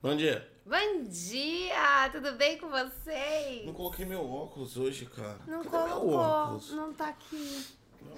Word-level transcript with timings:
Bom 0.00 0.16
dia. 0.16 0.48
Bom 0.64 1.02
dia, 1.08 2.08
tudo 2.12 2.32
bem 2.32 2.58
com 2.58 2.68
vocês? 2.68 3.64
Não 3.64 3.72
coloquei 3.72 4.04
meu 4.04 4.24
óculos 4.30 4.76
hoje, 4.76 5.06
cara. 5.06 5.38
Não 5.46 5.64
Cadê 5.64 5.76
meu 5.88 5.94
colocou, 5.96 6.14
óculos? 6.18 6.70
não 6.72 6.92
tá 6.92 7.08
aqui. 7.08 7.66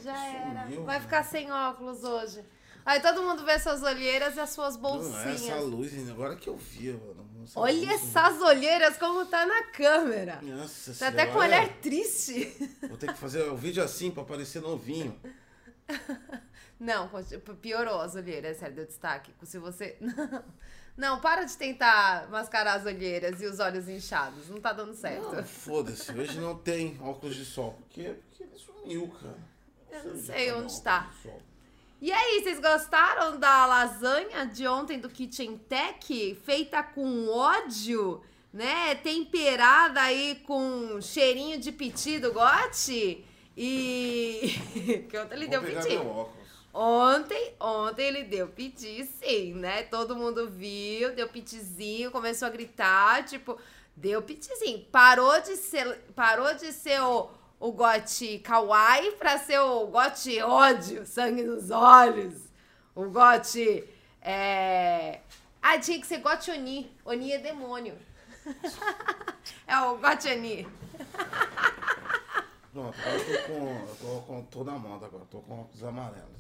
Já 0.03 0.27
era. 0.27 0.63
sumiu, 0.65 0.85
Vai 0.85 0.97
mano. 0.97 1.01
ficar 1.01 1.23
sem 1.23 1.51
óculos 1.51 2.03
hoje. 2.05 2.45
Aí 2.85 3.01
todo 3.01 3.23
mundo 3.23 3.45
vê 3.45 3.59
suas 3.59 3.83
olheiras 3.83 4.37
e 4.37 4.41
as 4.41 4.51
suas 4.51 4.77
Não, 4.77 4.91
é 4.91 4.93
bolsinhas. 4.95 5.43
essa 5.49 5.61
luz, 5.61 6.11
agora 6.11 6.35
que 6.35 6.49
eu 6.49 6.57
vi, 6.57 6.93
mano. 6.93 7.27
Essa 7.45 7.61
Olha 7.61 7.73
luz, 7.79 7.89
essas 7.91 8.41
olheiras 8.43 8.97
como 8.99 9.25
tá 9.27 9.47
na 9.47 9.65
câmera. 9.65 10.41
Nossa 10.43 10.95
Tá 10.95 11.09
até 11.09 11.27
com 11.27 11.39
um 11.39 11.43
senhora. 11.43 11.63
olhar 11.63 11.69
triste. 11.81 12.71
Vou 12.89 12.97
ter 12.99 13.13
que 13.13 13.19
fazer 13.19 13.43
o 13.45 13.57
vídeo 13.57 13.83
assim 13.83 14.11
pra 14.11 14.25
parecer 14.25 14.61
novinho. 14.61 15.19
Não, 16.81 17.09
piorou 17.61 18.01
as 18.01 18.15
olheiras, 18.15 18.57
sério, 18.57 18.75
deu 18.75 18.87
destaque. 18.87 19.33
Se 19.45 19.59
você. 19.59 19.97
Não, 20.01 20.45
para 21.21 21.45
de 21.45 21.57
tentar 21.57 22.29
mascarar 22.31 22.75
as 22.75 22.87
olheiras 22.87 23.41
e 23.41 23.47
os 23.47 23.59
olhos 23.61 23.89
inchados. 23.89 24.49
Não 24.49 24.61
tá 24.61 24.73
dando 24.73 24.95
certo. 24.95 25.35
Não, 25.35 25.45
foda-se, 25.45 26.13
hoje 26.13 26.39
não 26.39 26.57
tem 26.57 26.99
óculos 27.01 27.37
de 27.37 27.45
sol. 27.45 27.73
Por 27.73 27.89
quê? 27.89 28.15
Porque 28.29 28.43
ele 28.43 28.59
sumiu, 28.59 29.09
cara. 29.21 29.39
Eu 29.91 30.05
não 30.13 30.21
sei 30.21 30.51
tá 30.51 30.57
onde 30.57 30.83
tá. 30.83 31.11
sol. 31.23 31.43
E 32.01 32.11
aí, 32.11 32.41
vocês 32.43 32.59
gostaram 32.59 33.39
da 33.39 33.67
lasanha 33.67 34.47
de 34.47 34.67
ontem 34.67 34.99
do 34.99 35.11
Kitchen 35.11 35.59
Tech? 35.59 36.35
Feita 36.45 36.83
com 36.83 37.29
ódio, 37.29 38.23
né? 38.53 38.95
Temperada 38.95 40.01
aí 40.01 40.43
com 40.47 40.99
cheirinho 41.03 41.61
de 41.61 41.71
piti 41.71 42.19
do 42.19 42.33
Gotti? 42.33 43.23
E. 43.57 44.55
que 45.11 45.19
ontem 45.19 45.35
ele 45.35 45.47
Vou 45.47 45.51
deu 45.51 45.63
pegar 45.63 45.83
piti. 45.83 45.95
meu 45.95 46.09
óculos. 46.09 46.40
Ontem, 46.73 47.55
ontem 47.59 48.07
ele 48.07 48.25
deu 48.25 48.47
piti, 48.49 49.05
sim, 49.05 49.55
né? 49.55 49.83
Todo 49.85 50.15
mundo 50.15 50.49
viu, 50.49 51.15
deu 51.15 51.29
pitizinho, 51.29 52.13
começou 52.13 52.47
a 52.47 52.51
gritar, 52.51 53.25
tipo, 53.25 53.59
deu 53.97 54.23
pitizinho. 54.23 54.85
Parou 54.93 55.41
de 55.41 55.57
ser, 55.57 55.99
parou 56.15 56.55
de 56.55 56.73
ser 56.73 57.01
o, 57.03 57.29
o 57.59 57.73
gote 57.73 58.39
kawaii 58.39 59.13
pra 59.13 59.37
ser 59.39 59.59
o 59.59 59.87
gote 59.89 60.41
ódio, 60.41 61.05
sangue 61.05 61.43
nos 61.43 61.71
olhos. 61.71 62.35
O 62.95 63.11
gote, 63.11 63.85
é... 64.23 65.21
Ah, 65.63 65.79
tinha 65.79 66.01
que 66.01 66.07
ser 66.07 66.19
gote 66.19 66.51
oni. 66.51 66.91
Oni 67.05 67.33
é 67.33 67.39
demônio. 67.39 67.99
é 69.67 69.79
o 69.81 69.99
gote 69.99 70.29
oni. 70.29 70.67
Pronto, 72.73 72.97
agora 73.01 73.19
eu 73.19 73.43
tô 73.43 73.53
com. 73.53 73.69
Eu 73.69 73.97
tô, 73.97 74.21
com, 74.23 74.45
tô 74.45 74.65
na 74.65 74.79
moda 74.79 75.07
agora, 75.07 75.25
tô 75.27 75.41
com 75.41 75.61
óculos 75.61 75.83
amarelos. 75.83 76.40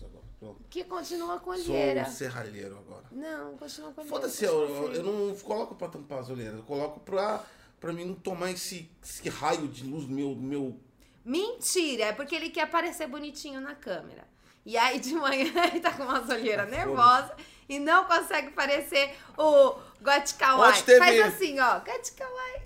Que 0.70 0.84
continua 0.84 1.38
com 1.38 1.54
Sou 1.56 1.74
olheira. 1.74 2.02
um 2.02 2.10
serralheiro 2.10 2.78
agora. 2.78 3.04
Não, 3.12 3.56
continua 3.56 3.92
com 3.92 4.00
olheira. 4.00 4.16
Foda-se, 4.20 4.44
eu, 4.44 4.92
eu, 4.94 5.02
não 5.02 5.34
coloco 5.36 5.74
pra 5.74 5.88
tampar 5.88 6.20
as 6.20 6.30
olheiras, 6.30 6.56
eu 6.56 6.62
coloco 6.62 6.98
pra, 7.00 7.44
pra 7.78 7.92
mim 7.92 8.04
não 8.06 8.14
tomar 8.14 8.50
esse, 8.50 8.90
esse 9.02 9.28
raio 9.28 9.68
de 9.68 9.84
luz 9.84 10.06
meu, 10.06 10.34
meu. 10.34 10.78
Mentira, 11.24 12.04
é 12.04 12.12
porque 12.12 12.34
ele 12.34 12.48
quer 12.50 12.70
parecer 12.70 13.06
bonitinho 13.06 13.60
na 13.60 13.74
câmera. 13.74 14.26
E 14.64 14.76
aí 14.76 14.98
de 14.98 15.14
manhã 15.14 15.52
ele 15.70 15.80
tá 15.80 15.92
com 15.92 16.04
umas 16.04 16.28
olheiras 16.28 16.66
Ah, 16.66 16.70
nervosas 16.70 17.32
e 17.68 17.78
não 17.78 18.04
consegue 18.04 18.50
parecer 18.52 19.14
o 19.36 19.72
Got 20.00 20.34
Kawaii. 20.38 20.72
Ontem 20.72 20.84
teve- 20.84 20.98
Faz 20.98 21.20
assim, 21.34 21.60
ó, 21.60 21.78
Got 21.80 22.12
Kawaii. 22.16 22.62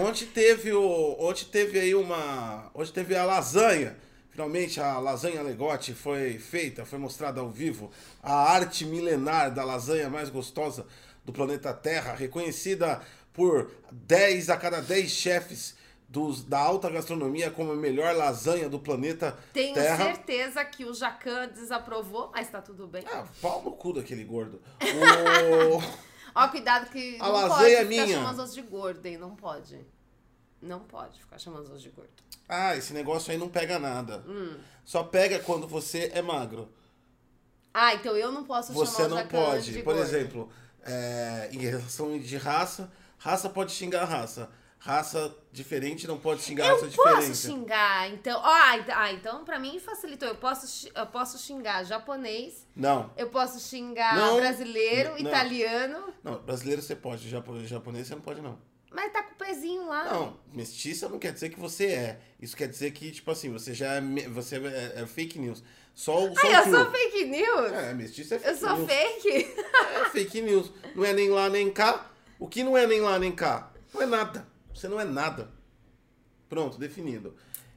Ontem 0.00 0.26
teve 0.26 0.72
o. 0.72 1.16
Ontem 1.18 1.44
teve 1.46 1.80
aí 1.80 1.94
uma. 1.94 2.70
Hoje 2.72 2.92
teve 2.92 3.16
a 3.16 3.24
lasanha. 3.24 3.96
Finalmente 4.38 4.80
a 4.80 5.00
lasanha 5.00 5.42
Legote 5.42 5.92
foi 5.92 6.38
feita, 6.38 6.84
foi 6.84 6.96
mostrada 6.96 7.40
ao 7.40 7.50
vivo. 7.50 7.90
A 8.22 8.32
arte 8.52 8.84
milenar 8.84 9.52
da 9.52 9.64
lasanha 9.64 10.08
mais 10.08 10.30
gostosa 10.30 10.86
do 11.24 11.32
planeta 11.32 11.74
Terra, 11.74 12.14
reconhecida 12.14 13.02
por 13.32 13.68
10 13.90 14.48
a 14.50 14.56
cada 14.56 14.80
10 14.80 15.10
chefes 15.10 15.74
dos, 16.08 16.44
da 16.44 16.56
alta 16.56 16.88
gastronomia 16.88 17.50
como 17.50 17.72
a 17.72 17.74
melhor 17.74 18.14
lasanha 18.14 18.68
do 18.68 18.78
planeta 18.78 19.36
Tenho 19.52 19.74
Terra. 19.74 20.04
certeza 20.04 20.64
que 20.64 20.84
o 20.84 20.94
Jacan 20.94 21.48
desaprovou, 21.48 22.30
mas 22.32 22.48
tá 22.48 22.62
tudo 22.62 22.86
bem. 22.86 23.02
Ah, 23.12 23.24
pau 23.42 23.60
no 23.64 23.72
cu 23.72 23.92
daquele 23.92 24.22
gordo. 24.22 24.62
O... 25.74 25.82
Ó, 26.32 26.48
cuidado 26.48 26.88
que 26.90 27.16
A 27.18 27.24
não 27.24 27.32
lasanha 27.32 27.58
pode 27.58 27.74
é 27.74 27.84
minha. 27.84 28.06
chamando 28.06 28.42
os 28.44 28.54
de 28.54 28.62
gordo, 28.62 29.04
hein? 29.04 29.18
Não 29.18 29.34
pode. 29.34 29.84
Não 30.60 30.80
pode 30.80 31.18
ficar 31.20 31.38
chamando 31.38 31.60
os 31.62 31.66
outros 31.68 31.82
de 31.82 31.90
gordo. 31.90 32.10
Ah, 32.48 32.74
esse 32.76 32.92
negócio 32.92 33.30
aí 33.30 33.38
não 33.38 33.48
pega 33.48 33.78
nada. 33.78 34.24
Hum. 34.26 34.56
Só 34.84 35.04
pega 35.04 35.38
quando 35.38 35.68
você 35.68 36.10
é 36.14 36.20
magro. 36.22 36.68
Ah, 37.72 37.94
então 37.94 38.16
eu 38.16 38.32
não 38.32 38.44
posso 38.44 38.72
Você 38.72 39.02
chamar 39.02 39.08
o 39.14 39.14
não 39.18 39.26
pode. 39.28 39.72
de 39.72 39.82
Por 39.82 39.94
gordo. 39.94 40.00
exemplo, 40.08 40.50
é, 40.82 41.48
em 41.52 41.58
relação 41.58 42.18
de 42.18 42.36
raça, 42.36 42.90
raça 43.18 43.48
pode 43.48 43.72
xingar 43.72 44.04
raça. 44.04 44.50
Raça 44.80 45.34
diferente 45.52 46.06
não 46.06 46.18
pode 46.18 46.40
xingar 46.40 46.66
Eu 46.68 46.74
raça 46.80 46.86
posso 46.96 47.10
diferente. 47.32 47.36
xingar, 47.36 48.10
então. 48.10 48.40
Ah, 48.44 48.84
ah, 48.94 49.12
então 49.12 49.44
pra 49.44 49.58
mim 49.58 49.78
facilitou. 49.80 50.28
Eu 50.28 50.36
posso, 50.36 50.88
eu 50.94 51.06
posso 51.06 51.36
xingar 51.38 51.84
japonês, 51.84 52.64
Não. 52.76 53.12
eu 53.16 53.28
posso 53.28 53.58
xingar 53.60 54.16
Não. 54.16 54.36
brasileiro, 54.36 55.10
Não. 55.10 55.18
italiano, 55.18 56.14
Não, 56.22 56.38
brasileiro 56.42 56.80
você 56.80 56.94
pode, 56.96 57.28
japo- 57.28 57.58
japonês 57.66 58.06
você 58.06 58.14
não 58.14 58.22
pode, 58.22 58.40
não. 58.40 58.56
Mas 58.90 59.12
tá 59.12 59.22
com 59.22 59.32
o 59.34 59.36
pezinho 59.36 59.86
lá. 59.86 60.04
Não, 60.12 60.40
mestiça 60.52 61.08
não 61.08 61.18
quer 61.18 61.32
dizer 61.32 61.50
que 61.50 61.58
você 61.60 61.86
é. 61.86 62.20
Isso 62.40 62.56
quer 62.56 62.68
dizer 62.68 62.90
que, 62.92 63.10
tipo 63.10 63.30
assim, 63.30 63.52
você 63.52 63.74
já 63.74 63.94
é, 63.94 64.00
você 64.28 64.56
é, 64.56 65.02
é 65.02 65.06
fake 65.06 65.38
news. 65.38 65.62
Só, 65.94 66.24
o- 66.28 66.34
só 66.38 66.46
Ai, 66.46 66.64
o 66.64 66.68
eu 66.68 66.74
sou 66.76 66.90
fake 66.92 67.24
news? 67.24 67.72
É, 67.72 67.94
mestiça 67.94 68.36
é 68.36 68.38
fake 68.38 68.50
eu 68.52 68.56
sou 68.68 68.76
news. 68.78 68.90
fake? 68.90 69.54
É 69.96 70.04
fake 70.10 70.40
news. 70.42 70.72
Não 70.94 71.04
é 71.04 71.12
nem 71.12 71.28
lá 71.30 71.48
nem 71.48 71.70
cá. 71.70 72.10
O 72.38 72.46
que 72.46 72.62
não 72.62 72.76
é 72.76 72.86
nem 72.86 73.00
lá 73.00 73.18
nem 73.18 73.32
cá? 73.32 73.72
Não 73.92 74.00
é 74.02 74.06
nada. 74.06 74.46
Você 74.72 74.86
não 74.86 75.00
é 75.00 75.04
nada. 75.04 75.50
Pronto, 76.48 76.78
definido. 76.78 77.34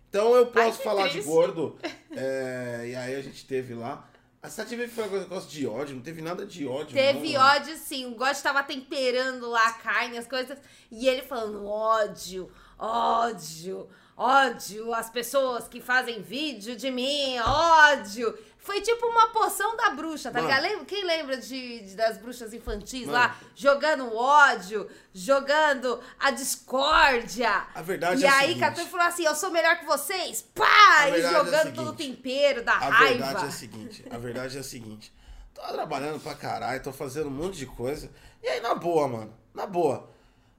Então 0.09 0.35
eu 0.35 0.47
posso 0.47 0.77
que 0.77 0.83
falar 0.83 1.07
de 1.07 1.13
triste. 1.13 1.27
gordo. 1.27 1.79
é, 2.11 2.85
e 2.91 2.95
aí 2.95 3.15
a 3.15 3.21
gente 3.21 3.45
teve 3.45 3.73
lá. 3.73 4.07
A 4.43 4.49
Sati 4.49 4.75
veio 4.75 4.89
falar 4.89 5.07
um 5.07 5.19
negócio 5.19 5.49
de 5.51 5.67
ódio. 5.67 5.95
Não 5.95 6.01
teve 6.01 6.19
nada 6.19 6.47
de 6.47 6.65
ódio. 6.65 6.95
Teve 6.95 7.33
não. 7.33 7.41
ódio, 7.41 7.77
sim. 7.77 8.07
O 8.07 8.15
God 8.15 8.35
tava 8.37 8.63
temperando 8.63 9.47
lá 9.47 9.67
a 9.67 9.73
carne, 9.73 10.17
as 10.17 10.25
coisas. 10.25 10.57
E 10.89 11.07
ele 11.07 11.21
falando 11.21 11.63
ódio, 11.67 12.51
ódio, 12.77 13.87
ódio. 14.17 14.91
As 14.95 15.11
pessoas 15.11 15.67
que 15.67 15.79
fazem 15.79 16.23
vídeo 16.23 16.75
de 16.75 16.89
mim, 16.89 17.37
ódio. 17.37 18.35
Foi 18.61 18.79
tipo 18.79 19.05
uma 19.07 19.27
poção 19.29 19.75
da 19.75 19.89
bruxa, 19.89 20.29
tá 20.31 20.39
Mano. 20.41 20.53
ligado? 20.61 20.85
Quem 20.85 21.03
lembra 21.03 21.35
de, 21.37 21.79
de- 21.81 21.95
das 21.95 22.17
bruxas 22.17 22.53
infantis 22.53 23.01
Mano. 23.07 23.13
lá? 23.13 23.35
Jogando 23.55 24.15
ódio, 24.15 24.87
jogando 25.13 25.99
a 26.19 26.29
discórdia. 26.31 27.65
A 27.73 27.81
verdade 27.81 28.21
e 28.21 28.25
é 28.25 28.29
a 28.29 28.37
aí. 28.37 28.59
Catu 28.59 28.85
falou 28.85 29.07
assim: 29.07 29.25
Eu 29.25 29.35
sou 29.35 29.49
melhor 29.51 29.79
que 29.79 29.85
vocês. 29.85 30.43
Pá! 30.53 30.65
A 30.99 31.09
E 31.09 31.21
é 31.21 31.25
a 31.25 31.31
jogando 31.31 31.73
todo 31.75 31.89
o 31.89 31.93
tempero 31.95 32.63
da 32.63 32.73
A 32.73 32.89
raiva. 32.89 33.25
verdade 33.25 33.45
é 33.45 33.47
a 33.47 33.51
seguinte, 33.51 34.05
a 34.11 34.17
verdade 34.17 34.57
é 34.57 34.59
a 34.59 34.63
seguinte. 34.63 35.13
Tô 35.53 35.61
trabalhando 35.73 36.19
pra 36.21 36.33
caralho, 36.35 36.81
tô 36.81 36.91
fazendo 36.93 37.27
um 37.27 37.31
monte 37.31 37.57
de 37.57 37.65
coisa. 37.65 38.09
E 38.41 38.47
aí, 38.47 38.61
na 38.61 38.73
boa, 38.73 39.07
mano. 39.07 39.33
Na 39.53 39.65
boa. 39.65 40.09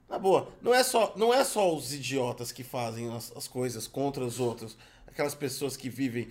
Na 0.09 0.19
boa. 0.19 0.49
Não 0.61 0.73
é 0.73 0.83
só, 0.83 1.13
não 1.15 1.33
é 1.33 1.43
só 1.43 1.73
os 1.75 1.93
idiotas 1.93 2.51
que 2.51 2.63
fazem 2.63 3.13
as, 3.15 3.31
as 3.35 3.47
coisas 3.47 3.87
contra 3.87 4.23
os 4.23 4.39
outros. 4.39 4.77
Aquelas 5.07 5.33
pessoas 5.33 5.75
que 5.77 5.89
vivem 5.89 6.29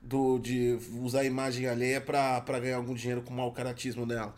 do, 0.00 0.38
de 0.38 0.78
usar 1.00 1.20
a 1.20 1.24
imagem 1.24 1.66
alheia 1.66 2.00
pra 2.00 2.40
ganhar 2.60 2.76
algum 2.76 2.94
dinheiro 2.94 3.22
com 3.22 3.32
o 3.32 3.36
mau 3.36 3.52
caratismo 3.52 4.06
dela. 4.06 4.34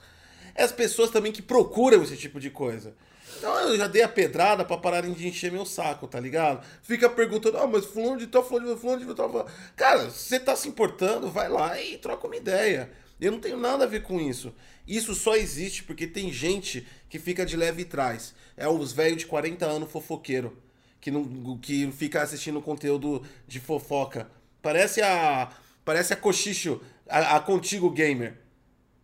É 0.55 0.65
as 0.65 0.73
pessoas 0.73 1.11
também 1.11 1.33
que 1.33 1.43
procuram 1.43 2.03
esse 2.03 2.17
tipo 2.17 2.41
de 2.41 2.51
coisa. 2.51 2.95
Então 3.39 3.55
eu 3.61 3.77
já 3.77 3.87
dei 3.87 4.03
a 4.03 4.09
pedrada 4.09 4.65
pra 4.65 4.77
pararem 4.77 5.13
de 5.13 5.27
encher 5.27 5.53
meu 5.53 5.65
saco, 5.65 6.07
tá 6.07 6.19
ligado? 6.19 6.65
Fica 6.83 7.09
perguntando, 7.09 7.59
ah, 7.59 7.67
mas 7.67 7.87
fulano 7.87 8.19
de 8.19 8.27
tal, 8.27 8.47
fulano 8.47 8.75
de 8.75 8.81
fulano 8.81 9.07
de 9.07 9.15
tal. 9.15 9.31
fulano." 9.31 9.49
Cara, 9.77 10.11
você 10.11 10.39
tá 10.39 10.57
se 10.57 10.69
importando, 10.69 11.31
vai 11.31 11.49
lá 11.49 11.81
e 11.81 11.97
troca 11.99 12.27
uma 12.27 12.37
ideia. 12.37 12.91
Eu 13.21 13.33
não 13.33 13.39
tenho 13.39 13.57
nada 13.57 13.85
a 13.85 13.87
ver 13.87 14.03
com 14.03 14.21
isso. 14.21 14.53
Isso 14.87 15.15
só 15.15 15.37
existe 15.37 15.85
porque 15.85 16.07
tem 16.07 16.33
gente 16.33 16.87
que 17.09 17.19
fica 17.19 17.47
de 17.47 17.57
leve 17.57 17.85
trás. 17.85 18.35
É 18.57 18.69
os 18.69 18.93
velhos 18.93 19.19
de 19.19 19.27
40 19.27 19.65
anos 19.65 19.91
fofoqueiro. 19.91 20.57
Que, 21.01 21.11
não, 21.11 21.57
que 21.59 21.91
fica 21.93 22.23
assistindo 22.23 22.61
conteúdo 22.61 23.23
de 23.47 23.61
fofoca. 23.61 24.31
Parece 24.63 25.01
a. 25.03 25.49
Parece 25.85 26.13
a 26.13 26.17
Cochicho, 26.17 26.81
a, 27.09 27.37
a 27.37 27.41
Contigo 27.41 27.91
Gamer. 27.91 28.39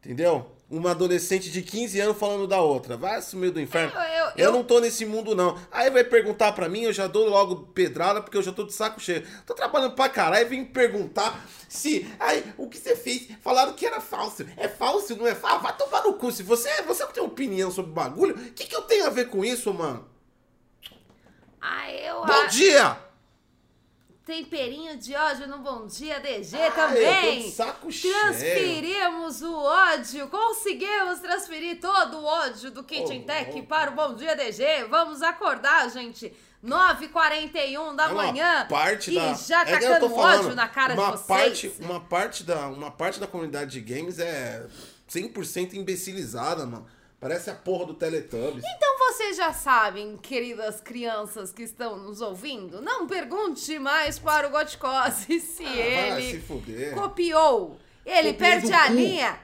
Entendeu? 0.05 0.53
Uma 0.69 0.91
adolescente 0.91 1.49
de 1.50 1.62
15 1.62 2.00
anos 2.00 2.19
falando 2.19 2.47
da 2.47 2.61
outra. 2.61 2.97
Vai 2.97 3.23
sumir 3.23 3.50
do 3.53 3.61
inferno. 3.61 3.93
Eu- 3.94 4.00
eu- 4.00 4.26
Eu, 4.26 4.32
eu- 4.47 4.53
não 4.53 4.64
tô 4.64 4.81
nesse 4.81 5.06
mundo, 5.06 5.35
não. 5.35 5.56
Aí 5.70 5.88
vai 5.91 6.03
perguntar 6.05 6.53
pra 6.53 6.69
mim, 6.69 6.82
eu 6.82 6.93
já 6.93 7.06
dou 7.06 7.29
logo 7.29 7.69
pedrada, 7.73 8.20
porque 8.20 8.37
eu 8.37 8.43
já 8.43 8.53
tô 8.53 8.64
de 8.64 8.73
saco 8.73 9.00
cheio. 9.00 9.25
Tô 9.47 9.55
trabalhando 9.55 9.94
pra 9.94 10.08
caralho, 10.08 10.43
aí 10.43 10.44
vem 10.44 10.61
me 10.61 10.67
perguntar 10.67 11.47
se. 11.69 12.06
Ai, 12.19 12.44
o 12.59 12.69
que 12.69 12.79
você 12.79 12.97
fez? 12.97 13.29
Falaram 13.43 13.73
que 13.75 13.87
era 13.87 14.00
falso. 14.00 14.44
É 14.56 14.67
falso, 14.69 15.17
não 15.17 15.26
é 15.26 15.35
falso? 15.37 15.62
Vai 15.62 15.76
tomar 15.76 16.02
no 16.02 16.14
cu. 16.14 16.31
Se 16.32 16.43
você, 16.43 16.82
você 16.82 17.06
tem 17.09 17.23
opinião 17.23 17.70
sobre 17.70 17.93
o 17.93 17.94
bagulho, 17.94 18.35
o 18.37 18.52
que, 18.52 18.67
que 18.67 18.75
eu 18.75 18.82
tenho 18.82 19.06
a 19.06 19.11
ver 19.11 19.29
com 19.31 19.44
isso, 19.44 19.73
mano? 19.73 20.05
Ah, 21.61 21.91
eu 21.93 22.25
Bom 22.26 22.47
dia! 22.49 22.99
Temperinho 24.26 24.96
de 24.96 25.14
ódio 25.14 25.46
no 25.46 25.58
Bom 25.58 25.87
Dia 25.87 26.19
DG 26.19 26.56
Ah, 26.56 26.67
Eu 26.67 26.70
tô 26.73 26.76
também. 26.76 27.43
de 27.43 27.50
saco 27.52 27.93
cheio. 27.93 28.12
Transferimos 28.12 29.40
o 29.40 29.55
ódio, 29.55 30.26
conseguimos 30.28 31.20
transferir 31.20 31.81
todo 31.81 32.19
o 32.19 32.25
ódio 32.25 32.73
do 32.73 32.82
Kitchen 32.82 33.23
Ô, 33.23 33.25
Tech 33.25 33.52
louco. 33.52 33.69
para 33.69 33.93
o 33.93 33.94
Bom 33.94 34.14
Dia 34.17 34.34
DG. 34.34 34.84
Vamos 34.90 35.23
acordar, 35.23 35.88
gente. 35.90 36.34
9h41 36.64 37.94
da 37.94 38.06
É 38.06 38.12
manhã. 38.12 38.67
parte 38.69 39.12
e 39.12 39.14
da... 39.14 39.32
já 39.34 39.62
é 39.64 39.75
eu 39.75 39.78
tô 39.78 39.84
tacando 39.87 40.11
falando, 40.17 40.40
ódio 40.46 40.55
na 40.56 40.67
cara 40.69 40.94
uma 40.94 41.05
de 41.05 41.11
vocês. 41.12 41.26
Parte, 41.28 41.73
uma, 41.78 42.00
parte 42.00 42.43
da, 42.43 42.67
uma 42.67 42.90
parte 42.90 43.20
da 43.20 43.28
comunidade 43.28 43.70
de 43.70 43.81
games 43.81 44.19
é 44.19 44.67
100% 45.08 45.75
imbecilizada, 45.75 46.67
mano. 46.67 46.84
Parece 47.28 47.50
a 47.50 47.55
porra 47.56 47.87
do 47.87 47.94
Teletubbies. 47.94 48.62
Então 48.64 48.99
vocês 48.99 49.37
já 49.37 49.52
sabem, 49.52 50.17
queridas 50.17 50.81
crianças 50.81 51.50
que 51.52 51.64
estão 51.64 51.99
nos 51.99 52.20
ouvindo, 52.20 52.81
não 52.81 53.05
pergunte 53.08 53.81
mais 53.81 54.17
para 54.17 54.46
o 54.46 54.50
Goticose 54.50 55.40
se 55.40 55.64
Ah, 55.64 56.20
ele 56.20 56.31
se 56.31 56.38
fuder. 56.40 56.94
copiou. 56.94 57.78
Ele 58.05 58.32
perde 58.34 58.73
a 58.73 58.87
cu. 58.87 58.93
linha. 58.93 59.40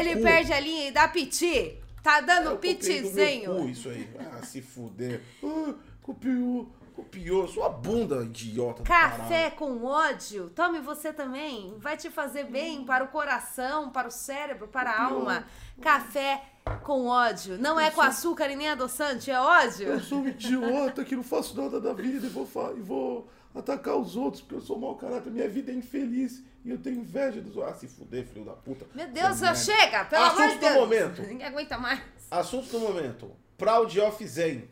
Ele 0.00 0.16
perde 0.20 0.52
a 0.52 0.58
linha 0.58 0.88
e 0.88 0.90
dá 0.90 1.06
piti. 1.06 1.78
Tá 2.02 2.20
dando 2.20 2.50
Eu 2.50 2.56
pitizinho. 2.58 3.54
cu 3.54 3.68
isso 3.68 3.88
aí. 3.90 4.08
Ah, 4.18 4.44
se 4.44 4.60
fuder. 4.60 5.20
Ah, 5.44 5.74
copiou, 6.02 6.68
copiou. 7.02 7.48
Sua 7.48 7.68
bunda, 7.68 8.22
idiota 8.22 8.82
do 8.82 8.86
Café 8.88 9.50
com 9.50 9.84
ódio, 9.84 10.50
tome 10.54 10.78
você 10.80 11.12
também. 11.12 11.74
Vai 11.78 11.96
te 11.96 12.10
fazer 12.10 12.44
bem 12.44 12.84
para 12.84 13.04
o 13.04 13.08
coração, 13.08 13.90
para 13.90 14.08
o 14.08 14.10
cérebro, 14.10 14.68
para 14.68 14.90
a 14.90 15.04
alma. 15.04 15.44
Café 15.80 16.42
com 16.82 17.06
ódio. 17.06 17.58
Não 17.58 17.78
é 17.80 17.90
com 17.90 18.00
açúcar 18.02 18.48
e 18.50 18.56
nem 18.56 18.68
adoçante, 18.68 19.30
é 19.30 19.40
ódio. 19.40 19.88
Eu 19.88 20.00
sou 20.00 20.18
um 20.20 20.28
idiota 20.28 21.04
que 21.04 21.16
não 21.16 21.22
faço 21.22 21.60
nada 21.60 21.80
da 21.80 21.92
vida 21.92 22.26
e 22.26 22.30
vou, 22.30 22.46
fa- 22.46 22.72
e 22.76 22.80
vou 22.80 23.28
atacar 23.54 23.96
os 23.96 24.14
outros 24.16 24.42
porque 24.42 24.56
eu 24.56 24.60
sou 24.60 24.78
mau 24.78 24.94
caráter. 24.96 25.30
Minha 25.32 25.48
vida 25.48 25.72
é 25.72 25.74
infeliz 25.74 26.42
e 26.64 26.70
eu 26.70 26.78
tenho 26.78 27.00
inveja 27.00 27.40
dos 27.40 27.56
outros. 27.56 27.74
Ah, 27.74 27.78
se 27.78 27.88
fuder, 27.88 28.26
filho 28.26 28.44
da 28.44 28.52
puta. 28.52 28.86
Meu 28.94 29.08
Deus, 29.08 29.38
já 29.38 29.46
merda. 29.52 29.54
chega, 29.56 30.04
pelo 30.04 30.24
Assunto 30.24 30.40
amor 30.42 30.48
de 30.52 30.54
do 30.54 30.60
Deus. 30.60 30.74
momento. 30.76 31.22
Ninguém 31.26 31.46
aguenta 31.46 31.78
mais. 31.78 32.00
Assunto 32.30 32.68
do 32.70 32.78
momento. 32.80 33.30
Proud 33.56 33.98
of 34.00 34.26
Zen. 34.26 34.68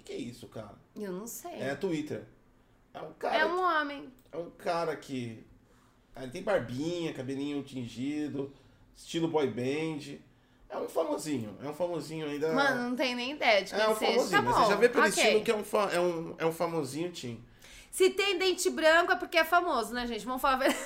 O 0.00 0.02
que, 0.02 0.12
que 0.12 0.12
é 0.12 0.16
isso, 0.16 0.48
cara? 0.48 0.74
Eu 0.96 1.12
não 1.12 1.26
sei. 1.26 1.52
É 1.60 1.74
Twitter. 1.74 2.24
É 2.94 3.00
um 3.02 3.12
cara, 3.12 3.36
É 3.36 3.44
um 3.44 3.60
homem. 3.60 4.10
é 4.32 4.36
um 4.38 4.50
cara 4.50 4.96
que. 4.96 5.44
ah, 6.16 6.22
Ele 6.22 6.32
tem 6.32 6.42
barbinha, 6.42 7.12
cabelinho 7.12 7.62
tingido, 7.62 8.52
estilo 8.96 9.28
boy 9.28 9.46
band. 9.48 10.18
É 10.70 10.78
um 10.78 10.88
famosinho. 10.88 11.56
É 11.62 11.68
um 11.68 11.74
famosinho 11.74 12.26
ainda. 12.26 12.52
Mano, 12.52 12.90
não 12.90 12.96
tem 12.96 13.14
nem 13.14 13.32
ideia 13.32 13.62
de 13.62 13.74
quem 13.74 13.82
é 13.82 13.88
um 13.88 13.94
seja. 13.96 14.12
famosinho. 14.12 14.30
Tá 14.30 14.42
mas 14.42 14.54
bom. 14.56 14.62
você 14.64 14.70
já 14.70 14.76
vê 14.76 14.88
pelo 14.88 15.04
ok. 15.06 15.22
estilo 15.22 15.44
que 15.44 15.50
é 15.50 15.56
um, 15.56 15.64
fa- 15.64 15.90
é 15.92 16.00
um, 16.00 16.34
é 16.38 16.46
um 16.46 16.52
famosinho, 16.52 17.10
Tim. 17.12 17.44
Se 17.90 18.08
tem 18.10 18.38
dente 18.38 18.70
branco 18.70 19.12
é 19.12 19.16
porque 19.16 19.36
é 19.36 19.44
famoso, 19.44 19.92
né, 19.92 20.06
gente? 20.06 20.24
Vamos 20.24 20.40
falar 20.40 20.54
a 20.54 20.58
verdade. 20.58 20.80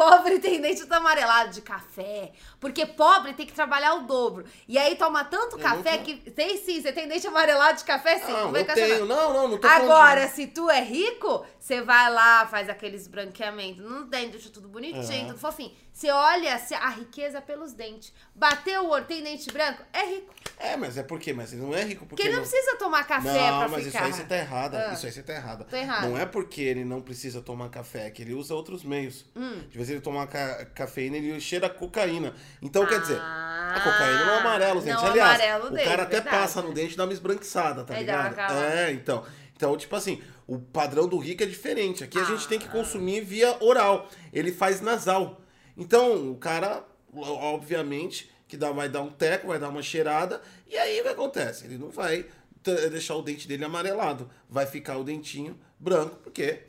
Pobre 0.00 0.38
tem 0.38 0.58
dente 0.62 0.82
amarelado 0.88 1.50
de 1.50 1.60
café. 1.60 2.32
Porque 2.58 2.86
pobre 2.86 3.34
tem 3.34 3.44
que 3.44 3.52
trabalhar 3.52 3.96
o 3.96 4.00
dobro. 4.04 4.46
E 4.66 4.78
aí 4.78 4.96
toma 4.96 5.24
tanto 5.24 5.56
Eu 5.56 5.62
café 5.62 5.98
nunca- 5.98 6.04
que. 6.04 6.30
Tem 6.30 6.56
sim, 6.56 6.80
você 6.80 6.90
tem 6.90 7.06
dente 7.06 7.26
amarelado 7.26 7.76
de 7.76 7.84
café 7.84 8.18
sim. 8.18 8.32
Não, 8.32 8.50
vem 8.50 8.62
eu 8.62 8.66
com 8.66 8.72
essa 8.72 8.80
tenho. 8.80 9.04
não. 9.04 9.16
Não, 9.16 9.32
não, 9.34 9.48
não 9.48 9.58
tô 9.58 9.68
Agora, 9.68 10.26
se 10.28 10.46
tu 10.46 10.70
é 10.70 10.80
rico, 10.82 11.44
você 11.58 11.82
vai 11.82 12.10
lá, 12.10 12.46
faz 12.46 12.70
aqueles 12.70 13.06
branqueamentos 13.06 13.84
no 13.84 14.04
dente, 14.06 14.30
deixa 14.30 14.48
tudo 14.48 14.68
bonitinho, 14.68 15.24
É. 15.24 15.26
tudo 15.26 15.38
fofinho. 15.38 15.72
Você 16.00 16.10
olha 16.10 16.58
a 16.80 16.88
riqueza 16.88 17.42
pelos 17.42 17.74
dentes. 17.74 18.10
Bateu 18.34 18.84
o 18.84 18.88
olho, 18.88 19.04
tem 19.04 19.22
dente 19.22 19.52
branco? 19.52 19.82
É 19.92 20.06
rico. 20.06 20.32
É, 20.58 20.74
mas 20.74 20.96
é 20.96 21.02
por 21.02 21.20
quê? 21.20 21.34
Mas 21.34 21.52
ele 21.52 21.60
não 21.60 21.74
é 21.74 21.84
rico 21.84 22.06
porque 22.06 22.22
Porque 22.22 22.22
ele 22.22 22.36
não 22.36 22.40
precisa 22.42 22.76
tomar 22.76 23.04
café 23.04 23.50
Não, 23.50 23.58
pra 23.58 23.68
mas 23.68 23.84
ficar. 23.84 23.98
isso 23.98 24.06
aí 24.06 24.12
você 24.14 24.24
tá 24.24 24.36
errada. 24.38 24.88
Ah. 24.88 24.94
Isso 24.94 25.04
aí 25.04 25.12
você 25.12 25.22
tá 25.22 25.34
errada. 25.34 25.64
Tô 25.64 25.76
errada. 25.76 26.08
Não 26.08 26.16
é 26.16 26.24
porque 26.24 26.62
ele 26.62 26.86
não 26.86 27.02
precisa 27.02 27.42
tomar 27.42 27.68
café, 27.68 28.06
é 28.06 28.10
que 28.10 28.22
ele 28.22 28.32
usa 28.32 28.54
outros 28.54 28.82
meios. 28.82 29.26
Hum. 29.36 29.60
De 29.68 29.76
vez 29.76 29.90
ele 29.90 30.00
tomar 30.00 30.26
ca 30.26 30.64
cafeína, 30.74 31.18
ele 31.18 31.38
cheira 31.38 31.68
cocaína. 31.68 32.34
Então, 32.62 32.86
quer 32.86 33.02
dizer, 33.02 33.18
Ah, 33.20 33.74
a 33.76 33.80
cocaína 33.82 34.24
não 34.24 34.38
amarela 34.38 34.78
os 34.78 34.84
dentes. 34.84 35.02
não 35.02 35.10
Aliás, 35.10 35.34
amarela 35.34 35.66
o 35.66 35.70
dente, 35.70 35.84
cara 35.84 36.02
até 36.04 36.14
verdade. 36.22 36.34
passa 36.38 36.62
no 36.62 36.72
dente 36.72 36.94
e 36.94 36.96
dá 36.96 37.04
uma 37.04 37.12
esbranquiçada, 37.12 37.84
tá 37.84 37.92
uma 37.92 38.00
ligado? 38.00 38.38
É, 38.54 38.90
então. 38.92 39.22
Então, 39.54 39.76
tipo 39.76 39.94
assim, 39.94 40.22
o 40.46 40.58
padrão 40.58 41.06
do 41.06 41.18
rico 41.18 41.42
é 41.42 41.46
diferente. 41.46 42.02
Aqui 42.02 42.18
a 42.18 42.24
gente 42.24 42.48
tem 42.48 42.58
que 42.58 42.68
Ah. 42.68 42.70
consumir 42.70 43.20
via 43.20 43.54
oral. 43.62 44.08
Ele 44.32 44.50
faz 44.50 44.80
nasal. 44.80 45.42
Então, 45.80 46.30
o 46.30 46.36
cara, 46.36 46.84
obviamente, 47.16 48.30
que 48.46 48.56
dá, 48.56 48.70
vai 48.70 48.88
dar 48.88 49.00
um 49.00 49.10
teco, 49.10 49.48
vai 49.48 49.58
dar 49.58 49.70
uma 49.70 49.82
cheirada, 49.82 50.42
e 50.68 50.76
aí 50.76 51.00
o 51.00 51.02
que 51.02 51.08
acontece? 51.08 51.64
Ele 51.64 51.78
não 51.78 51.88
vai 51.88 52.26
deixar 52.62 53.14
o 53.14 53.22
dente 53.22 53.48
dele 53.48 53.64
amarelado. 53.64 54.30
Vai 54.48 54.66
ficar 54.66 54.98
o 54.98 55.04
dentinho 55.04 55.58
branco, 55.78 56.16
porque 56.16 56.60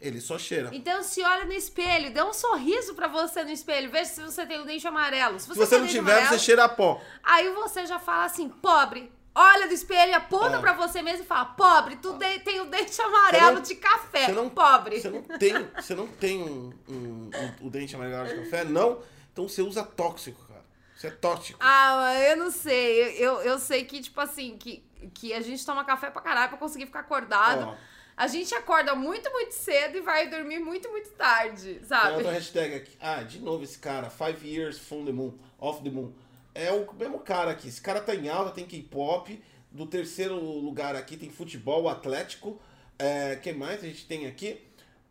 ele 0.00 0.20
só 0.20 0.38
cheira. 0.38 0.70
Então 0.72 1.02
se 1.02 1.20
olha 1.22 1.44
no 1.44 1.52
espelho, 1.52 2.14
dê 2.14 2.22
um 2.22 2.32
sorriso 2.32 2.94
pra 2.94 3.08
você 3.08 3.42
no 3.42 3.50
espelho, 3.50 3.90
veja 3.90 4.10
se 4.10 4.22
você 4.22 4.46
tem 4.46 4.60
o 4.60 4.64
dente 4.64 4.86
amarelo. 4.86 5.40
Se 5.40 5.48
você, 5.48 5.60
Se 5.60 5.66
você 5.66 5.78
não 5.78 5.86
tiver, 5.88 6.12
amarelo, 6.12 6.28
você 6.28 6.38
cheira 6.38 6.68
pó. 6.68 7.02
Aí 7.24 7.50
você 7.50 7.84
já 7.84 7.98
fala 7.98 8.26
assim, 8.26 8.48
pobre. 8.48 9.10
Olha 9.38 9.68
do 9.68 9.74
espelho, 9.74 10.14
aponta 10.14 10.56
É. 10.56 10.60
pra 10.60 10.72
você 10.72 11.02
mesmo 11.02 11.24
e 11.24 11.26
fala, 11.26 11.44
pobre, 11.44 11.96
tu 11.96 12.14
de- 12.14 12.38
tem 12.40 12.58
o 12.60 12.64
dente 12.64 13.00
amarelo 13.02 13.56
não- 13.56 13.60
de 13.60 13.74
café, 13.74 14.26
Você 14.26 14.32
não, 14.32 14.48
pobre. 14.48 14.98
Você 15.00 15.10
não 15.10 15.22
tem, 15.22 15.52
você 15.76 15.94
não 15.94 16.06
tem 16.06 16.42
um, 16.42 16.72
um- 16.88 17.30
um- 17.62 17.66
o 17.66 17.70
dente 17.70 17.94
amarelado 17.94 18.30
de 18.30 18.44
café? 18.44 18.64
Não. 18.64 19.00
Então 19.32 19.46
você 19.46 19.60
usa 19.60 19.84
tóxico, 19.84 20.42
cara. 20.48 20.64
Você 20.96 21.08
é 21.08 21.10
tóxico. 21.10 21.58
Ah, 21.62 22.14
eu 22.30 22.36
não 22.38 22.50
sei. 22.50 23.14
Eu, 23.18 23.42
eu 23.42 23.58
sei 23.58 23.84
que, 23.84 24.00
tipo 24.00 24.18
assim, 24.20 24.56
que, 24.56 24.82
que 25.12 25.34
a 25.34 25.42
gente 25.42 25.64
toma 25.66 25.84
café 25.84 26.08
pra 26.08 26.22
caralho 26.22 26.48
pra 26.48 26.56
conseguir 26.58 26.86
ficar 26.86 27.00
acordado. 27.00 27.66
Ó. 27.68 27.74
A 28.16 28.26
gente 28.28 28.54
acorda 28.54 28.94
muito, 28.94 29.30
muito 29.30 29.52
cedo 29.52 29.98
e 29.98 30.00
vai 30.00 30.30
dormir 30.30 30.58
muito, 30.58 30.88
muito 30.88 31.10
tarde, 31.10 31.74
Tem 31.74 31.84
sabe? 31.84 32.12
outra 32.14 32.32
hashtag 32.32 32.74
aqui. 32.76 32.96
Ah, 32.98 33.22
de 33.22 33.38
novo 33.40 33.62
esse 33.62 33.78
cara. 33.78 34.08
Five 34.08 34.48
years 34.48 34.78
from 34.78 35.04
the 35.04 35.12
moon. 35.12 35.34
Off 35.58 35.82
the 35.82 35.90
moon. 35.90 36.14
É 36.56 36.72
o 36.72 36.92
mesmo 36.94 37.18
cara 37.18 37.50
aqui. 37.50 37.68
Esse 37.68 37.80
cara 37.80 38.00
tá 38.00 38.14
em 38.14 38.28
alta, 38.28 38.50
tem 38.50 38.64
K-pop. 38.64 39.42
Do 39.70 39.86
terceiro 39.86 40.36
lugar 40.36 40.96
aqui 40.96 41.16
tem 41.16 41.30
futebol, 41.30 41.88
Atlético. 41.88 42.60
É, 42.98 43.36
quem 43.36 43.52
mais 43.52 43.82
a 43.84 43.86
gente 43.86 44.06
tem 44.06 44.26
aqui? 44.26 44.58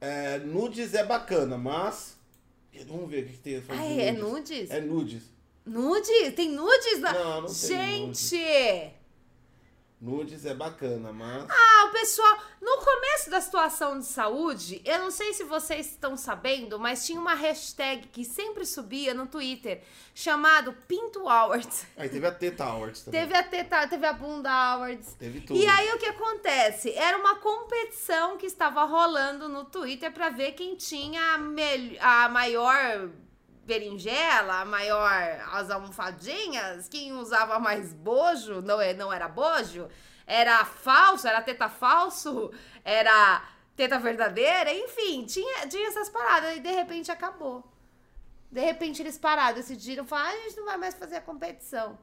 É, 0.01 0.39
nudes 0.39 0.93
é 0.93 1.05
bacana, 1.05 1.57
mas. 1.57 2.17
Vamos 2.87 3.09
ver 3.09 3.23
o 3.23 3.27
que 3.27 3.33
que 3.33 3.39
tem. 3.39 3.63
Ah, 3.69 3.85
é 3.85 4.11
nudes? 4.11 4.71
É 4.71 4.81
nudes. 4.81 5.23
Nude? 5.65 6.31
Tem 6.31 6.49
nudes? 6.49 6.99
Na... 6.99 7.13
Não, 7.13 7.41
não 7.41 7.47
tem 7.47 7.55
Gente! 7.55 8.01
Nudes 8.01 8.94
é 10.45 10.53
bacana, 10.53 11.11
mas. 11.11 11.45
Ah, 11.49 11.85
o 11.87 11.91
pessoal, 11.91 12.37
no 12.61 12.77
começo 12.77 13.29
da 13.29 13.41
situação 13.41 13.97
de 13.97 14.05
saúde, 14.05 14.81
eu 14.85 14.99
não 14.99 15.09
sei 15.09 15.33
se 15.33 15.43
vocês 15.43 15.87
estão 15.87 16.15
sabendo, 16.15 16.77
mas 16.79 17.05
tinha 17.05 17.19
uma 17.19 17.33
hashtag 17.33 18.07
que 18.09 18.23
sempre 18.23 18.65
subia 18.65 19.13
no 19.13 19.25
Twitter, 19.25 19.81
chamado 20.13 20.73
Pinto 20.87 21.27
Awards. 21.27 21.85
Aí 21.97 22.07
teve 22.09 22.27
a 22.27 22.31
Teta 22.31 22.65
Awards 22.65 23.01
também. 23.03 23.21
Teve 23.21 23.35
a 23.35 23.43
teta, 23.43 23.87
teve 23.87 24.05
a 24.05 24.13
bunda 24.13 24.51
Awards. 24.51 25.13
Teve 25.17 25.41
tudo. 25.41 25.59
E 25.59 25.65
aí 25.67 25.91
o 25.93 25.97
que 25.97 26.05
acontece? 26.07 26.91
Era 26.93 27.17
uma 27.17 27.35
competição 27.35 28.37
que 28.37 28.45
estava 28.45 28.83
rolando 28.85 29.49
no 29.49 29.65
Twitter 29.65 30.11
pra 30.11 30.29
ver 30.29 30.51
quem 30.51 30.75
tinha 30.75 31.33
a, 31.33 31.37
mel- 31.37 31.97
a 31.99 32.29
maior 32.29 33.09
berinjela, 33.65 34.63
maior 34.65 35.11
as 35.53 35.69
almofadinhas, 35.71 36.87
quem 36.87 37.13
usava 37.13 37.59
mais 37.59 37.93
bojo, 37.93 38.61
não, 38.61 38.79
é, 38.79 38.93
não 38.93 39.11
era 39.11 39.27
bojo, 39.27 39.87
era 40.27 40.63
falso, 40.65 41.27
era 41.27 41.41
teta 41.41 41.67
falso, 41.69 42.51
era 42.83 43.43
teta 43.75 43.99
verdadeira, 43.99 44.73
enfim, 44.73 45.25
tinha, 45.25 45.67
tinha 45.67 45.87
essas 45.89 46.09
paradas 46.09 46.55
e 46.57 46.59
de 46.59 46.71
repente 46.71 47.11
acabou. 47.11 47.63
De 48.51 48.61
repente 48.61 49.01
eles 49.01 49.17
pararam, 49.17 49.55
decidiram, 49.55 50.05
falaram, 50.05 50.29
ah, 50.29 50.33
a 50.33 50.43
gente 50.43 50.57
não 50.57 50.65
vai 50.65 50.77
mais 50.77 50.95
fazer 50.95 51.17
a 51.17 51.21
competição. 51.21 51.97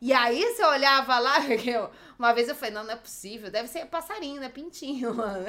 E 0.00 0.12
aí 0.12 0.42
você 0.54 0.64
olhava 0.64 1.18
lá, 1.18 1.38
eu- 1.66 1.90
uma 2.18 2.32
vez 2.32 2.48
eu 2.48 2.54
falei, 2.54 2.74
não, 2.74 2.84
não 2.84 2.92
é 2.92 2.96
possível, 2.96 3.50
deve 3.50 3.68
ser 3.68 3.86
passarinho, 3.86 4.40
né? 4.40 4.48
Pintinho, 4.48 5.14
mano. 5.16 5.46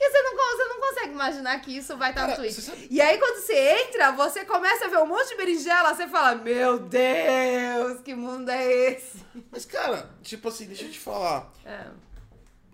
Porque 0.00 0.12
você 0.12 0.22
não, 0.22 0.34
você 0.34 0.64
não 0.64 0.80
consegue 0.80 1.12
imaginar 1.12 1.60
que 1.60 1.76
isso 1.76 1.94
vai 1.98 2.08
estar 2.08 2.26
no 2.26 2.34
Twitter. 2.34 2.64
sabe- 2.64 2.88
E 2.90 3.02
aí 3.02 3.18
quando 3.18 3.36
você 3.44 3.82
entra, 3.84 4.12
você 4.12 4.46
começa 4.46 4.86
a 4.86 4.88
ver 4.88 4.96
um 4.96 5.06
monte 5.06 5.28
de 5.28 5.36
berinjela, 5.36 5.94
você 5.94 6.08
fala, 6.08 6.36
meu 6.36 6.78
Deus, 6.78 8.00
que 8.00 8.14
mundo 8.14 8.48
é 8.48 8.66
esse? 8.92 9.22
Mas, 9.50 9.66
cara, 9.66 10.08
tipo 10.22 10.48
assim, 10.48 10.64
deixa 10.66 10.84
eu 10.84 10.90
te 10.90 10.98
falar. 10.98 11.52
É. 11.66 11.86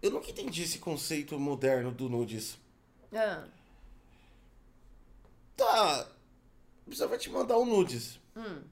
Eu 0.01 0.13
nunca 0.13 0.31
entendi 0.31 0.63
esse 0.63 0.79
conceito 0.79 1.37
moderno 1.37 1.91
do 1.91 2.09
nudes. 2.09 2.57
Ah, 3.13 3.43
Tá. 5.57 6.07
Você 6.87 7.07
vai 7.09 7.19
te 7.19 7.29
mandar 7.31 7.59
um 7.59 7.65
nudes. 7.65 8.21
hum. 8.37 8.63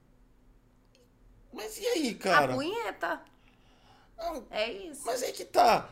Mas 1.51 1.77
e 1.77 1.85
aí, 1.87 2.09
A 2.11 2.23
cara? 2.23 2.53
punheta. 2.53 3.21
Não, 4.17 4.45
É 4.49 4.71
isso. 4.71 5.01
mas 5.05 5.21
é 5.23 5.31
que 5.33 5.43
tá. 5.43 5.89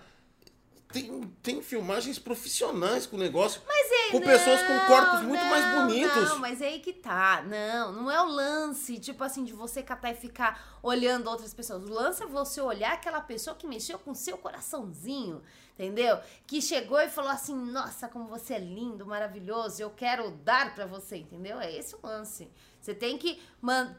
Tem, 0.94 1.22
tem 1.42 1.62
filmagens 1.62 2.20
profissionais 2.20 3.08
com 3.08 3.16
o 3.16 3.20
negócio. 3.20 3.62
Mas 3.68 3.92
é, 3.92 4.12
com 4.12 4.22
pessoas 4.22 4.62
com 4.62 4.88
corpos 4.88 5.22
muito 5.22 5.44
mais 5.44 5.66
não, 5.66 5.88
bonitos. 5.88 6.30
Não, 6.30 6.40
mas 6.40 6.62
é 6.62 6.68
aí 6.68 6.80
que 6.80 6.94
tá. 6.94 7.44
Não, 7.44 7.92
não 7.92 8.12
é 8.12 8.22
o 8.22 8.28
lance, 8.28 9.00
tipo 9.00 9.24
assim, 9.24 9.44
de 9.44 9.54
você 9.54 9.82
catar 9.82 10.12
e 10.12 10.16
ficar 10.16 10.78
olhando 10.84 11.28
outras 11.28 11.52
pessoas. 11.52 11.84
O 11.84 11.92
lance 11.92 12.22
é 12.22 12.28
você 12.28 12.62
olhar 12.62 12.94
aquela 12.94 13.20
pessoa 13.20 13.56
que 13.56 13.66
mexeu 13.66 13.98
com 13.98 14.12
o 14.12 14.16
seu 14.16 14.38
coraçãozinho. 14.38 15.42
entendeu? 15.74 16.20
Que 16.46 16.62
chegou 16.62 17.00
e 17.02 17.10
falou 17.10 17.32
assim: 17.32 17.56
"Nossa, 17.56 18.08
como 18.08 18.28
você 18.28 18.54
é 18.54 18.60
lindo, 18.60 19.06
maravilhoso, 19.06 19.82
eu 19.82 19.90
quero 19.90 20.30
dar 20.30 20.76
pra 20.76 20.86
você", 20.86 21.18
entendeu? 21.18 21.60
É 21.60 21.76
esse 21.76 21.96
o 21.96 22.00
lance. 22.04 22.48
Você 22.84 22.94
tem 22.94 23.18
que 23.18 23.42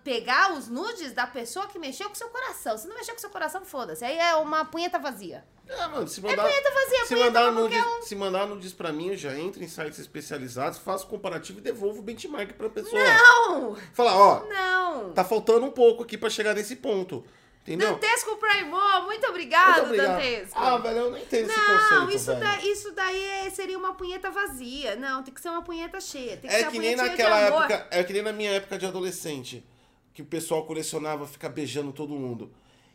pegar 0.05 0.53
os 0.53 0.69
nudes 0.69 1.13
da 1.15 1.27
pessoa 1.27 1.67
que 1.67 1.79
mexeu 1.79 2.07
com 2.07 2.15
seu 2.15 2.29
coração. 2.29 2.77
Se 2.77 2.87
não 2.87 2.95
mexeu 2.95 3.15
com 3.15 3.21
seu 3.21 3.31
coração, 3.31 3.65
foda-se. 3.65 4.05
Aí 4.05 4.19
é 4.19 4.35
uma 4.37 4.67
punheta 4.67 4.99
vazia. 4.99 5.43
É, 5.67 5.87
mano, 5.87 6.07
se 6.07 6.21
mandar, 6.21 6.43
punheta 6.43 6.71
vazia, 6.71 7.07
se 7.07 7.15
punheta 7.15 7.25
mandar 7.25 7.51
nudes, 7.51 7.85
se 8.03 8.15
mandar 8.15 8.47
nudes 8.47 8.75
pra 8.75 8.93
mim, 8.93 9.09
eu 9.09 9.17
já 9.17 9.35
entro 9.35 9.65
em 9.65 9.69
sites 9.69 9.99
especializados, 9.99 10.79
faço 10.79 11.07
comparativo 11.07 11.61
e 11.61 11.63
devolvo 11.63 12.01
o 12.01 12.03
benchmark 12.03 12.53
pra 12.53 12.69
pessoa. 12.69 13.03
Não! 13.03 13.75
Fala, 13.95 14.15
ó, 14.15 14.45
Não! 14.45 15.15
tá 15.15 15.25
faltando 15.25 15.65
um 15.65 15.71
pouco 15.71 16.03
aqui 16.03 16.19
pra 16.19 16.29
chegar 16.29 16.55
nesse 16.55 16.77
ponto. 16.77 17.25
Entendeu? 17.65 17.93
Dantesco 17.95 18.37
Primo, 18.37 18.77
muito 19.07 19.27
obrigado, 19.27 19.87
Muito 19.87 19.95
obrigado. 19.95 20.17
Dantesco. 20.17 20.59
Ah, 20.59 20.77
velho, 20.77 20.99
eu 20.99 21.11
não 21.13 21.19
entendo 21.19 21.49
esse 21.49 21.59
Não, 21.59 21.79
conceito, 21.79 22.11
isso, 22.17 22.27
velho. 22.27 22.41
daí, 22.41 22.71
isso 22.71 22.93
daí 22.93 23.25
é- 23.25 23.51
seria 23.51 23.79
uma 23.79 23.95
punheta 23.95 24.31
vazia. 24.31 24.97
Não, 24.97 25.23
tem 25.23 25.33
que 25.33 25.41
ser 25.41 25.49
uma 25.49 25.63
punheta 25.63 25.99
cheia. 25.99 26.37
Tem 26.37 26.51
que 26.51 26.51
ser 26.51 26.61
É 26.61 26.63
uma 26.65 26.71
que 26.73 26.79
nem 26.79 26.95
naquela 26.95 27.39
época, 27.41 27.89
é 27.91 28.05
que 28.05 28.13
nem 28.13 28.21
na 28.21 28.33
minha 28.35 28.51
época 28.51 28.77
de 28.77 28.85
adolescente, 28.85 29.65
que 30.13 30.21
o 30.21 30.27
pessoal 30.27 30.67
colecionava 30.67 31.27
ficar 31.27 31.49
beijando 31.49 31.91
todo 31.91 32.13
mundo. 32.15 32.53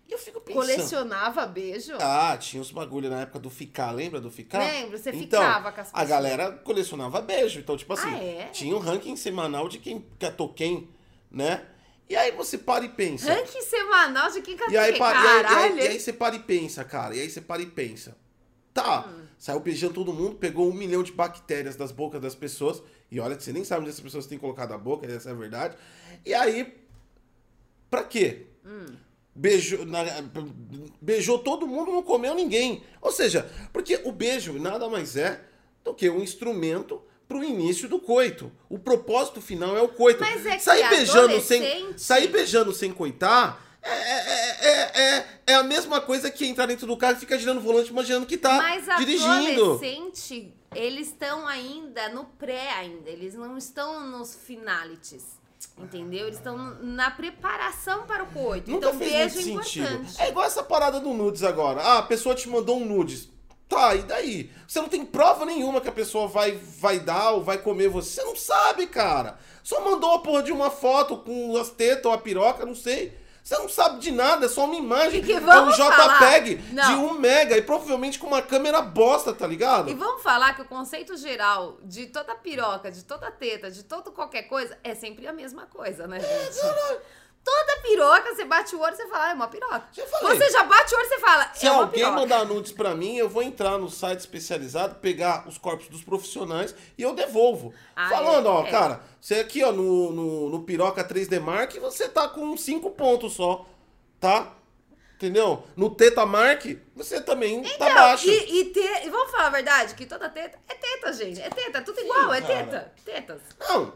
E 0.08 0.12
eu 0.12 0.20
fico 0.20 0.40
pensando, 0.40 0.62
Colecionava 0.62 1.46
beijo? 1.48 1.94
Ah, 2.00 2.38
tinha 2.38 2.62
uns 2.62 2.72
bagulho 2.72 3.10
na 3.10 3.22
época 3.22 3.40
do 3.40 3.50
ficar, 3.50 3.90
lembra 3.92 4.22
do 4.22 4.30
ficar? 4.30 4.60
Lembro, 4.60 4.98
você 5.00 5.10
então, 5.10 5.42
ficava 5.42 5.72
com 5.72 5.82
as 5.82 5.88
A 5.88 5.92
pessoas. 5.92 6.10
galera 6.10 6.52
colecionava 6.52 7.22
beijo. 7.22 7.60
Então, 7.60 7.76
tipo 7.76 7.92
assim, 7.94 8.10
Ah, 8.14 8.24
é? 8.24 8.46
tinha 8.52 8.76
um 8.76 8.80
ranking 8.80 9.16
semanal 9.16 9.68
de 9.68 9.80
quem 9.80 10.06
catou 10.20 10.50
quem, 10.54 10.88
né? 11.32 11.66
E 12.10 12.16
aí 12.16 12.32
você 12.32 12.58
para 12.58 12.84
e 12.84 12.90
pensa. 12.90 13.32
Ranking 13.32 13.62
semanal 13.62 14.32
de 14.32 14.42
quem 14.42 14.58
E 14.70 14.78
aí, 14.78 14.98
pa- 14.98 15.14
e 15.14 15.16
aí- 15.16 15.42
e 15.44 15.46
aí- 15.46 15.78
e 15.78 15.88
aí 15.90 16.00
você 16.00 16.12
para 16.12 16.36
e 16.36 16.40
pensa, 16.40 16.84
cara. 16.84 17.16
E 17.16 17.22
aí 17.22 17.30
você 17.30 17.40
para 17.40 17.62
e 17.62 17.68
pensa. 17.68 18.18
Tá, 18.74 19.08
Hum. 19.08 19.26
saiu 19.38 19.60
beijando 19.60 19.94
todo 19.94 20.12
mundo, 20.12 20.36
pegou 20.36 20.68
um 20.68 20.74
milhão 20.74 21.04
de 21.04 21.12
bactérias 21.12 21.76
das 21.76 21.92
bocas 21.92 22.20
das 22.20 22.34
pessoas. 22.34 22.82
E 23.12 23.20
olha 23.20 23.36
que 23.36 23.44
você 23.44 23.54
nem 23.54 23.64
sabe 23.64 23.82
onde 23.82 23.90
essas 23.92 24.02
pessoas 24.02 24.26
têm 24.26 24.38
colocado 24.40 24.74
a 24.74 24.78
boca, 24.78 25.06
essa 25.06 25.30
é 25.30 25.32
a 25.32 25.36
verdade. 25.36 25.78
E 26.26 26.34
aí, 26.34 26.76
pra 27.90 28.04
quê? 28.04 28.48
Hum. 28.66 28.88
Beijou, 29.36 29.86
na- 29.86 30.04
beijou 31.02 31.40
todo 31.40 31.68
mundo, 31.68 31.92
não 31.92 32.04
comeu 32.04 32.34
ninguém. 32.36 32.84
Ou 33.02 33.12
seja, 33.12 33.50
porque 33.72 34.02
o 34.04 34.12
beijo 34.12 34.54
nada 34.60 34.90
mais 34.90 35.16
é 35.16 35.42
do 35.84 35.94
que 35.94 36.10
um 36.10 36.22
instrumento 36.22 37.02
pro 37.30 37.44
início 37.44 37.88
do 37.88 38.00
coito. 38.00 38.52
O 38.68 38.80
propósito 38.80 39.40
final 39.40 39.78
é 39.78 39.82
o 39.82 39.88
coito. 39.88 40.20
Mas 40.20 40.44
é 40.48 40.58
que 40.58 40.64
sair 40.64 40.90
beijando 40.90 41.40
sem 41.40 41.96
sair 41.96 42.28
beijando 42.28 42.74
sem 42.74 42.92
coitar 42.92 43.64
é, 43.82 43.92
é, 43.92 44.58
é, 44.62 45.02
é, 45.02 45.26
é 45.48 45.54
a 45.54 45.64
mesma 45.64 46.02
coisa 46.02 46.30
que 46.30 46.46
entrar 46.46 46.66
dentro 46.66 46.88
do 46.88 46.98
carro 46.98 47.14
e 47.14 47.20
ficar 47.20 47.38
girando 47.38 47.60
o 47.60 47.62
volante 47.62 47.92
imaginando 47.92 48.26
que 48.26 48.36
tá 48.36 48.58
Mas 48.58 48.86
dirigindo. 48.98 49.64
adolescente, 49.64 50.54
eles 50.76 51.08
estão 51.08 51.48
ainda 51.48 52.10
no 52.10 52.26
pré 52.26 52.72
ainda. 52.72 53.10
Eles 53.10 53.36
não 53.36 53.58
estão 53.58 54.08
nos 54.08 54.36
finalities. 54.36 55.40
Entendeu? 55.78 56.26
Eles 56.26 56.38
estão 56.38 56.58
na 56.82 57.12
preparação 57.12 58.06
para 58.06 58.24
o 58.24 58.28
coito. 58.28 58.70
Nunca 58.70 58.88
então, 58.88 59.00
fez 59.00 59.34
beijo 59.34 59.52
muito 59.52 59.60
é 59.60 59.64
sentido. 59.64 59.86
importante. 59.86 60.22
É 60.22 60.30
igual 60.30 60.46
essa 60.46 60.64
parada 60.64 61.00
do 61.00 61.14
nudes 61.14 61.44
agora. 61.44 61.82
Ah, 61.82 62.00
a 62.00 62.04
pessoa 62.04 62.36
te 62.36 62.50
mandou 62.50 62.78
um 62.78 62.86
nudes. 62.86 63.30
Tá, 63.70 63.94
e 63.94 64.02
daí? 64.02 64.52
Você 64.68 64.82
não 64.82 64.90
tem 64.90 65.06
prova 65.06 65.46
nenhuma 65.46 65.80
que 65.80 65.88
a 65.88 65.92
pessoa 65.92 66.28
vai, 66.28 66.54
vai 66.54 67.00
dar 67.00 67.32
ou 67.34 67.44
vai 67.44 67.60
comer 67.60 67.88
você. 67.88 68.20
Você 68.20 68.24
não 68.24 68.36
sabe, 68.36 68.88
cara. 68.88 69.38
Só 69.64 69.80
mandou 69.82 70.16
a 70.16 70.20
porra 70.20 70.42
de 70.42 70.52
uma 70.52 70.72
foto 70.72 71.18
com 71.18 71.56
as 71.56 71.70
tetas 71.70 72.06
ou 72.06 72.12
a 72.12 72.18
piroca, 72.18 72.66
não 72.66 72.74
sei. 72.74 73.16
Você 73.44 73.58
não 73.58 73.70
sabe 73.70 74.00
de 74.00 74.12
nada, 74.12 74.48
é 74.48 74.50
só 74.50 74.66
uma 74.66 74.76
imagem. 74.76 75.24
Que 75.24 75.34
é 75.34 75.38
um 75.40 75.72
JPEG 75.72 76.56
de 76.56 76.94
um 76.94 77.14
mega 77.14 77.58
e 77.58 77.62
provavelmente 77.62 78.20
com 78.20 78.28
uma 78.28 78.42
câmera 78.42 78.82
bosta, 78.82 79.34
tá 79.34 79.48
ligado? 79.48 79.90
E 79.90 79.94
vamos 79.94 80.22
falar 80.22 80.56
que 80.56 80.62
o 80.62 80.66
conceito 80.66 81.16
geral 81.16 81.78
de 81.84 82.08
toda 82.08 82.36
piroca, 82.36 82.92
de 82.92 83.04
toda 83.04 83.32
teta, 83.32 83.72
de 83.72 83.84
todo 83.84 84.12
qualquer 84.12 84.44
coisa, 84.44 84.78
é 84.84 84.94
sempre 84.94 85.28
a 85.28 85.34
mesma 85.34 85.68
coisa, 85.68 86.08
né, 86.08 86.20
gente? 86.20 87.00
Toda 87.44 87.78
piroca, 87.82 88.36
você 88.36 88.46
bate 88.46 88.76
o 88.76 88.80
olho 88.82 88.94
e 88.94 88.98
você 88.98 89.08
fala, 89.08 89.26
ah, 89.26 89.30
é 89.32 89.34
uma 89.34 89.48
piroca. 89.48 89.84
Já 89.92 90.06
falei. 90.06 90.38
Você 90.38 90.50
já 90.52 90.64
bate 90.64 90.94
o 90.94 90.98
olho 90.98 91.06
e 91.06 91.10
você 91.10 91.20
fala, 91.20 91.54
Se 91.54 91.66
é 91.66 91.72
uma 91.72 91.82
alguém 91.84 92.00
piroca. 92.04 92.16
mandar 92.20 92.46
nudes 92.46 92.72
pra 92.72 92.94
mim, 92.94 93.18
eu 93.18 93.28
vou 93.30 93.42
entrar 93.42 93.78
no 93.78 93.90
site 93.90 94.20
especializado, 94.20 94.96
pegar 94.96 95.48
os 95.48 95.58
corpos 95.58 95.88
dos 95.88 96.04
profissionais 96.04 96.76
e 96.98 97.02
eu 97.02 97.14
devolvo. 97.16 97.74
Ah, 97.96 98.10
Falando, 98.10 98.48
é, 98.48 98.52
ó, 98.52 98.66
é. 98.66 98.70
cara, 98.70 99.02
você 99.20 99.36
aqui, 99.36 99.64
ó, 99.64 99.72
no, 99.72 100.12
no, 100.12 100.50
no 100.50 100.64
Piroca 100.64 101.04
3D 101.04 101.40
Mark, 101.40 101.74
você 101.80 102.08
tá 102.10 102.28
com 102.28 102.56
5 102.56 102.92
pontos 102.92 103.34
só, 103.34 103.66
tá? 104.20 104.54
Entendeu? 105.16 105.64
No 105.76 105.90
Teta 105.90 106.26
Mark, 106.26 106.64
você 106.96 107.20
também 107.20 107.62
tá 107.64 107.70
Então, 107.76 107.94
baixo. 107.94 108.30
E, 108.30 108.60
e, 108.62 108.66
te- 108.72 109.06
e 109.06 109.10
vamos 109.10 109.32
falar 109.32 109.48
a 109.48 109.50
verdade, 109.50 109.94
que 109.96 110.06
toda 110.06 110.30
teta 110.30 110.58
é 110.68 110.74
teta, 110.76 111.12
gente. 111.12 111.42
É 111.42 111.50
teta, 111.50 111.82
tudo 111.82 112.00
igual, 112.00 112.34
é 112.34 112.42
cara. 112.42 112.54
teta. 112.54 112.94
Tetas. 113.04 113.42
Não. 113.60 113.94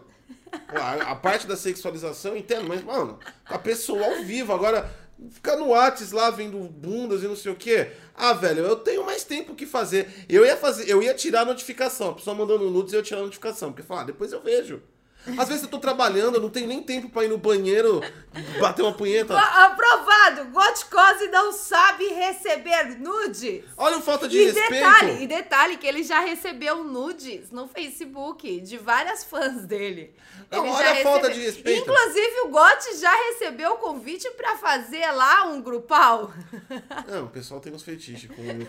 A, 0.68 1.12
a 1.12 1.16
parte 1.16 1.48
da 1.48 1.56
sexualização, 1.56 2.32
eu 2.32 2.38
entendo, 2.38 2.68
mas, 2.68 2.84
mano, 2.84 3.20
a 3.46 3.58
pessoa 3.58 4.06
ao 4.06 4.24
vivo, 4.24 4.54
agora, 4.54 4.90
ficar 5.32 5.56
no 5.56 5.70
Whats 5.70 6.12
lá 6.12 6.30
vendo 6.30 6.58
bundas 6.60 7.24
e 7.24 7.28
não 7.28 7.36
sei 7.36 7.52
o 7.52 7.56
quê. 7.56 7.92
Ah, 8.16 8.34
velho, 8.34 8.66
eu 8.66 8.76
tenho 8.76 9.06
mais 9.06 9.24
tempo 9.24 9.56
que 9.56 9.66
fazer. 9.66 10.26
Eu 10.30 10.46
ia 10.46 10.58
fazer, 10.58 10.90
eu 10.90 11.02
ia 11.02 11.14
tirar 11.14 11.42
a 11.42 11.46
notificação. 11.46 12.10
A 12.10 12.14
pessoa 12.14 12.36
mandando 12.36 12.70
nudes, 12.70 12.94
eu 12.94 13.00
ia 13.00 13.04
tirar 13.04 13.22
a 13.22 13.24
notificação. 13.24 13.72
Porque 13.72 13.86
falar, 13.86 14.02
ah, 14.02 14.06
depois 14.06 14.32
eu 14.32 14.42
vejo. 14.42 14.82
Às 15.38 15.48
vezes 15.48 15.64
eu 15.64 15.70
tô 15.70 15.80
trabalhando, 15.80 16.36
eu 16.36 16.42
não 16.42 16.50
tenho 16.50 16.68
nem 16.68 16.82
tempo 16.84 17.10
pra 17.10 17.24
ir 17.24 17.30
no 17.30 17.38
banheiro, 17.38 18.02
bater 18.60 18.82
uma 18.82 18.94
punheta. 18.94 19.34
A- 19.38 19.66
Aprovado! 19.68 20.46
Goticose 20.52 21.28
não 21.30 21.52
sabe 21.54 22.06
receber 22.08 23.00
nudes. 23.00 23.64
Olha 23.78 23.98
o 23.98 24.02
falta 24.02 24.28
de 24.28 24.38
E 24.38 24.46
respeito. 24.46 24.72
detalhe, 24.72 25.24
e 25.24 25.28
detalhe 25.28 25.78
que 25.78 25.88
ele 25.88 26.04
já 26.04 26.20
recebeu 26.20 26.84
nudes 26.84 27.52
no 27.52 27.68
Facebook 27.68 28.60
de 28.62 28.78
várias 28.78 29.24
fãs 29.24 29.66
dele. 29.66 30.14
Não, 30.52 30.66
Ele 30.66 30.74
olha 30.76 30.92
a 30.92 30.96
falta 30.98 31.28
recebeu- 31.28 31.32
de 31.32 31.42
respeito. 31.46 31.82
Inclusive, 31.82 32.40
o 32.42 32.50
Gotti 32.50 32.98
já 32.98 33.12
recebeu 33.30 33.72
o 33.74 33.78
convite 33.78 34.30
pra 34.32 34.58
fazer 34.58 35.10
lá 35.12 35.46
um 35.46 35.62
grupal. 35.62 36.32
Não, 37.08 37.26
o 37.26 37.30
pessoal 37.30 37.60
tem 37.60 37.74
uns 37.74 37.82
fetiches 37.84 38.30
com 38.30 38.42
o 38.42 38.46
YouTube. 38.46 38.68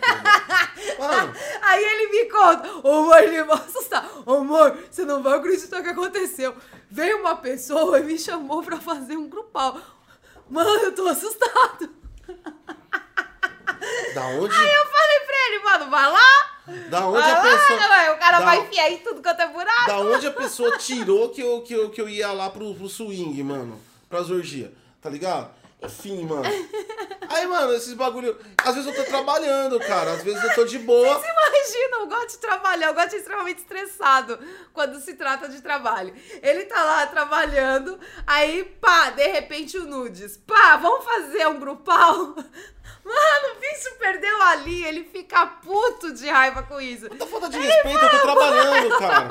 Mano, 0.97 1.33
Aí 1.61 1.83
ele 1.83 2.07
me 2.11 2.29
conta, 2.31 2.69
ô 2.87 2.91
amor, 2.99 3.23
ele 3.23 3.43
vai 3.43 3.57
assustar. 3.57 4.09
Amor, 4.25 4.77
você 4.89 5.03
não 5.05 5.21
vai 5.21 5.37
acreditar 5.37 5.79
o 5.79 5.83
que 5.83 5.89
aconteceu. 5.89 6.44
Veio 6.89 7.19
uma 7.19 7.35
pessoa 7.37 7.99
e 7.99 8.03
me 8.03 8.17
chamou 8.19 8.61
pra 8.63 8.79
fazer 8.79 9.15
um 9.17 9.29
grupal. 9.29 9.79
Mano, 10.49 10.69
eu 10.69 10.93
tô 10.93 11.07
assustado. 11.07 11.89
da 14.13 14.25
onde, 14.27 14.55
Aí 14.55 14.73
eu 14.73 14.85
falei 14.85 15.19
pra 15.25 15.35
ele, 15.47 15.59
mano, 15.63 15.89
vai 15.91 16.11
lá. 16.11 16.51
da 16.89 17.07
onde 17.07 17.21
vai 17.21 17.31
a 17.31 17.35
lá, 17.35 17.41
pessoa... 17.43 17.79
ué, 17.89 18.11
o 18.11 18.17
cara 18.17 18.39
da- 18.39 18.45
vai 18.45 18.59
enfiar 18.61 18.91
em 18.91 18.97
tudo 18.99 19.21
quanto 19.21 19.39
é 19.41 19.47
buraco. 19.47 19.87
Da 19.87 19.97
onde 19.99 20.27
a 20.27 20.31
pessoa 20.31 20.77
tirou 20.77 21.29
que 21.29 21.41
eu, 21.41 21.61
que 21.61 21.73
eu, 21.73 21.89
que 21.89 22.01
eu 22.01 22.07
ia 22.09 22.31
lá 22.31 22.49
pro, 22.49 22.73
pro 22.75 22.87
swing, 22.89 23.41
mano? 23.43 23.79
Pras 24.09 24.29
orgia, 24.29 24.71
tá 25.01 25.09
ligado? 25.09 25.49
Enfim, 25.85 26.25
mano. 26.25 26.43
Aí, 27.29 27.47
mano, 27.47 27.73
esses 27.73 27.93
bagulho. 27.93 28.37
Às 28.63 28.75
vezes 28.75 28.89
eu 28.89 29.03
tô 29.03 29.09
trabalhando, 29.09 29.79
cara. 29.79 30.13
Às 30.13 30.23
vezes 30.23 30.43
eu 30.43 30.55
tô 30.55 30.65
de 30.65 30.79
boa. 30.79 31.19
Você 31.19 31.27
imagina 31.27 32.03
o 32.03 32.07
Gotti 32.07 32.37
trabalhar, 32.37 32.91
o 32.91 32.93
Gotti 32.93 33.15
é 33.15 33.19
extremamente 33.19 33.59
estressado 33.59 34.39
quando 34.73 34.99
se 34.99 35.15
trata 35.15 35.49
de 35.49 35.61
trabalho. 35.61 36.13
Ele 36.41 36.65
tá 36.65 36.83
lá 36.83 37.07
trabalhando, 37.07 37.99
aí 38.25 38.63
pá, 38.79 39.09
de 39.09 39.27
repente 39.27 39.77
o 39.77 39.85
nudes. 39.85 40.37
Pá, 40.37 40.77
vamos 40.77 41.03
fazer 41.03 41.47
um 41.47 41.59
grupal? 41.59 42.35
Mano, 43.05 43.55
o 43.55 43.59
bicho 43.59 43.95
perdeu 43.99 44.41
a 44.41 44.55
linha, 44.55 44.87
ele 44.87 45.03
fica 45.03 45.45
puto 45.45 46.11
de 46.13 46.27
raiva 46.27 46.63
com 46.63 46.81
isso. 46.81 47.07
Tá 47.09 47.27
falta 47.27 47.49
de 47.49 47.59
respeito, 47.59 48.03
eu 48.03 48.09
tô 48.09 48.19
trabalhando, 48.19 48.97
cara. 48.97 49.27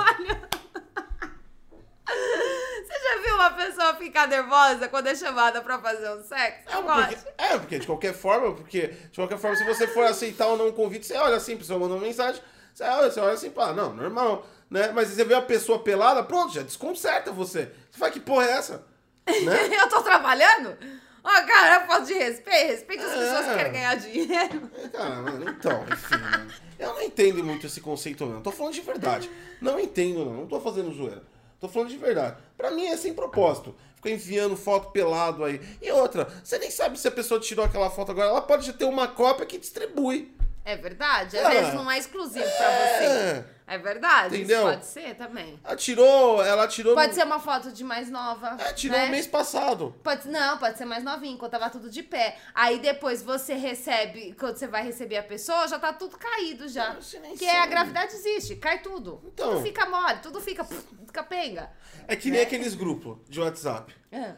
Você 2.07 3.03
já 3.03 3.17
viu 3.23 3.35
uma 3.35 3.51
pessoa 3.51 3.95
ficar 4.25 4.27
nervosa 4.27 4.89
quando 4.89 5.07
é 5.07 5.15
chamada 5.15 5.61
pra 5.61 5.79
fazer 5.79 6.11
um 6.11 6.23
sexo? 6.23 6.63
É 6.69 6.75
Eu 6.77 6.83
porque, 6.83 7.15
gosto. 7.15 7.29
é, 7.39 7.59
porque 7.59 7.79
de 7.79 7.87
qualquer 7.87 8.15
forma, 8.15 8.55
porque 8.55 8.89
de 8.89 9.15
qualquer 9.17 9.39
forma, 9.39 9.57
se 9.57 9.65
você 9.65 9.87
for 9.87 10.05
aceitar 10.05 10.47
ou 10.49 10.57
não 10.57 10.69
o 10.69 10.73
convite, 10.73 11.07
você 11.07 11.17
olha 11.17 11.37
assim, 11.37 11.55
a 11.55 11.59
pessoa 11.59 11.79
mandou 11.79 11.97
uma 11.97 12.07
mensagem, 12.07 12.41
você 12.73 12.83
olha, 12.85 13.11
você 13.11 13.21
olha 13.21 13.33
assim, 13.35 13.51
pá, 13.51 13.73
não, 13.73 13.95
normal, 13.95 14.47
né? 14.71 14.91
Mas 14.93 15.09
você 15.09 15.25
vê 15.25 15.35
a 15.35 15.43
pessoa 15.43 15.79
pelada, 15.79 16.23
pronto, 16.23 16.53
já 16.55 16.63
desconcerta 16.63 17.31
você. 17.31 17.71
Você 17.91 17.99
fala, 17.99 18.11
que 18.11 18.21
porra 18.21 18.47
é 18.47 18.51
essa? 18.53 18.85
Né? 19.27 19.69
Eu 19.81 19.89
tô 19.89 20.03
trabalhando? 20.03 20.77
Ó, 21.23 21.31
cara, 21.47 21.77
é 21.77 21.87
falta 21.87 22.05
de 22.05 22.13
respeito. 22.13 22.67
Respeita 22.73 23.07
as 23.07 23.13
É. 23.13 23.17
pessoas 23.19 23.47
que 23.47 23.55
querem 23.55 23.73
ganhar 23.73 23.95
dinheiro. 23.97 24.71
Cara, 24.93 25.15
mano, 25.23 25.49
então, 25.49 25.87
enfim, 25.91 26.17
mano. 26.19 26.53
Eu 26.79 26.89
não 26.93 27.01
entendo 27.01 27.43
muito 27.43 27.67
esse 27.67 27.81
conceito, 27.81 28.27
não. 28.27 28.43
Tô 28.43 28.51
falando 28.53 28.75
de 28.75 28.83
verdade. 28.83 29.31
Não 29.63 29.81
entendo, 29.81 30.23
não. 30.27 30.33
Não 30.35 30.47
tô 30.47 30.61
fazendo 30.61 30.93
zoeira. 30.93 31.23
Tô 31.65 31.69
falando 31.69 31.89
de 31.89 31.97
verdade. 31.97 32.37
Pra 32.59 32.71
mim 32.71 32.85
é 32.85 32.95
sem 32.95 33.15
propósito. 33.15 33.75
Fica 33.97 34.11
enviando 34.11 34.55
foto 34.55 34.91
pelado 34.91 35.43
aí. 35.43 35.59
E 35.81 35.91
outra, 35.93 36.29
você 36.45 36.59
nem 36.59 36.71
sabe 36.71 36.99
se 36.99 37.09
a 37.09 37.11
pessoa 37.11 37.41
tirou 37.41 37.65
aquela 37.65 37.89
foto 37.89 38.13
agora. 38.13 38.29
Ela 38.29 38.43
pode 38.43 38.71
ter 38.75 38.85
uma 38.85 39.09
cópia 39.09 39.47
que 39.47 39.57
distribui. 39.57 40.31
É 40.65 40.77
verdade? 40.77 41.37
Às 41.37 41.43
Cara, 41.43 41.55
vezes 41.61 41.75
não 41.75 41.91
é 41.91 41.99
exclusivo 41.99 42.45
pra 42.45 42.71
você. 42.71 43.05
É. 43.05 43.55
É 43.67 43.79
verdade? 43.79 44.37
Entendeu? 44.37 44.61
Isso 44.61 44.71
pode 44.71 44.87
ser 44.87 45.15
também. 45.15 45.59
Ela 45.65 45.77
tirou, 45.77 46.43
ela 46.45 46.69
tirou. 46.69 46.95
Pode 46.95 47.09
no- 47.09 47.15
ser 47.15 47.25
uma 47.25 47.41
foto 47.41 47.73
de 47.73 47.83
mais 47.83 48.11
nova. 48.11 48.57
É, 48.59 48.73
tirou 48.75 48.99
né? 48.99 49.07
no 49.07 49.11
mês 49.11 49.27
passado. 49.27 49.95
Pode, 50.03 50.29
não, 50.29 50.59
pode 50.59 50.77
ser 50.77 50.85
mais 50.85 51.03
novinho, 51.03 51.39
quando 51.39 51.53
tava 51.53 51.71
tudo 51.71 51.89
de 51.89 52.03
pé. 52.03 52.37
Aí 52.55 52.79
depois 52.79 53.23
você 53.23 53.55
recebe, 53.55 54.35
quando 54.39 54.57
você 54.57 54.67
vai 54.67 54.83
receber 54.85 55.17
a 55.17 55.23
pessoa, 55.23 55.67
já 55.67 55.79
tá 55.79 55.95
tudo 55.95 56.17
caído 56.19 56.69
já. 56.69 56.95
Porque 56.95 57.47
a 57.47 57.67
gravidade 57.67 58.15
existe, 58.15 58.57
cai 58.57 58.83
tudo. 58.83 59.23
Então. 59.33 59.53
Tudo 59.53 59.63
fica 59.63 59.87
mole, 59.87 60.19
tudo 60.19 60.41
fica 60.43 60.63
pff, 60.63 60.85
capenga. 61.13 61.71
É 62.07 62.15
que 62.17 62.31
nem 62.31 62.43
aqueles 62.43 62.75
grupos 62.75 63.17
de 63.31 63.41
WhatsApp. 63.41 63.95
É. 64.13 64.35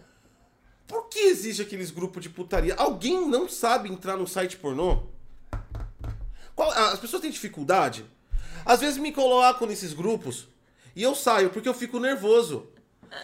Por 0.87 1.09
que 1.09 1.19
existe 1.19 1.63
aqueles 1.63 1.91
grupos 1.91 2.23
de 2.23 2.31
putaria? 2.31 2.75
Alguém 2.77 3.27
não 3.29 3.49
sabe 3.49 3.89
entrar 3.91 4.17
no 4.17 4.27
site 4.27 4.57
pornô? 4.57 5.03
Qual- 6.57 6.73
as 6.73 6.99
pessoas 6.99 7.23
têm 7.23 7.31
dificuldade? 7.31 8.05
Às 8.65 8.81
vezes 8.81 8.99
me 8.99 9.13
colocam 9.13 9.69
nesses 9.69 9.93
grupos 9.93 10.49
e 10.97 11.03
eu 11.03 11.15
saio 11.15 11.51
porque 11.51 11.69
eu 11.69 11.75
fico 11.75 12.01
nervoso. 12.01 12.67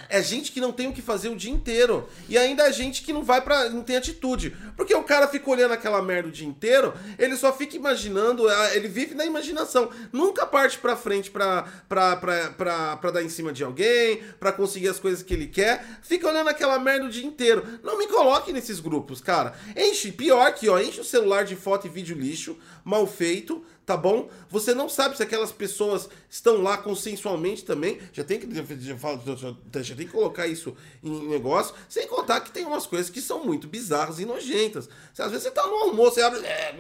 É 0.09 0.23
gente 0.23 0.53
que 0.53 0.61
não 0.61 0.73
tem 0.73 0.89
o 0.89 0.93
que 0.93 1.03
fazer 1.03 1.29
o 1.29 1.37
dia 1.37 1.51
inteiro. 1.51 2.09
E 2.29 2.37
ainda 2.39 2.65
é 2.65 2.73
gente 2.73 3.03
que 3.03 3.13
não 3.13 3.23
vai 3.23 3.41
pra. 3.41 3.69
não 3.71 3.83
tem 3.83 3.97
atitude. 3.97 4.57
Porque 4.77 4.95
o 4.95 5.03
cara 5.03 5.29
fica 5.29 5.51
olhando 5.51 5.73
aquela 5.73 6.03
merda 6.03 6.29
o 6.29 6.33
dia 6.33 6.47
inteiro, 6.47 6.95
ele 7.19 7.37
só 7.37 7.53
fica 7.53 7.77
imaginando, 7.77 8.49
ah, 8.49 8.77
ele 8.77 8.89
vive 8.89 9.15
na 9.15 9.25
imaginação. 9.25 9.91
Nunca 10.13 10.47
parte 10.47 10.79
pra 10.79 10.97
frente 10.97 11.31
pra, 11.31 11.67
pra, 11.89 12.17
pra, 12.17 12.51
pra, 12.51 12.97
pra 12.97 13.11
dar 13.11 13.23
em 13.23 13.29
cima 13.29 13.53
de 13.53 13.65
alguém, 13.65 14.23
pra 14.39 14.53
conseguir 14.53 14.89
as 14.89 14.99
coisas 14.99 15.23
que 15.23 15.35
ele 15.35 15.47
quer. 15.47 15.85
Fica 16.03 16.29
olhando 16.29 16.49
aquela 16.49 16.79
merda 16.79 17.07
o 17.07 17.11
dia 17.11 17.27
inteiro. 17.27 17.81
Não 17.83 17.99
me 17.99 18.07
coloque 18.07 18.53
nesses 18.53 18.81
grupos, 18.81 19.21
cara. 19.21 19.55
Enche, 19.77 20.13
pior 20.13 20.53
que, 20.55 20.69
ó, 20.69 20.79
enche 20.79 21.01
o 21.01 21.05
celular 21.05 21.45
de 21.45 21.57
foto 21.57 21.87
e 21.87 21.91
vídeo 21.91 22.17
lixo, 22.17 22.57
mal 22.85 23.07
feito, 23.07 23.65
tá 23.85 23.97
bom? 23.97 24.29
Você 24.49 24.75
não 24.75 24.89
sabe 24.89 25.17
se 25.17 25.23
aquelas 25.23 25.51
pessoas 25.53 26.09
estão 26.31 26.63
lá 26.63 26.79
consensualmente 26.79 27.65
também. 27.65 27.99
Já 28.13 28.23
tem 28.25 28.39
que, 28.39 28.47
já, 28.55 28.63
já- 28.63 29.95
tem 29.95 30.07
que 30.07 30.13
colocar 30.13 30.47
isso 30.47 30.77
em 31.03 31.29
negócio. 31.29 31.75
Sem 31.89 32.07
contar 32.07 32.41
que 32.41 32.51
tem 32.53 32.65
umas 32.65 32.87
coisas 32.87 33.11
que 33.11 33.21
são 33.21 33.45
muito 33.45 33.67
bizarras 33.67 34.19
e 34.19 34.25
nojentas. 34.25 34.89
Às 35.19 35.31
vezes 35.31 35.43
você 35.45 35.51
tá 35.51 35.67
no 35.67 35.75
almoço, 35.75 36.15
você 36.15 36.23
abre. 36.23 36.41
É, 36.47 36.73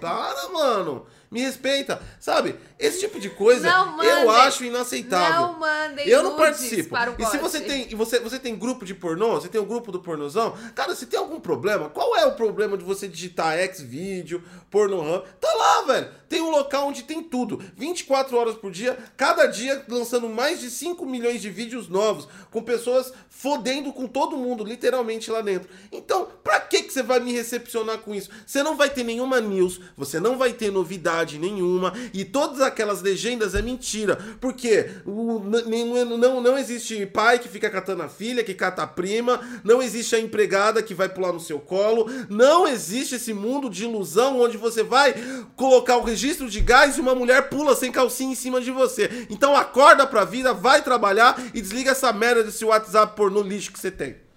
para, 0.00 0.48
mano. 0.50 1.06
Me 1.30 1.40
respeita. 1.40 2.02
Sabe? 2.18 2.56
Esse 2.78 3.00
tipo 3.00 3.20
de 3.20 3.30
coisa 3.30 3.70
mandem. 3.84 4.08
eu 4.08 4.30
acho 4.30 4.64
inaceitável. 4.64 5.40
Não 5.40 5.58
mandem 5.60 6.08
Eu 6.08 6.22
não 6.22 6.36
participo. 6.36 6.96
E 7.18 7.26
se 7.26 7.38
você 7.38 7.60
tem, 7.60 7.86
e 7.90 7.94
você, 7.94 8.18
você 8.18 8.38
tem 8.38 8.56
grupo 8.56 8.84
de 8.84 8.94
pornô, 8.94 9.32
você 9.32 9.48
tem 9.48 9.60
o 9.60 9.66
grupo 9.66 9.92
do 9.92 10.00
pornozão, 10.00 10.54
cara, 10.74 10.94
se 10.94 11.06
tem 11.06 11.18
algum 11.18 11.38
problema, 11.38 11.88
qual 11.88 12.16
é 12.16 12.26
o 12.26 12.34
problema 12.34 12.76
de 12.76 12.84
você 12.84 13.06
digitar 13.06 13.56
Xvideo, 13.72 14.42
Pornohub? 14.70 15.24
Tá 15.40 15.52
lá, 15.54 15.82
velho. 15.82 16.08
Tem 16.28 16.40
um 16.40 16.50
local 16.50 16.88
onde 16.88 17.02
tem 17.02 17.22
tudo. 17.22 17.62
24 17.76 18.36
horas 18.36 18.54
por 18.54 18.70
dia, 18.70 18.96
cada 19.16 19.46
dia 19.46 19.84
lançando 19.88 20.28
mais 20.28 20.60
de 20.60 20.70
5 20.70 21.04
milhões 21.06 21.40
de 21.40 21.50
vídeos 21.50 21.88
novos, 21.88 22.28
com 22.50 22.62
pessoas 22.62 23.12
fodendo 23.28 23.92
com 23.92 24.06
todo 24.06 24.36
mundo, 24.36 24.64
literalmente 24.64 25.30
lá 25.30 25.40
dentro. 25.40 25.68
Então, 25.90 26.28
pra 26.42 26.59
que 26.70 26.84
que 26.84 26.92
você 26.92 27.02
vai 27.02 27.20
me 27.20 27.32
recepcionar 27.32 27.98
com 27.98 28.14
isso? 28.14 28.30
Você 28.46 28.62
não 28.62 28.76
vai 28.76 28.88
ter 28.88 29.02
nenhuma 29.04 29.40
news, 29.40 29.80
você 29.96 30.18
não 30.20 30.38
vai 30.38 30.52
ter 30.52 30.70
novidade 30.70 31.38
nenhuma, 31.38 31.92
e 32.14 32.24
todas 32.24 32.60
aquelas 32.60 33.02
legendas 33.02 33.54
é 33.54 33.60
mentira, 33.60 34.16
porque 34.40 34.88
o, 35.04 35.40
n- 35.44 35.62
n- 35.84 36.16
não, 36.16 36.40
não 36.40 36.56
existe 36.56 37.04
pai 37.06 37.38
que 37.40 37.48
fica 37.48 37.68
catando 37.68 38.02
a 38.04 38.08
filha, 38.08 38.44
que 38.44 38.54
cata 38.54 38.82
a 38.82 38.86
prima, 38.86 39.40
não 39.64 39.82
existe 39.82 40.14
a 40.14 40.20
empregada 40.20 40.82
que 40.82 40.94
vai 40.94 41.08
pular 41.08 41.32
no 41.32 41.40
seu 41.40 41.58
colo, 41.58 42.08
não 42.30 42.66
existe 42.68 43.16
esse 43.16 43.34
mundo 43.34 43.68
de 43.68 43.84
ilusão 43.84 44.40
onde 44.40 44.56
você 44.56 44.82
vai 44.84 45.14
colocar 45.56 45.96
o 45.96 46.04
registro 46.04 46.48
de 46.48 46.60
gás 46.60 46.96
e 46.96 47.00
uma 47.00 47.14
mulher 47.14 47.48
pula 47.48 47.74
sem 47.74 47.90
calcinha 47.90 48.32
em 48.32 48.36
cima 48.36 48.60
de 48.60 48.70
você. 48.70 49.26
Então 49.28 49.56
acorda 49.56 50.06
pra 50.06 50.24
vida, 50.24 50.54
vai 50.54 50.82
trabalhar 50.82 51.36
e 51.52 51.60
desliga 51.60 51.90
essa 51.90 52.12
merda 52.12 52.44
desse 52.44 52.64
WhatsApp 52.64 53.16
pornô 53.16 53.42
lixo 53.42 53.72
que 53.72 53.78
você 53.80 53.90
tem. 53.90 54.29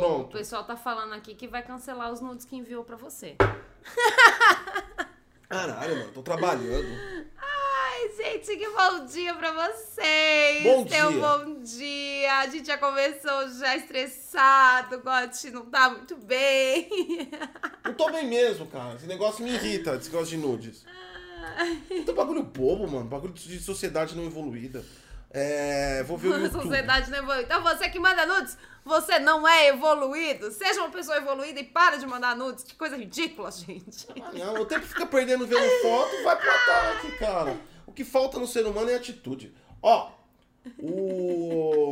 O... 0.00 0.02
Pronto. 0.02 0.34
o 0.34 0.38
pessoal 0.38 0.64
tá 0.64 0.76
falando 0.76 1.12
aqui 1.12 1.34
que 1.34 1.46
vai 1.46 1.62
cancelar 1.62 2.10
os 2.10 2.20
nudes 2.20 2.46
que 2.46 2.56
enviou 2.56 2.82
pra 2.82 2.96
você. 2.96 3.36
Caralho, 5.46 5.96
mano, 5.98 6.12
tô 6.12 6.22
trabalhando. 6.22 6.88
Ai, 7.36 8.08
gente, 8.16 8.56
que 8.56 8.68
bom 8.70 9.04
dia 9.04 9.34
pra 9.34 9.52
vocês. 9.52 10.62
Bom 10.62 10.84
dia. 10.84 11.10
bom 11.10 11.60
dia. 11.60 12.38
A 12.38 12.46
gente 12.46 12.66
já 12.66 12.78
começou 12.78 13.48
já 13.58 13.76
estressado, 13.76 14.96
o 14.96 15.02
Gotti 15.02 15.50
não 15.50 15.66
tá 15.66 15.90
muito 15.90 16.16
bem. 16.16 16.88
Não 17.84 17.92
tô 17.94 18.10
bem 18.10 18.26
mesmo, 18.26 18.66
cara. 18.66 18.94
Esse 18.94 19.06
negócio 19.06 19.44
me 19.44 19.50
irrita, 19.50 19.96
esse 19.96 20.08
negócio 20.08 20.28
de 20.28 20.36
nudes. 20.36 20.86
Puta 21.88 22.12
bagulho 22.12 22.42
bobo, 22.42 22.88
mano. 22.88 23.06
Bagulho 23.06 23.32
de 23.32 23.60
sociedade 23.60 24.16
não 24.16 24.24
evoluída. 24.24 24.84
É. 25.30 26.02
Vou 26.02 26.18
ver 26.18 26.28
o 26.28 26.38
YouTube. 26.38 26.62
sociedade 26.62 27.10
não 27.10 27.18
evolui. 27.18 27.42
Então 27.42 27.62
você 27.62 27.88
que 27.88 27.98
manda 27.98 28.26
nudes, 28.26 28.58
você 28.84 29.18
não 29.18 29.46
é 29.46 29.68
evoluído. 29.68 30.50
Seja 30.50 30.80
uma 30.80 30.90
pessoa 30.90 31.16
evoluída 31.16 31.60
e 31.60 31.64
para 31.64 31.96
de 31.96 32.06
mandar 32.06 32.36
nudes. 32.36 32.64
Que 32.64 32.74
coisa 32.74 32.96
ridícula, 32.96 33.50
gente. 33.52 34.06
Ah, 34.20 34.32
não, 34.32 34.62
o 34.62 34.66
tempo 34.66 34.86
fica 34.86 35.06
perdendo 35.06 35.46
vendo 35.46 35.68
foto, 35.82 36.22
vai 36.24 36.36
pra 36.36 36.54
ataque, 36.54 37.18
cara. 37.18 37.56
O 37.86 37.92
que 37.92 38.04
falta 38.04 38.38
no 38.38 38.46
ser 38.46 38.66
humano 38.66 38.90
é 38.90 38.94
atitude. 38.96 39.54
Ó, 39.82 40.10
o. 40.78 41.90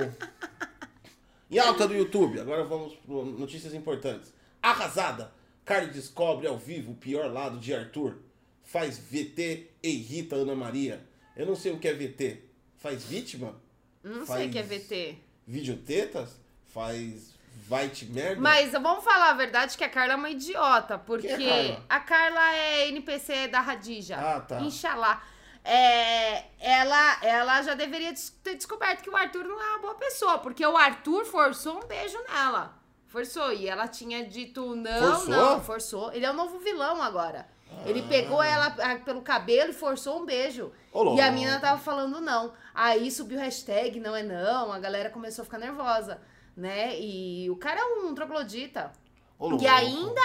Em 1.51 1.59
alta 1.59 1.88
do 1.88 1.94
YouTube, 1.94 2.38
agora 2.38 2.62
vamos 2.64 2.94
para 2.94 3.14
notícias 3.24 3.72
importantes. 3.72 4.35
Arrasada! 4.62 5.33
Carly 5.64 5.90
descobre 5.90 6.46
ao 6.46 6.59
vivo 6.59 6.92
o 6.92 6.94
pior 6.94 7.31
lado 7.33 7.59
de 7.59 7.74
Arthur. 7.74 8.18
Faz 8.62 8.98
VT 8.98 9.70
e 9.83 9.88
irrita 9.88 10.37
Ana 10.37 10.55
Maria. 10.55 11.07
Eu 11.35 11.46
não 11.46 11.57
sei 11.57 11.72
o 11.72 11.79
que 11.79 11.88
é 11.88 11.94
VT. 11.94 12.42
Faz 12.78 13.04
vítima? 13.04 13.54
Não 14.02 14.24
sei 14.24 14.26
Faz 14.26 14.46
o 14.46 14.50
que 14.50 14.58
é 14.58 14.62
VT. 14.62 15.18
Videotetas? 15.46 16.30
Faz 16.72 17.36
vai 17.68 17.88
te 17.90 18.06
merda? 18.06 18.40
Mas 18.40 18.72
vamos 18.72 19.04
falar 19.04 19.30
a 19.30 19.34
verdade 19.34 19.76
que 19.76 19.84
a 19.84 19.88
Carla 19.88 20.14
é 20.14 20.16
uma 20.16 20.30
idiota, 20.30 20.96
porque 20.96 21.28
Quem 21.28 21.48
é 21.48 21.68
Carla? 21.68 21.84
a 21.88 22.00
Carla 22.00 22.54
é 22.54 22.88
NPC 22.88 23.48
da 23.48 23.60
Radija. 23.60 24.16
Ah, 24.16 24.40
tá. 24.40 24.60
Inxalá. 24.60 25.22
É, 25.62 26.44
ela, 26.58 27.18
ela 27.22 27.62
já 27.62 27.74
deveria 27.74 28.14
ter 28.42 28.54
descoberto 28.54 29.02
que 29.02 29.10
o 29.10 29.16
Arthur 29.16 29.44
não 29.44 29.60
é 29.60 29.70
uma 29.70 29.78
boa 29.80 29.94
pessoa, 29.96 30.38
porque 30.38 30.64
o 30.64 30.76
Arthur 30.76 31.26
forçou 31.26 31.76
um 31.82 31.86
beijo 31.86 32.16
nela. 32.32 32.74
Forçou. 33.06 33.52
E 33.52 33.68
ela 33.68 33.86
tinha 33.86 34.24
dito 34.24 34.74
não, 34.74 35.16
Forçou? 35.16 35.28
não, 35.28 35.62
forçou. 35.62 36.12
Ele 36.12 36.24
é 36.24 36.30
o 36.30 36.34
novo 36.34 36.58
vilão 36.58 37.02
agora. 37.02 37.46
Ele 37.84 38.02
pegou 38.02 38.42
ela 38.42 38.74
ah, 38.78 38.96
pelo 39.04 39.20
cabelo 39.20 39.70
e 39.70 39.74
forçou 39.74 40.22
um 40.22 40.24
beijo. 40.24 40.72
Ô, 40.90 41.02
louco. 41.02 41.18
e 41.18 41.22
a 41.22 41.30
menina 41.30 41.60
tava 41.60 41.78
falando 41.80 42.20
não. 42.20 42.52
Aí 42.80 43.10
subiu 43.10 43.40
hashtag 43.40 43.98
não 43.98 44.14
é 44.14 44.22
não, 44.22 44.72
a 44.72 44.78
galera 44.78 45.10
começou 45.10 45.42
a 45.42 45.44
ficar 45.44 45.58
nervosa, 45.58 46.20
né? 46.56 46.96
E 47.00 47.50
o 47.50 47.56
cara 47.56 47.80
é 47.80 47.84
um 47.84 48.14
troglodita. 48.14 48.92
Ô, 49.36 49.56
E 49.60 49.66
ainda 49.66 50.20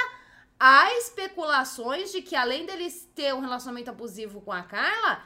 há 0.60 0.94
especulações 1.00 2.12
de 2.12 2.22
que, 2.22 2.36
além 2.36 2.68
dele 2.68 2.92
ter 3.16 3.34
um 3.34 3.40
relacionamento 3.40 3.90
abusivo 3.90 4.40
com 4.40 4.52
a 4.52 4.62
Carla, 4.62 5.24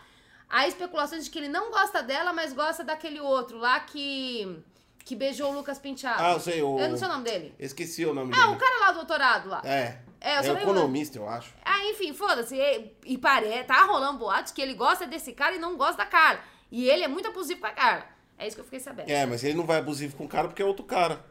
há 0.49 0.69
especulações 0.69 1.25
de 1.25 1.29
que 1.29 1.37
ele 1.37 1.49
não 1.49 1.69
gosta 1.69 2.01
dela, 2.01 2.31
mas 2.31 2.53
gosta 2.53 2.81
daquele 2.81 3.19
outro 3.19 3.57
lá 3.57 3.77
que, 3.81 4.63
que 5.03 5.13
beijou 5.13 5.51
o 5.51 5.55
Lucas 5.55 5.77
Penteado. 5.77 6.23
Ah, 6.23 6.31
eu 6.31 6.39
sei, 6.39 6.61
o. 6.61 6.79
Eu 6.79 6.87
não 6.87 6.97
sei 6.97 7.09
o 7.09 7.11
nome 7.11 7.25
dele. 7.25 7.53
Esqueci 7.59 8.05
o 8.05 8.13
nome 8.13 8.31
É, 8.33 8.37
dele. 8.37 8.53
o 8.53 8.55
cara 8.55 8.79
lá 8.79 8.91
do 8.91 8.99
doutorado 8.99 9.49
lá. 9.49 9.61
É. 9.65 9.99
É, 10.21 10.39
eu 10.39 10.55
é 10.55 10.63
economista, 10.63 11.17
eu 11.17 11.27
acho. 11.27 11.53
Ah, 11.63 11.85
enfim, 11.87 12.13
foda-se. 12.13 12.55
E, 12.55 12.95
e 13.05 13.17
pare, 13.17 13.63
tá 13.65 13.83
rolando 13.83 14.17
boatos 14.19 14.53
que 14.53 14.61
ele 14.61 14.73
gosta 14.73 15.05
desse 15.05 15.33
cara 15.33 15.55
e 15.55 15.59
não 15.59 15.75
gosta 15.75 15.97
da 15.97 16.05
Carla. 16.05 16.39
E 16.71 16.89
ele 16.89 17.03
é 17.03 17.07
muito 17.07 17.27
abusivo 17.27 17.61
com 17.61 17.67
a 17.67 17.71
Carla. 17.71 18.05
É 18.37 18.45
isso 18.45 18.55
que 18.55 18.61
eu 18.61 18.65
fiquei 18.65 18.79
sabendo. 18.79 19.09
É, 19.09 19.25
mas 19.25 19.43
ele 19.43 19.55
não 19.55 19.65
vai 19.65 19.77
abusivo 19.77 20.15
com 20.15 20.25
o 20.25 20.27
cara 20.27 20.47
porque 20.47 20.61
é 20.61 20.65
outro 20.65 20.85
cara. 20.85 21.25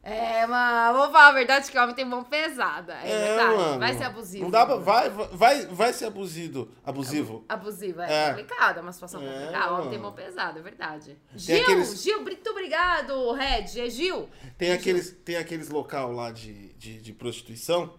É, 0.00 0.46
mas 0.46 0.96
vou 0.96 1.06
falar 1.10 1.28
a 1.28 1.32
verdade 1.32 1.70
que 1.70 1.76
o 1.76 1.82
homem 1.82 1.94
tem 1.94 2.04
mão 2.04 2.22
pesada. 2.24 2.94
É, 2.94 3.26
verdade. 3.36 3.56
mano. 3.56 3.78
Vai 3.80 3.94
ser 3.94 4.04
abusivo. 4.04 4.44
Não 4.44 4.50
dá 4.50 4.64
pra, 4.64 4.76
vai, 4.76 5.10
vai, 5.10 5.66
vai 5.66 5.92
ser 5.92 6.06
abusivo. 6.06 6.70
Abusivo. 6.84 7.44
Abusiva, 7.48 8.06
É. 8.06 8.26
é, 8.26 8.28
complicado, 8.30 8.78
é 8.78 8.80
uma 8.80 8.92
situação 8.92 9.20
É, 9.20 9.26
complicada. 9.28 9.72
O 9.72 9.76
homem 9.76 9.90
tem 9.90 9.98
mão 9.98 10.12
pesada, 10.12 10.60
é 10.60 10.62
verdade. 10.62 11.16
Gil, 11.34 11.60
aqueles- 11.62 12.02
Gil, 12.02 12.22
muito 12.22 12.48
obrigado, 12.50 13.32
Red. 13.32 13.80
É 13.80 13.90
Gil. 13.90 14.28
Tem 14.56 14.72
aqueles, 14.72 15.10
tem 15.24 15.36
aqueles 15.36 15.68
local 15.68 16.12
lá 16.12 16.30
de, 16.30 16.72
de, 16.74 17.00
de 17.02 17.12
prostituição 17.12 17.92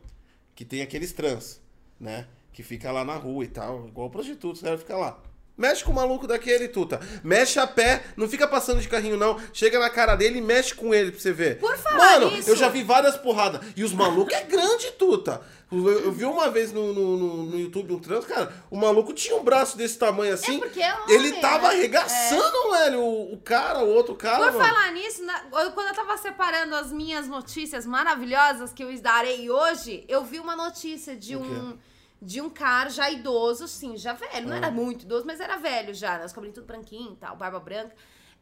que 0.55 0.63
tem 0.65 0.82
aqueles 0.82 1.12
trans, 1.12 1.62
né? 1.99 2.27
Que 2.53 2.63
fica 2.63 2.91
lá 2.91 3.03
na 3.05 3.17
rua 3.17 3.43
e 3.43 3.47
tal, 3.49 3.88
igual 3.88 4.10
prostitutos, 4.10 4.62
o 4.62 4.63
cara 4.63 4.77
fica 4.77 4.97
lá. 4.97 5.19
Mexe 5.60 5.84
com 5.84 5.91
o 5.91 5.95
maluco 5.95 6.26
daquele, 6.26 6.67
Tuta. 6.69 7.00
Mexe 7.24 7.60
a 7.60 7.67
pé, 7.67 8.04
não 8.15 8.28
fica 8.30 8.48
passando 8.48 8.80
de 8.82 8.88
carrinho, 8.88 9.17
não. 9.17 9.38
Chega 9.54 9.78
na 9.78 9.89
cara 9.89 10.15
dele 10.15 10.39
e 10.39 10.41
mexe 10.41 10.74
com 10.74 10.93
ele 10.95 11.12
pra 11.12 11.19
você 11.19 11.34
ver. 11.34 11.60
Por 11.60 11.78
falar 11.78 11.98
Mano, 11.98 12.32
nisso- 12.32 12.50
eu 12.50 12.56
já 12.56 12.69
vi 12.69 12.82
várias 12.82 13.17
porradas. 13.17 13.62
E 13.76 13.84
os 13.84 13.91
malucos 13.93 14.34
é 14.34 14.41
grande, 14.43 14.91
Tuta. 14.93 15.41
Eu, 15.72 15.88
eu 16.06 16.12
vi 16.12 16.26
uma 16.26 16.50
vez 16.50 16.72
no, 16.74 16.91
no, 16.93 17.43
no- 17.43 17.60
YouTube 17.60 17.93
um 17.93 18.00
trans, 18.00 18.26
cara, 18.26 18.52
o 18.72 18.76
maluco 18.78 19.13
tinha 19.13 19.36
um 19.36 19.43
braço 19.43 19.78
desse 19.78 20.00
tamanho 20.00 20.34
assim. 20.34 20.58
porque 20.58 20.82
é 20.82 20.91
homem, 20.95 21.13
ele 21.15 21.34
tava 21.34 21.67
né? 21.67 21.76
arregaçando, 21.76 22.72
velho, 22.72 23.00
o, 23.02 23.34
o 23.34 23.38
cara, 23.38 23.84
o 23.84 23.89
outro 23.89 24.15
cara, 24.15 24.45
Por 24.52 24.54
mano. 24.54 24.65
falar 24.65 24.91
nisso, 24.93 25.24
na- 25.24 25.43
eu- 25.63 25.72
quando 25.74 25.89
eu 25.89 25.93
tava 25.93 26.17
separando 26.17 26.74
as 26.76 26.91
minhas 26.91 27.28
notícias 27.28 27.86
maravilhosas 27.86 28.74
que 28.74 28.84
eu 28.84 29.00
darei 29.00 29.50
hoje, 29.52 30.04
eu 30.08 30.24
vi 30.24 30.39
uma 30.39 30.56
notícia 30.56 31.15
de 31.15 31.36
um 31.36 31.78
de 32.21 32.41
um 32.41 32.49
cara 32.49 32.89
já 32.89 33.10
idoso, 33.10 33.67
sim, 33.67 33.95
já 33.97 34.13
velho. 34.13 34.47
Não 34.47 34.53
Ah. 34.53 34.58
era 34.58 34.71
muito 34.71 35.03
idoso, 35.03 35.25
mas 35.25 35.39
era 35.39 35.55
velho 35.58 35.93
já, 35.93 36.17
né? 36.17 36.25
Os 36.25 36.34
cabelinhos 36.34 36.55
tudo 36.55 36.67
branquinho 36.67 37.13
e 37.13 37.15
tal, 37.15 37.36
barba 37.36 37.60
branca. 37.60 37.95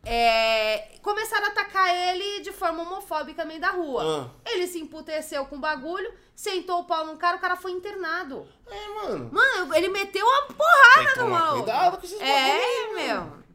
É, 0.05 0.97
começaram 1.01 1.47
a 1.47 1.49
atacar 1.49 1.93
ele 1.93 2.39
de 2.41 2.51
forma 2.51 2.81
homofóbica 2.83 3.43
no 3.43 3.47
meio 3.49 3.59
da 3.59 3.71
rua. 3.71 4.29
Ah. 4.45 4.49
Ele 4.49 4.65
se 4.67 4.79
emputeceu 4.79 5.45
com 5.47 5.57
o 5.57 5.59
bagulho, 5.59 6.13
sentou 6.35 6.79
o 6.81 6.83
pau 6.85 7.05
no 7.05 7.17
cara, 7.17 7.37
o 7.37 7.39
cara 7.39 7.55
foi 7.55 7.71
internado. 7.71 8.47
É, 8.67 8.87
mano. 8.89 9.29
Mano, 9.33 9.75
ele 9.75 9.89
meteu 9.89 10.25
uma 10.25 10.41
porrada 10.43 11.13
que 11.13 11.19
no 11.19 11.29
maluco. 11.29 11.63
cuidado 11.63 11.97
com 11.97 12.05
esses 12.05 12.17
bagulho 12.19 12.33
É, 12.35 12.51
aí, 12.51 12.93
meu. 12.95 13.46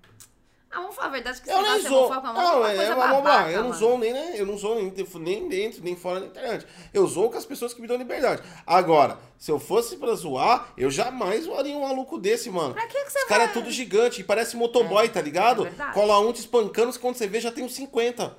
Ah, 0.73 0.81
vamos 0.81 0.95
falar 0.97 1.09
a 1.09 1.11
verdade 1.11 1.43
que 1.43 1.51
Eu 1.51 1.61
nem 1.61 1.87
homofóbico 1.87 2.27
é 2.29 2.33
Não, 2.33 2.59
uma 2.59 2.73
é, 2.73 2.77
é 2.87 2.95
babaca. 2.95 3.51
Eu 3.51 3.63
não 3.65 3.75
sou 3.75 3.99
nem, 3.99 4.13
né, 4.13 4.33
eu 4.37 4.47
não 4.47 4.57
sou 4.57 4.75
nem, 4.75 4.89
dentro- 4.89 5.19
nem 5.19 5.49
dentro, 5.49 5.83
nem 5.85 5.95
fora 5.95 6.21
da 6.21 6.27
internet. 6.27 6.67
Eu 6.95 7.07
sou 7.07 7.31
com 7.31 7.37
as 7.37 7.45
pessoas 7.45 7.75
que 7.75 7.83
me 7.83 7.87
dão 7.87 7.97
liberdade. 7.99 8.43
Agora, 8.67 9.19
se 9.37 9.51
eu 9.51 9.59
fosse 9.61 9.97
pra 9.99 10.15
zoar, 10.15 10.73
eu 10.79 10.91
jamais 10.91 11.45
zoaria 11.45 11.77
um 11.77 11.83
maluco 11.83 12.19
desse, 12.19 12.49
mano. 12.49 12.73
Pra 12.73 12.87
que 12.87 13.05
que 13.05 13.11
você 13.11 13.19
Os 13.19 13.25
caras 13.27 13.51
é 13.51 13.53
tudo 13.53 13.71
gigante, 13.71 14.23
e 14.23 14.25
parece 14.25 14.57
motoboy, 14.57 15.09
tá 15.11 15.21
ligado? 15.21 15.63
é 15.67 15.69
verdade. 15.69 15.93
Cola 15.93 16.19
um 16.21 16.33
te 16.33 16.41
espancando, 16.41 16.99
quando 16.99 17.17
você 17.17 17.27
vê 17.27 17.39
já 17.39 17.53
tem 17.53 17.63
uns 17.65 17.75
50. 17.75 18.35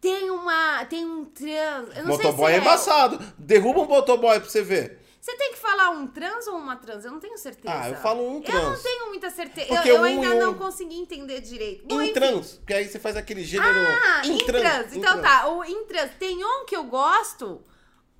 Tem 0.00 0.30
uma. 0.30 0.84
Tem 0.84 1.04
um 1.04 1.24
trans. 1.24 1.96
Eu 1.96 2.04
não 2.04 2.10
motoboy 2.12 2.46
sei 2.46 2.54
é 2.56 2.60
se 2.60 2.60
embaçado. 2.60 3.18
Derruba 3.38 3.80
um 3.80 3.86
motoboy 3.86 4.38
pra 4.38 4.48
você 4.48 4.62
ver. 4.62 5.00
Você 5.26 5.34
tem 5.38 5.50
que 5.54 5.58
falar 5.58 5.90
um 5.90 6.06
trans 6.06 6.46
ou 6.46 6.56
uma 6.56 6.76
trans? 6.76 7.04
Eu 7.04 7.10
não 7.10 7.18
tenho 7.18 7.36
certeza. 7.36 7.74
Ah, 7.76 7.88
eu 7.90 7.96
falo 7.96 8.22
um 8.22 8.34
Eu 8.34 8.34
não 8.34 8.42
trans. 8.42 8.80
tenho 8.84 9.08
muita 9.08 9.28
certeza. 9.28 9.66
Porque 9.66 9.88
eu 9.90 9.96
eu 9.96 10.00
um 10.02 10.04
ainda 10.04 10.28
um- 10.28 10.38
não 10.38 10.54
consegui 10.54 10.94
entender 11.00 11.40
direito. 11.40 11.84
Bom, 11.84 12.00
enfim. 12.00 12.10
Intrans, 12.12 12.52
porque 12.52 12.72
aí 12.72 12.88
você 12.88 13.00
faz 13.00 13.16
aquele 13.16 13.42
gênero. 13.42 13.68
Ah, 13.76 14.22
intrans, 14.24 14.40
intrans. 14.62 14.96
Então 14.96 15.18
intrans. 15.18 15.22
tá, 15.40 15.48
o 15.48 15.64
intrans. 15.64 16.12
Tem 16.16 16.44
um 16.44 16.64
que 16.64 16.76
eu 16.76 16.84
gosto. 16.84 17.60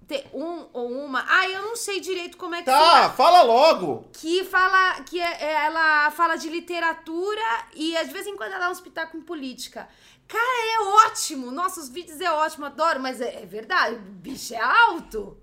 Tem 0.09 0.25
um 0.35 0.69
ou 0.73 0.91
uma. 0.91 1.25
Ah, 1.29 1.49
eu 1.49 1.63
não 1.63 1.77
sei 1.77 2.01
direito 2.01 2.37
como 2.37 2.57
é 2.57 2.59
que 2.59 2.65
Tá, 2.65 3.09
fala 3.11 3.43
logo. 3.43 4.09
que 4.13 4.43
fala 4.43 5.01
que 5.05 5.21
é- 5.21 5.45
é- 5.45 5.65
ela 5.67 6.11
fala 6.11 6.35
de 6.35 6.49
literatura 6.49 7.41
e 7.73 7.97
de 8.05 8.13
vez 8.13 8.27
em 8.27 8.35
quando 8.37 8.51
ela 8.51 8.63
dá 8.65 8.69
um 8.69 8.73
espetáculo 8.73 9.23
em 9.23 9.25
política. 9.25 9.89
Cara, 10.27 10.75
é 10.75 10.81
ótimo. 11.07 11.53
Nossa, 11.53 11.79
os 11.79 11.89
vídeos 11.89 12.21
é 12.21 12.29
ótimo, 12.33 12.67
adoro, 12.67 12.99
mas 12.99 13.21
é, 13.21 13.43
é 13.43 13.47
verdade, 13.47 13.95
o 13.95 13.99
bicho 14.01 14.55
é 14.55 14.61
alto. 14.61 15.41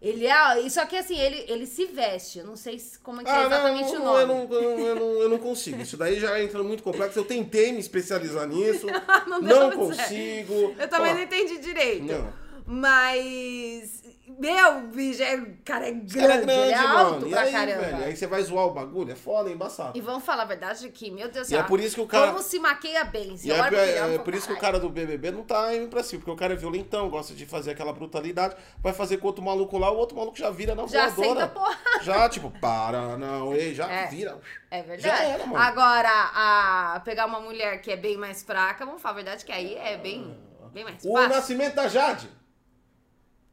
Ele 0.00 0.26
é. 0.26 0.68
Só 0.70 0.86
que 0.86 0.96
assim, 0.96 1.18
ele, 1.18 1.44
ele 1.46 1.66
se 1.66 1.84
veste. 1.86 2.38
Eu 2.38 2.46
não 2.46 2.56
sei 2.56 2.78
se- 2.78 2.98
como 3.00 3.20
é 3.20 3.24
que 3.24 3.28
é 3.30 3.32
Ah, 3.34 3.46
exatamente 3.46 3.92
não, 3.92 4.00
o 4.00 4.04
nome. 4.04 4.20
Eu 4.20 4.26
não, 4.26 4.54
eu, 4.54 4.62
não, 4.62 4.86
eu, 4.86 4.94
não, 4.96 5.12
eu 5.22 5.28
não 5.28 5.38
consigo. 5.38 5.82
Isso 5.82 5.96
daí 5.96 6.18
já 6.18 6.42
entra 6.42 6.62
muito 6.62 6.82
complexo. 6.82 7.18
Eu 7.18 7.24
tentei 7.24 7.70
me 7.70 7.80
especializar 7.80 8.46
nisso. 8.48 8.86
Não 9.26 9.40
não 9.42 9.48
deu 9.48 9.56
certo. 9.58 9.76
consigo. 9.78 10.74
Eu 10.78 10.88
também 10.88 11.12
Ó, 11.12 11.14
não 11.16 11.22
entendi 11.22 11.58
direito. 11.58 12.04
Não. 12.04 12.32
Mas. 12.66 14.02
Meu, 14.40 14.80
bicho, 14.88 15.22
é, 15.22 15.36
o 15.36 15.56
cara 15.62 15.86
é 15.88 15.92
grande, 15.92 16.14
cara 16.18 16.34
é 16.34 16.38
grande, 16.38 16.52
ele 16.62 16.72
é 16.72 16.74
alto 16.78 17.10
mano. 17.12 17.26
E 17.26 17.30
pra 17.30 17.40
aí, 17.42 17.52
caramba. 17.52 17.80
velho? 17.82 18.04
Aí 18.04 18.16
você 18.16 18.26
vai 18.26 18.42
zoar 18.42 18.66
o 18.66 18.70
bagulho? 18.70 19.12
É 19.12 19.14
foda, 19.14 19.50
é 19.50 19.52
embaçado. 19.52 19.98
E 19.98 20.00
vamos 20.00 20.24
falar 20.24 20.44
a 20.44 20.46
verdade 20.46 20.86
aqui, 20.86 21.10
meu 21.10 21.28
Deus 21.28 21.46
do 21.46 21.50
céu. 21.50 21.60
é 21.60 21.62
por 21.62 21.78
isso 21.78 21.94
que 21.96 22.00
o 22.00 22.06
cara- 22.06 22.28
Como 22.28 22.42
se 22.42 22.58
maqueia 22.58 23.04
bem. 23.04 23.36
Se 23.36 23.48
E 23.48 23.52
é, 23.52 23.58
é- 23.58 24.14
é 24.14 24.18
por 24.18 24.34
isso 24.34 24.46
que 24.46 24.54
o 24.54 24.58
cara 24.58 24.80
do 24.80 24.88
BBB 24.88 25.30
não 25.30 25.42
tá 25.42 25.74
indo 25.74 25.88
pra 25.88 26.02
cima, 26.02 26.20
porque 26.20 26.30
o 26.30 26.36
cara 26.36 26.54
é 26.54 26.56
violentão, 26.56 27.10
gosta 27.10 27.34
de 27.34 27.44
fazer 27.44 27.72
aquela 27.72 27.92
brutalidade, 27.92 28.56
vai 28.82 28.94
fazer 28.94 29.18
com 29.18 29.26
outro 29.26 29.44
maluco 29.44 29.76
lá, 29.76 29.90
o 29.90 29.96
outro 29.98 30.16
maluco 30.16 30.38
já 30.38 30.48
vira 30.50 30.74
na 30.74 30.86
Já 30.86 31.08
voadora. 31.08 31.40
senta 31.40 31.48
porra. 31.52 31.78
Já, 32.00 32.28
tipo, 32.30 32.50
para, 32.60 33.18
não, 33.18 33.54
ei, 33.54 33.74
já 33.74 33.90
É. 33.90 34.06
vira. 34.06 34.38
É 34.70 34.78
Já 34.78 34.82
verdade. 34.84 35.22
era, 35.32 35.46
mano. 35.46 35.62
Agora, 35.62 36.30
a 36.34 37.00
pegar 37.04 37.26
uma 37.26 37.40
mulher 37.40 37.82
que 37.82 37.90
é 37.92 37.96
bem 37.96 38.16
mais 38.16 38.42
fraca, 38.42 38.86
vamos 38.86 39.02
falar 39.02 39.12
a 39.12 39.16
verdade 39.16 39.44
que 39.44 39.52
aí 39.52 39.74
é 39.74 39.98
bem, 39.98 40.34
bem 40.72 40.84
mais 40.84 41.04
O 41.04 41.12
fácil. 41.12 41.28
nascimento 41.28 41.74
da 41.74 41.88
Jade. 41.88 42.39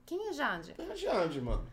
Quem 0.07 0.29
é 0.29 0.31
Jade? 0.31 0.73
É 0.77 0.95
Jade, 0.95 1.41
mano. 1.41 1.69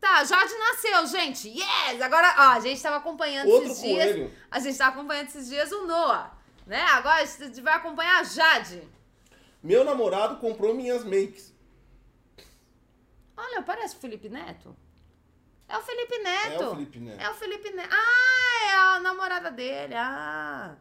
Tá, 0.00 0.24
Jade 0.24 0.52
nasceu, 0.52 1.06
gente. 1.06 1.48
Yes! 1.48 2.02
Agora, 2.02 2.34
ó, 2.36 2.42
a 2.56 2.60
gente 2.60 2.82
tava 2.82 2.96
acompanhando 2.96 3.48
Outro 3.48 3.70
esses 3.70 3.82
dias. 3.82 4.04
coelho. 4.04 4.34
A 4.50 4.58
gente 4.58 4.76
tava 4.76 4.96
acompanhando 4.96 5.28
esses 5.28 5.48
dias 5.48 5.70
o 5.70 5.86
Noah, 5.86 6.36
né? 6.66 6.82
Agora 6.82 7.22
a 7.22 7.24
gente 7.24 7.60
vai 7.60 7.74
acompanhar 7.74 8.18
a 8.18 8.24
Jade. 8.24 8.82
Meu 9.62 9.84
namorado 9.84 10.38
comprou 10.38 10.74
minhas 10.74 11.04
makes. 11.04 11.54
Olha, 13.36 13.62
parece 13.62 13.94
o 13.94 14.00
Felipe 14.00 14.28
Neto. 14.28 14.76
É 15.68 15.78
o 15.78 15.82
Felipe 15.82 16.18
Neto. 16.18 16.62
É 16.62 16.66
o 16.66 16.70
Felipe 16.70 16.98
Neto. 16.98 17.20
É 17.22 17.30
o 17.30 17.34
Felipe 17.34 17.70
Neto. 17.70 17.94
Ah, 17.94 18.66
é 18.66 18.74
a 18.96 19.00
namorada 19.00 19.52
dele. 19.52 19.94
Ah. 19.94 20.74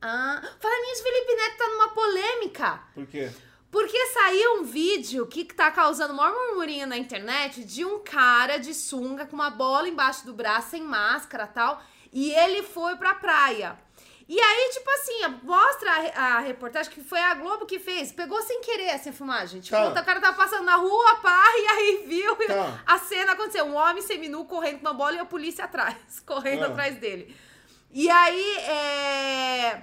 Ah. 0.00 0.42
Fala 0.60 0.80
nisso, 0.86 1.02
Felipe 1.02 1.34
Neto 1.34 1.56
tá 1.58 1.68
numa 1.70 1.88
polêmica. 1.88 2.82
Por 2.94 3.06
quê? 3.08 3.32
Porque 3.76 4.06
saiu 4.06 4.60
um 4.60 4.62
vídeo 4.62 5.26
que 5.26 5.44
tá 5.44 5.70
causando 5.70 6.14
maior 6.14 6.32
murmurinho 6.34 6.86
na 6.86 6.96
internet 6.96 7.62
de 7.62 7.84
um 7.84 7.98
cara 7.98 8.56
de 8.58 8.72
sunga 8.72 9.26
com 9.26 9.34
uma 9.36 9.50
bola 9.50 9.86
embaixo 9.86 10.24
do 10.24 10.32
braço, 10.32 10.70
sem 10.70 10.82
máscara 10.82 11.44
e 11.44 11.54
tal. 11.54 11.82
E 12.10 12.32
ele 12.32 12.62
foi 12.62 12.96
pra 12.96 13.12
praia. 13.16 13.78
E 14.26 14.40
aí, 14.40 14.70
tipo 14.72 14.90
assim, 14.92 15.18
mostra 15.42 15.90
a, 16.14 16.24
a 16.36 16.38
reportagem 16.40 16.90
que 16.90 17.02
foi 17.04 17.20
a 17.20 17.34
Globo 17.34 17.66
que 17.66 17.78
fez. 17.78 18.10
Pegou 18.12 18.40
sem 18.40 18.62
querer 18.62 18.84
essa 18.86 19.12
filmagem. 19.12 19.60
Tipo, 19.60 19.76
Tá. 19.76 20.00
o 20.00 20.04
cara 20.06 20.22
tava 20.22 20.34
passando 20.38 20.64
na 20.64 20.76
rua, 20.76 21.16
pá, 21.16 21.44
e 21.54 21.66
aí 21.66 22.04
viu 22.06 22.34
Tá. 22.46 22.82
a 22.86 22.98
cena 22.98 23.32
aconteceu. 23.32 23.66
Um 23.66 23.74
homem 23.76 24.00
seminu 24.02 24.42
correndo 24.46 24.78
com 24.80 24.86
uma 24.86 24.94
bola 24.94 25.16
e 25.16 25.18
a 25.18 25.26
polícia 25.26 25.66
atrás, 25.66 25.96
correndo 26.24 26.64
Ah. 26.64 26.68
atrás 26.68 26.96
dele. 26.96 27.36
E 27.92 28.08
aí, 28.08 28.56
é... 28.56 29.82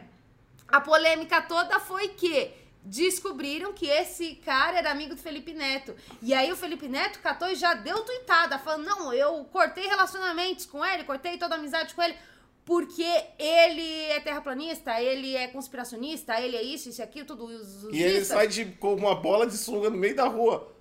a 0.67 0.81
polêmica 0.81 1.43
toda 1.43 1.79
foi 1.79 2.07
que 2.07 2.62
descobriram 2.85 3.73
que 3.73 3.87
esse 3.87 4.35
cara 4.35 4.77
era 4.77 4.91
amigo 4.91 5.15
do 5.15 5.21
Felipe 5.21 5.53
Neto. 5.53 5.95
E 6.21 6.33
aí 6.33 6.51
o 6.51 6.55
Felipe 6.55 6.87
Neto 6.87 7.19
catou 7.19 7.49
e 7.49 7.55
já 7.55 7.73
deu 7.73 8.03
tuitada, 8.03 8.59
falando, 8.59 8.85
não, 8.85 9.13
eu 9.13 9.43
cortei 9.45 9.87
relacionamentos 9.87 10.65
com 10.65 10.83
ele, 10.85 11.03
cortei 11.03 11.37
toda 11.37 11.55
amizade 11.55 11.93
com 11.93 12.01
ele, 12.01 12.15
porque 12.65 13.05
ele 13.39 14.03
é 14.11 14.19
terraplanista, 14.19 14.99
ele 15.01 15.35
é 15.35 15.47
conspiracionista, 15.47 16.39
ele 16.39 16.57
é 16.57 16.61
isso, 16.61 16.89
isso 16.89 17.01
aquilo, 17.01 17.25
tudo 17.25 17.45
os, 17.45 17.83
os 17.85 17.93
E 17.93 18.01
ele 18.01 18.23
sai 18.23 18.47
de, 18.47 18.65
com 18.65 18.95
uma 18.95 19.15
bola 19.15 19.47
de 19.47 19.57
sunga 19.57 19.89
no 19.89 19.97
meio 19.97 20.15
da 20.15 20.27
rua. 20.27 20.71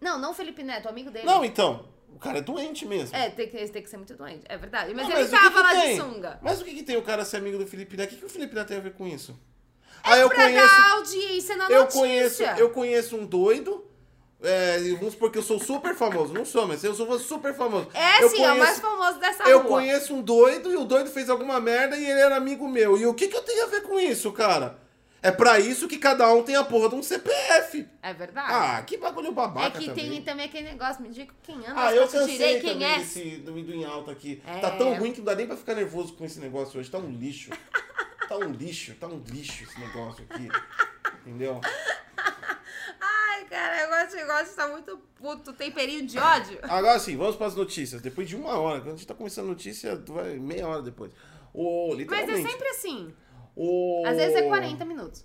Não, 0.00 0.18
não 0.18 0.32
o 0.32 0.34
Felipe 0.34 0.62
Neto, 0.64 0.86
o 0.86 0.88
amigo 0.88 1.10
dele. 1.10 1.26
Não, 1.26 1.44
então. 1.44 1.90
O 2.14 2.18
cara 2.18 2.38
é 2.38 2.42
doente 2.42 2.84
mesmo. 2.84 3.16
É, 3.16 3.30
tem 3.30 3.48
que, 3.48 3.56
tem 3.68 3.82
que 3.82 3.88
ser 3.88 3.96
muito 3.96 4.14
doente, 4.14 4.44
é 4.46 4.56
verdade. 4.56 4.92
Mas 4.94 5.08
Não, 5.08 5.16
ele 5.16 5.24
que 5.24 5.30
tava 5.30 5.50
que 5.50 5.62
lá 5.62 5.70
tem? 5.70 5.96
de 5.96 6.02
sunga. 6.02 6.38
Mas 6.42 6.60
o 6.60 6.64
que, 6.64 6.74
que 6.74 6.82
tem 6.82 6.96
o 6.96 7.02
cara 7.02 7.24
ser 7.24 7.38
amigo 7.38 7.56
do 7.56 7.66
Felipe 7.66 7.96
Neto? 7.96 8.10
O 8.10 8.12
que, 8.12 8.18
que 8.18 8.26
o 8.26 8.28
Felipe 8.28 8.54
Neto 8.54 8.68
tem 8.68 8.76
a 8.76 8.80
ver 8.80 8.92
com 8.92 9.06
isso? 9.06 9.36
É 10.04 10.12
ah, 10.12 10.18
eu 10.18 10.28
pra 10.28 10.44
conheço. 10.44 10.66
dar 10.66 10.92
audiência 10.92 11.56
na 11.56 11.68
Eu 11.70 11.80
notícia. 11.80 12.00
conheço, 12.00 12.42
eu 12.42 12.70
conheço 12.70 13.16
um 13.16 13.26
doido. 13.26 13.84
É, 14.44 14.78
vamos 14.98 15.12
supor 15.12 15.30
que 15.30 15.38
eu 15.38 15.42
sou 15.42 15.60
super 15.60 15.94
famoso. 15.94 16.34
Não 16.34 16.44
sou, 16.44 16.66
mas 16.66 16.82
eu 16.82 16.92
sou 16.94 17.16
super 17.20 17.54
famoso. 17.54 17.88
É 17.94 18.24
eu 18.24 18.28
sim, 18.28 18.42
é 18.42 18.52
o 18.52 18.58
mais 18.58 18.80
famoso 18.80 19.18
dessa 19.20 19.44
Eu 19.44 19.58
rua. 19.60 19.68
conheço 19.68 20.12
um 20.14 20.20
doido 20.20 20.72
e 20.72 20.76
o 20.76 20.84
doido 20.84 21.10
fez 21.10 21.30
alguma 21.30 21.60
merda 21.60 21.96
e 21.96 22.04
ele 22.04 22.20
era 22.20 22.34
amigo 22.36 22.68
meu. 22.68 22.98
E 22.98 23.06
o 23.06 23.14
que, 23.14 23.28
que 23.28 23.36
eu 23.36 23.42
tenho 23.42 23.64
a 23.64 23.68
ver 23.68 23.82
com 23.82 24.00
isso, 24.00 24.32
cara? 24.32 24.78
É 25.24 25.30
pra 25.30 25.60
isso 25.60 25.86
que 25.86 25.96
cada 25.98 26.28
um 26.32 26.42
tem 26.42 26.56
a 26.56 26.64
porra 26.64 26.88
de 26.88 26.96
um 26.96 27.02
CPF. 27.04 27.86
É 28.02 28.12
verdade. 28.12 28.48
Ah, 28.52 28.82
que 28.84 28.96
bagulho 28.96 29.30
babaca 29.30 29.78
é 29.78 29.80
que 29.80 29.86
também. 29.86 30.10
tem 30.10 30.22
também 30.22 30.46
aquele 30.46 30.64
negócio, 30.70 31.00
me 31.00 31.10
diga 31.10 31.32
quem 31.44 31.58
anda, 31.58 31.74
Ah, 31.76 31.94
eu 31.94 32.08
cansei 32.08 32.58
quem 32.60 32.72
também 32.72 32.92
é. 32.92 32.98
desse, 32.98 33.36
do, 33.36 33.52
do 33.52 33.72
em 33.72 33.84
alta 33.84 34.10
aqui. 34.10 34.42
É. 34.44 34.58
Tá 34.58 34.72
tão 34.72 34.92
ruim 34.94 35.12
que 35.12 35.18
não 35.18 35.26
dá 35.26 35.36
nem 35.36 35.46
pra 35.46 35.56
ficar 35.56 35.76
nervoso 35.76 36.14
com 36.14 36.24
esse 36.24 36.40
negócio 36.40 36.80
hoje. 36.80 36.90
Tá 36.90 36.98
um 36.98 37.08
lixo. 37.08 37.50
tá 38.38 38.46
um 38.46 38.52
lixo, 38.52 38.94
tá 38.94 39.06
um 39.06 39.22
lixo 39.28 39.64
esse 39.64 39.78
negócio 39.78 40.24
aqui. 40.28 40.48
Entendeu? 41.26 41.60
Ai, 43.00 43.44
cara, 43.44 43.80
eu 43.82 43.88
gosto 44.26 44.44
de 44.44 44.50
estar 44.50 44.68
muito 44.68 44.98
puto, 45.16 45.52
tem 45.52 45.70
período 45.70 46.06
de 46.06 46.18
ódio. 46.18 46.58
Agora 46.62 46.98
sim, 46.98 47.16
vamos 47.16 47.36
pras 47.36 47.54
notícias. 47.54 48.00
Depois 48.00 48.28
de 48.28 48.36
uma 48.36 48.58
hora, 48.58 48.80
quando 48.80 48.94
a 48.94 48.96
gente 48.96 49.06
tá 49.06 49.14
começando 49.14 49.46
a 49.46 49.48
notícia, 49.48 49.96
vai 50.06 50.38
meia 50.38 50.66
hora 50.66 50.82
depois. 50.82 51.12
O, 51.52 51.94
Mas 52.08 52.28
é 52.28 52.42
sempre 52.42 52.68
assim. 52.68 53.12
O... 53.54 54.02
Às 54.06 54.16
vezes 54.16 54.36
é 54.36 54.42
40 54.42 54.84
minutos. 54.84 55.24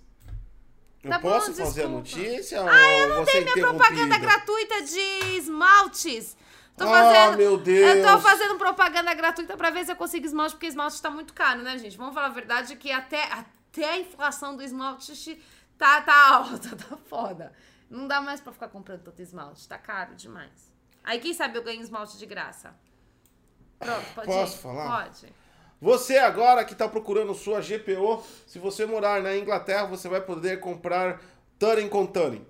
Eu 1.02 1.10
Tá 1.10 1.18
bom, 1.18 1.30
posso 1.30 1.54
fazer 1.54 1.62
a 1.62 1.86
desculpa. 1.86 1.88
notícia? 1.90 2.60
Ah, 2.60 2.92
eu 2.98 3.08
não 3.08 3.24
tenho 3.24 3.44
minha 3.44 3.52
interrompida? 3.52 3.84
propaganda 3.86 4.18
gratuita 4.18 4.82
de 4.82 5.36
esmaltes. 5.38 6.36
Tô 6.78 6.84
Ah, 6.84 7.02
fazendo, 7.02 7.36
meu 7.36 7.58
Deus. 7.58 7.96
Eu 7.96 8.06
tô 8.06 8.18
fazendo 8.20 8.56
propaganda 8.56 9.12
gratuita 9.12 9.56
pra 9.56 9.70
ver 9.70 9.84
se 9.84 9.92
eu 9.92 9.96
consigo 9.96 10.24
esmalte, 10.24 10.54
porque 10.54 10.66
esmalte 10.66 11.02
tá 11.02 11.10
muito 11.10 11.34
caro, 11.34 11.60
né, 11.62 11.76
gente? 11.76 11.96
Vamos 11.98 12.14
falar 12.14 12.26
a 12.28 12.30
verdade 12.30 12.76
que 12.76 12.90
até, 12.92 13.24
até 13.24 13.90
a 13.90 13.98
inflação 13.98 14.56
do 14.56 14.62
esmalte 14.62 15.42
tá, 15.76 16.00
tá 16.02 16.34
alta, 16.36 16.74
tá 16.76 16.96
foda. 17.08 17.52
Não 17.90 18.06
dá 18.06 18.20
mais 18.20 18.40
pra 18.40 18.52
ficar 18.52 18.68
comprando 18.68 19.02
tanto 19.02 19.20
esmalte, 19.20 19.66
tá 19.66 19.76
caro 19.76 20.14
demais. 20.14 20.70
Aí 21.02 21.18
quem 21.18 21.34
sabe 21.34 21.58
eu 21.58 21.64
ganho 21.64 21.80
esmalte 21.82 22.16
de 22.16 22.26
graça. 22.26 22.74
Pronto, 23.78 24.06
pode 24.14 24.26
Posso 24.26 24.56
ir? 24.56 24.60
falar? 24.60 25.04
Pode. 25.04 25.32
Você 25.80 26.18
agora 26.18 26.64
que 26.64 26.72
está 26.72 26.88
procurando 26.88 27.32
sua 27.34 27.60
GPO, 27.60 28.22
se 28.46 28.58
você 28.58 28.84
morar 28.84 29.22
na 29.22 29.36
Inglaterra, 29.36 29.86
você 29.86 30.08
vai 30.08 30.20
poder 30.20 30.58
comprar 30.60 31.20
Turing 31.58 31.88
com 31.88 32.04
Turing. 32.06 32.46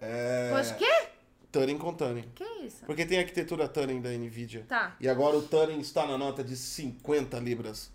É... 0.00 0.50
Poxa, 0.54 0.74
quê? 0.74 1.08
Turing 1.54 1.78
com 1.78 1.94
Turing. 1.94 2.24
Que 2.34 2.44
isso? 2.66 2.84
Porque 2.84 3.06
tem 3.06 3.18
a 3.18 3.20
arquitetura 3.20 3.68
Turing 3.68 4.00
da 4.00 4.10
NVIDIA. 4.10 4.64
Tá. 4.68 4.96
E 4.98 5.08
agora 5.08 5.36
o 5.36 5.42
Turing 5.42 5.78
está 5.78 6.04
na 6.04 6.18
nota 6.18 6.42
de 6.42 6.56
50 6.56 7.38
libras 7.38 7.92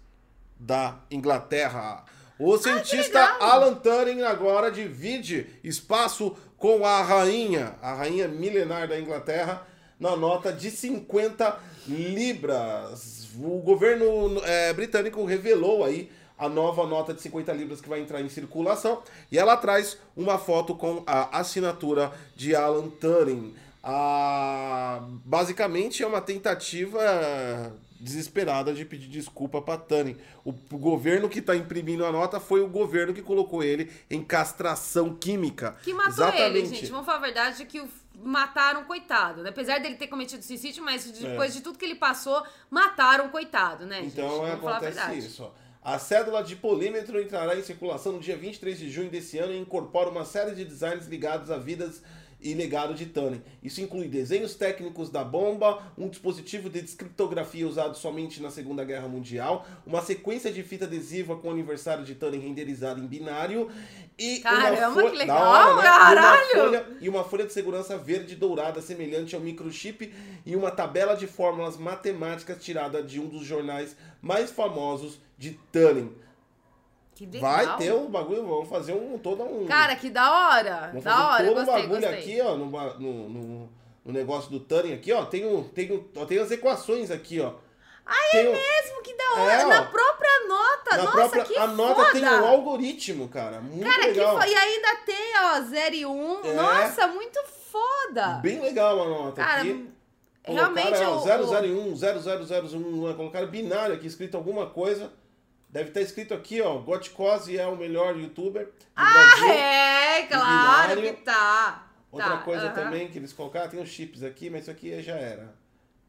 da 0.58 0.98
Inglaterra. 1.12 2.06
O 2.39 2.58
cientista 2.58 3.19
legal. 3.19 3.41
Alan 3.41 3.76
Turing 3.76 4.22
agora 4.22 4.72
divide 4.72 5.48
espaço 5.62 6.38
com 6.56 6.86
a 6.86 7.02
rainha, 7.02 7.76
a 7.82 7.93
rainha 7.95 8.30
milenar 8.30 8.88
da 8.88 8.98
Inglaterra, 8.98 9.67
na 10.00 10.15
nota 10.15 10.54
de 10.54 10.72
50 10.72 11.60
libras. 11.86 13.28
O 13.36 13.60
governo 13.60 14.41
é, 14.45 14.72
britânico 14.72 15.26
revelou 15.26 15.84
aí 15.84 16.10
a 16.39 16.47
nova 16.47 16.88
nota 16.88 17.13
de 17.13 17.21
50 17.21 17.52
libras 17.54 17.82
que 17.82 17.89
vai 17.89 17.99
entrar 17.99 18.21
em 18.21 18.30
circulação 18.30 19.04
e 19.32 19.38
ela 19.38 19.58
traz 19.58 19.97
uma 20.15 20.38
foto 20.38 20.73
com 20.73 21.04
a 21.06 21.38
assinatura 21.39 22.12
de 22.36 22.56
Alan 22.56 22.89
Turing. 22.89 23.54
Ah, 23.84 25.02
basicamente 25.25 26.02
é 26.02 26.08
uma 26.08 26.21
tentativa 26.21 27.73
desesperada 27.99 28.73
de 28.73 28.86
pedir 28.86 29.08
desculpa 29.08 29.62
para 29.62 29.78
Turing. 29.78 30.15
O, 30.45 30.52
o 30.52 30.78
governo 30.78 31.28
que 31.28 31.39
está 31.39 31.56
imprimindo 31.56 32.06
a 32.06 32.12
nota 32.12 32.39
foi 32.39 32.62
o 32.62 32.67
governo 32.67 33.13
que 33.13 33.21
colocou 33.21 33.62
ele 33.62 33.91
em 34.10 34.23
castração 34.23 35.13
química. 35.13 35.75
Que 35.84 35.93
matou 35.93 36.30
ele, 36.30 36.65
gente. 36.65 36.88
Vamos 36.88 37.06
falar 37.06 37.17
a 37.17 37.21
verdade 37.21 37.65
que 37.65 37.82
o 37.82 37.89
mataram, 38.21 38.84
coitado, 38.84 39.41
né? 39.43 39.49
Apesar 39.49 39.80
dele 39.80 39.95
ter 39.95 40.08
cometido 40.08 40.43
suicídio, 40.43 40.84
mas 40.84 41.10
depois 41.10 41.54
de 41.54 41.62
tudo 41.62 41.78
que 41.78 41.86
ele 41.86 41.95
passou, 41.95 42.43
mataram 42.69 43.28
o 43.28 43.30
coitado, 43.30 43.86
né, 43.86 44.02
gente? 44.02 44.13
Então 44.13 44.30
Vamos 44.30 44.60
falar 44.60 44.73
a 44.73 44.78
acontece 44.78 44.97
verdade. 44.97 45.19
isso. 45.19 45.43
ó. 45.43 45.68
A 45.82 45.98
cédula 45.98 46.44
de 46.44 46.58
polímetro 46.58 47.22
entrará 47.22 47.56
em 47.56 47.63
circulação 47.63 48.12
no 48.12 48.20
dia 48.20 48.36
23 48.36 48.78
de 48.78 48.89
junho 48.89 49.10
desse 49.10 49.38
ano 49.38 49.54
e 49.54 49.58
incorpora 49.58 50.10
uma 50.10 50.26
série 50.26 50.54
de 50.54 50.65
designs 50.65 51.08
ligados 51.08 51.50
a 51.50 51.58
vidas 51.58 52.02
e 52.42 52.54
legado 52.54 52.94
de 52.94 53.06
Turing. 53.06 53.42
Isso 53.62 53.82
inclui 53.82 54.08
desenhos 54.08 54.56
técnicos 54.56 55.10
da 55.10 55.24
bomba, 55.24 55.82
um 55.98 56.08
dispositivo 56.08 56.70
de 56.70 56.82
descriptografia 56.82 57.68
usado 57.68 57.98
somente 57.98 58.42
na 58.42 58.50
Segunda 58.50 58.84
Guerra 58.84 59.08
Mundial, 59.08 59.65
uma 59.86 60.02
sequência 60.02 60.52
de 60.52 60.63
fita 60.63 60.86
adesiva 60.86 61.36
com 61.36 61.50
o 61.50 61.52
aniversário 61.52 62.04
de 62.04 62.15
Turing 62.15 62.39
renderizado 62.39 63.02
em 63.02 63.08
binário 63.08 63.70
e 64.18 64.39
Caramba, 64.39 65.02
uma 65.02 65.12
que 65.12 65.18
legal, 65.18 65.48
hora, 65.48 65.76
né? 65.76 65.82
caralho! 65.82 66.39
E 66.42 66.58
uma 66.58 66.63
folha 66.63 66.86
e 67.02 67.10
uma 67.10 67.24
folha 67.24 67.46
de 67.46 67.54
segurança 67.54 67.98
verde 67.98 68.36
dourada 68.36 68.82
semelhante 68.82 69.36
ao 69.36 69.42
microchip 69.42 70.13
e 70.46 70.56
uma 70.56 70.72
tabela 70.72 71.15
de 71.15 71.28
fórmulas 71.28 71.78
matemáticas 71.78 72.63
tirada 72.63 73.04
de 73.04 73.20
um 73.20 73.28
dos 73.28 73.46
jornais 73.46 73.96
mais 74.22 74.52
famosos 74.52 75.20
de 75.39 75.60
legal. 75.71 76.15
Vai 77.41 77.78
ter 77.78 77.93
um 77.93 78.10
bagulho, 78.10 78.45
vamos 78.47 78.69
fazer 78.69 78.93
um 78.93 79.17
todo 79.17 79.43
um. 79.43 79.65
Cara, 79.65 79.95
que 79.95 80.10
da 80.10 80.32
hora. 80.52 80.88
vamos 80.88 81.04
Da 81.04 81.12
fazer 81.12 81.23
hora, 81.23 81.43
todo 81.45 81.52
um 81.62 81.65
gostei, 81.65 81.82
bagulho 81.84 82.02
gostei. 82.02 82.19
aqui, 82.19 82.41
ó, 82.41 82.56
no, 82.56 82.65
no, 82.99 83.30
no, 83.30 83.69
no 84.06 84.13
negócio 84.13 84.49
do 84.52 84.60
Turing 84.60 84.93
aqui, 84.93 85.12
ó. 85.12 85.25
Tem, 85.25 85.45
um, 85.45 85.63
tem, 85.63 85.91
um, 85.91 86.06
ó, 86.15 86.25
tem 86.25 86.38
as 86.39 86.52
equações 86.52 87.12
aqui, 87.12 87.39
ó. 87.41 87.54
Tem 88.32 88.45
é 88.45 88.49
um- 88.49 88.54
mesmo, 88.54 89.02
que 89.04 89.13
da 89.15 89.32
hora. 89.34 89.52
É. 89.54 89.65
Na 89.65 89.84
própria 89.84 90.47
nota. 90.47 90.91
Na 90.97 91.04
Nossa, 91.04 91.12
própria, 91.12 91.43
que 91.43 91.58
a 91.58 91.67
nota 91.67 91.95
foda. 92.06 92.12
tem 92.13 92.25
um 92.25 92.47
algoritmo, 92.47 93.28
cara. 93.28 93.60
Muito 93.62 93.86
Cara, 93.88 94.06
legal. 94.08 94.30
que 94.36 94.41
foda. 94.41 94.47
E 94.47 94.56
ainda 94.56 94.95
tem, 95.06 95.34
ó, 95.38 95.62
0 95.62 95.95
e 95.95 96.06
1. 96.06 96.12
Um. 96.12 96.45
É. 96.45 96.54
Nossa, 96.54 97.08
muito 97.08 97.39
foda. 97.69 98.39
Bem 98.41 98.60
legal 98.62 98.99
a 99.04 99.08
nota 99.08 99.43
Cara, 99.43 99.62
aqui. 99.62 99.89
realmente 100.43 100.88
Colocaram, 100.88 101.12
o- 101.12 101.17
ó, 101.17 101.62
001, 101.62 101.95
0001, 101.95 103.08
né? 103.10 103.13
colocaram 103.13 103.47
binário 103.47 103.93
aqui, 103.93 104.08
escrito 104.08 104.36
alguma 104.38 104.65
coisa. 104.67 105.12
Deve 105.69 105.89
estar 105.89 106.01
escrito 106.01 106.34
aqui, 106.34 106.62
ó, 106.62 106.77
Gotcose 106.79 107.58
é 107.58 107.67
o 107.67 107.75
melhor 107.75 108.17
youtuber 108.17 108.65
do 108.65 108.71
Ah, 108.95 109.13
Brasil. 109.13 109.49
é, 109.51 110.23
claro 110.27 110.95
binário. 111.01 111.15
que 111.15 111.21
tá. 111.21 111.88
Outra 112.12 112.29
Tá, 112.29 112.38
coisa 112.39 112.65
aham. 112.65 112.73
também 112.73 113.08
que 113.10 113.19
eles 113.19 113.32
colocaram, 113.32 113.69
tem 113.69 113.79
os 113.79 113.88
chips 113.89 114.23
aqui, 114.23 114.49
mas 114.49 114.63
isso 114.63 114.71
aqui 114.71 114.99
já 115.01 115.15
era. 115.15 115.53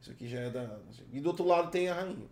Isso 0.00 0.10
aqui 0.10 0.26
já 0.26 0.40
é 0.40 0.48
da... 0.50 0.78
E 1.12 1.20
do 1.20 1.28
outro 1.28 1.44
lado 1.46 1.70
tem 1.70 1.90
a 1.90 1.94
rainha. 1.94 2.26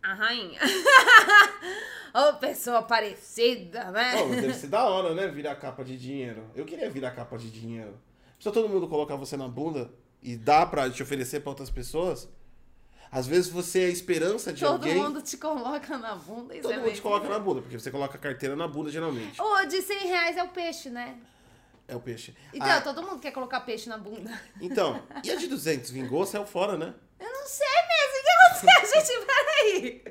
A 0.00 0.14
rainha. 0.14 0.60
Ô, 2.14 2.34
pessoa 2.34 2.82
parecida, 2.82 3.90
né? 3.90 4.12
Mas 4.28 4.40
deve 4.42 4.54
ser 4.54 4.66
da 4.68 4.84
hora, 4.84 5.14
né? 5.14 5.26
Virar 5.28 5.56
capa 5.56 5.82
de 5.84 5.96
dinheiro. 5.98 6.44
Eu 6.54 6.64
queria 6.64 6.88
virar 6.90 7.10
capa 7.12 7.36
de 7.38 7.50
dinheiro. 7.50 7.98
Precisa 8.36 8.52
todo 8.52 8.68
mundo 8.68 8.86
colocar 8.88 9.16
você 9.16 9.36
na 9.36 9.48
bunda 9.48 9.90
e 10.22 10.36
dá 10.36 10.64
pra 10.66 10.88
te 10.90 11.02
oferecer 11.02 11.40
pra 11.40 11.50
outras 11.50 11.70
pessoas? 11.70 12.28
Às 13.12 13.26
vezes 13.26 13.48
você 13.50 13.82
é 13.82 13.86
a 13.86 13.90
esperança 13.90 14.52
de 14.54 14.60
Todo 14.62 14.72
alguém. 14.72 14.94
mundo 14.94 15.20
te 15.20 15.36
coloca 15.36 15.98
na 15.98 16.14
bunda. 16.14 16.54
Todo 16.62 16.74
mundo 16.80 16.92
te 16.94 17.02
coloca 17.02 17.28
na 17.28 17.38
bunda, 17.38 17.60
porque 17.60 17.78
você 17.78 17.90
coloca 17.90 18.16
a 18.16 18.18
carteira 18.18 18.56
na 18.56 18.66
bunda 18.66 18.90
geralmente. 18.90 19.38
Ô, 19.40 19.64
de 19.66 19.82
100 19.82 19.98
reais 20.08 20.36
é 20.38 20.42
o 20.42 20.48
peixe, 20.48 20.88
né? 20.88 21.16
É 21.86 21.94
o 21.94 22.00
peixe. 22.00 22.34
Então, 22.54 22.66
Ah, 22.70 22.80
todo 22.80 23.02
mundo 23.02 23.20
quer 23.20 23.30
colocar 23.32 23.60
peixe 23.60 23.86
na 23.88 23.98
bunda. 23.98 24.30
então, 24.62 25.02
e 25.22 25.30
a 25.30 25.36
de 25.36 25.46
200? 25.46 25.90
Vingou, 25.90 26.24
saiu 26.24 26.46
fora, 26.46 26.78
né? 26.78 26.94
Eu 27.20 27.30
não 27.30 27.46
sei 27.46 27.66
mesmo. 27.66 28.12
O 28.18 28.60
que 28.64 28.70
aconteceu, 28.70 29.00
gente? 29.04 29.26
Peraí. 29.26 30.04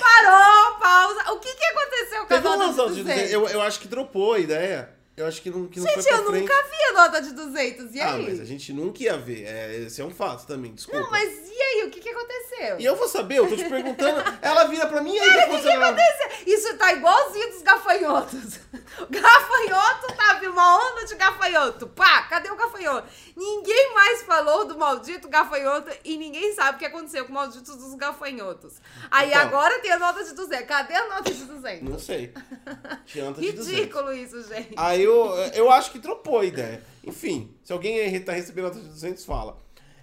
Parou, 0.00 0.78
pausa. 0.80 1.32
O 1.32 1.38
que 1.38 1.54
que 1.54 1.64
aconteceu 1.64 2.18
com 2.20 2.24
a 2.24 2.36
Teve 2.36 2.46
uma 2.48 2.56
nota 2.56 2.66
razão 2.70 2.86
de 2.88 2.94
de 2.94 3.02
200? 3.02 3.22
200. 3.30 3.32
Eu, 3.32 3.48
eu 3.48 3.62
acho 3.62 3.80
que 3.80 3.88
dropou 3.88 4.32
a 4.32 4.38
ideia. 4.38 4.95
Eu 5.16 5.26
acho 5.26 5.40
que 5.40 5.48
não, 5.50 5.66
que 5.66 5.80
não 5.80 5.86
Gente, 5.86 5.94
foi 5.94 6.02
pra 6.02 6.18
eu 6.18 6.26
frente. 6.26 6.40
nunca 6.42 6.62
vi 6.68 6.82
a 6.84 6.92
nota 6.92 7.22
de 7.22 7.32
200. 7.32 7.94
E 7.94 8.00
Ah, 8.02 8.14
aí? 8.14 8.22
mas 8.28 8.38
a 8.40 8.44
gente 8.44 8.70
nunca 8.72 9.02
ia 9.02 9.16
ver. 9.16 9.44
É, 9.46 9.76
esse 9.86 10.00
é 10.02 10.04
um 10.04 10.10
fato 10.10 10.46
também, 10.46 10.74
desculpa. 10.74 11.00
Não, 11.00 11.10
mas 11.10 11.48
e 11.48 11.62
aí? 11.62 11.84
O 11.86 11.90
que 11.90 12.00
que 12.00 12.08
aconteceu? 12.10 12.78
E 12.78 12.84
eu 12.84 12.94
vou 12.96 13.08
saber, 13.08 13.38
eu 13.38 13.48
tô 13.48 13.56
te 13.56 13.64
perguntando. 13.66 14.22
ela 14.42 14.64
vira 14.64 14.86
pra 14.86 15.00
mim 15.00 15.14
e 15.14 15.18
aí 15.18 15.28
o 15.28 15.32
que 15.32 15.38
O 15.54 15.56
que 15.56 15.62
que 15.62 15.68
aconteceu? 15.70 16.28
Isso 16.46 16.76
tá 16.76 16.92
igualzinho 16.92 17.50
dos 17.50 17.62
gafanhotos. 17.62 18.56
O 19.00 19.06
gafanhoto 19.08 20.14
tava 20.16 20.46
uma 20.50 20.90
onda 20.90 21.06
de 21.06 21.14
gafanhoto. 21.14 21.86
Pá, 21.88 22.22
cadê 22.24 22.50
o 22.50 22.56
gafanhoto? 22.56 23.08
Ninguém 23.34 23.94
mais 23.94 24.22
falou 24.22 24.64
do 24.66 24.76
maldito 24.78 25.28
gafanhoto 25.28 25.90
e 26.04 26.16
ninguém 26.18 26.52
sabe 26.54 26.76
o 26.76 26.78
que 26.78 26.84
aconteceu 26.86 27.24
com 27.24 27.30
o 27.32 27.34
maldito 27.34 27.74
dos 27.76 27.94
gafanhotos. 27.94 28.74
Aí 29.10 29.28
Então. 29.30 29.40
agora 29.40 29.78
tem 29.80 29.92
a 29.92 29.98
nota 29.98 30.22
de 30.24 30.34
200. 30.34 30.66
Cadê 30.66 30.94
a 30.94 31.08
nota 31.08 31.30
de 31.32 31.44
200? 31.44 31.88
Não 31.88 31.98
sei. 31.98 32.32
Tinha 33.06 33.24
nota 33.26 33.40
de 33.40 33.52
200. 33.52 33.66
Ridículo 33.78 34.12
isso, 34.12 34.42
gente. 34.48 34.74
Aí 34.76 35.05
eu, 35.06 35.36
eu 35.54 35.70
acho 35.70 35.90
que 35.90 35.98
dropou 35.98 36.40
a 36.40 36.44
ideia. 36.44 36.82
Enfim, 37.04 37.54
se 37.62 37.72
alguém 37.72 38.00
aí 38.00 38.20
tá 38.20 38.32
recebendo 38.32 38.64
nota 38.66 38.80
de 38.80 38.88
200, 38.88 39.24
fala. 39.24 39.58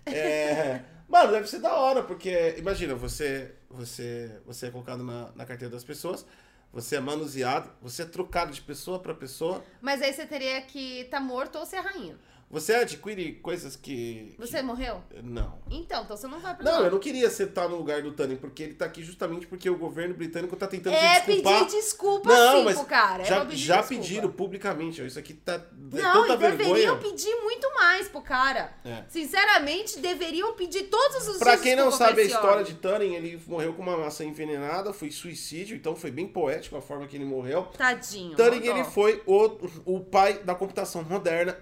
É, 0.05 0.81
mano, 1.07 1.31
deve 1.31 1.47
ser 1.47 1.59
da 1.59 1.75
hora, 1.75 2.03
porque 2.03 2.55
imagina, 2.57 2.95
você, 2.95 3.53
você, 3.69 4.39
você 4.45 4.67
é 4.67 4.71
colocado 4.71 5.03
na, 5.03 5.31
na 5.35 5.45
carteira 5.45 5.71
das 5.71 5.83
pessoas, 5.83 6.25
você 6.71 6.95
é 6.95 6.99
manuseado, 6.99 7.69
você 7.81 8.01
é 8.01 8.05
trocado 8.05 8.51
de 8.51 8.61
pessoa 8.61 8.99
pra 8.99 9.13
pessoa, 9.13 9.63
Mas 9.81 10.01
aí 10.01 10.11
você 10.11 10.25
teria 10.25 10.61
que 10.61 11.01
estar 11.01 11.19
morto 11.19 11.57
ou 11.59 11.65
ser 11.65 11.77
rainha. 11.77 12.17
Você 12.53 12.75
adquire 12.75 13.33
coisas 13.41 13.75
que... 13.75 14.33
Você 14.37 14.57
que- 14.57 14.63
morreu? 14.63 15.01
Não. 15.23 15.59
Então, 15.69 16.03
então 16.03 16.17
você 16.17 16.27
não 16.27 16.39
vai 16.39 16.55
pra 16.55 16.63
Não, 16.63 16.83
eu 16.85 16.91
não 16.91 16.99
queria 16.99 17.29
ser 17.29 17.49
estar 17.49 17.67
no 17.67 17.75
lugar 17.75 18.01
do 18.01 18.11
Turing, 18.11 18.35
porque 18.37 18.63
ele 18.63 18.73
tá 18.75 18.85
aqui 18.85 19.03
justamente 19.03 19.45
porque 19.47 19.69
o 19.69 19.77
governo 19.77 20.13
britânico 20.13 20.55
tá 20.55 20.67
tentando 20.67 20.95
É 20.95 21.19
se 21.21 21.25
desculpar. 21.27 21.59
pedir 21.65 21.71
desculpa 21.75 22.29
Não, 22.29 22.57
sim 22.59 22.63
mas 22.65 22.77
pro 22.77 22.85
cara. 22.85 23.23
é 23.23 23.25
já, 23.25 23.45
pedir 23.45 23.55
já 23.57 23.77
desculpa. 23.77 24.01
pediram 24.03 24.31
publicamente, 24.31 25.01
ó, 25.01 25.05
isso 25.05 25.19
aqui 25.19 25.33
tá 25.33 25.55
é 25.55 25.61
Não, 26.01 26.21
tanta 26.27 26.33
e 26.33 26.37
deveriam 26.51 26.95
vergonha. 26.95 27.11
pedir 27.11 27.35
muito 27.41 27.73
mais 27.75 28.07
pro 28.07 28.21
cara. 28.21 28.73
É. 28.85 29.03
Sinceramente, 29.09 29.99
deveriam 29.99 30.53
pedir 30.53 30.83
todos 30.83 31.27
os 31.27 31.37
Pra 31.37 31.57
quem 31.57 31.75
não 31.75 31.91
sabe 31.91 32.21
a 32.21 32.25
história 32.25 32.51
homem. 32.61 32.65
de 32.65 32.73
Turing, 32.75 33.15
ele 33.15 33.41
morreu 33.47 33.73
com 33.73 33.81
uma 33.81 33.97
maçã 33.97 34.23
envenenada, 34.23 34.93
foi 34.93 35.09
suicídio, 35.11 35.75
então 35.75 35.95
foi 35.95 36.11
bem 36.11 36.27
poético 36.27 36.77
a 36.77 36.81
forma 36.81 37.07
que 37.07 37.15
ele 37.17 37.25
morreu. 37.25 37.63
Tadinho. 37.77 38.35
Dó. 38.35 38.43
ele 38.45 38.83
foi 38.83 39.21
o, 39.25 39.57
o 39.85 39.99
pai 39.99 40.39
da 40.43 40.53
computação 40.55 41.03
moderna. 41.03 41.57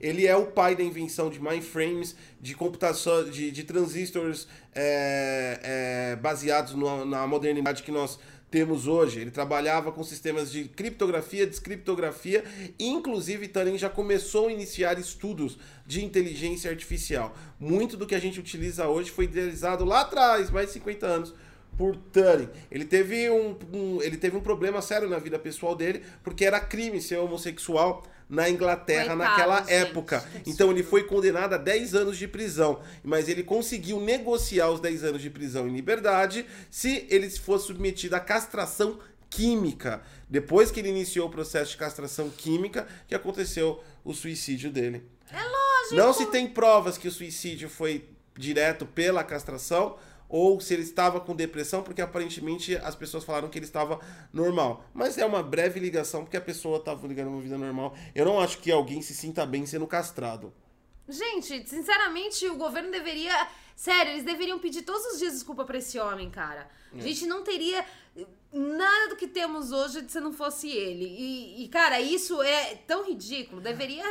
Ele 0.00 0.26
é 0.26 0.36
o 0.36 0.46
pai 0.46 0.74
da 0.76 0.82
invenção 0.82 1.28
de 1.30 1.40
mainframes, 1.40 2.14
de 2.40 2.54
computação, 2.54 3.28
de, 3.28 3.50
de 3.50 3.64
transistores 3.64 4.46
é, 4.74 6.12
é, 6.12 6.16
baseados 6.16 6.74
no- 6.74 7.04
na 7.04 7.26
modernidade 7.26 7.82
que 7.82 7.90
nós 7.90 8.18
temos 8.50 8.86
hoje. 8.86 9.20
Ele 9.20 9.30
trabalhava 9.30 9.92
com 9.92 10.02
sistemas 10.02 10.50
de 10.50 10.64
criptografia, 10.64 11.46
descriptografia, 11.46 12.42
e 12.78 12.86
inclusive 12.88 13.46
Turing 13.48 13.76
já 13.76 13.90
começou 13.90 14.48
a 14.48 14.52
iniciar 14.52 14.98
estudos 14.98 15.58
de 15.86 16.04
inteligência 16.04 16.70
artificial. 16.70 17.34
Muito 17.60 17.96
do 17.96 18.06
que 18.06 18.14
a 18.14 18.18
gente 18.18 18.40
utiliza 18.40 18.88
hoje 18.88 19.10
foi 19.10 19.24
idealizado 19.26 19.84
lá 19.84 20.00
atrás, 20.02 20.50
mais 20.50 20.68
de 20.68 20.72
50 20.74 21.06
anos, 21.06 21.34
por 21.76 21.94
Turing. 21.96 22.48
Ele 22.70 22.84
teve 22.84 23.28
um, 23.30 23.56
um- 23.72 24.02
ele 24.02 24.16
teve 24.16 24.36
um 24.36 24.40
problema 24.40 24.80
sério 24.80 25.08
na 25.08 25.18
vida 25.18 25.38
pessoal 25.38 25.74
dele, 25.76 26.02
porque 26.24 26.44
era 26.44 26.58
crime 26.58 27.00
ser 27.02 27.18
homossexual 27.18 28.02
na 28.28 28.48
Inglaterra 28.50 29.16
Coitado, 29.16 29.18
naquela 29.18 29.58
gente, 29.60 29.72
época. 29.72 30.24
Então 30.46 30.70
ele 30.70 30.82
foi 30.82 31.04
condenado 31.04 31.54
a 31.54 31.58
10 31.58 31.94
anos 31.94 32.18
de 32.18 32.28
prisão, 32.28 32.80
mas 33.02 33.28
ele 33.28 33.42
conseguiu 33.42 34.00
negociar 34.00 34.70
os 34.70 34.80
10 34.80 35.04
anos 35.04 35.22
de 35.22 35.30
prisão 35.30 35.66
em 35.66 35.74
liberdade 35.74 36.44
se 36.70 37.06
ele 37.08 37.30
fosse 37.30 37.66
submetido 37.66 38.14
à 38.14 38.20
castração 38.20 38.98
química. 39.30 40.02
Depois 40.28 40.70
que 40.70 40.80
ele 40.80 40.90
iniciou 40.90 41.28
o 41.28 41.30
processo 41.30 41.70
de 41.70 41.76
castração 41.78 42.28
química, 42.28 42.86
que 43.06 43.14
aconteceu 43.14 43.82
o 44.04 44.12
suicídio 44.12 44.70
dele. 44.70 45.02
É 45.30 45.42
lógico. 45.42 45.94
Não 45.94 46.12
se 46.12 46.26
tem 46.26 46.46
provas 46.46 46.98
que 46.98 47.08
o 47.08 47.12
suicídio 47.12 47.68
foi 47.68 48.08
direto 48.36 48.86
pela 48.86 49.24
castração 49.24 49.96
ou 50.28 50.60
se 50.60 50.74
ele 50.74 50.82
estava 50.82 51.20
com 51.20 51.34
depressão, 51.34 51.82
porque 51.82 52.02
aparentemente 52.02 52.76
as 52.76 52.94
pessoas 52.94 53.24
falaram 53.24 53.48
que 53.48 53.58
ele 53.58 53.64
estava 53.64 53.98
normal. 54.32 54.84
Mas 54.92 55.16
é 55.16 55.24
uma 55.24 55.42
breve 55.42 55.80
ligação, 55.80 56.22
porque 56.22 56.36
a 56.36 56.40
pessoa 56.40 56.78
estava 56.78 57.06
ligando 57.06 57.28
uma 57.28 57.40
vida 57.40 57.56
normal. 57.56 57.96
Eu 58.14 58.24
não 58.24 58.38
acho 58.38 58.58
que 58.58 58.70
alguém 58.70 59.00
se 59.00 59.14
sinta 59.14 59.46
bem 59.46 59.64
sendo 59.64 59.86
castrado. 59.86 60.52
Gente, 61.08 61.66
sinceramente, 61.66 62.46
o 62.48 62.56
governo 62.56 62.90
deveria. 62.90 63.48
Sério, 63.74 64.12
eles 64.12 64.24
deveriam 64.24 64.58
pedir 64.58 64.82
todos 64.82 65.06
os 65.12 65.18
dias 65.18 65.32
desculpa 65.32 65.64
pra 65.64 65.78
esse 65.78 65.98
homem, 65.98 66.28
cara. 66.28 66.68
A 66.92 67.00
gente 67.00 67.26
não 67.26 67.42
teria 67.44 67.84
nada 68.52 69.08
do 69.10 69.16
que 69.16 69.26
temos 69.26 69.72
hoje 69.72 70.04
se 70.08 70.20
não 70.20 70.32
fosse 70.32 70.68
ele. 70.68 71.04
E, 71.04 71.64
e, 71.64 71.68
cara, 71.68 72.00
isso 72.00 72.42
é 72.42 72.74
tão 72.86 73.06
ridículo. 73.06 73.60
Deveria. 73.60 74.04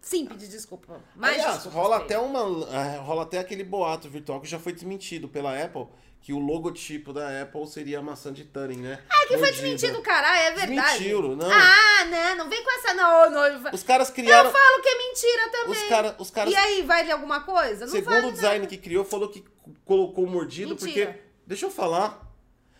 Sim, 0.00 0.26
pedir 0.26 0.48
desculpa. 0.48 1.00
Mas 1.14 1.34
Aliás, 1.34 1.54
desculpa, 1.54 1.78
rola 1.78 1.96
até 1.98 2.18
uma. 2.18 2.40
é, 2.74 2.96
rola 2.98 3.22
até 3.24 3.38
aquele 3.38 3.64
boato 3.64 4.08
virtual 4.08 4.40
que 4.40 4.46
já 4.46 4.58
foi 4.58 4.72
desmentido 4.72 5.28
pela 5.28 5.60
Apple, 5.62 5.86
que 6.20 6.32
o 6.32 6.38
logotipo 6.38 7.12
da 7.12 7.42
Apple 7.42 7.66
seria 7.66 7.98
a 7.98 8.02
maçã 8.02 8.32
de 8.32 8.44
Turing, 8.44 8.78
né? 8.78 9.02
Ah, 9.08 9.20
que 9.22 9.28
foi 9.28 9.36
Mordida. 9.38 9.62
desmentido, 9.62 10.02
caralho, 10.02 10.38
é 10.38 10.50
verdade. 10.66 10.98
Desmentiram, 10.98 11.36
não. 11.36 11.50
Ah, 11.50 12.04
não, 12.06 12.36
não 12.44 12.50
vem 12.50 12.62
com 12.64 12.70
essa, 12.70 12.94
não. 12.94 13.30
não. 13.30 13.70
Os 13.72 13.82
caras 13.82 14.10
criaram. 14.10 14.48
Eu 14.48 14.52
falo 14.56 14.82
que 14.82 14.88
é 14.88 14.98
mentira 14.98 15.48
também. 15.50 15.82
Os, 15.82 15.88
cara, 15.88 16.16
os 16.18 16.30
caras 16.30 16.52
E 16.52 16.56
aí, 16.56 16.82
vale 16.82 17.12
alguma 17.12 17.40
coisa? 17.40 17.84
Não 17.84 17.92
Segundo 17.92 18.14
vale 18.14 18.26
o 18.28 18.32
design 18.32 18.66
que 18.66 18.78
criou, 18.78 19.04
falou 19.04 19.28
que 19.28 19.44
colocou 19.84 20.26
mordido 20.26 20.70
Mentira. 20.70 21.06
porque. 21.06 21.20
Deixa 21.46 21.66
eu 21.66 21.70
falar. 21.70 22.00
nada. 22.00 22.28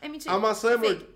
É 0.00 0.08
mentira. 0.08 0.34
A 0.34 0.38
maçã 0.38 0.72
é 0.72 0.76
mordida. 0.76 1.06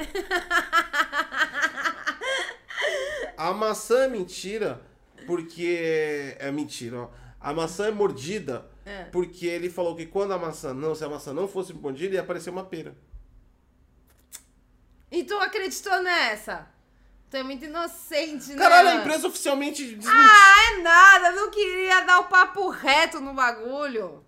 A 3.36 3.52
maçã 3.54 4.04
é 4.04 4.08
mentira 4.08 4.80
porque. 5.30 6.36
É 6.40 6.50
mentira, 6.50 7.02
ó. 7.02 7.08
A 7.40 7.54
maçã 7.54 7.86
é 7.86 7.90
mordida 7.92 8.66
É. 8.84 9.04
porque 9.04 9.46
ele 9.46 9.70
falou 9.70 9.94
que 9.94 10.06
quando 10.06 10.32
a 10.32 10.38
maçã. 10.38 10.74
Não, 10.74 10.94
se 10.94 11.04
a 11.04 11.08
maçã 11.08 11.32
não 11.32 11.46
fosse 11.46 11.72
mordida, 11.72 12.14
ia 12.16 12.20
aparecer 12.20 12.50
uma 12.50 12.64
pera. 12.64 12.94
E 15.10 15.22
tu 15.24 15.34
acreditou 15.38 16.02
nessa? 16.02 16.66
Tu 17.30 17.36
é 17.36 17.42
muito 17.44 17.64
inocente, 17.64 18.50
né? 18.50 18.56
Caralho, 18.56 18.88
a 18.88 18.94
empresa 18.96 19.28
oficialmente 19.28 19.84
desmentiu. 19.84 20.10
Ah, 20.12 20.54
é 20.72 20.82
nada. 20.82 21.28
Eu 21.28 21.36
não 21.36 21.50
queria 21.50 22.00
dar 22.00 22.18
o 22.20 22.24
papo 22.24 22.68
reto 22.70 23.20
no 23.20 23.32
bagulho. 23.32 24.24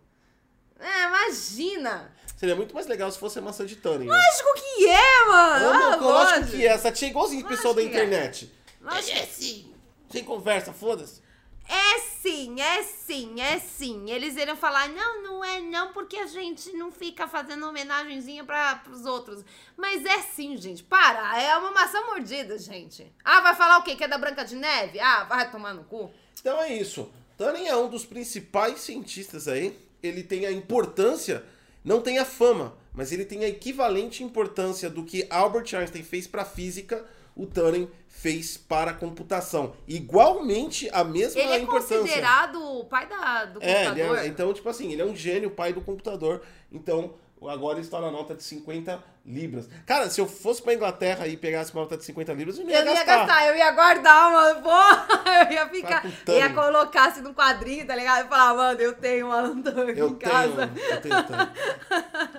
É, 0.79 1.07
imagina. 1.09 2.13
Seria 2.37 2.55
muito 2.57 2.75
mais 2.75 2.87
legal 2.87 3.11
se 3.11 3.19
fosse 3.19 3.39
a 3.39 3.43
maçã 3.43 3.65
de 3.67 3.77
Turing. 3.77 4.07
né? 4.07 4.17
Lógico 4.17 4.55
que 4.55 4.87
é, 4.89 5.25
mano. 5.27 5.67
Ô, 5.67 5.71
Ah, 5.73 5.79
meu, 5.79 6.01
lógico 6.01 6.05
lógico. 6.41 6.57
que 6.57 6.67
é. 6.67 6.71
Essa 6.71 6.91
tia 6.93 7.09
é 7.09 7.11
igualzinho 7.11 7.45
o 7.45 7.49
pessoal 7.49 7.75
da 7.75 7.81
Lógico 7.83 7.95
que 7.97 8.01
é. 8.01 8.05
internet. 8.07 8.53
Lógico. 8.81 9.19
É 9.19 9.27
sim. 9.27 9.72
Sem 10.13 10.25
conversa, 10.25 10.73
foda-se. 10.73 11.23
É 11.69 12.01
sim, 12.01 12.61
é 12.61 12.83
sim, 12.83 13.41
é 13.41 13.59
sim. 13.59 14.11
Eles 14.11 14.37
iriam 14.37 14.57
falar, 14.57 14.89
não, 14.89 15.23
não 15.23 15.45
é 15.45 15.61
não, 15.61 15.93
porque 15.93 16.17
a 16.17 16.27
gente 16.27 16.73
não 16.73 16.91
fica 16.91 17.27
fazendo 17.27 17.67
homenagenzinha 17.67 18.45
para 18.45 18.77
pros 18.77 19.07
outros. 19.07 19.45
Mas 19.77 20.05
é 20.05 20.21
sim, 20.21 20.57
gente. 20.57 20.83
Para, 20.83 21.41
é 21.41 21.57
uma 21.57 21.71
maçã 21.71 22.01
mordida, 22.07 22.59
gente. 22.59 23.11
Ah, 23.25 23.41
vai 23.41 23.55
falar 23.55 23.79
o 23.79 23.83
quê? 23.83 23.97
Que 23.97 24.05
é 24.05 24.09
da 24.09 24.19
Branca 24.19 24.45
de 24.45 24.55
Neve? 24.57 25.01
Ah, 25.01 25.25
vai 25.25 25.51
tomar 25.51 25.73
no 25.73 25.85
cu. 25.85 26.11
Então 26.41 26.61
é 26.61 26.75
isso. 26.75 27.11
Turing 27.39 27.67
é 27.67 27.77
um 27.77 27.89
dos 27.89 28.05
principais 28.05 28.81
cientistas 28.81 29.49
aí. 29.49 29.79
Ele 30.03 30.23
tem 30.23 30.47
a 30.47 30.53
importância, 30.53 31.45
não 31.85 32.01
tem 32.01 32.19
a 32.19 32.25
fama, 32.25 32.77
mas 32.93 33.13
ele 33.13 33.25
tem 33.25 33.45
a 33.45 33.49
equivalente 33.49 34.23
importância 34.23 34.91
do 34.91 35.05
que 35.05 35.27
Albert 35.31 35.75
Einstein 35.75 36.03
fez 36.03 36.27
para 36.27 36.45
física, 36.45 37.05
o 37.35 37.47
Turing 37.47 37.89
fez 38.09 38.57
para 38.57 38.91
a 38.91 38.95
computação. 38.95 39.73
Igualmente 39.89 40.89
a 40.93 41.03
mesma 41.03 41.41
Ele 41.41 41.53
é 41.53 41.59
importância. 41.61 41.99
considerado 41.99 42.63
o 42.63 42.85
pai 42.85 43.09
da, 43.09 43.45
do 43.47 43.63
É, 43.63 43.81
ele 43.81 43.89
computador. 43.91 44.19
é- 44.19 44.27
então, 44.27 44.53
tipo 44.53 44.69
assim, 44.69 44.93
ele 44.93 45.03
é 45.03 45.05
um 45.05 45.17
gênio, 45.17 45.51
pai 45.51 45.73
do 45.73 45.81
computador. 45.81 46.43
Então, 46.71 47.15
agora 47.49 47.79
ele 47.79 47.87
está 47.87 48.01
na 48.01 48.11
nota 48.11 48.35
de 48.35 48.43
50 48.43 49.03
libras. 49.25 49.69
Cara, 49.87 50.11
se 50.11 50.21
eu 50.21 50.27
fosse 50.27 50.61
pra 50.63 50.75
Inglaterra 50.75 51.27
e 51.29 51.37
pegasse 51.37 51.73
uma 51.73 51.83
nota 51.83 51.97
de 51.97 52.05
50 52.05 52.33
libras, 52.33 52.59
eu 52.59 52.65
não 52.65 52.71
ia 52.71 52.79
Eu 52.81 52.85
não 52.85 52.93
ia 52.93 53.05
gastar. 53.05 53.27
gastar, 53.27 53.47
eu 53.49 53.57
ia 53.57 53.71
guardar, 53.71 54.33
mano. 54.33 54.63
Porra, 54.63 55.07
eu 55.49 55.53
ia 55.53 55.69
ficar. 55.69 56.03
Tá 56.03 56.09
Turing. 56.27 56.39
ia 56.39 56.53
colocar 56.53 57.05
assim 57.09 57.21
no 57.21 57.33
quadrinho, 57.35 57.87
tá 57.87 57.95
ligado? 57.95 58.27
E 58.27 58.29
falar, 58.29 58.55
mano, 58.55 58.81
eu 58.81 58.95
tenho 58.95 59.27
uma 59.27 59.41
lanterna 59.43 59.83
aqui 59.91 60.01
Eu 60.01 60.09
em 60.09 60.15
tenho, 60.15 60.33
casa. 60.33 60.71
eu 60.91 61.01
tenho 61.01 61.23
Turing. 61.25 61.49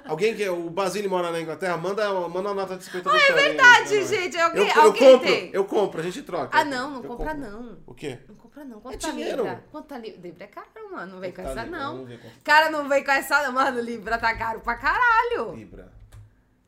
Alguém 0.06 0.36
que 0.36 0.48
o 0.50 0.70
Basílio 0.70 1.10
mora 1.10 1.32
na 1.32 1.40
Inglaterra, 1.42 1.78
manda, 1.78 2.10
manda 2.28 2.50
uma 2.50 2.54
nota 2.54 2.76
de 2.78 2.84
50 2.84 3.10
do 3.10 3.16
é 3.16 3.20
Turing 3.28 3.40
aí 3.40 3.48
verdade, 3.48 3.88
pra 3.90 3.98
nós. 4.00 4.10
gente. 4.10 4.38
Eu, 4.38 4.46
Alguém, 4.46 4.68
eu 4.70 4.82
alguém 4.82 5.12
compro, 5.14 5.28
tem. 5.28 5.50
eu 5.54 5.66
compro, 5.66 6.00
a 6.00 6.04
gente 6.04 6.22
troca. 6.24 6.58
Ah, 6.58 6.66
não, 6.66 6.92
não 6.92 7.04
Eu 7.04 7.10
compra 7.10 7.34
compro. 7.34 7.50
não. 7.50 7.78
O 7.88 7.94
quê? 7.94 8.20
Não 8.28 8.36
compra 8.36 8.66
não. 8.66 8.80
Quanto 8.82 8.94
É 8.96 8.98
tá 8.98 9.10
dinheiro. 9.12 9.38
Libra? 9.44 9.64
Quanto 9.72 9.86
tá 9.88 9.98
Libra? 9.98 10.22
Libra 10.22 10.44
é 10.44 10.48
caro, 10.48 10.68
mano. 10.92 11.14
Não 11.14 11.20
vem 11.20 11.32
com 11.32 11.42
tá 11.44 11.50
essa, 11.50 11.64
Libra? 11.64 11.80
não. 11.80 12.06
Tá. 12.06 12.14
Cara, 12.44 12.70
não 12.70 12.90
vem 12.90 13.04
com 13.04 13.12
essa, 13.12 13.44
não. 13.44 13.52
Mano, 13.54 13.80
Libra 13.82 14.18
tá 14.18 14.36
caro 14.36 14.60
pra 14.60 14.76
caralho. 14.76 15.56
Libra. 15.56 15.92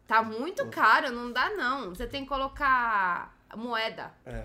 Tá 0.07 0.21
muito 0.21 0.67
caro, 0.67 1.11
não 1.11 1.31
dá 1.31 1.49
não. 1.51 1.89
Você 1.89 2.05
tem 2.05 2.23
que 2.23 2.29
colocar 2.29 3.33
moeda. 3.55 4.11
É, 4.25 4.43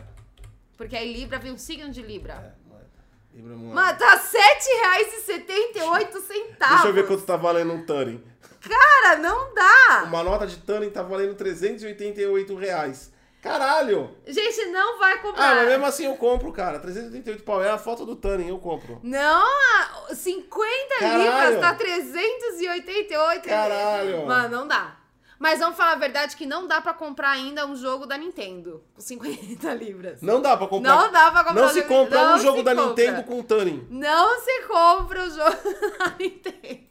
Porque 0.76 0.96
aí 0.96 1.12
Libra 1.12 1.38
vem 1.38 1.52
um 1.52 1.58
signo 1.58 1.90
de 1.90 2.00
Libra. 2.02 2.32
é, 2.34 2.52
moeda. 2.68 2.88
Libra 3.34 3.52
é 3.52 3.56
moeda. 3.56 3.74
Mano, 3.74 3.98
tá 3.98 4.14
R$7,78. 4.14 6.68
Deixa 6.68 6.86
eu 6.88 6.92
ver 6.92 7.06
quanto 7.06 7.22
tá 7.24 7.36
valendo 7.36 7.72
um 7.72 7.84
Turing. 7.84 8.22
Cara, 8.60 9.16
não 9.18 9.54
dá. 9.54 10.04
Uma 10.06 10.22
nota 10.22 10.46
de 10.46 10.56
Turing 10.58 10.90
tá 10.90 11.02
valendo 11.02 11.34
388 11.34 12.54
reais. 12.54 13.12
Caralho! 13.42 14.14
Gente, 14.26 14.66
não 14.66 14.98
vai 14.98 15.14
Ah, 15.14 15.18
comprar. 15.18 15.54
mas 15.56 15.66
mesmo 15.68 15.86
assim 15.86 16.04
eu 16.04 16.14
compro, 16.16 16.52
cara. 16.52 16.78
388 16.78 17.42
pau. 17.42 17.62
É 17.62 17.70
a 17.70 17.78
foto 17.78 18.04
do 18.04 18.14
Turing, 18.14 18.48
eu 18.48 18.58
compro. 18.58 19.00
Não, 19.02 19.42
a- 19.46 20.14
50 20.14 20.68
Caralho. 20.98 21.22
libras 21.22 21.60
tá 21.60 21.74
388. 21.74 23.48
Caralho. 23.48 24.26
Mano, 24.26 24.56
não 24.58 24.68
dá. 24.68 24.99
Mas 25.40 25.58
vamos 25.58 25.74
falar 25.76 25.92
a 25.92 25.96
verdade 25.96 26.36
que 26.36 26.44
não 26.44 26.66
dá 26.66 26.82
pra 26.82 26.92
comprar 26.92 27.30
ainda 27.30 27.66
um 27.66 27.74
jogo 27.74 28.04
da 28.04 28.18
Nintendo 28.18 28.84
com 28.94 29.00
50 29.00 29.72
libras. 29.74 30.20
Não 30.20 30.38
dá 30.42 30.54
pra 30.54 30.66
comprar. 30.68 30.94
Não 30.94 31.10
dá 31.10 31.30
pra 31.30 31.44
comprar 31.44 31.62
Não 31.62 31.64
um 31.68 31.72
se 31.72 31.80
jogo- 31.80 31.88
compra 31.88 32.22
não 32.28 32.34
um 32.36 32.38
jogo 32.40 32.62
da 32.62 32.74
compra. 32.74 32.88
Nintendo 32.90 33.22
com 33.24 33.42
Turing. 33.42 33.86
Não 33.88 34.38
se 34.42 34.62
compra 34.68 35.24
o 35.24 35.30
jogo 35.30 35.56
da 35.98 36.14
Nintendo. 36.18 36.90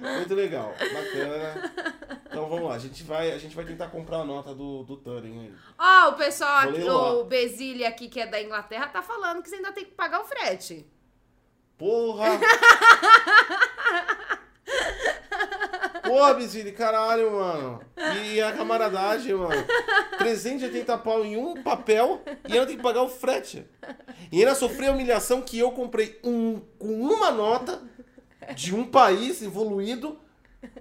Muito 0.00 0.34
legal, 0.34 0.74
bacana. 0.80 1.72
Então 2.26 2.48
vamos 2.48 2.68
lá, 2.70 2.74
a 2.74 2.78
gente 2.78 3.04
vai, 3.04 3.30
a 3.32 3.38
gente 3.38 3.54
vai 3.54 3.64
tentar 3.66 3.88
comprar 3.88 4.20
a 4.20 4.24
nota 4.24 4.54
do, 4.54 4.82
do 4.84 4.96
Turing 4.96 5.40
aí. 5.42 5.52
Ó, 5.78 6.08
o 6.08 6.12
pessoal 6.14 6.58
aqui, 6.60 6.82
o 6.88 7.22
Besile 7.24 7.84
aqui, 7.84 8.08
que 8.08 8.18
é 8.18 8.26
da 8.26 8.40
Inglaterra, 8.42 8.88
tá 8.88 9.02
falando 9.02 9.42
que 9.42 9.48
você 9.50 9.56
ainda 9.56 9.72
tem 9.72 9.84
que 9.84 9.92
pagar 9.92 10.22
o 10.22 10.24
frete. 10.24 10.84
Porra! 11.76 12.24
Porra, 16.12 16.34
Bizili, 16.34 16.72
caralho, 16.72 17.32
mano. 17.32 17.80
E 18.24 18.40
a 18.40 18.52
camaradagem, 18.52 19.34
mano. 19.34 19.64
380 20.18 20.98
pau 20.98 21.24
em 21.24 21.36
um 21.36 21.62
papel 21.62 22.20
e 22.48 22.52
ainda 22.52 22.66
tem 22.66 22.76
que 22.76 22.82
pagar 22.82 23.02
o 23.02 23.08
frete. 23.08 23.64
E 24.30 24.38
ainda 24.40 24.54
sofri 24.54 24.86
a 24.86 24.92
humilhação 24.92 25.40
que 25.40 25.58
eu 25.58 25.70
comprei 25.72 26.18
um, 26.22 26.60
com 26.78 26.88
uma 27.00 27.30
nota 27.30 27.80
de 28.54 28.74
um 28.74 28.84
país 28.84 29.40
evoluído 29.42 30.18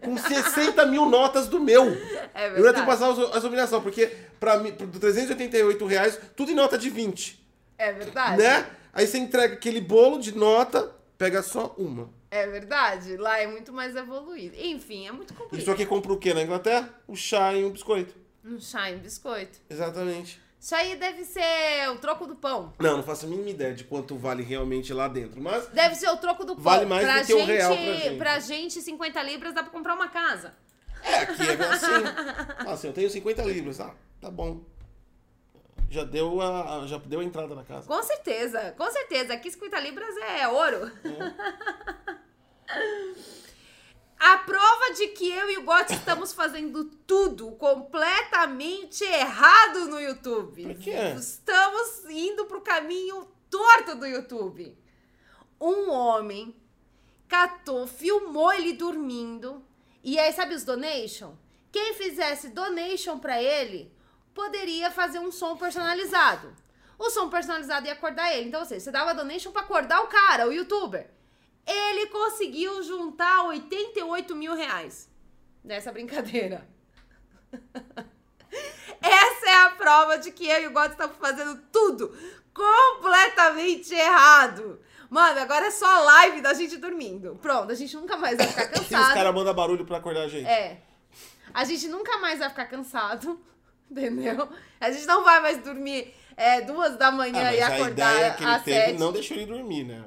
com 0.04 0.18
60 0.18 0.86
mil 0.86 1.06
notas 1.06 1.48
do 1.48 1.60
meu. 1.60 1.84
É 1.86 1.88
Eu 1.88 1.90
ainda 1.94 2.34
tenho 2.34 2.64
verdade. 2.64 2.80
que 2.82 2.86
passar 2.88 3.10
as- 3.12 3.36
as 3.38 3.44
humilhações, 3.44 3.82
porque 3.84 4.08
pra 4.40 4.58
mim, 4.58 4.72
por 4.74 4.88
388 5.00 5.86
reais, 5.86 6.20
tudo 6.36 6.52
em 6.52 6.56
nota 6.56 6.78
de 6.78 6.90
20. 6.90 7.42
É 7.78 7.92
verdade. 7.92 8.38
Né? 8.38 8.66
Aí 8.94 9.08
você 9.08 9.18
entrega 9.18 9.54
aquele 9.54 9.80
bolo 9.82 10.20
de 10.20 10.36
nota, 10.36 10.92
pega 11.18 11.42
só 11.42 11.74
uma. 11.78 12.10
É 12.32 12.48
verdade. 12.48 13.18
Lá 13.18 13.40
é 13.40 13.46
muito 13.46 13.74
mais 13.74 13.94
evoluído. 13.94 14.56
Enfim, 14.58 15.06
é 15.06 15.12
muito 15.12 15.34
complicado. 15.34 15.60
Isso 15.60 15.70
aqui 15.70 15.86
compra 15.86 16.14
o 16.14 16.18
quê 16.18 16.34
na 16.34 16.42
Inglaterra? 16.42 16.90
O 17.06 17.16
chá 17.16 17.54
e 17.54 17.66
um 17.66 17.70
biscoito. 17.72 18.16
Um 18.44 18.58
chá 18.58 18.90
em 18.90 18.98
biscoito. 18.98 19.60
Exatamente. 19.70 20.42
Isso 20.58 20.74
aí 20.76 20.96
deve 20.96 21.26
ser 21.26 21.90
o 21.90 21.98
troco 21.98 22.26
do 22.26 22.36
pão. 22.36 22.72
Não, 22.80 22.98
não 22.98 23.04
faço 23.04 23.26
a 23.26 23.30
mínima 23.30 23.50
ideia 23.50 23.74
de 23.74 23.84
quanto 23.84 24.16
vale 24.16 24.44
realmente 24.44 24.94
lá 24.94 25.08
dentro, 25.08 25.42
mas 25.42 25.68
Deve 25.70 25.96
ser 25.96 26.08
o 26.08 26.18
troco 26.18 26.46
do 26.46 26.54
pão. 26.54 26.64
Vale 26.64 26.86
mais 26.86 27.04
pra 27.04 27.20
do 27.22 27.26
que 27.26 27.34
o 27.34 27.46
real 27.46 27.76
pra 27.76 27.94
gente. 27.94 28.18
Pra 28.18 28.40
gente, 28.40 28.82
50 28.82 29.24
libras 29.24 29.54
dá 29.54 29.64
pra 29.64 29.72
comprar 29.72 29.96
uma 29.96 30.08
casa. 30.08 30.54
é, 31.04 31.16
aqui 31.16 31.42
é 31.42 31.54
assim. 31.54 32.68
Assim, 32.72 32.88
eu 32.88 32.94
tenho 32.94 33.10
50 33.10 33.42
libras, 33.44 33.82
ah, 33.82 33.94
tá 34.22 34.30
bom. 34.30 34.62
Já 35.90 36.06
deu 36.06 36.40
a, 36.40 36.86
já 36.88 36.98
deu 37.00 37.20
a 37.20 37.24
entrada 37.24 37.54
na 37.54 37.64
casa. 37.64 37.88
Com 37.88 38.02
certeza, 38.04 38.74
com 38.78 38.90
certeza. 38.90 39.34
Aqui 39.34 39.52
50 39.52 39.80
libras 39.80 40.16
é 40.16 40.48
ouro. 40.48 40.92
A 44.20 44.38
prova 44.38 44.94
de 44.94 45.08
que 45.08 45.30
eu 45.30 45.50
e 45.50 45.58
o 45.58 45.64
Got 45.64 45.90
estamos 45.90 46.32
fazendo 46.32 46.86
tudo 46.86 47.52
completamente 47.54 49.04
errado 49.04 49.88
no 49.88 50.00
YouTube. 50.00 50.64
Por 50.64 50.76
quê? 50.76 50.92
Estamos 51.18 52.06
indo 52.08 52.46
pro 52.46 52.62
caminho 52.62 53.28
torto 53.50 53.96
do 53.96 54.06
YouTube. 54.06 54.78
Um 55.60 55.90
homem 55.90 56.56
catou, 57.28 57.88
filmou 57.88 58.54
ele 58.54 58.74
dormindo. 58.74 59.66
E 60.04 60.20
aí, 60.20 60.32
sabe 60.34 60.54
os 60.54 60.64
donation? 60.64 61.36
Quem 61.72 61.96
fizesse 61.96 62.50
donation 62.50 63.18
pra 63.18 63.42
ele 63.42 63.92
poderia 64.34 64.92
fazer 64.92 65.20
um 65.20 65.32
som 65.32 65.58
personalizado. 65.58 66.54
O 67.00 67.10
som 67.10 67.30
personalizado 67.30 67.88
ia 67.88 67.94
acordar 67.94 68.36
ele. 68.36 68.50
Então, 68.50 68.60
ou 68.60 68.66
seja, 68.66 68.82
você 68.82 68.92
dava 68.92 69.16
donation 69.16 69.52
pra 69.52 69.62
acordar 69.62 70.04
o 70.04 70.08
cara, 70.08 70.48
o 70.48 70.54
youtuber. 70.54 71.10
Ele 71.66 72.08
conseguiu 72.08 72.82
juntar 72.84 73.44
88 73.46 74.36
mil 74.36 74.54
reais 74.56 75.10
nessa 75.64 75.92
brincadeira. 75.92 76.68
Essa 79.02 79.46
é 79.50 79.56
a 79.64 79.70
prova 79.72 80.18
de 80.18 80.32
que 80.32 80.48
eu 80.48 80.62
e 80.64 80.68
o 80.68 80.72
God 80.72 80.92
estamos 80.92 81.16
fazendo 81.18 81.60
tudo 81.72 82.16
completamente 82.54 83.94
errado. 83.94 84.80
Mano, 85.10 85.40
agora 85.40 85.66
é 85.68 85.72
só 85.72 86.04
live 86.04 86.42
da 86.42 86.54
gente 86.54 86.78
dormindo. 86.78 87.38
Pronto, 87.42 87.72
a 87.72 87.76
gente 87.76 87.96
nunca 87.96 88.16
mais 88.18 88.38
vai 88.38 88.48
ficar 88.48 88.64
E 88.78 88.80
os 88.80 88.88
cansado. 88.88 89.14
caras 89.14 89.34
mandam 89.34 89.54
barulho 89.54 89.86
pra 89.86 89.98
acordar 89.98 90.22
a 90.24 90.28
gente. 90.28 90.48
É. 90.48 90.82
A 91.54 91.64
gente 91.66 91.88
nunca 91.88 92.18
mais 92.18 92.40
vai 92.40 92.50
ficar 92.50 92.66
cansado. 92.66 93.40
Entendeu? 93.92 94.48
A 94.80 94.90
gente 94.92 95.06
não 95.06 95.24
vai 95.24 95.42
mais 95.42 95.58
dormir 95.62 96.14
é, 96.38 96.62
duas 96.62 96.96
da 96.96 97.08
Ah, 97.08 97.12
manhã 97.12 97.44
mas 97.44 97.58
e 97.58 97.62
a 97.62 97.68
acordar 97.68 98.16
ideia 98.16 98.34
que 98.34 98.44
ele 98.44 98.52
às 98.52 98.64
teve 98.64 98.86
sete. 98.86 99.00
não 99.00 99.12
deixou 99.12 99.36
ele 99.38 99.46
dormir, 99.48 99.84
né? 99.84 100.06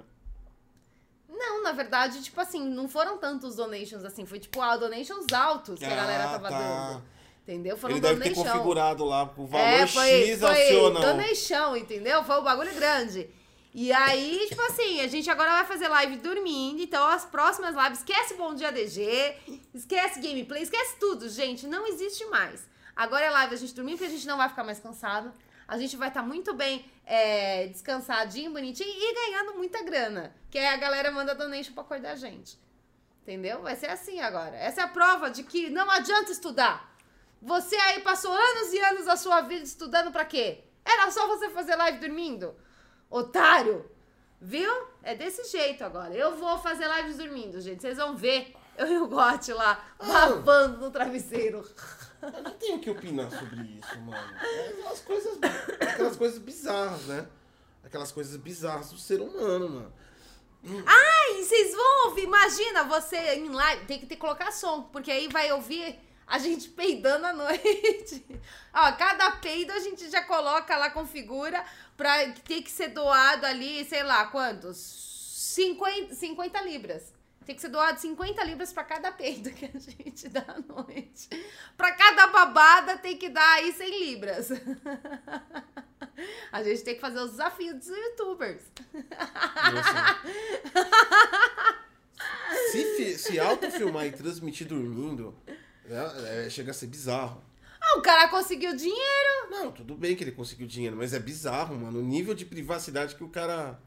Não, 1.47 1.63
na 1.63 1.73
verdade, 1.73 2.23
tipo 2.23 2.41
assim, 2.41 2.61
não 2.69 2.89
foram 2.89 3.19
tantos 3.19 3.57
donations 3.57 4.05
assim. 4.05 4.25
Foi 4.27 4.39
tipo, 4.39 4.61
ah, 4.61 4.77
donations 4.77 5.27
altos 5.33 5.79
que 5.79 5.85
a 5.85 5.95
galera 5.95 6.25
Ah, 6.25 6.29
tava 6.29 6.49
tá. 6.49 6.59
dando. 6.59 7.03
Entendeu? 7.43 7.77
Foram 7.77 7.95
Ele 7.97 8.01
deve 8.01 8.21
ter 8.23 8.31
donation. 8.31 8.53
configurado 8.53 9.05
lá 9.05 9.31
o 9.37 9.47
valor 9.47 9.67
É, 9.67 9.87
foi, 9.87 10.09
X 10.09 10.41
foi 10.41 10.93
donation, 10.93 11.77
entendeu? 11.77 12.25
Foi 12.25 12.41
um 12.41 12.43
bagulho 12.43 12.75
grande. 12.75 13.29
E 13.75 13.93
aí, 13.93 14.47
tipo 14.49 14.63
assim, 14.63 15.01
a 15.01 15.09
gente 15.09 15.29
agora 15.29 15.51
vai 15.51 15.65
fazer 15.65 15.89
live 15.89 16.17
dormindo, 16.17 16.81
então 16.81 17.07
as 17.09 17.25
próximas 17.25 17.75
lives, 17.75 17.99
esquece 17.99 18.35
Bom 18.35 18.55
Dia 18.55 18.71
DG, 18.71 19.35
esquece 19.75 20.21
gameplay, 20.21 20.63
esquece 20.63 20.97
tudo, 20.99 21.29
gente, 21.29 21.67
não 21.67 21.87
existe 21.87 22.25
mais. 22.27 22.67
Agora 22.95 23.25
é 23.25 23.31
live 23.31 23.55
a 23.55 23.59
gente 23.59 23.75
dormir, 23.75 23.93
porque 23.93 24.05
a 24.05 24.11
gente 24.11 24.27
não 24.29 24.37
vai 24.37 24.49
ficar 24.49 24.63
mais 24.63 24.79
cansado, 24.79 25.33
a 25.67 25.77
gente 25.77 25.97
vai 25.97 26.07
estar 26.09 26.23
muito 26.23 26.55
bem 26.55 26.85
é, 27.07 27.67
descansadinho, 27.67 28.53
bonitinho 28.53 28.89
e 28.89 29.15
ganhando 29.15 29.57
muita 29.57 29.83
grana, 29.83 30.35
que 30.51 30.59
aí 30.59 30.67
a 30.67 30.77
galera 30.77 31.11
manda 31.11 31.35
donation 31.35 31.73
pra 31.73 31.83
acordar 31.83 32.13
a 32.13 32.17
gente. 32.17 32.59
Entendeu? 33.23 33.63
Vai 33.63 33.75
ser 33.77 33.89
assim 33.89 34.21
agora. 34.21 34.57
Essa 34.57 34.83
é 34.83 34.85
a 34.85 34.89
prova 34.89 35.31
de 35.31 35.43
que 35.43 35.71
não 35.71 35.91
adianta 35.91 36.31
estudar. 36.31 36.95
Você 37.41 37.77
aí 37.77 38.01
passou 38.01 38.33
anos 38.33 38.73
e 38.73 38.79
anos 38.81 39.07
da 39.07 39.17
sua 39.17 39.41
vida 39.43 39.65
estudando 39.65 40.13
pra 40.13 40.25
quê? 40.25 40.65
Era 40.85 41.11
só 41.11 41.27
você 41.27 41.49
fazer 41.51 41.75
live 41.77 41.99
dormindo? 41.99 42.55
Otário! 43.09 43.91
Viu? 44.41 44.71
É 45.03 45.15
desse 45.15 45.45
jeito 45.51 45.83
agora. 45.83 46.13
Eu 46.13 46.37
vou 46.37 46.59
fazer 46.59 46.87
lives 46.87 47.17
dormindo, 47.17 47.61
gente. 47.63 47.81
Vocês 47.81 47.97
vão 47.97 48.15
ver. 48.15 48.55
Eu 48.77 48.89
e 48.89 48.99
o 48.99 49.07
Gotti 49.07 49.53
lá, 49.53 49.83
babando 49.99 50.79
no 50.79 50.91
travesseiro. 50.91 51.65
Eu 52.33 52.43
não 52.43 52.51
tenho 52.53 52.79
que 52.79 52.91
opinar 52.91 53.31
sobre 53.31 53.63
isso, 53.63 54.01
mano. 54.01 54.37
É 54.41 54.69
aquelas 54.69 55.01
coisas, 55.01 55.39
aquelas 55.81 56.17
coisas 56.17 56.39
bizarras, 56.39 57.03
né? 57.07 57.27
Aquelas 57.85 58.13
coisas 58.13 58.37
bizarras 58.37 58.91
do 58.91 58.99
ser 58.99 59.21
humano, 59.21 59.69
mano. 59.69 59.93
Ai, 60.87 61.43
vocês 61.43 61.75
vão 61.75 62.09
ouvir. 62.09 62.25
Imagina 62.25 62.85
você 62.85 63.35
em 63.35 63.49
live. 63.49 63.87
Tem 63.87 63.99
que 63.99 64.07
ter 64.07 64.17
colocar 64.17 64.51
som, 64.51 64.83
porque 64.85 65.11
aí 65.11 65.29
vai 65.29 65.53
ouvir 65.53 65.99
a 66.27 66.39
gente 66.39 66.69
peidando 66.71 67.27
à 67.27 67.33
noite. 67.33 68.25
Ó, 68.73 68.93
cada 68.93 69.33
peido 69.33 69.73
a 69.73 69.79
gente 69.79 70.11
já 70.11 70.23
coloca 70.23 70.77
lá, 70.77 70.91
configura, 70.91 71.65
pra 71.97 72.31
ter 72.33 72.63
que 72.63 72.71
ser 72.71 72.89
doado 72.89 73.45
ali, 73.45 73.85
sei 73.85 74.03
lá, 74.03 74.27
quantos? 74.27 74.77
50, 75.55 76.15
50 76.15 76.63
libras. 76.63 77.14
Tem 77.45 77.55
que 77.55 77.61
ser 77.61 77.69
doado 77.69 78.01
50 78.01 78.43
libras 78.45 78.73
pra 78.73 78.85
cada 78.85 79.13
peido 79.13 79.51
que 79.51 79.67
a 79.67 79.79
gente 79.79 80.29
dá 80.29 80.45
à 80.49 80.59
noite. 80.61 81.29
Pra 81.77 81.93
cada 81.93 82.27
babada 82.29 82.97
tem 82.97 83.17
que 83.19 83.29
dar 83.29 83.55
aí 83.57 83.73
100 83.73 84.01
libras. 84.07 84.49
A 86.53 86.63
gente 86.63 86.83
tem 86.83 86.95
que 86.95 87.01
fazer 87.01 87.19
os 87.21 87.33
desafios 87.33 87.75
dos 87.77 87.89
youtubers. 87.89 88.63
Se, 92.71 93.19
se 93.19 93.39
autofilmar 93.39 94.07
e 94.07 94.13
transmitir 94.13 94.67
dormindo, 94.67 95.35
é- 95.89 96.47
é- 96.47 96.51
chega 96.51 96.71
a 96.71 96.75
ser 96.75 96.87
bizarro. 96.87 97.43
Ah, 97.81 97.99
o 97.99 98.03
cara 98.03 98.29
conseguiu 98.29 98.75
dinheiro. 98.75 99.51
Não, 99.51 99.71
tudo 99.73 99.95
bem 99.95 100.17
que 100.17 100.25
ele 100.25 100.33
conseguiu 100.33 100.67
dinheiro, 100.67 100.97
mas 100.97 101.13
é 101.13 101.19
bizarro, 101.19 101.75
mano. 101.77 101.99
O 101.99 102.03
nível 102.03 102.35
de 102.35 102.45
privacidade 102.47 103.15
que 103.15 103.25
o 103.25 103.29
cara. 103.29 103.79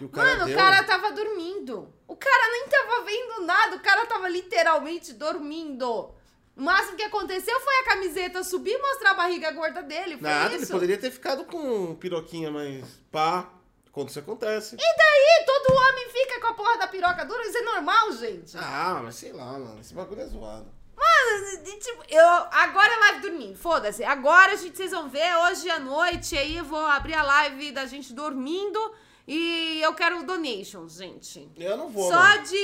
O 0.00 0.08
cara 0.08 0.30
Mano, 0.30 0.44
deu. 0.46 0.54
o 0.54 0.58
cara 0.58 0.82
tava 0.84 1.12
dormindo. 1.12 1.92
O 2.06 2.16
cara 2.16 2.50
nem 2.52 2.68
tava 2.68 3.04
vendo 3.04 3.40
nada. 3.46 3.76
O 3.76 3.80
cara 3.80 4.06
tava 4.06 4.28
literalmente 4.28 5.12
dormindo. 5.12 6.14
O 6.56 6.62
máximo 6.62 6.96
que 6.96 7.02
aconteceu 7.02 7.58
foi 7.60 7.74
a 7.80 7.84
camiseta 7.84 8.42
subir 8.42 8.72
e 8.72 8.78
mostrar 8.80 9.10
a 9.10 9.14
barriga 9.14 9.50
gorda 9.52 9.82
dele. 9.82 10.16
Foi 10.18 10.28
Nada, 10.28 10.54
isso. 10.54 10.64
ele 10.64 10.72
poderia 10.72 10.98
ter 10.98 11.10
ficado 11.10 11.44
com 11.44 11.94
piroquinha 11.96 12.50
mais 12.50 12.84
pá, 13.12 13.50
quando 13.92 14.08
isso 14.08 14.18
acontece. 14.18 14.74
E 14.74 14.78
daí? 14.78 15.44
Todo 15.46 15.76
homem 15.76 16.08
fica 16.10 16.40
com 16.40 16.46
a 16.48 16.54
porra 16.54 16.78
da 16.78 16.86
piroca 16.86 17.24
dura. 17.26 17.42
Isso 17.46 17.58
é 17.58 17.62
normal, 17.62 18.12
gente. 18.12 18.56
Ah, 18.56 19.00
mas 19.04 19.16
sei 19.16 19.32
lá, 19.32 19.52
mano. 19.52 19.80
Esse 19.80 19.92
bagulho 19.92 20.22
é 20.22 20.26
zoado. 20.26 20.66
Mano, 20.96 21.62
tipo, 21.78 22.02
eu, 22.08 22.26
agora 22.50 22.90
é 22.90 22.96
live 22.96 23.20
dormindo, 23.20 23.58
foda-se. 23.58 24.02
Agora 24.02 24.52
a 24.52 24.56
gente, 24.56 24.76
vocês 24.78 24.90
vão 24.92 25.10
ver, 25.10 25.36
hoje 25.36 25.68
à 25.68 25.78
noite, 25.78 26.38
aí 26.38 26.56
eu 26.56 26.64
vou 26.64 26.80
abrir 26.86 27.12
a 27.12 27.22
live 27.22 27.70
da 27.72 27.84
gente 27.84 28.14
dormindo 28.14 28.78
e 29.26 29.80
eu 29.82 29.92
quero 29.94 30.22
donations, 30.24 30.94
gente. 30.94 31.50
Eu 31.56 31.76
não 31.76 31.88
vou, 31.88 32.10
Só 32.10 32.18
mano. 32.18 32.42
de. 32.44 32.56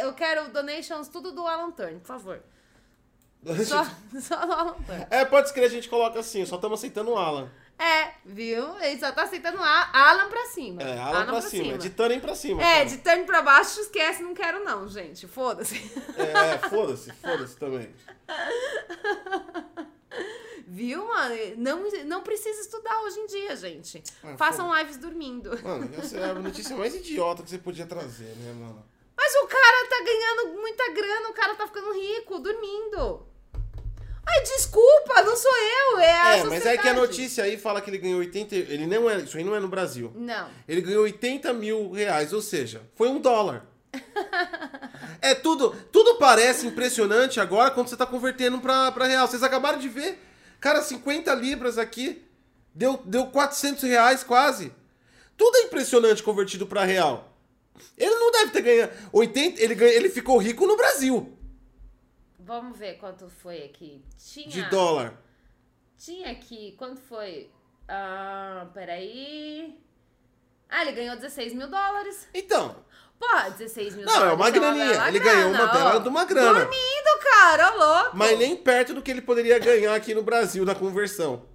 Eu 0.00 0.12
quero 0.14 0.48
donations, 0.50 1.08
tudo 1.08 1.32
do 1.32 1.46
Alan 1.46 1.70
Turn, 1.70 1.98
por 2.00 2.06
favor. 2.06 2.42
Só, 3.66 3.84
só 4.20 4.46
do 4.46 4.52
Alan 4.52 4.76
Turn. 4.86 5.06
É, 5.10 5.24
pode 5.24 5.48
escrever, 5.48 5.66
a 5.66 5.70
gente 5.70 5.88
coloca 5.88 6.18
assim, 6.18 6.44
só 6.46 6.56
estamos 6.56 6.80
aceitando 6.80 7.10
o 7.10 7.16
Alan. 7.16 7.50
É, 7.78 8.12
viu? 8.24 8.78
Ele 8.80 8.98
só 9.00 9.10
tá 9.10 9.24
aceitando 9.24 9.58
Alan 9.60 10.28
pra 10.28 10.46
cima. 10.46 10.80
É, 10.80 10.98
Alan 10.98 11.26
pra 11.26 11.40
cima, 11.40 11.76
de 11.76 11.90
Tannen 11.90 12.20
pra 12.20 12.34
cima. 12.34 12.62
É, 12.62 12.74
cara. 12.76 12.84
de 12.86 12.98
turn 12.98 13.24
pra 13.24 13.42
baixo, 13.42 13.80
esquece, 13.80 14.22
não 14.22 14.32
quero 14.32 14.64
não, 14.64 14.88
gente. 14.88 15.26
Foda-se. 15.26 15.74
É, 16.16 16.68
foda-se, 16.68 17.12
foda-se 17.14 17.56
também. 17.56 17.92
Viu, 20.66 21.06
mano? 21.06 21.34
Não, 21.56 21.82
não 22.06 22.22
precisa 22.22 22.60
estudar 22.60 23.00
hoje 23.02 23.18
em 23.20 23.26
dia, 23.26 23.56
gente. 23.56 24.02
Ah, 24.22 24.36
Façam 24.36 24.74
lives 24.78 24.96
dormindo. 24.96 25.50
Mano, 25.62 25.90
essa 25.98 26.16
é 26.16 26.30
a 26.30 26.34
notícia 26.34 26.76
mais 26.76 26.94
idiota 26.94 27.42
que 27.42 27.50
você 27.50 27.58
podia 27.58 27.86
trazer, 27.86 28.34
né, 28.38 28.52
mano? 28.52 28.84
Mas 29.16 29.32
o 29.36 29.46
cara 29.46 29.88
tá 29.88 30.02
ganhando 30.04 30.60
muita 30.60 30.90
grana, 30.92 31.28
o 31.28 31.34
cara 31.34 31.54
tá 31.54 31.66
ficando 31.66 31.92
rico, 31.92 32.38
dormindo. 32.40 33.26
Ai, 34.26 34.40
desculpa, 34.42 35.22
não 35.22 35.36
sou 35.36 35.52
eu, 35.54 35.98
é 35.98 36.12
a 36.12 36.36
É, 36.38 36.44
mas 36.44 36.64
é 36.64 36.72
que 36.72 36.88
a 36.88 36.94
sociedade. 36.94 37.00
notícia 37.00 37.44
aí 37.44 37.58
fala 37.58 37.80
que 37.82 37.90
ele 37.90 37.98
ganhou 37.98 38.18
80. 38.20 38.54
Ele 38.56 38.86
não 38.86 39.08
é. 39.08 39.18
Isso 39.18 39.36
aí 39.36 39.44
não 39.44 39.54
é 39.54 39.60
no 39.60 39.68
Brasil. 39.68 40.10
Não. 40.14 40.48
Ele 40.66 40.80
ganhou 40.80 41.02
80 41.04 41.52
mil 41.52 41.92
reais, 41.92 42.32
ou 42.32 42.40
seja, 42.40 42.82
foi 42.94 43.08
um 43.08 43.20
dólar. 43.20 43.66
É 45.20 45.34
tudo. 45.34 45.74
Tudo 45.90 46.16
parece 46.16 46.66
impressionante 46.66 47.40
agora 47.40 47.70
quando 47.70 47.88
você 47.88 47.96
tá 47.96 48.04
convertendo 48.04 48.58
pra, 48.60 48.92
pra 48.92 49.06
real. 49.06 49.26
Vocês 49.26 49.42
acabaram 49.42 49.78
de 49.78 49.88
ver? 49.88 50.18
Cara, 50.64 50.80
50 50.80 51.34
libras 51.34 51.76
aqui. 51.76 52.24
Deu, 52.74 52.96
deu 53.04 53.26
400 53.26 53.82
reais 53.82 54.24
quase. 54.24 54.72
Tudo 55.36 55.58
é 55.58 55.64
impressionante 55.64 56.22
convertido 56.22 56.66
pra 56.66 56.84
real. 56.84 57.36
Ele 57.98 58.14
não 58.14 58.30
deve 58.32 58.50
ter 58.50 58.62
ganhado. 58.62 58.92
80, 59.12 59.60
ele, 59.60 59.74
ganha, 59.74 59.92
ele 59.92 60.08
ficou 60.08 60.38
rico 60.38 60.66
no 60.66 60.74
Brasil. 60.74 61.36
Vamos 62.38 62.78
ver 62.78 62.94
quanto 62.94 63.28
foi 63.28 63.62
aqui. 63.64 64.02
Tinha. 64.16 64.48
De 64.48 64.62
dólar. 64.70 65.22
Tinha 65.98 66.30
aqui, 66.30 66.74
quanto 66.78 66.98
foi? 67.02 67.50
Ah, 67.86 68.66
peraí. 68.72 69.78
Ah, 70.66 70.80
ele 70.80 70.92
ganhou 70.92 71.14
16 71.14 71.52
mil 71.52 71.68
dólares. 71.68 72.26
Então. 72.32 72.82
Porra, 73.18 73.50
16 73.50 73.94
mil 73.96 74.04
Não, 74.06 74.26
é 74.26 74.32
uma 74.32 74.50
graninha. 74.50 75.08
Ele 75.08 75.18
ganhou 75.20 75.50
uma 75.50 75.66
grana, 75.66 75.72
bela 75.72 75.96
ó. 75.96 75.98
de 75.98 76.08
uma 76.08 76.24
grana. 76.24 76.60
Dormindo, 76.60 77.20
cara, 77.22 77.72
ô 77.72 77.76
louco. 77.78 78.10
Mas 78.16 78.38
nem 78.38 78.56
perto 78.56 78.92
do 78.94 79.00
que 79.02 79.10
ele 79.10 79.22
poderia 79.22 79.58
ganhar 79.58 79.94
aqui 79.94 80.14
no 80.14 80.22
Brasil 80.22 80.64
na 80.64 80.74
conversão. 80.74 81.46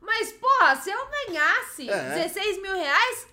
Mas, 0.00 0.32
porra, 0.32 0.76
se 0.76 0.90
eu 0.90 0.98
ganhasse 1.26 1.88
É. 1.88 2.14
16 2.16 2.60
mil 2.60 2.74
reais, 2.74 3.26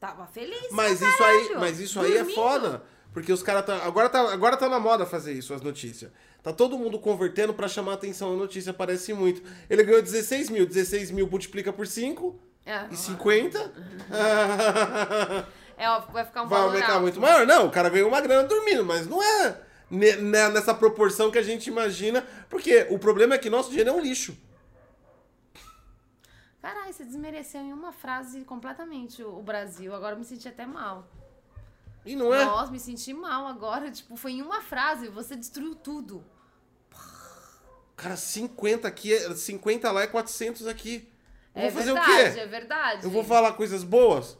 tava 0.00 0.26
feliz. 0.26 0.68
Mas 0.70 1.00
isso 1.00 1.22
aí, 1.24 1.50
mas 1.56 1.78
isso 1.80 2.00
aí 2.00 2.16
é 2.16 2.24
foda. 2.24 2.82
Porque 3.12 3.32
os 3.32 3.42
caras 3.42 3.66
tá. 3.66 3.84
Agora 3.84 4.08
tá, 4.08 4.32
agora 4.32 4.56
tá 4.56 4.68
na 4.68 4.78
moda 4.80 5.04
fazer 5.04 5.32
isso, 5.32 5.52
as 5.52 5.60
notícias. 5.60 6.10
Tá 6.42 6.52
todo 6.52 6.78
mundo 6.78 6.98
convertendo 6.98 7.52
pra 7.52 7.68
chamar 7.68 7.94
atenção. 7.94 8.32
A 8.32 8.36
notícia 8.36 8.70
aparece 8.70 9.12
muito. 9.12 9.42
Ele 9.68 9.82
ganhou 9.82 10.00
16 10.00 10.48
mil. 10.50 10.64
16 10.64 11.10
mil 11.10 11.26
multiplica 11.28 11.72
por 11.72 11.86
5 11.86 12.38
É, 12.64 12.86
e 12.90 12.96
50. 12.96 13.72
é, 15.78 15.88
ó, 15.88 16.00
vai 16.00 16.24
ficar 16.24 16.42
um 16.42 16.48
Vai 16.48 16.58
valor 16.58 16.72
aumentar 16.74 16.92
alto. 16.92 17.02
muito 17.02 17.20
maior. 17.20 17.46
Não, 17.46 17.66
o 17.66 17.70
cara 17.70 17.88
ganhou 17.88 18.08
uma 18.08 18.20
grana 18.20 18.46
dormindo, 18.48 18.84
mas 18.84 19.06
não 19.06 19.22
é 19.22 19.60
ne- 19.90 20.16
nessa 20.16 20.74
proporção 20.74 21.30
que 21.30 21.38
a 21.38 21.42
gente 21.42 21.68
imagina. 21.68 22.26
Porque 22.50 22.86
o 22.90 22.98
problema 22.98 23.34
é 23.34 23.38
que 23.38 23.48
nosso 23.48 23.68
dinheiro 23.70 23.90
é 23.90 23.92
um 23.92 24.00
lixo. 24.00 24.36
Caralho, 26.60 26.92
você 26.92 27.04
desmereceu 27.04 27.60
em 27.60 27.72
uma 27.72 27.92
frase 27.92 28.44
completamente 28.44 29.22
o 29.22 29.38
o 29.38 29.42
Brasil. 29.42 29.94
Agora 29.94 30.14
eu 30.14 30.18
me 30.18 30.24
senti 30.24 30.48
até 30.48 30.66
mal. 30.66 31.06
E 32.04 32.16
não 32.16 32.34
é? 32.34 32.44
Nossa, 32.44 32.72
me 32.72 32.80
senti 32.80 33.12
mal 33.14 33.46
agora. 33.46 33.90
Tipo, 33.92 34.16
foi 34.16 34.32
em 34.32 34.42
uma 34.42 34.60
frase, 34.60 35.08
você 35.08 35.36
destruiu 35.36 35.74
tudo. 35.74 36.24
Cara, 37.96 38.16
50 38.16 38.86
aqui, 38.86 39.12
é- 39.12 39.34
50 39.34 39.90
lá 39.90 40.02
é 40.02 40.06
400 40.06 40.66
aqui. 40.66 41.08
Eu 41.54 41.62
é 41.62 41.70
vou 41.70 41.80
fazer 41.80 41.92
verdade, 41.92 42.30
o 42.30 42.34
quê? 42.34 42.40
é 42.40 42.46
verdade. 42.46 43.04
Eu 43.04 43.10
vou 43.10 43.24
falar 43.24 43.52
coisas 43.54 43.82
boas? 43.82 44.36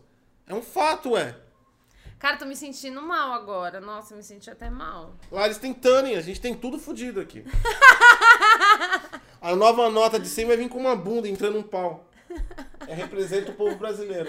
É 0.48 0.54
um 0.54 0.62
fato, 0.62 1.10
ué. 1.10 1.36
Cara, 2.18 2.36
tô 2.36 2.46
me 2.46 2.56
sentindo 2.56 3.00
mal 3.02 3.32
agora. 3.32 3.80
Nossa, 3.80 4.16
me 4.16 4.22
senti 4.22 4.50
até 4.50 4.70
mal. 4.70 5.14
Lá 5.30 5.44
eles 5.44 5.58
têm 5.58 5.74
Tânia, 5.74 6.18
a 6.18 6.22
gente 6.22 6.40
tem 6.40 6.54
tudo 6.54 6.78
fodido 6.78 7.20
aqui. 7.20 7.44
A 9.40 9.54
nova 9.54 9.88
nota 9.88 10.18
de 10.18 10.28
100 10.28 10.46
vai 10.46 10.56
vir 10.56 10.68
com 10.68 10.78
uma 10.78 10.96
bunda 10.96 11.28
entrando 11.28 11.58
um 11.58 11.62
pau. 11.62 12.08
É, 12.88 12.94
representa 12.94 13.52
o 13.52 13.54
povo 13.54 13.76
brasileiro. 13.76 14.28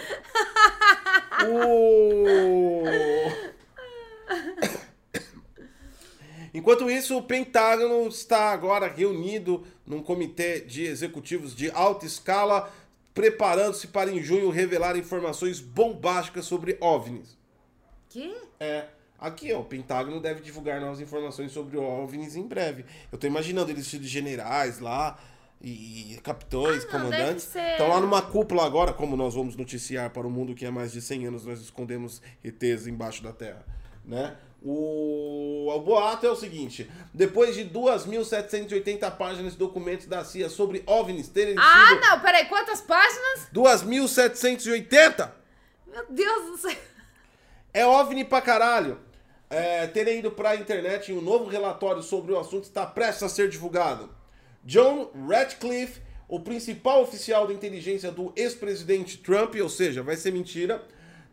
O... 1.48 2.84
Enquanto 6.54 6.92
isso, 6.92 7.18
o 7.18 7.24
Pentágono 7.24 8.08
está 8.08 8.52
agora 8.52 8.88
reunido 8.88 9.66
num 9.86 10.04
comitê 10.04 10.60
de 10.60 10.84
executivos 10.84 11.56
de 11.56 11.72
alta 11.72 12.06
escala, 12.06 12.72
preparando-se 13.20 13.88
para 13.88 14.10
em 14.10 14.24
junho 14.24 14.50
revelar 14.50 14.96
informações 14.96 15.60
bombásticas 15.60 16.46
sobre 16.46 16.78
OVNIs. 16.80 17.38
Que? 18.08 18.34
É. 18.58 18.86
Aqui, 19.20 19.52
ó, 19.52 19.60
o 19.60 19.66
Pentágono 19.66 20.22
deve 20.22 20.40
divulgar 20.40 20.80
novas 20.80 21.02
informações 21.02 21.52
sobre 21.52 21.78
OVNIs 21.78 22.38
em 22.38 22.48
breve. 22.48 22.86
Eu 23.12 23.18
tô 23.18 23.28
imaginando 23.28 23.70
eles 23.72 23.86
de 23.92 24.08
generais 24.08 24.80
lá 24.80 25.20
e 25.62 26.18
capitães, 26.24 26.86
Ah, 26.86 26.86
não, 26.86 26.92
comandantes. 26.92 27.54
Estão 27.54 27.90
lá 27.90 28.00
numa 28.00 28.22
cúpula 28.22 28.66
agora, 28.66 28.94
como 28.94 29.18
nós 29.18 29.36
vamos 29.36 29.58
noticiar 29.58 30.12
para 30.12 30.26
o 30.26 30.32
mundo 30.32 30.56
que 30.56 30.66
há 30.66 30.72
mais 30.72 30.94
de 30.94 31.02
100 31.02 31.28
anos 31.28 31.46
nós 31.46 31.60
escondemos 31.60 32.22
ETs 32.42 32.88
embaixo 32.88 33.22
da 33.22 33.34
terra, 33.34 33.66
né? 34.06 34.38
O, 34.62 35.72
o 35.74 35.80
boato 35.80 36.26
é 36.26 36.30
o 36.30 36.36
seguinte: 36.36 36.90
depois 37.14 37.56
de 37.56 37.64
2.780 37.66 39.10
páginas 39.16 39.54
de 39.54 39.58
documentos 39.58 40.06
da 40.06 40.24
CIA 40.26 40.50
sobre 40.50 40.84
OVNIs 40.86 41.30
terem 41.30 41.56
Ah, 41.58 41.88
sido 41.90 42.02
não, 42.02 42.20
peraí, 42.20 42.46
quantas 42.46 42.82
páginas? 42.82 43.48
2.780 43.54 45.32
Meu 45.88 46.06
Deus 46.10 46.46
do 46.52 46.58
céu. 46.58 46.76
É 47.74 47.86
OVNI 47.86 48.26
pra 48.26 48.42
caralho. 48.42 49.00
É, 49.50 49.88
terem 49.88 50.20
ido 50.20 50.30
pra 50.30 50.56
internet 50.56 51.12
e 51.12 51.16
um 51.16 51.22
novo 51.22 51.46
relatório 51.50 52.04
sobre 52.04 52.32
o 52.34 52.40
assunto 52.40 52.66
está 52.66 52.86
prestes 52.86 53.24
a 53.24 53.30
ser 53.30 53.50
divulgado. 53.50 54.10
John 54.64 55.10
Ratcliffe, 55.28 56.02
o 56.28 56.40
principal 56.40 57.02
oficial 57.02 57.48
da 57.48 57.54
inteligência 57.54 58.12
do 58.12 58.32
ex-presidente 58.36 59.18
Trump, 59.18 59.56
ou 59.56 59.70
seja, 59.70 60.04
vai 60.04 60.16
ser 60.16 60.32
mentira, 60.32 60.84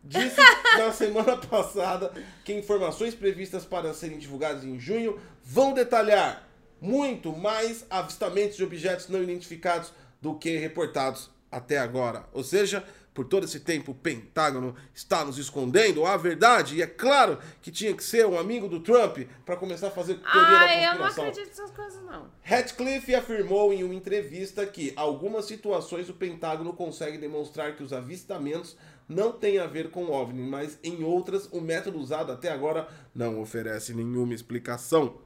disse 0.07 0.41
na 0.79 0.93
semana 0.93 1.37
passada 1.49 2.13
que 2.45 2.55
informações 2.55 3.15
previstas 3.15 3.65
para 3.65 3.93
serem 3.93 4.19
divulgadas 4.19 4.65
em 4.65 4.79
junho 4.79 5.21
vão 5.43 5.73
detalhar 5.73 6.49
muito 6.81 7.33
mais 7.33 7.85
avistamentos 7.91 8.57
de 8.57 8.65
objetos 8.65 9.09
não 9.09 9.23
identificados 9.23 9.93
do 10.21 10.35
que 10.35 10.57
reportados 10.57 11.31
até 11.51 11.79
agora. 11.79 12.25
Ou 12.33 12.45
seja, 12.45 12.85
por 13.17 13.25
todo 13.25 13.45
esse 13.45 13.61
tempo 13.61 13.93
o 13.93 13.95
Pentágono 13.95 14.77
está 14.95 15.25
nos 15.25 15.39
escondendo 15.39 16.05
a 16.05 16.19
verdade 16.19 16.77
e 16.77 16.83
é 16.83 16.87
claro 16.87 17.39
que 17.63 17.71
tinha 17.71 17.95
que 17.95 18.05
ser 18.05 18.27
um 18.27 18.39
amigo 18.39 18.69
do 18.69 18.81
Trump 18.81 19.21
para 19.45 19.57
começar 19.57 19.87
a 19.87 19.91
fazer 19.91 20.17
teoria 20.17 20.59
Ai, 20.59 20.69
da 20.69 20.83
eu 20.83 20.99
não 20.99 21.05
conspiração. 21.07 21.25
acredito 21.25 21.49
nessas 21.49 21.71
coisas, 21.71 22.03
não. 22.05 22.31
Ratcliffe 22.43 23.15
afirmou 23.15 23.73
em 23.73 23.83
uma 23.83 23.95
entrevista 23.95 24.67
que 24.67 24.93
algumas 24.97 25.47
situações 25.47 26.11
o 26.11 26.15
Pentágono 26.15 26.75
consegue 26.75 27.17
demonstrar 27.17 27.75
que 27.75 27.83
os 27.83 27.93
avistamentos 27.95 28.77
não 29.09 29.33
têm 29.33 29.59
a 29.59 29.67
ver 29.67 29.91
com 29.91 30.11
OVNI, 30.11 30.43
mas 30.43 30.79
em 30.83 31.05
outras 31.05 31.49
o 31.53 31.61
método 31.61 31.99
usado 31.99 32.33
até 32.33 32.51
agora 32.51 32.89
não 33.15 33.41
oferece 33.41 33.95
nenhuma 33.95 34.35
explicação. 34.35 35.19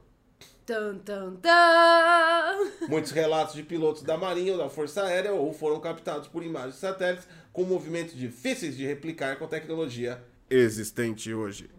Tan, 0.65 0.99
tan, 0.99 1.35
tan. 1.37 2.87
Muitos 2.87 3.11
relatos 3.11 3.55
de 3.55 3.63
pilotos 3.63 4.03
da 4.03 4.17
Marinha 4.17 4.53
ou 4.53 4.57
da 4.57 4.69
Força 4.69 5.03
Aérea 5.03 5.33
ou 5.33 5.51
foram 5.53 5.79
captados 5.79 6.27
por 6.27 6.43
imagens 6.43 6.75
de 6.75 6.79
satélites 6.79 7.27
com 7.51 7.63
movimentos 7.63 8.15
difíceis 8.15 8.77
de 8.77 8.85
replicar 8.85 9.37
com 9.37 9.45
a 9.45 9.47
tecnologia 9.47 10.23
existente 10.49 11.33
hoje. 11.33 11.69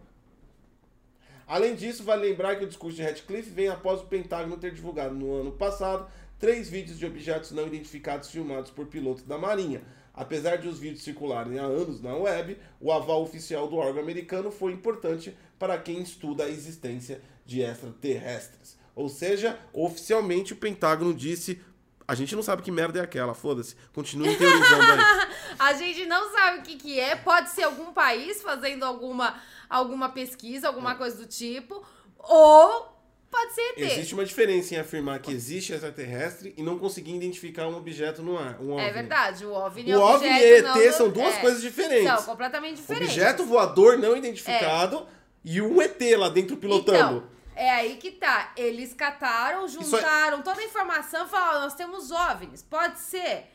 Além 1.47 1.75
disso, 1.75 2.03
vale 2.03 2.27
lembrar 2.27 2.57
que 2.57 2.65
o 2.65 2.67
discurso 2.67 2.97
de 2.97 3.03
Ratcliffe 3.03 3.49
vem 3.49 3.67
após 3.67 4.01
o 4.01 4.05
Pentágono 4.05 4.57
ter 4.57 4.73
divulgado 4.73 5.13
no 5.13 5.33
ano 5.33 5.51
passado 5.51 6.07
três 6.39 6.69
vídeos 6.69 6.99
de 6.99 7.05
objetos 7.05 7.51
não 7.51 7.67
identificados 7.67 8.29
filmados 8.29 8.69
por 8.69 8.87
pilotos 8.87 9.23
da 9.23 9.37
Marinha. 9.37 9.81
Apesar 10.13 10.57
de 10.57 10.67
os 10.67 10.77
vídeos 10.77 11.03
circularem 11.03 11.57
há 11.57 11.63
anos 11.63 12.01
na 12.01 12.15
web, 12.15 12.57
o 12.79 12.91
aval 12.91 13.23
oficial 13.23 13.67
do 13.67 13.77
órgão 13.77 14.01
americano 14.01 14.51
foi 14.51 14.71
importante 14.71 15.35
para 15.57 15.77
quem 15.77 16.01
estuda 16.01 16.43
a 16.43 16.49
existência 16.49 17.21
de 17.45 17.61
extraterrestres. 17.61 18.77
Ou 18.95 19.09
seja, 19.09 19.59
oficialmente 19.73 20.53
o 20.53 20.57
Pentágono 20.57 21.13
disse: 21.13 21.59
a 22.07 22.15
gente 22.15 22.35
não 22.35 22.43
sabe 22.43 22.61
que 22.61 22.71
merda 22.71 22.99
é 22.99 23.01
aquela, 23.01 23.33
foda-se, 23.33 23.75
continue 23.93 24.35
teorizando 24.35 24.83
aí. 24.83 24.99
A 25.59 25.73
gente 25.73 26.05
não 26.05 26.31
sabe 26.31 26.59
o 26.59 26.61
que, 26.63 26.75
que 26.75 26.99
é. 26.99 27.15
Pode 27.15 27.51
ser 27.51 27.63
algum 27.63 27.93
país 27.93 28.41
fazendo 28.41 28.83
alguma, 28.83 29.39
alguma 29.69 30.09
pesquisa, 30.09 30.67
alguma 30.67 30.95
coisa 30.95 31.15
do 31.15 31.27
tipo. 31.27 31.85
Ou 32.17 32.92
pode 33.33 33.53
ser 33.53 33.61
ET. 33.61 33.79
Existe 33.79 34.13
uma 34.13 34.23
diferença 34.23 34.75
em 34.75 34.77
afirmar 34.77 35.19
que 35.19 35.31
existe 35.31 35.73
extraterrestre 35.73 36.53
e 36.55 36.61
não 36.63 36.77
conseguir 36.77 37.13
identificar 37.15 37.67
um 37.67 37.75
objeto 37.75 38.21
no 38.21 38.37
ar. 38.37 38.61
Um 38.61 38.79
É 38.79 38.83
OVNI. 38.83 38.91
verdade, 38.93 39.45
o 39.45 39.51
OVNI 39.51 39.91
O 39.91 39.95
é 39.95 39.97
OVNI 39.97 40.29
objeto 40.29 40.77
e 40.77 40.81
ET 40.81 40.85
não 40.85 40.93
são 40.93 41.09
duas 41.09 41.35
é, 41.35 41.41
coisas 41.41 41.61
diferentes. 41.61 42.07
São 42.13 42.23
completamente 42.23 42.77
diferentes. 42.77 43.09
Objeto 43.09 43.45
voador 43.45 43.97
não 43.97 44.15
identificado 44.15 45.07
e 45.43 45.59
um 45.61 45.81
ET 45.81 45.99
lá 46.17 46.29
dentro 46.29 46.55
pilotando. 46.57 47.17
Então, 47.17 47.29
é 47.55 47.69
aí 47.69 47.97
que 47.97 48.11
tá. 48.11 48.53
Eles 48.55 48.93
cataram, 48.93 49.65
é- 49.65 49.67
juntaram 49.67 50.41
toda 50.41 50.61
a 50.61 50.63
informação 50.63 51.25
e 51.25 51.29
falaram: 51.29 51.61
nós 51.61 51.73
temos 51.73 52.11
OVNIs. 52.11 52.63
Pode 52.63 52.99
ser 52.99 53.45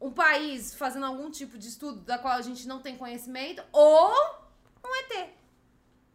um 0.00 0.10
país 0.10 0.74
fazendo 0.74 1.06
algum 1.06 1.30
tipo 1.30 1.56
de 1.56 1.68
estudo 1.68 2.00
da 2.00 2.18
qual 2.18 2.34
a 2.34 2.42
gente 2.42 2.68
não 2.68 2.80
tem 2.80 2.96
conhecimento 2.96 3.62
ou 3.72 4.12
um 4.84 4.94
ET. 4.96 5.28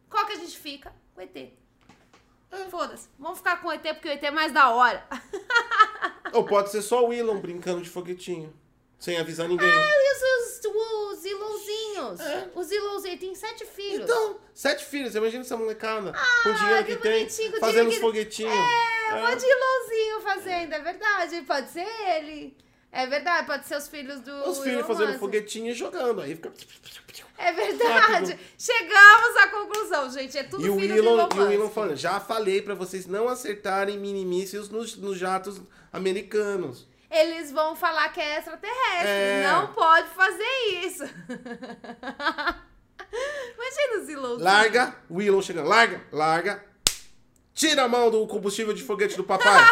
Qual 0.08 0.26
que 0.26 0.32
a 0.32 0.38
gente 0.38 0.56
fica? 0.58 0.92
Com 1.14 1.20
ET. 1.20 1.52
É. 2.56 2.68
Foda-se. 2.68 3.08
Vamos 3.18 3.38
ficar 3.38 3.60
com 3.60 3.68
o 3.68 3.72
ET 3.72 3.82
porque 3.82 4.08
o 4.08 4.12
ET 4.12 4.22
é 4.22 4.30
mais 4.30 4.52
da 4.52 4.70
hora. 4.70 5.06
Ou 6.32 6.44
pode 6.44 6.70
ser 6.70 6.82
só 6.82 7.06
o 7.06 7.12
Elon 7.12 7.38
brincando 7.40 7.80
de 7.82 7.88
foguetinho. 7.90 8.52
Sem 8.98 9.18
avisar 9.18 9.46
ninguém. 9.48 9.68
E 9.68 10.12
os, 10.12 10.22
os, 10.22 11.18
os 11.18 11.24
Ilonzinhos? 11.24 12.20
É. 12.20 12.50
Os 12.54 12.70
tem 13.18 13.34
sete 13.34 13.66
filhos. 13.66 14.04
Então, 14.04 14.38
sete 14.54 14.84
filhos, 14.84 15.14
imagina 15.14 15.42
essa 15.44 15.56
molecada. 15.56 16.12
com 16.42 16.48
o 16.48 16.54
dinheiro 16.54 16.80
Ah, 16.80 16.84
que 16.84 16.96
que, 16.96 17.02
tem, 17.02 17.28
fazendo 17.60 17.88
os 17.88 17.94
que- 17.94 18.00
foguetinhos. 18.00 18.52
É, 18.54 19.14
um 19.14 19.20
monte 19.28 19.40
de 19.40 19.54
fazendo, 20.22 20.72
é 20.72 20.78
verdade. 20.80 21.42
Pode 21.42 21.68
ser 21.70 21.86
ele. 22.16 22.56
É 22.96 23.06
verdade, 23.08 23.44
pode 23.44 23.66
ser 23.66 23.76
os 23.76 23.88
filhos 23.88 24.20
do. 24.20 24.30
Os 24.48 24.58
filhos 24.60 24.78
Elon 24.78 24.86
fazendo 24.86 25.08
Musk. 25.08 25.18
foguetinho 25.18 25.72
e 25.72 25.74
jogando. 25.74 26.20
Aí 26.20 26.36
fica. 26.36 26.52
É 27.36 27.52
verdade. 27.52 27.92
Rápido. 28.32 28.38
Chegamos 28.56 29.36
à 29.36 29.48
conclusão, 29.48 30.10
gente. 30.10 30.38
É 30.38 30.44
tudo 30.44 30.64
E 30.64 30.70
o, 30.70 30.76
filho 30.78 30.98
Elon, 30.98 31.26
do 31.26 31.36
e 31.36 31.40
o 31.40 31.52
Elon 31.52 31.68
falando, 31.68 31.96
já 31.96 32.20
falei 32.20 32.62
pra 32.62 32.74
vocês 32.76 33.04
não 33.06 33.28
acertarem 33.28 33.98
mini-mísseis 33.98 34.68
nos, 34.68 34.96
nos 34.96 35.18
jatos 35.18 35.60
americanos. 35.92 36.86
Eles 37.10 37.50
vão 37.50 37.74
falar 37.74 38.08
que 38.10 38.20
é 38.20 38.38
extraterrestre. 38.38 39.08
É. 39.08 39.48
Não 39.50 39.72
pode 39.72 40.08
fazer 40.10 40.84
isso. 40.84 41.02
Imagina 43.54 44.02
os 44.02 44.08
Ilonzinhos. 44.08 44.42
Larga, 44.42 44.96
o 45.08 45.20
Elon 45.20 45.42
chegando, 45.42 45.68
larga, 45.68 46.00
larga. 46.12 46.64
Tira 47.54 47.84
a 47.84 47.88
mão 47.88 48.10
do 48.10 48.24
combustível 48.26 48.72
de 48.72 48.82
foguete 48.84 49.16
do 49.16 49.24
papai. 49.24 49.52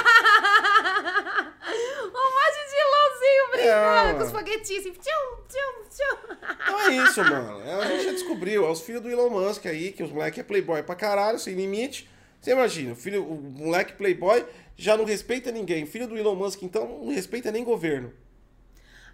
Um 2.05 2.31
monte 2.35 2.61
de 2.69 2.77
Ilonzinho 2.77 3.45
brincando 3.51 3.52
É, 3.69 4.15
com 4.15 4.23
os 4.25 4.31
foguetinhos 4.31 4.87
assim. 4.87 4.93
Tchum, 4.93 5.37
tchum, 5.49 5.89
tchum. 5.91 6.37
Então 6.63 6.81
é 6.81 6.95
isso, 6.97 7.21
mano. 7.25 7.81
A 7.81 7.87
gente 7.87 8.05
já 8.05 8.13
descobriu. 8.13 8.67
É 8.67 8.71
os 8.71 8.81
filhos 8.81 9.03
do 9.03 9.11
Elon 9.11 9.31
Musk 9.31 9.67
aí, 9.67 9.93
que 9.93 10.03
os 10.03 10.11
moleque 10.11 10.41
é 10.41 10.43
playboy 10.43 10.83
pra 10.83 10.95
caralho, 10.95 11.39
sem 11.39 11.55
limite. 11.55 12.09
Você 12.41 12.51
imagina, 12.53 12.93
o, 12.93 12.97
filho, 12.97 13.25
o 13.25 13.35
moleque 13.41 13.93
playboy 13.93 14.45
já 14.77 14.97
não 14.97 15.05
respeita 15.05 15.53
ninguém. 15.53 15.87
Filho 15.87 16.09
do 16.09 16.17
Elon 16.17 16.35
Musk, 16.35 16.63
então, 16.63 16.87
não 17.05 17.13
respeita 17.13 17.53
nem 17.53 17.63
governo. 17.63 18.13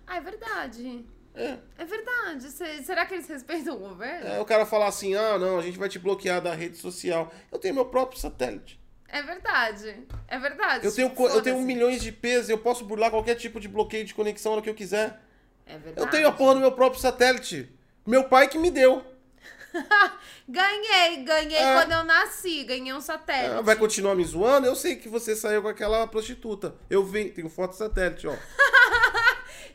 Ah, 0.07 0.17
é 0.17 0.21
verdade. 0.21 1.05
É. 1.35 1.59
É 1.77 1.85
verdade. 1.85 2.51
Se- 2.51 2.83
será 2.85 3.05
que 3.05 3.15
eles 3.15 3.29
respeitam 3.29 3.77
o 3.77 3.79
governo? 3.79 4.27
É 4.29 4.41
o 4.41 4.45
cara 4.47 4.65
falar 4.65 4.87
assim, 4.89 5.15
ah, 5.15 5.39
não, 5.39 5.59
a 5.59 5.63
gente 5.63 5.79
vai 5.79 5.89
te 5.89 5.99
bloquear 5.99 6.41
da 6.41 6.55
rede 6.55 6.79
social. 6.79 7.31
Eu 7.53 7.59
tenho 7.59 7.75
meu 7.75 7.85
próprio 7.85 8.19
satélite. 8.19 8.81
É 9.09 9.23
verdade. 9.23 10.07
É 10.29 10.39
verdade. 10.39 10.85
Eu 10.87 10.95
tenho, 10.95 11.13
eu 11.31 11.43
tenho 11.43 11.61
milhões 11.61 12.03
de 12.03 12.13
pesos, 12.13 12.51
eu 12.51 12.59
posso 12.59 12.85
burlar 12.85 13.11
qualquer 13.11 13.35
tipo 13.37 13.59
de 13.59 13.67
bloqueio 13.67 14.05
de 14.05 14.15
conexão 14.15 14.55
no 14.57 14.63
que 14.63 14.69
eu 14.69 14.75
quiser. 14.75 15.21
É 15.67 15.79
verdade. 15.79 16.01
Eu 16.01 16.07
tenho 16.11 16.29
a 16.29 16.33
porra 16.33 16.55
do 16.55 16.61
meu 16.61 16.73
próprio 16.73 17.01
satélite. 17.01 17.71
Meu 18.07 18.25
pai 18.25 18.49
que 18.49 18.59
me 18.59 18.71
deu. 18.71 19.03
Ganhei, 20.49 21.23
ganhei 21.25 21.59
É. 21.59 21.73
quando 21.75 21.93
eu 21.93 22.05
nasci. 22.05 22.65
Ganhei 22.65 22.93
um 22.93 23.01
satélite. 23.01 23.55
Ah, 23.59 23.61
Vai 23.61 23.77
continuar 23.77 24.15
me 24.15 24.25
zoando? 24.25 24.67
Eu 24.67 24.75
sei 24.75 24.97
que 24.97 25.09
você 25.09 25.37
saiu 25.37 25.61
com 25.63 25.69
aquela 25.69 26.07
prostituta. 26.07 26.75
Eu 26.89 27.05
vi, 27.05 27.27
tenho 27.31 27.51
foto 27.51 27.73
de 27.73 27.77
satélite, 27.77 28.27
ó. 28.27 28.35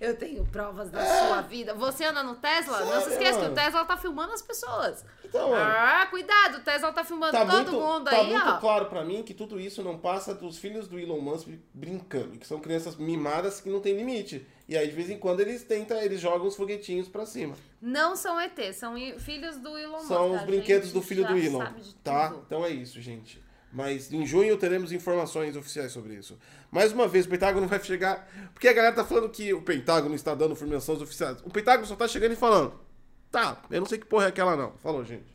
Eu 0.03 0.17
tenho 0.17 0.43
provas 0.45 0.89
da 0.91 0.99
sua 1.05 1.41
vida. 1.43 1.73
Você 1.75 2.03
anda 2.03 2.21
no 2.23 2.35
Tesla? 2.35 2.83
não 2.83 3.01
se 3.01 3.11
esqueça 3.11 3.31
que 3.31 3.37
o 3.37 3.41
mano? 3.43 3.55
Tesla 3.55 3.85
tá 3.85 3.95
filmando 3.95 4.33
as 4.33 4.41
pessoas. 4.41 5.05
Então, 5.23 5.51
mano. 5.51 5.63
Ah, 5.65 6.05
cuidado, 6.09 6.57
o 6.57 6.59
Tesla 6.59 6.91
tá 6.91 7.05
filmando 7.05 7.31
Tá 7.31 7.45
todo 7.45 7.55
muito, 7.55 7.71
mundo 7.71 8.09
tá 8.09 8.17
aí, 8.17 8.29
muito 8.33 8.49
ó. 8.49 8.57
claro 8.57 8.87
pra 8.87 9.05
mim 9.05 9.23
que 9.23 9.33
tudo 9.33 9.57
isso 9.57 9.81
não 9.81 9.97
passa 9.97 10.35
dos 10.35 10.57
filhos 10.57 10.89
do 10.89 10.99
Elon 10.99 11.21
Musk 11.21 11.47
brincando, 11.73 12.37
que 12.37 12.45
são 12.45 12.59
crianças 12.59 12.97
mimadas 12.97 13.61
que 13.61 13.69
não 13.69 13.79
tem 13.79 13.95
limite. 13.95 14.45
E 14.67 14.77
aí, 14.77 14.89
de 14.89 14.93
vez 14.93 15.09
em 15.09 15.17
quando, 15.17 15.39
eles 15.39 15.63
tentam, 15.63 15.97
eles 16.01 16.19
jogam 16.19 16.47
os 16.47 16.55
foguetinhos 16.57 17.07
pra 17.07 17.25
cima. 17.25 17.55
Não 17.81 18.13
são 18.17 18.37
ET, 18.41 18.59
são 18.73 18.95
filhos 19.19 19.55
do 19.57 19.77
Elon 19.77 19.99
Musk. 19.99 20.07
São 20.09 20.35
os 20.35 20.41
brinquedos 20.43 20.91
do 20.91 21.01
filho 21.01 21.25
do 21.25 21.37
Elon, 21.37 21.63
tá? 22.03 22.35
Então 22.45 22.65
é 22.65 22.69
isso, 22.69 22.99
gente. 22.99 23.41
Mas 23.73 24.13
em 24.13 24.23
junho 24.23 24.55
teremos 24.55 24.91
informações 24.91 25.55
oficiais 25.55 25.91
sobre 25.91 26.13
isso. 26.13 26.37
Mais 26.69 26.91
uma 26.93 27.07
vez, 27.07 27.25
o 27.25 27.29
Pentágono 27.29 27.67
vai 27.67 27.83
chegar. 27.83 28.29
Porque 28.53 28.67
a 28.67 28.73
galera 28.73 28.93
tá 28.95 29.03
falando 29.03 29.29
que 29.29 29.51
o 29.51 29.63
Pentágono 29.63 30.13
está 30.13 30.35
dando 30.35 30.51
informações 30.51 31.01
oficiais. 31.01 31.39
O 31.43 31.49
Pentágono 31.49 31.87
só 31.87 31.95
tá 31.95 32.07
chegando 32.07 32.33
e 32.33 32.35
falando. 32.35 32.79
Tá, 33.31 33.59
eu 33.71 33.79
não 33.81 33.87
sei 33.87 33.97
que 33.97 34.05
porra 34.05 34.25
é 34.25 34.27
aquela, 34.27 34.55
não. 34.55 34.73
Falou, 34.77 35.03
gente. 35.03 35.33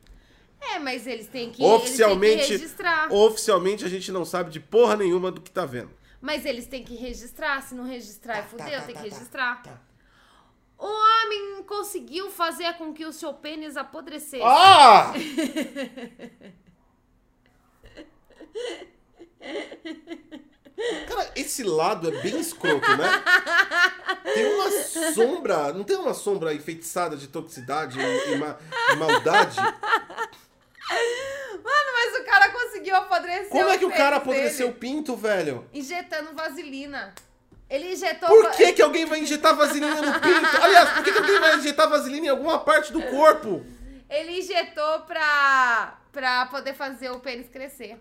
É, 0.60 0.78
mas 0.78 1.04
eles 1.06 1.26
têm 1.26 1.50
que, 1.50 1.62
Oficialmente, 1.64 2.36
têm 2.36 2.46
que 2.46 2.52
registrar. 2.62 3.12
oficialmente 3.12 3.84
a 3.84 3.88
gente 3.88 4.10
não 4.12 4.24
sabe 4.24 4.50
de 4.50 4.60
porra 4.60 4.96
nenhuma 4.96 5.32
do 5.32 5.40
que 5.40 5.50
tá 5.50 5.64
vendo. 5.66 5.90
Mas 6.20 6.44
eles 6.44 6.66
têm 6.66 6.84
que 6.84 6.94
registrar. 6.94 7.60
Se 7.62 7.74
não 7.74 7.84
registrar, 7.84 8.38
é 8.38 8.42
Tá, 8.42 8.48
fudeu, 8.48 8.66
tá, 8.70 8.80
tem 8.82 8.94
tá, 8.94 9.02
que 9.02 9.08
tá, 9.10 9.14
registrar. 9.16 9.62
tá. 9.62 9.80
O 10.78 10.86
homem 10.86 11.62
conseguiu 11.64 12.30
fazer 12.30 12.72
com 12.74 12.92
que 12.94 13.04
o 13.04 13.12
seu 13.12 13.34
pênis 13.34 13.76
apodrecesse. 13.76 14.42
Ah! 14.44 15.12
Cara, 21.08 21.32
esse 21.34 21.62
lado 21.64 22.08
é 22.08 22.20
bem 22.22 22.38
escroto, 22.38 22.88
né? 22.96 23.08
Tem 24.32 24.46
uma 24.54 24.70
sombra, 25.12 25.72
não 25.72 25.82
tem 25.84 25.96
uma 25.96 26.14
sombra 26.14 26.54
enfeitiçada 26.54 27.16
de 27.16 27.26
toxicidade 27.28 27.98
e, 27.98 28.32
e 28.32 28.36
ma- 28.36 28.56
e 28.92 28.96
maldade? 28.96 29.56
Mano, 29.60 29.76
mas 31.92 32.20
o 32.20 32.24
cara 32.24 32.48
conseguiu 32.50 32.94
apodrecer 32.96 33.48
Como 33.48 33.68
é 33.68 33.76
que 33.78 33.84
o 33.84 33.90
cara 33.92 34.16
apodreceu 34.16 34.68
o 34.68 34.72
pinto, 34.72 35.16
velho? 35.16 35.66
Injetando 35.72 36.32
vaselina. 36.34 37.12
Ele 37.68 37.92
injetou... 37.92 38.28
Por 38.28 38.50
que, 38.52 38.72
que 38.72 38.80
alguém 38.80 39.04
vai 39.04 39.18
injetar 39.20 39.54
vaselina 39.54 40.00
no 40.00 40.20
pinto? 40.20 40.62
Aliás, 40.62 40.90
por 40.90 41.04
que, 41.04 41.12
que 41.12 41.18
alguém 41.18 41.38
vai 41.40 41.56
injetar 41.56 41.88
vaselina 41.88 42.26
em 42.26 42.30
alguma 42.30 42.60
parte 42.60 42.92
do 42.92 43.02
corpo? 43.02 43.62
Ele 44.08 44.38
injetou 44.38 45.00
pra, 45.00 45.98
pra 46.10 46.46
poder 46.46 46.72
fazer 46.74 47.10
o 47.10 47.20
pênis 47.20 47.48
crescer. 47.50 47.98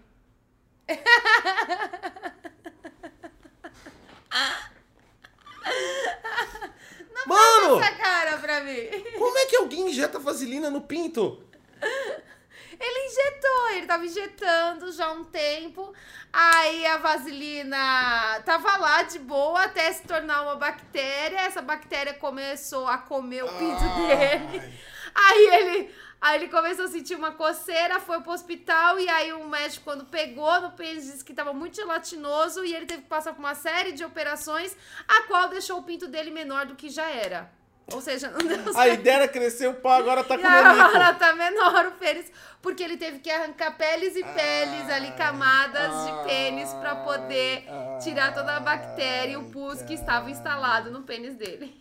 Mano, 7.25 7.79
Essa 7.81 7.91
cara 7.95 8.37
pra 8.37 8.61
mim. 8.61 8.87
como 9.17 9.37
é 9.37 9.45
que 9.45 9.55
alguém 9.57 9.89
injeta 9.89 10.19
vaselina 10.19 10.69
no 10.69 10.81
pinto? 10.81 11.43
Ele 12.79 13.07
injetou, 13.07 13.69
ele 13.71 13.87
tava 13.87 14.05
injetando 14.05 14.91
já 14.91 15.07
há 15.07 15.11
um 15.11 15.23
tempo. 15.23 15.93
Aí 16.31 16.85
a 16.85 16.97
vaselina 16.97 18.39
tava 18.45 18.77
lá 18.77 19.01
de 19.03 19.17
boa 19.19 19.63
até 19.63 19.91
se 19.91 20.03
tornar 20.03 20.43
uma 20.43 20.55
bactéria. 20.55 21.39
Essa 21.39 21.61
bactéria 21.61 22.13
começou 22.13 22.87
a 22.87 22.97
comer 22.99 23.43
o 23.43 23.47
pinto 23.49 23.83
dele. 23.95 24.73
Aí 25.15 25.47
ele, 25.53 25.95
aí 26.19 26.37
ele 26.37 26.49
começou 26.49 26.85
a 26.85 26.87
sentir 26.87 27.15
uma 27.15 27.31
coceira, 27.31 27.99
foi 27.99 28.21
pro 28.21 28.31
hospital 28.31 28.99
e 28.99 29.07
aí 29.09 29.33
o 29.33 29.47
médico 29.47 29.83
quando 29.83 30.05
pegou 30.05 30.61
no 30.61 30.71
pênis 30.71 31.05
disse 31.05 31.23
que 31.25 31.33
tava 31.33 31.53
muito 31.53 31.75
gelatinoso 31.75 32.63
e 32.63 32.73
ele 32.73 32.85
teve 32.85 33.03
que 33.03 33.07
passar 33.07 33.33
por 33.33 33.39
uma 33.39 33.55
série 33.55 33.91
de 33.91 34.03
operações, 34.03 34.75
a 35.07 35.23
qual 35.23 35.49
deixou 35.49 35.79
o 35.79 35.83
pinto 35.83 36.07
dele 36.07 36.31
menor 36.31 36.65
do 36.65 36.75
que 36.75 36.89
já 36.89 37.09
era. 37.09 37.56
Ou 37.93 38.01
seja, 38.01 38.29
não 38.35 38.39
deu 38.39 38.57
certo. 38.63 38.77
A 38.77 38.87
ideia 38.89 39.15
era 39.15 39.27
crescer 39.27 39.67
o 39.67 39.73
pau, 39.75 39.93
agora 39.93 40.23
tá 40.23 40.35
comendo 40.37 40.81
agora 40.81 41.13
tá 41.13 41.33
menor 41.33 41.85
o 41.87 41.91
pênis, 41.91 42.25
porque 42.61 42.83
ele 42.83 42.97
teve 42.97 43.19
que 43.19 43.29
arrancar 43.31 43.77
peles 43.77 44.15
e 44.15 44.23
peles 44.23 44.89
ali, 44.89 45.11
camadas 45.13 45.91
de 46.05 46.23
pênis 46.27 46.69
pra 46.73 46.95
poder 46.97 47.65
tirar 48.03 48.33
toda 48.33 48.57
a 48.57 48.59
bactéria 48.59 49.33
e 49.33 49.37
o 49.37 49.45
pus 49.45 49.81
que 49.83 49.93
estava 49.93 50.29
instalado 50.29 50.91
no 50.91 51.03
pênis 51.03 51.35
dele. 51.35 51.73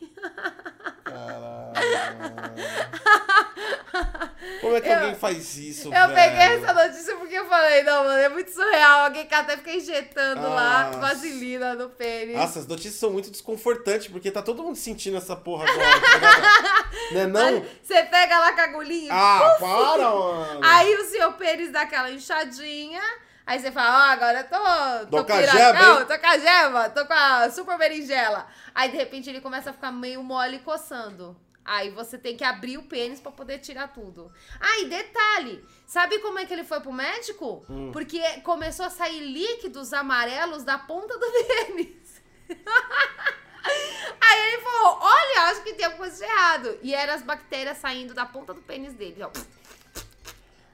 Como 4.61 4.77
é 4.77 4.81
que 4.81 4.89
Eu- 4.89 4.95
alguém 4.99 5.15
faz 5.15 5.57
isso, 5.57 5.89
Eu 5.89 6.09
velho? 6.09 6.15
peguei 6.15 6.57
essa 6.57 6.73
notícia 6.73 7.17
porque 7.17 7.35
eu 7.35 7.47
falei, 7.47 7.83
não, 7.83 8.05
mano, 8.05 8.19
é 8.19 8.29
muito 8.29 8.51
surreal. 8.51 9.05
Alguém 9.07 9.27
até 9.31 9.57
fica 9.57 9.73
injetando 9.73 10.43
lá 10.43 10.91
vaselina 10.91 11.75
no 11.75 11.89
pênis. 11.91 12.37
Nossa, 12.37 12.61
as 12.61 12.67
notícias 12.67 12.95
são 12.95 13.11
muito 13.11 13.31
desconfortantes, 13.31 14.09
porque 14.09 14.31
tá 14.31 14.43
todo 14.43 14.63
mundo 14.63 14.77
sentindo 14.77 15.17
essa 15.17 15.35
porra 15.37 15.65
agora? 15.69 15.96
Né 17.13 17.27
não? 17.27 17.65
Você 17.83 18.03
pega 18.05 18.39
lá 18.39 18.53
com 18.53 18.61
a 18.61 18.65
agulhinha. 18.65 19.13
Ah, 19.13 19.57
para, 19.59 20.11
mano! 20.11 20.61
Aí 20.63 20.95
o 20.97 21.05
seu 21.05 21.33
pênis 21.35 21.71
dá 21.71 21.83
aquela 21.83 22.11
inchadinha. 22.11 23.03
Aí 23.47 23.61
você 23.61 23.71
fala, 23.71 24.09
ó, 24.09 24.11
agora 24.11 24.41
eu 24.41 24.49
tô. 24.49 25.19
Tô 25.19 25.25
com 25.25 25.33
a 25.33 25.41
hein? 25.41 26.07
tô 26.07 26.19
com 26.19 26.27
a 26.27 26.39
jeba, 26.39 26.91
tô 26.91 27.07
com 27.07 27.13
a 27.13 27.51
super 27.51 27.79
berinjela. 27.79 28.47
Aí 28.75 28.91
de 28.91 28.97
repente 28.97 29.31
ele 29.31 29.41
começa 29.41 29.71
a 29.71 29.73
ficar 29.73 29.93
meio 29.93 30.23
mole 30.23 30.59
coçando. 30.59 31.37
Aí 31.65 31.91
você 31.91 32.17
tem 32.17 32.37
que 32.37 32.45
abrir 32.45 32.79
o 32.79 32.85
pênis 32.85 33.21
pra 33.21 33.33
poder 33.33 33.59
tirar 33.59 33.89
tudo. 33.89 34.33
Ah, 34.61 34.81
e 34.81 34.87
detalhe, 34.87 35.65
sabe 35.85 36.21
como 36.21 36.39
é 36.39 36.47
que 36.47 36.53
ele 36.53 36.63
foi 36.63 36.81
pro 36.81 36.93
médico? 36.93 37.65
Hum. 37.69 37.91
Porque 37.93 38.21
começou 38.43 38.87
a 38.87 38.91
sair 38.91 39.21
líquidos 39.21 39.93
amarelos 39.93 40.63
da 40.63 40.79
ponta 40.79 41.19
do 41.19 41.27
pênis. 41.47 42.23
Aí 44.21 44.53
ele 44.53 44.63
falou: 44.63 44.99
Olha, 45.01 45.43
acho 45.51 45.63
que 45.63 45.75
tem 45.75 45.85
alguma 45.85 46.07
coisa 46.07 46.25
de 46.25 46.31
errado. 46.31 46.79
E 46.83 46.95
eram 46.95 47.15
as 47.15 47.23
bactérias 47.23 47.79
saindo 47.79 48.15
da 48.15 48.25
ponta 48.27 48.53
do 48.55 48.61
pênis 48.61 48.93
dele. 48.95 49.23
Ó. 49.23 49.31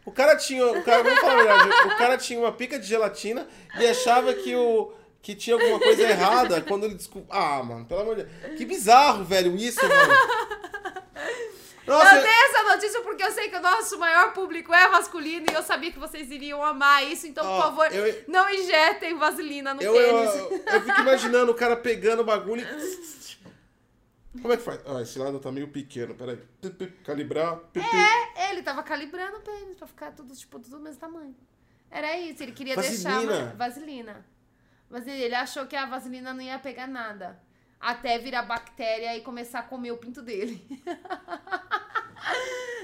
O 0.05 0.13
cara 0.13 0.37
tinha. 0.37 0.67
O 0.67 0.83
cara, 0.83 1.03
vamos 1.03 1.21
falar 1.21 1.35
a 1.35 1.37
verdade, 1.37 1.87
o 1.87 1.97
cara 1.97 2.19
tinha 2.19 2.39
uma 2.39 2.53
pica 2.53 2.79
de 2.79 2.87
gelatina 2.87 3.47
e 3.79 3.87
achava 3.87 4.35
que 4.35 4.55
o. 4.55 4.93
Que 5.21 5.37
tinha 5.37 5.55
alguma 5.55 5.79
coisa 5.79 6.03
errada 6.03 6.61
quando 6.63 6.85
ele 6.85 6.95
descobriu. 6.95 7.29
Ah, 7.31 7.63
mano, 7.63 7.85
pelo 7.85 8.01
amor 8.01 8.17
de 8.17 8.25
Deus. 8.25 8.59
Que 8.59 8.65
bizarro, 8.65 9.25
velho, 9.25 9.55
isso, 9.55 9.81
mano. 9.81 10.15
Nossa, 11.87 12.15
eu 12.17 12.23
dei 12.23 12.31
essa 12.31 12.63
notícia 12.63 13.01
porque 13.03 13.23
eu 13.25 13.31
sei 13.33 13.49
que 13.49 13.57
o 13.57 13.61
nosso 13.61 13.99
maior 13.99 14.33
público 14.33 14.73
é 14.73 14.89
masculino 14.89 15.47
e 15.51 15.55
eu 15.55 15.63
sabia 15.63 15.91
que 15.91 15.99
vocês 15.99 16.31
iriam 16.31 16.63
amar 16.65 17.05
isso. 17.05 17.27
Então, 17.27 17.45
Ó, 17.45 17.57
por 17.57 17.63
favor, 17.65 17.93
eu- 17.93 18.25
não 18.29 18.49
injetem 18.51 19.17
vaselina 19.19 19.75
no 19.75 19.83
eu, 19.83 19.95
eu, 19.95 20.15
pênis. 20.15 20.35
eu, 20.37 20.65
eu 20.75 20.81
fico 20.83 21.01
imaginando 21.01 21.51
o 21.53 21.55
cara 21.55 21.77
pegando 21.77 22.21
o 22.21 22.25
bagulho 22.25 22.63
e. 22.63 23.43
Como 24.41 24.53
é 24.55 24.57
que 24.57 24.63
faz? 24.63 24.81
Ah, 24.87 25.03
esse 25.03 25.19
lado 25.19 25.39
tá 25.41 25.53
meio 25.53 25.69
pequeno, 25.69 26.15
peraí. 26.15 26.39
Calibrar. 27.05 27.61
É, 28.37 28.51
ele 28.51 28.63
tava 28.63 28.83
calibrando 28.83 29.37
o 29.37 29.41
pênis 29.41 29.77
pra 29.77 29.87
ficar 29.87 30.11
tudo, 30.13 30.35
tipo, 30.35 30.59
tudo 30.59 30.79
do 30.79 30.81
mesmo 30.83 30.99
tamanho. 31.01 31.37
Era 31.91 32.17
isso, 32.19 32.43
ele 32.43 32.53
queria 32.53 32.75
deixar 32.75 33.11
Vaselina. 33.11 33.39
uma- 33.45 33.55
vaselina. 33.55 34.27
Mas 34.89 35.07
ele 35.07 35.35
achou 35.35 35.67
que 35.67 35.77
a 35.77 35.85
vaselina 35.85 36.33
não 36.33 36.41
ia 36.43 36.59
pegar 36.59 36.87
nada. 36.87 37.39
Até 37.83 38.17
virar 38.19 38.43
bactéria 38.43 39.17
e 39.17 39.21
começar 39.23 39.59
a 39.59 39.63
comer 39.65 39.91
o 39.91 39.97
pinto 39.99 40.23
dele. 40.23 40.65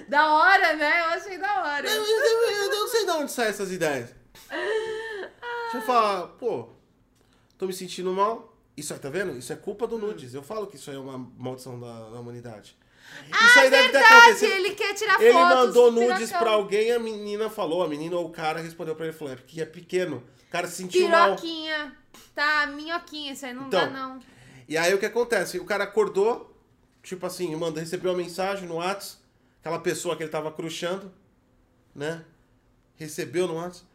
da 0.09 0.33
hora, 0.35 0.75
né? 0.75 1.01
Eu 1.01 1.05
achei 1.07 1.39
da 1.39 1.63
hora. 1.63 1.89
Eu, 1.89 2.05
eu- 2.05 2.51
eu- 2.51 2.65
eu 2.65 2.71
não 2.71 2.89
sei 2.89 3.05
de 3.05 3.11
onde 3.13 3.31
saem 3.31 3.51
essas 3.51 3.71
ideias. 3.71 4.15
Deixa 4.51 5.77
eu 5.77 5.83
falar, 5.83 6.29
pô, 6.39 6.71
tô 7.57 7.67
me 7.67 7.73
sentindo 7.73 8.13
mal. 8.13 8.57
Isso 8.77 8.93
aí, 8.93 8.99
tá 8.99 9.11
vendo? 9.11 9.37
Isso 9.37 9.53
é 9.53 9.57
culpa 9.57 9.87
do 9.87 9.99
nudes. 9.99 10.35
Eu 10.35 10.43
falo 10.43 10.67
que 10.67 10.77
isso 10.77 10.91
aí 10.91 10.97
é 10.97 11.01
uma 11.01 11.19
maldição 11.37 11.79
da, 11.79 12.11
da 12.11 12.21
humanidade. 12.21 12.77
Isso 13.29 13.59
aí 13.59 13.71
deve 13.71 13.89
ter 13.91 13.99
Ah, 13.99 14.03
Verdade, 14.03 14.25
acontecido. 14.27 14.53
ele 14.53 14.75
quer 14.75 14.95
tirar 14.95 15.21
Ele 15.21 15.33
fotos 15.33 15.57
mandou 15.67 15.91
do 15.93 16.01
nudes 16.01 16.31
pra 16.31 16.51
alguém, 16.51 16.93
a 16.93 16.99
menina 16.99 17.49
falou, 17.49 17.83
a 17.83 17.89
menina 17.89 18.17
ou 18.17 18.27
o 18.27 18.31
cara 18.31 18.61
respondeu 18.61 18.95
pra 18.95 19.07
ele, 19.07 19.15
falou, 19.17 19.33
é 19.33 19.37
porque 19.37 19.61
é 19.63 19.67
pequeno. 19.67 20.23
O 20.47 20.51
cara 20.51 20.67
se 20.67 20.77
sentiu 20.77 21.09
mal. 21.09 21.31
Piroquinha. 21.37 21.97
Tá, 22.35 22.67
minhoquinha, 22.67 23.33
isso 23.33 23.47
aí 23.47 23.55
não 23.55 23.67
Então, 23.69 23.81
dá, 23.81 23.91
não. 23.91 24.21
E 24.69 24.77
aí 24.77 24.93
o 24.95 24.99
que 24.99 25.07
acontece? 25.07 25.59
O 25.59 25.64
cara 25.64 25.85
acordou, 25.85 26.55
tipo 27.03 27.25
assim, 27.27 27.55
manda, 27.57 27.81
recebeu 27.81 28.11
uma 28.12 28.19
mensagem 28.19 28.69
no 28.69 28.75
WhatsApp, 28.77 29.23
aquela 29.61 29.79
pessoa 29.79 30.14
que 30.16 30.23
ele 30.23 30.31
tava 30.31 30.53
cruxando, 30.53 31.11
né? 31.95 32.25
Recebeu 32.97 33.47
no 33.47 33.55
WhatsApp, 33.55 33.87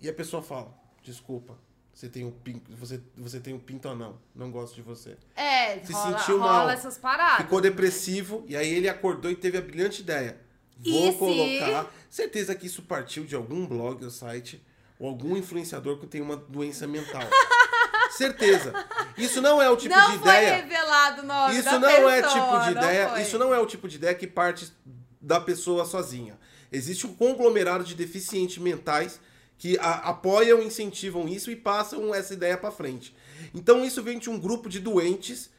e 0.00 0.08
a 0.08 0.12
pessoa 0.12 0.42
fala, 0.42 0.72
desculpa, 1.02 1.58
você 1.92 2.08
tem 2.08 2.24
um 2.24 2.30
pinto, 2.30 2.70
você, 2.76 3.00
você 3.16 3.40
tem 3.40 3.52
um 3.54 3.58
pinto 3.58 3.88
anão, 3.88 4.18
não 4.34 4.50
gosto 4.52 4.74
de 4.76 4.82
você. 4.82 5.16
É, 5.34 5.80
Se 5.80 5.92
rola, 5.92 6.18
sentiu 6.18 6.38
rola 6.38 6.52
mal. 6.52 6.70
essas 6.70 6.96
paradas. 6.96 7.38
Ficou 7.38 7.60
depressivo, 7.60 8.44
e 8.46 8.56
aí 8.56 8.68
ele 8.72 8.88
acordou 8.88 9.30
e 9.30 9.34
teve 9.34 9.58
a 9.58 9.60
brilhante 9.60 10.02
ideia. 10.02 10.38
Vou 10.78 11.08
E 11.08 11.12
se- 11.12 11.18
colocar. 11.18 11.92
Certeza 12.08 12.54
que 12.54 12.66
isso 12.68 12.82
partiu 12.82 13.24
de 13.24 13.34
algum 13.34 13.66
blog 13.66 14.04
ou 14.04 14.10
site, 14.12 14.64
ou 14.96 15.08
algum 15.08 15.36
influenciador 15.36 15.98
que 15.98 16.06
tem 16.06 16.20
uma 16.20 16.36
doença 16.36 16.86
mental. 16.86 17.22
Certeza. 18.10 18.72
Isso 19.16 19.40
não 19.40 19.60
é 19.60 19.68
o 19.70 19.76
tipo 19.76 19.94
não 19.94 20.10
de 20.12 20.18
foi 20.18 20.28
ideia. 20.30 20.56
revelado 20.56 21.22
o 21.22 21.24
nome 21.26 21.58
Isso 21.58 21.78
não 21.78 21.88
é 22.08 22.22
pessoa, 22.22 22.32
tipo 22.34 22.58
de 22.68 22.74
não 22.74 22.82
ideia. 22.82 23.08
foi. 23.10 23.22
Isso 23.22 23.38
não 23.38 23.54
é 23.54 23.58
o 23.58 23.66
tipo 23.66 23.88
de 23.88 23.96
ideia 23.96 24.14
que 24.14 24.26
parte 24.26 24.72
da 25.20 25.40
pessoa 25.40 25.84
sozinha. 25.84 26.38
Existe 26.72 27.06
um 27.06 27.14
conglomerado 27.14 27.84
de 27.84 27.94
deficientes 27.94 28.58
mentais 28.58 29.20
que 29.58 29.78
a- 29.78 30.08
apoiam, 30.10 30.62
incentivam 30.62 31.26
isso 31.28 31.50
e 31.50 31.56
passam 31.56 32.14
essa 32.14 32.32
ideia 32.32 32.56
pra 32.56 32.70
frente. 32.70 33.14
Então 33.54 33.84
isso 33.84 34.02
vem 34.02 34.18
de 34.18 34.30
um 34.30 34.38
grupo 34.38 34.68
de 34.68 34.78
doentes 34.80 35.50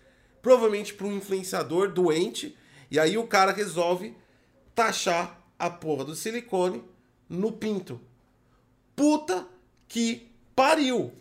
provavelmente 0.41 0.93
para 0.93 1.05
um 1.05 1.17
influenciador 1.17 1.91
doente, 1.91 2.57
e 2.89 2.97
aí 2.97 3.17
o 3.17 3.27
cara 3.27 3.51
resolve 3.51 4.15
taxar 4.73 5.37
a 5.57 5.69
porra 5.69 6.05
do 6.05 6.15
silicone 6.15 6.81
no 7.27 7.51
pinto. 7.51 7.99
Puta 8.95 9.45
que 9.87 10.31
pariu! 10.55 11.13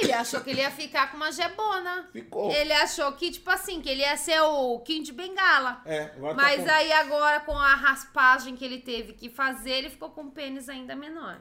Ele 0.00 0.12
achou 0.12 0.40
que 0.40 0.50
ele 0.50 0.60
ia 0.60 0.70
ficar 0.70 1.10
com 1.10 1.16
uma 1.16 1.30
jebona. 1.32 2.08
Ficou. 2.12 2.50
Ele 2.50 2.72
achou 2.72 3.12
que, 3.12 3.30
tipo 3.30 3.50
assim, 3.50 3.80
que 3.80 3.88
ele 3.88 4.02
ia 4.02 4.16
ser 4.16 4.40
o 4.40 4.78
Kim 4.80 5.02
de 5.02 5.12
Bengala. 5.12 5.80
É, 5.84 6.12
agora 6.16 6.34
tá 6.34 6.42
Mas 6.42 6.64
com- 6.64 6.70
aí 6.70 6.92
agora, 6.92 7.40
com 7.40 7.56
a 7.56 7.74
raspagem 7.74 8.56
que 8.56 8.64
ele 8.64 8.78
teve 8.80 9.12
que 9.12 9.28
fazer, 9.28 9.70
ele 9.70 9.90
ficou 9.90 10.10
com 10.10 10.22
um 10.22 10.30
pênis 10.30 10.68
ainda 10.68 10.94
menor. 10.96 11.40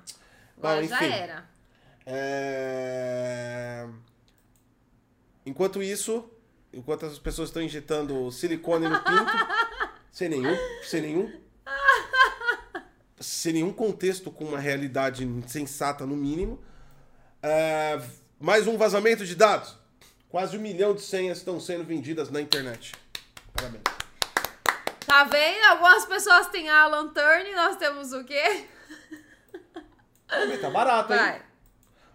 Agora 0.58 0.82
Bom, 0.82 0.88
já 0.88 1.04
era. 1.04 1.50
É... 2.06 3.88
Enquanto 5.46 5.82
isso, 5.82 6.30
enquanto 6.74 7.06
as 7.06 7.18
pessoas 7.18 7.50
estão 7.50 7.62
injetando 7.62 8.32
silicone 8.32 8.88
no 8.88 9.00
pinto, 9.02 9.32
sem 10.12 10.30
nenhum, 10.30 10.56
sem 10.84 11.02
nenhum, 11.02 11.42
sem 13.20 13.54
nenhum 13.54 13.74
contexto 13.74 14.32
com 14.32 14.46
uma 14.46 14.60
realidade 14.60 15.28
sensata 15.48 16.06
no 16.06 16.16
mínimo, 16.16 16.62
é, 17.42 18.00
mais 18.42 18.68
um 18.68 18.78
vazamento 18.78 19.26
de 19.26 19.36
dados. 19.36 19.78
Quase 20.30 20.58
um 20.58 20.62
milhão 20.62 20.94
de 20.96 21.02
senhas 21.02 21.38
estão 21.38 21.60
sendo 21.60 21.84
vendidas 21.84 22.30
na 22.30 22.42
internet. 22.42 22.94
Parabéns. 23.54 23.84
Tá 25.06 25.24
vendo? 25.26 25.64
Algumas 25.66 26.06
pessoas 26.06 26.48
têm 26.48 26.70
a 26.70 26.84
Alan 26.84 27.10
Turn, 27.10 27.52
nós 27.54 27.76
temos 27.78 28.14
o 28.14 28.24
quê? 28.24 28.66
Tá 30.62 30.70
barato, 30.70 31.12
hein? 31.14 31.20
Vai. 31.20 31.42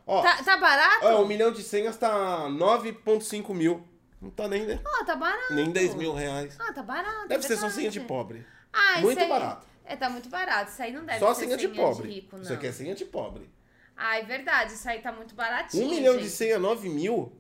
Ó, 0.07 0.23
Tá, 0.23 0.43
tá 0.43 0.57
barato? 0.57 1.05
ó, 1.07 1.23
um 1.23 1.27
milhão 1.27 1.53
de 1.53 1.63
senhas 1.63 1.97
tá 1.97 2.47
9,5 2.49 3.53
mil. 3.53 3.87
Não 4.21 4.31
tá 4.31 4.49
nem, 4.49 4.65
né? 4.65 4.81
Ah, 4.85 5.05
tá 5.05 5.15
barato. 5.15 5.53
nem 5.53 5.71
10 5.71 5.95
mil 5.95 6.15
reais. 6.15 6.57
Ah, 6.59 6.73
tá 6.73 6.83
barato. 6.83 7.29
Deve 7.29 7.45
é 7.45 7.49
ser 7.49 7.57
só 7.59 7.69
senha 7.69 7.91
de 7.91 8.01
pobre. 8.01 8.47
Ah, 8.73 9.01
Muito 9.01 9.11
isso 9.13 9.21
aí- 9.21 9.29
barato. 9.29 9.67
É, 9.85 9.95
tá 9.95 10.09
muito 10.09 10.29
barato. 10.29 10.71
Isso 10.73 10.83
aí 10.83 10.93
não 10.93 11.05
deve 11.05 11.19
Só 11.19 11.35
ser 11.35 11.45
senha 11.45 11.57
de 11.57 11.69
pobre. 11.69 12.09
rico, 12.11 12.37
não. 12.37 12.43
Isso 12.43 12.53
aqui 12.53 12.67
é 12.67 12.73
senha 12.73 12.95
de 12.95 13.05
pobre. 13.05 13.49
Ah, 13.97 14.19
é 14.19 14.23
verdade. 14.25 14.75
Isso 14.75 14.89
aí 14.89 15.01
tá 15.01 15.11
muito 15.11 15.35
baratinho, 15.35 15.87
Um 15.87 15.91
milhão 15.91 16.17
de 16.17 16.25
gente. 16.25 16.33
senha, 16.33 16.59
9 16.59 16.89
mil. 16.89 17.33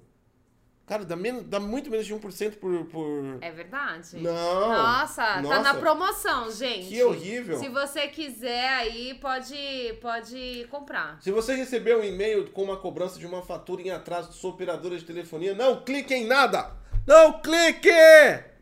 Cara, 0.86 1.04
dá, 1.04 1.16
menos, 1.16 1.42
dá 1.42 1.58
muito 1.58 1.90
menos 1.90 2.06
de 2.06 2.14
1% 2.14 2.58
por. 2.58 2.84
por... 2.86 3.38
É 3.40 3.50
verdade? 3.50 4.18
Não. 4.18 4.68
Nossa, 4.68 5.20
tá 5.24 5.42
Nossa. 5.42 5.60
na 5.62 5.74
promoção, 5.74 6.48
gente. 6.52 6.88
Que 6.88 7.02
horrível. 7.02 7.58
Se 7.58 7.68
você 7.68 8.06
quiser 8.06 8.68
aí, 8.68 9.14
pode, 9.14 9.56
pode 10.00 10.64
comprar. 10.70 11.20
Se 11.20 11.32
você 11.32 11.56
receber 11.56 11.96
um 11.96 12.04
e-mail 12.04 12.48
com 12.52 12.62
uma 12.62 12.76
cobrança 12.76 13.18
de 13.18 13.26
uma 13.26 13.42
fatura 13.42 13.82
em 13.82 13.90
atraso 13.90 14.30
de 14.30 14.36
sua 14.36 14.50
operadora 14.50 14.96
de 14.96 15.04
telefonia, 15.04 15.54
não 15.56 15.82
clique 15.82 16.14
em 16.14 16.24
nada! 16.24 16.70
Não 17.04 17.40
clique! 17.40 17.90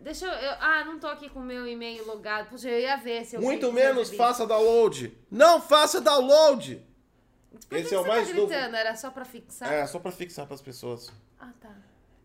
Deixa 0.01 0.25
eu, 0.27 0.33
eu- 0.33 0.57
Ah, 0.61 0.83
não 0.87 0.99
tô 0.99 1.07
aqui 1.07 1.29
com 1.29 1.41
o 1.41 1.45
meu 1.45 1.67
e-mail 1.67 2.07
logado. 2.07 2.49
Puxa, 2.49 2.71
eu 2.71 2.81
ia 2.81 2.97
ver 2.97 3.25
se 3.27 3.37
eu 3.37 3.41
Muito 3.43 3.71
menos 3.71 4.11
faça 4.15 4.47
download. 4.47 5.15
Não 5.31 5.61
faça 5.61 6.01
download! 6.01 6.83
Por 7.69 7.77
Esse 7.79 7.89
que 7.89 7.95
é 7.95 7.99
o 7.99 8.03
você 8.03 8.09
mais 8.09 8.29
tá 8.29 8.35
novo. 8.35 8.47
gritando? 8.49 8.77
Era 8.77 8.97
só 8.97 9.11
pra 9.11 9.25
fixar? 9.25 9.73
É, 9.73 9.87
só 9.87 9.99
pra 9.99 10.11
fixar 10.13 10.47
pras 10.47 10.61
pessoas. 10.61 11.13
Ah, 11.39 11.51
tá. 11.61 11.71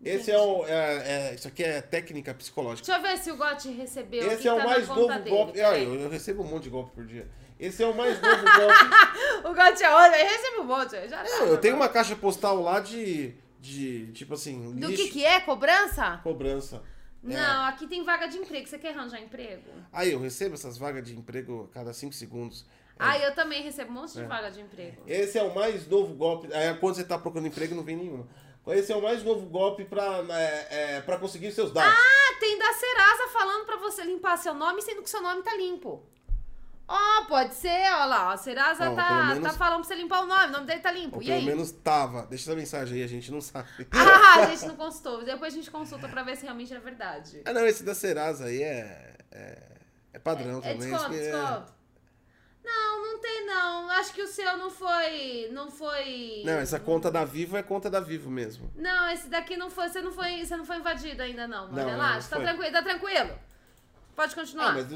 Esse 0.03 0.32
é 0.32 0.38
o. 0.39 0.65
é- 0.65 1.30
é- 1.32 1.36
isso 1.36 1.47
aqui 1.47 1.63
é 1.63 1.82
técnica 1.82 2.34
psicológica. 2.34 2.86
Deixa 2.86 2.99
eu 2.99 3.03
ver 3.11 3.17
se 3.21 3.32
o 3.32 3.36
Gotti 3.38 3.69
recebeu. 3.69 4.32
Esse 4.32 4.47
é 4.47 4.53
o 4.53 4.57
tá 4.57 4.63
mais 4.65 4.88
novo 4.88 5.07
dele, 5.07 5.30
golpe. 5.30 5.61
Ah, 5.61 5.77
eu, 5.77 5.93
eu 5.95 6.09
recebo 6.09 6.41
um 6.43 6.47
monte 6.47 6.63
de 6.63 6.69
golpe 6.69 6.91
por 6.95 7.05
dia. 7.05 7.27
Esse 7.59 7.84
é 7.84 7.86
o 7.88 7.93
mais 7.93 8.19
novo 8.21 8.38
golpe. 8.41 9.49
O 9.49 9.53
Gotti 9.53 9.84
é 9.84 9.93
outro, 9.93 10.13
ele 10.15 10.23
recebe 10.30 10.57
um 10.59 10.63
monte. 10.63 10.95
eu 10.95 11.09
Já 11.09 11.21
Não, 11.23 11.45
eu 11.47 11.57
tenho 11.57 11.75
uma 11.75 11.89
caixa 11.89 12.15
postal 12.15 12.61
lá 12.61 12.80
de. 12.80 13.34
de 13.59 14.11
tipo 14.13 14.34
assim. 14.36 14.71
Do 14.75 14.88
lixo, 14.88 15.03
que 15.03 15.09
que 15.11 15.25
é? 15.25 15.41
Cobrança? 15.41 16.21
Cobrança. 16.23 16.82
É. 17.21 17.34
Não, 17.34 17.65
aqui 17.65 17.86
tem 17.86 18.01
vaga 18.01 18.27
de 18.27 18.38
emprego. 18.38 18.65
Você 18.65 18.80
quer 18.80 18.95
arranjar 18.95 19.19
emprego? 19.21 19.63
Aí 19.91 20.13
eu 20.13 20.21
recebo 20.21 20.55
essas 20.55 20.77
vagas 20.77 21.03
de 21.03 21.13
emprego 21.13 21.67
a 21.69 21.73
cada 21.73 21.91
5 21.91 22.13
segundos. 22.13 22.65
É. 23.00 23.04
Ah, 23.04 23.18
eu 23.20 23.34
também 23.34 23.64
recebo 23.64 23.91
um 23.91 23.93
monte 23.93 24.14
de 24.14 24.24
vaga 24.26 24.52
de 24.52 24.60
emprego. 24.60 25.02
Esse 25.08 25.38
é 25.38 25.43
o 25.43 25.56
mais 25.56 25.88
novo 25.88 26.14
golpe. 26.14 26.54
Aí 26.54 26.74
quando 26.76 26.95
você 26.95 27.04
tá 27.04 27.18
procurando 27.18 27.47
emprego, 27.47 27.74
não 27.74 27.84
vem 27.84 27.95
nenhuma. 27.95 28.28
Esse 28.68 28.91
é 28.91 28.95
o 28.95 29.02
mais 29.02 29.24
novo 29.24 29.45
golpe 29.47 29.84
pra, 29.86 30.24
é, 30.30 30.68
é, 30.97 31.02
pra 31.02 31.18
conseguir 31.18 31.52
seus 31.52 31.72
dados. 31.72 31.91
Ah, 31.97 32.39
tem 32.39 32.60
da 32.60 32.72
Serasa 32.74 33.28
falando 33.34 33.66
pra 33.66 33.78
você 33.78 34.04
limpar 34.04 34.38
seu 34.38 34.54
nome, 34.54 34.82
sendo 34.82 35.02
que 35.02 35.10
seu 35.10 35.22
nome 35.24 35.41
tá 35.41 35.56
limpo. 35.56 36.04
Ó, 36.88 37.26
pode 37.26 37.54
ser, 37.54 37.91
ó 37.93 38.06
lá, 38.06 38.34
a 38.34 38.38
Serasa 38.38 38.86
Não, 38.86 38.95
pelo 38.95 39.08
tá, 39.08 39.24
menos- 39.26 39.43
tá 39.52 39.58
falando 39.58 39.80
pra 39.82 39.88
você 39.88 39.95
limpar 39.95 40.24
o 40.24 40.26
nome, 40.26 40.45
o 40.47 40.52
nome 40.52 40.66
dele 40.66 40.80
tá 40.82 40.91
limpo. 40.91 41.18
Ou 41.18 41.22
e 41.22 41.26
pelo 41.28 41.38
aí? 41.38 41.45
menos 41.45 41.72
tava. 41.72 42.26
Deixa 42.28 42.50
essa 42.50 42.56
mensagem 42.60 42.97
aí, 42.97 43.04
a 43.04 43.08
gente 43.08 43.32
não 43.32 43.41
sabe. 43.41 43.68
Ah, 43.91 44.39
a 44.41 44.45
gente 44.54 44.66
não 44.68 44.76
consultou. 44.76 45.24
Depois 45.24 45.54
a 45.54 45.56
gente 45.56 45.70
consulta 45.72 46.08
pra 46.10 46.24
ver 46.24 46.36
se 46.36 46.43
realmente 46.43 46.74
é 46.74 46.80
verdade. 46.80 47.41
Ah, 47.45 47.54
não, 47.54 47.66
esse 47.66 47.84
da 47.84 47.93
Serasa 47.95 48.45
aí 48.45 48.62
é. 48.62 49.14
É, 49.32 49.58
é 50.14 50.20
padrão 50.20 50.58
É 50.64 50.74
também. 50.74 50.78
desconto, 50.89 51.14
Esse 51.14 51.28
é- 51.28 51.32
desconto. 51.32 51.74
Não, 52.64 53.01
não 53.14 53.20
tem 53.20 53.45
não. 53.45 53.89
Acho 53.91 54.14
que 54.14 54.22
o 54.22 54.28
seu 54.28 54.57
não 54.57 54.70
foi. 54.70 55.49
Não 55.51 55.72
foi. 55.72 56.41
Não, 56.45 56.53
essa 56.60 56.80
conta 56.80 57.10
da 57.10 57.24
Vivo 57.26 57.57
é 57.57 57.64
conta 57.64 57.89
da 57.89 57.99
Vivo 57.99 58.30
mesmo. 58.30 58.72
Não, 58.76 59.10
esse 59.12 59.28
daqui 59.30 59.55
não 59.57 59.70
foi. 59.70 59.89
Você 59.89 60.01
não 60.01 60.12
foi, 60.12 60.45
você 60.45 60.55
não 60.57 60.66
foi 60.66 60.78
invadido 60.78 61.22
ainda, 61.22 61.47
não. 61.47 61.68
Mas 61.68 61.76
Não, 61.78 61.86
relaxa, 61.89 62.22
não 62.36 62.43
tá 62.43 62.49
tranquilo, 62.51 62.72
tá 62.74 62.82
tranquilo. 62.84 63.39
Pode 64.16 64.36
continuar. 64.36 64.70
Ah, 64.70 64.74
mas 64.74 64.88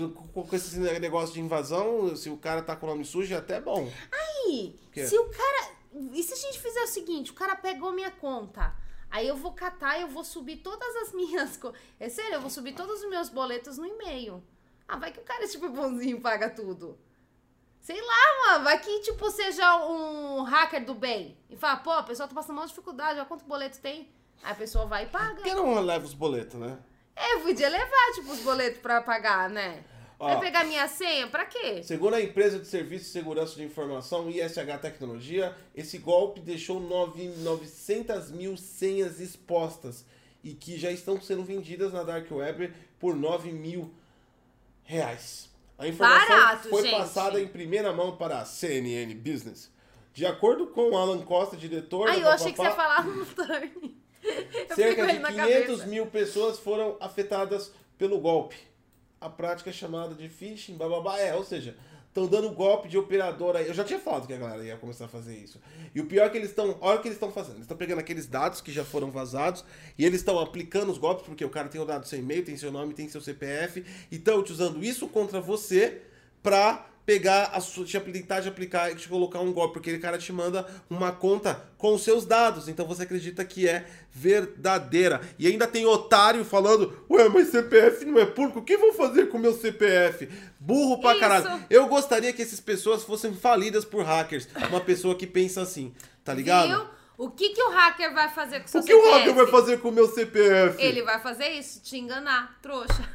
com 0.49 0.55
esse 0.55 0.77
negócio 0.79 1.33
de 1.33 1.39
invasão, 1.39 2.13
se 2.15 2.29
o 2.29 2.35
cara 2.37 2.61
tá 2.61 2.75
com 2.75 2.85
o 2.85 2.89
nome 2.89 3.05
sujo, 3.05 3.33
é 3.33 3.37
até 3.37 3.61
bom. 3.61 3.89
Aí, 4.11 4.77
se 4.93 5.17
o 5.17 5.29
cara. 5.29 5.71
E 6.11 6.21
se 6.23 6.33
a 6.33 6.37
gente 6.37 6.59
fizer 6.59 6.81
o 6.83 6.87
seguinte: 6.87 7.31
o 7.31 7.33
cara 7.33 7.55
pegou 7.55 7.91
minha 7.93 8.11
conta. 8.11 8.75
Aí 9.09 9.27
eu 9.27 9.37
vou 9.37 9.53
catar 9.53 9.97
e 9.97 10.01
eu 10.01 10.07
vou 10.07 10.23
subir 10.23 10.57
todas 10.57 10.93
as 10.97 11.13
minhas. 11.15 11.55
co- 11.55 11.71
É 11.99 12.09
sério, 12.09 12.33
eu 12.33 12.41
vou 12.41 12.49
subir 12.49 12.73
todos 12.73 13.01
os 13.03 13.09
meus 13.09 13.29
boletos 13.29 13.77
no 13.77 13.85
e-mail. 13.85 14.43
Ah, 14.87 14.97
vai 14.97 15.11
que 15.13 15.19
o 15.19 15.23
cara 15.23 15.45
é 15.45 15.47
tipo 15.47 15.69
bonzinho 15.69 16.19
paga 16.19 16.49
tudo. 16.49 16.97
Sei 17.83 18.01
lá, 18.01 18.47
mano. 18.47 18.63
Vai 18.63 18.79
que, 18.79 19.01
tipo, 19.01 19.29
seja 19.29 19.85
um 19.85 20.41
hacker 20.41 20.83
do 20.85 20.95
bem. 20.95 21.37
E 21.49 21.55
fala, 21.57 21.77
pô, 21.77 21.91
a 21.91 22.01
pessoa 22.03 22.27
tá 22.27 22.33
passando 22.33 22.57
uma 22.57 22.65
dificuldade, 22.65 23.19
olha 23.19 23.25
quanto 23.27 23.43
boleto 23.45 23.79
tem. 23.79 24.09
Aí 24.41 24.51
a 24.53 24.55
pessoa 24.55 24.85
vai 24.85 25.03
e 25.03 25.07
paga. 25.07 25.35
Por 25.35 25.43
que 25.43 25.53
não 25.53 25.79
leva 25.81 26.05
os 26.05 26.13
boletos, 26.13 26.59
né? 26.59 26.79
É, 27.15 27.33
eu 27.35 27.41
podia 27.41 27.67
levar, 27.69 28.11
tipo, 28.15 28.31
os 28.31 28.39
boletos 28.39 28.79
pra 28.79 29.01
pagar, 29.01 29.49
né? 29.49 29.83
Ó. 30.17 30.27
Vai 30.29 30.39
pegar 30.39 30.63
minha 30.63 30.87
senha? 30.87 31.27
Pra 31.27 31.45
quê? 31.45 31.83
Segundo 31.83 32.13
a 32.15 32.21
empresa 32.21 32.57
de 32.57 32.65
serviço 32.67 33.05
de 33.05 33.11
segurança 33.11 33.55
de 33.55 33.63
informação 33.63 34.29
ISH 34.29 34.55
Tecnologia, 34.81 35.55
esse 35.75 35.97
golpe 35.97 36.39
deixou 36.39 36.79
nove- 36.79 37.27
900 37.39 38.31
mil 38.31 38.55
senhas 38.55 39.19
expostas 39.19 40.05
e 40.41 40.53
que 40.53 40.77
já 40.79 40.89
estão 40.89 41.19
sendo 41.21 41.43
vendidas 41.43 41.91
na 41.91 42.03
Dark 42.03 42.31
Web 42.31 42.73
por 42.97 43.13
9 43.15 43.51
mil 43.51 43.93
reais. 44.83 45.49
A 45.83 45.87
informação 45.89 46.27
Barato, 46.29 46.69
foi 46.69 46.83
gente. 46.83 46.95
passada 46.95 47.41
em 47.41 47.47
primeira 47.47 47.91
mão 47.91 48.15
para 48.15 48.39
a 48.39 48.45
CNN 48.45 49.13
Business. 49.15 49.69
De 50.13 50.25
acordo 50.25 50.67
com 50.67 50.95
Alan 50.95 51.21
Costa, 51.21 51.57
diretor 51.57 52.07
Ai, 52.07 52.21
eu 52.21 52.29
achei 52.29 52.51
que 52.51 52.57
você 52.57 52.63
ia 52.63 52.71
falar 52.71 53.03
no 53.03 53.25
turn. 53.25 53.95
Eu 54.69 54.75
Cerca 54.75 55.05
de 55.05 55.11
ele 55.11 55.19
na 55.19 55.29
500 55.33 55.49
cabeça. 55.51 55.85
mil 55.87 56.07
pessoas 56.07 56.57
foram 56.57 56.95
afetadas 57.01 57.73
pelo 57.97 58.17
golpe. 58.21 58.55
A 59.19 59.29
prática 59.29 59.69
é 59.69 59.73
chamada 59.73 60.15
de 60.15 60.29
phishing, 60.29 60.77
bababá, 60.77 61.19
é, 61.19 61.35
ou 61.35 61.43
seja, 61.43 61.75
estão 62.13 62.27
dando 62.27 62.51
golpe 62.51 62.87
de 62.87 62.95
operadora 62.95 63.57
aí. 63.57 63.67
Eu 63.67 63.73
já 63.73 63.83
tinha 63.83 63.99
falado 63.99 64.27
que 64.27 64.33
a 64.33 64.37
galera 64.37 64.63
ia 64.63 64.77
começar 64.77 65.05
a 65.05 65.07
fazer 65.07 65.35
isso. 65.35 65.59
E 65.95 65.99
o 65.99 66.05
pior 66.05 66.27
é 66.27 66.29
que 66.29 66.37
eles 66.37 66.49
estão, 66.49 66.77
olha 66.79 66.99
o 66.99 67.01
que 67.01 67.07
eles 67.07 67.15
estão 67.15 67.31
fazendo. 67.31 67.55
Eles 67.55 67.63
estão 67.63 67.75
pegando 67.75 67.97
aqueles 67.97 68.27
dados 68.27 68.61
que 68.61 68.71
já 68.71 68.85
foram 68.85 69.09
vazados 69.09 69.65
e 69.97 70.05
eles 70.05 70.19
estão 70.19 70.37
aplicando 70.39 70.91
os 70.91 70.99
golpes, 70.99 71.25
porque 71.25 71.43
o 71.43 71.49
cara 71.49 71.67
tem 71.67 71.81
o 71.81 71.85
dado 71.85 72.01
do 72.01 72.07
seu 72.07 72.19
e-mail, 72.19 72.45
tem 72.45 72.55
seu 72.55 72.71
nome, 72.71 72.93
tem 72.93 73.09
seu 73.09 73.19
CPF, 73.19 73.83
e 74.11 74.15
estão 74.15 74.39
usando 74.43 74.83
isso 74.83 75.07
contra 75.07 75.41
você 75.41 76.03
pra 76.43 76.87
pegar 77.05 77.51
a 77.53 77.59
sua, 77.59 77.85
te 77.85 77.99
tentar 77.99 78.39
de 78.39 78.47
aplicar 78.47 78.91
e 78.91 78.95
te 78.95 79.09
colocar 79.09 79.39
um 79.39 79.51
golpe, 79.51 79.73
porque 79.73 79.89
aquele 79.89 80.01
cara 80.01 80.17
te 80.17 80.31
manda 80.31 80.65
uma 80.89 81.11
conta 81.11 81.61
com 81.77 81.93
os 81.93 82.03
seus 82.03 82.25
dados, 82.25 82.67
então 82.69 82.85
você 82.85 83.03
acredita 83.03 83.43
que 83.43 83.67
é 83.67 83.85
verdadeira. 84.11 85.21
E 85.37 85.47
ainda 85.47 85.67
tem 85.67 85.85
otário 85.85 86.45
falando, 86.45 87.05
ué, 87.09 87.27
mas 87.27 87.49
CPF 87.49 88.05
não 88.05 88.19
é 88.19 88.25
público, 88.25 88.59
o 88.59 88.63
que 88.63 88.77
vão 88.77 88.93
fazer 88.93 89.27
com 89.27 89.37
o 89.37 89.41
meu 89.41 89.53
CPF? 89.53 90.29
Burro 90.59 91.01
pra 91.01 91.11
Isso. 91.11 91.19
caralho. 91.19 91.65
Eu 91.69 91.87
gostaria 91.87 92.31
que 92.31 92.41
essas 92.41 92.61
pessoas 92.61 93.03
fossem 93.03 93.33
falidas 93.33 93.83
por 93.83 94.03
hackers, 94.03 94.47
uma 94.69 94.79
pessoa 94.79 95.15
que 95.15 95.27
pensa 95.27 95.61
assim, 95.61 95.93
tá 96.23 96.33
ligado? 96.33 96.69
Viu? 96.69 97.02
O 97.17 97.29
que, 97.29 97.49
que 97.49 97.61
o 97.61 97.69
hacker 97.69 98.11
vai 98.13 98.27
fazer 98.29 98.59
com 98.61 98.65
o 98.65 98.69
seu 98.69 98.81
O 98.81 98.83
que 98.83 98.93
o 98.93 98.97
CPF? 99.03 99.19
hacker 99.19 99.35
vai 99.35 99.47
fazer 99.47 99.77
com 99.81 99.89
o 99.89 99.91
meu 99.91 100.07
CPF? 100.07 100.81
Ele 100.83 101.03
vai 101.03 101.19
fazer 101.19 101.47
isso, 101.49 101.79
te 101.81 101.97
enganar, 101.97 102.57
trouxa. 102.61 103.07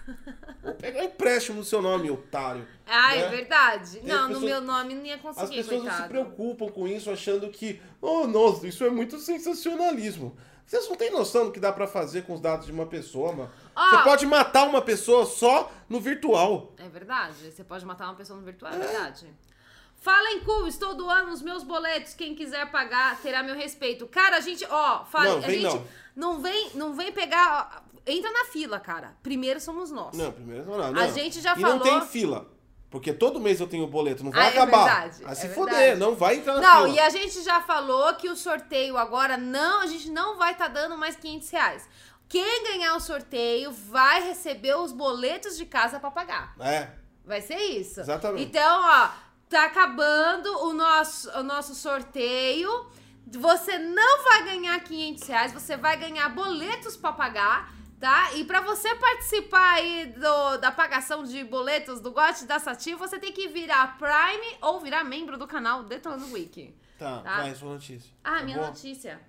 Vou 0.62 0.74
pegar 0.74 1.03
empréstimo 1.05 1.59
no 1.59 1.64
seu 1.64 1.82
nome, 1.82 2.09
otário. 2.11 2.66
Ah, 2.86 3.16
é 3.16 3.22
né? 3.22 3.28
verdade. 3.28 3.99
as 3.99 4.05
Não, 4.05 4.22
no 4.22 4.28
pessoas- 4.28 4.44
meu 4.44 4.61
nome 4.61 4.94
não 4.94 5.05
ia 5.05 5.16
As 5.16 5.20
conseguir, 5.20 5.57
pessoas 5.57 5.82
não 5.82 5.90
se 5.90 5.96
coitado. 6.03 6.09
preocupam 6.11 6.68
com 6.68 6.86
isso, 6.86 7.11
achando 7.11 7.49
que, 7.51 7.80
oh, 8.01 8.26
nossa, 8.28 8.66
isso 8.68 8.84
é 8.84 8.90
muito 8.90 9.18
sensacionalismo. 9.18 10.36
Vocês 10.64 10.86
não 10.88 10.96
têm 10.96 11.11
noção 11.11 11.46
do 11.46 11.51
que 11.53 11.59
dá 11.59 11.72
pra 11.72 11.86
fazer 11.86 12.22
com 12.22 12.34
os 12.34 12.40
dados 12.40 12.66
de 12.66 12.72
uma 12.72 12.84
pessoa, 12.86 13.32
mano. 13.32 13.51
Ó. 13.74 13.90
Você 13.90 14.03
pode 14.05 14.26
matar 14.26 14.64
uma 14.68 14.82
pessoa 14.82 15.24
só 15.24 15.72
no 15.88 15.99
virtual. 15.99 16.74
É 16.78 16.88
verdade. 16.90 17.51
Você 17.51 17.64
pode 17.64 17.84
matar 17.86 18.05
uma 18.05 18.14
pessoa 18.14 18.38
no 18.38 18.44
virtual, 18.44 18.72
é 18.74 18.78
verdade. 18.78 19.26
Fala 20.01 20.30
em 20.32 20.40
cu, 20.40 20.66
estou 20.66 20.94
doando 20.94 21.32
os 21.32 21.42
meus 21.42 21.62
boletos. 21.62 22.14
Quem 22.14 22.34
quiser 22.34 22.70
pagar 22.70 23.20
terá 23.20 23.42
meu 23.42 23.55
respeito. 23.57 24.07
Cara, 24.07 24.36
a 24.36 24.40
gente, 24.40 24.64
ó, 24.70 25.05
fala, 25.05 25.30
Não, 25.32 25.38
a 25.38 25.40
gente 25.51 25.62
não. 25.62 25.84
não 26.14 26.40
vem, 26.40 26.70
não 26.74 26.94
vem 26.94 27.11
pegar. 27.12 27.82
ó, 27.84 27.88
entra 28.07 28.30
na 28.30 28.44
fila, 28.46 28.78
cara. 28.78 29.16
Primeiro 29.22 29.59
somos 29.61 29.90
nós. 29.90 30.16
Não, 30.16 30.30
primeiro 30.32 30.64
não, 30.64 30.92
não. 30.92 31.03
A 31.03 31.09
gente 31.09 31.40
já 31.40 31.55
e 31.55 31.61
falou- 31.61 31.76
não 31.76 31.82
tem 31.82 32.01
fila. 32.09 32.49
Porque 32.90 33.12
todo 33.12 33.38
mês 33.38 33.61
eu 33.61 33.66
tenho 33.66 33.86
boleto, 33.86 34.24
não 34.24 34.30
vai 34.30 34.40
Ah, 34.40 34.46
é 34.46 34.49
acabar. 34.49 34.84
verdade, 34.84 35.22
Vai 35.24 35.32
é 35.32 35.34
se 35.34 35.46
verdade. 35.49 35.70
foder, 35.70 35.99
não 35.99 36.14
vai 36.14 36.36
entrar 36.36 36.55
na 36.55 36.61
Não, 36.62 36.82
fila. 36.84 36.88
e 36.96 37.01
a 37.01 37.11
gente 37.11 37.42
já 37.42 37.61
falou 37.61 38.14
que 38.14 38.30
o 38.30 38.36
sorteio 38.36 38.96
agora 38.96 39.36
não, 39.36 39.82
a 39.82 39.86
gente 39.86 40.09
não 40.11 40.38
vai 40.38 40.53
estar 40.53 40.68
dando 40.68 40.96
mais 40.96 41.14
500 41.14 41.51
reais. 41.51 41.86
Quem 42.30 42.64
ganhar 42.64 42.94
o 42.94 43.01
sorteio 43.01 43.70
vai 43.72 44.22
receber 44.22 44.74
os 44.78 44.90
boletos 44.92 45.59
de 45.59 45.66
casa 45.66 46.01
pra 46.01 46.11
pagar. 46.11 46.55
É, 46.61 46.88
Vai 47.26 47.42
ser 47.42 47.57
isso. 47.59 48.01
Exatamente. 48.01 48.44
Então, 48.44 48.80
ó, 48.82 49.09
tá 49.49 49.64
acabando 49.64 50.46
o 50.64 50.72
nosso, 50.72 51.30
o 51.38 51.42
nosso 51.42 51.74
sorteio. 51.74 52.86
Você 53.30 53.78
não 53.78 54.24
vai 54.24 54.44
ganhar 54.44 54.78
500 54.80 55.28
reais, 55.28 55.53
você 55.53 55.76
vai 55.76 55.96
ganhar 55.99 56.28
boletos 56.30 56.96
pra 56.96 57.12
pagar, 57.12 57.72
tá? 58.01 58.32
E 58.34 58.44
pra 58.44 58.61
você 58.62 58.94
participar 58.94 59.74
aí 59.74 60.07
do, 60.07 60.57
da 60.57 60.70
pagação 60.72 61.24
de 61.24 61.44
boletos 61.44 62.01
do 62.01 62.11
GOT 62.11 62.46
da 62.46 62.59
Sati, 62.59 62.94
você 62.94 63.18
tem 63.18 63.30
que 63.32 63.46
virar 63.49 63.99
Prime 63.99 64.57
ou 64.62 64.80
virar 64.80 65.05
membro 65.05 65.36
do 65.36 65.46
canal 65.46 65.82
Detonando 65.82 66.32
Wiki. 66.32 66.74
tá, 66.99 67.18
Tá. 67.20 67.36
vai, 67.42 67.55
sua 67.55 67.74
notícia. 67.74 68.11
Ah, 68.24 68.38
Tá 68.38 68.42
minha 68.44 68.59
bom? 68.59 68.66
notícia. 68.66 69.20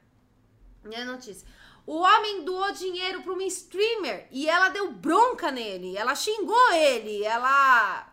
Minha 0.84 1.04
notícia. 1.04 1.46
O 1.86 1.98
homem 2.00 2.46
doou 2.46 2.72
dinheiro 2.72 3.22
pra 3.22 3.34
uma 3.34 3.44
streamer 3.44 4.28
e 4.32 4.48
ela 4.48 4.70
deu 4.70 4.92
bronca 4.94 5.52
nele. 5.52 5.98
Ela 5.98 6.16
xingou 6.16 6.72
ele. 6.72 7.24
Ela 7.24 8.09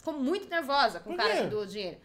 ficou 0.00 0.14
muito 0.14 0.48
nervosa 0.48 1.00
com 1.00 1.12
o 1.12 1.16
cara 1.16 1.36
que 1.36 1.46
doou 1.48 1.66
dinheiro. 1.66 1.98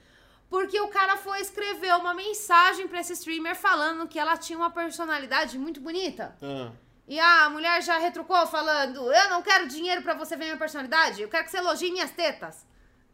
Porque 0.50 0.80
o 0.80 0.90
cara 0.90 1.18
foi 1.18 1.42
escrever 1.42 1.96
uma 1.96 2.14
mensagem 2.14 2.88
pra 2.88 3.00
esse 3.00 3.14
streamer 3.14 3.56
falando 3.56 4.08
que 4.08 4.20
ela 4.20 4.38
tinha 4.38 4.58
uma 4.60 4.70
personalidade 4.70 5.58
muito 5.58 5.82
bonita. 5.82 6.36
Ah, 6.42 6.72
E 7.08 7.20
a 7.20 7.50
mulher 7.50 7.82
já 7.82 7.98
retrucou 7.98 8.46
falando: 8.48 9.12
Eu 9.12 9.30
não 9.30 9.42
quero 9.42 9.68
dinheiro 9.68 10.02
pra 10.04 10.14
você 10.14 10.36
ver 10.36 10.46
minha 10.46 10.58
personalidade, 10.58 11.22
eu 11.22 11.30
quero 11.30 11.46
que 11.46 11.52
você 11.52 11.58
elogie 11.58 11.92
minhas 11.92 12.12
tetas. 12.12 12.66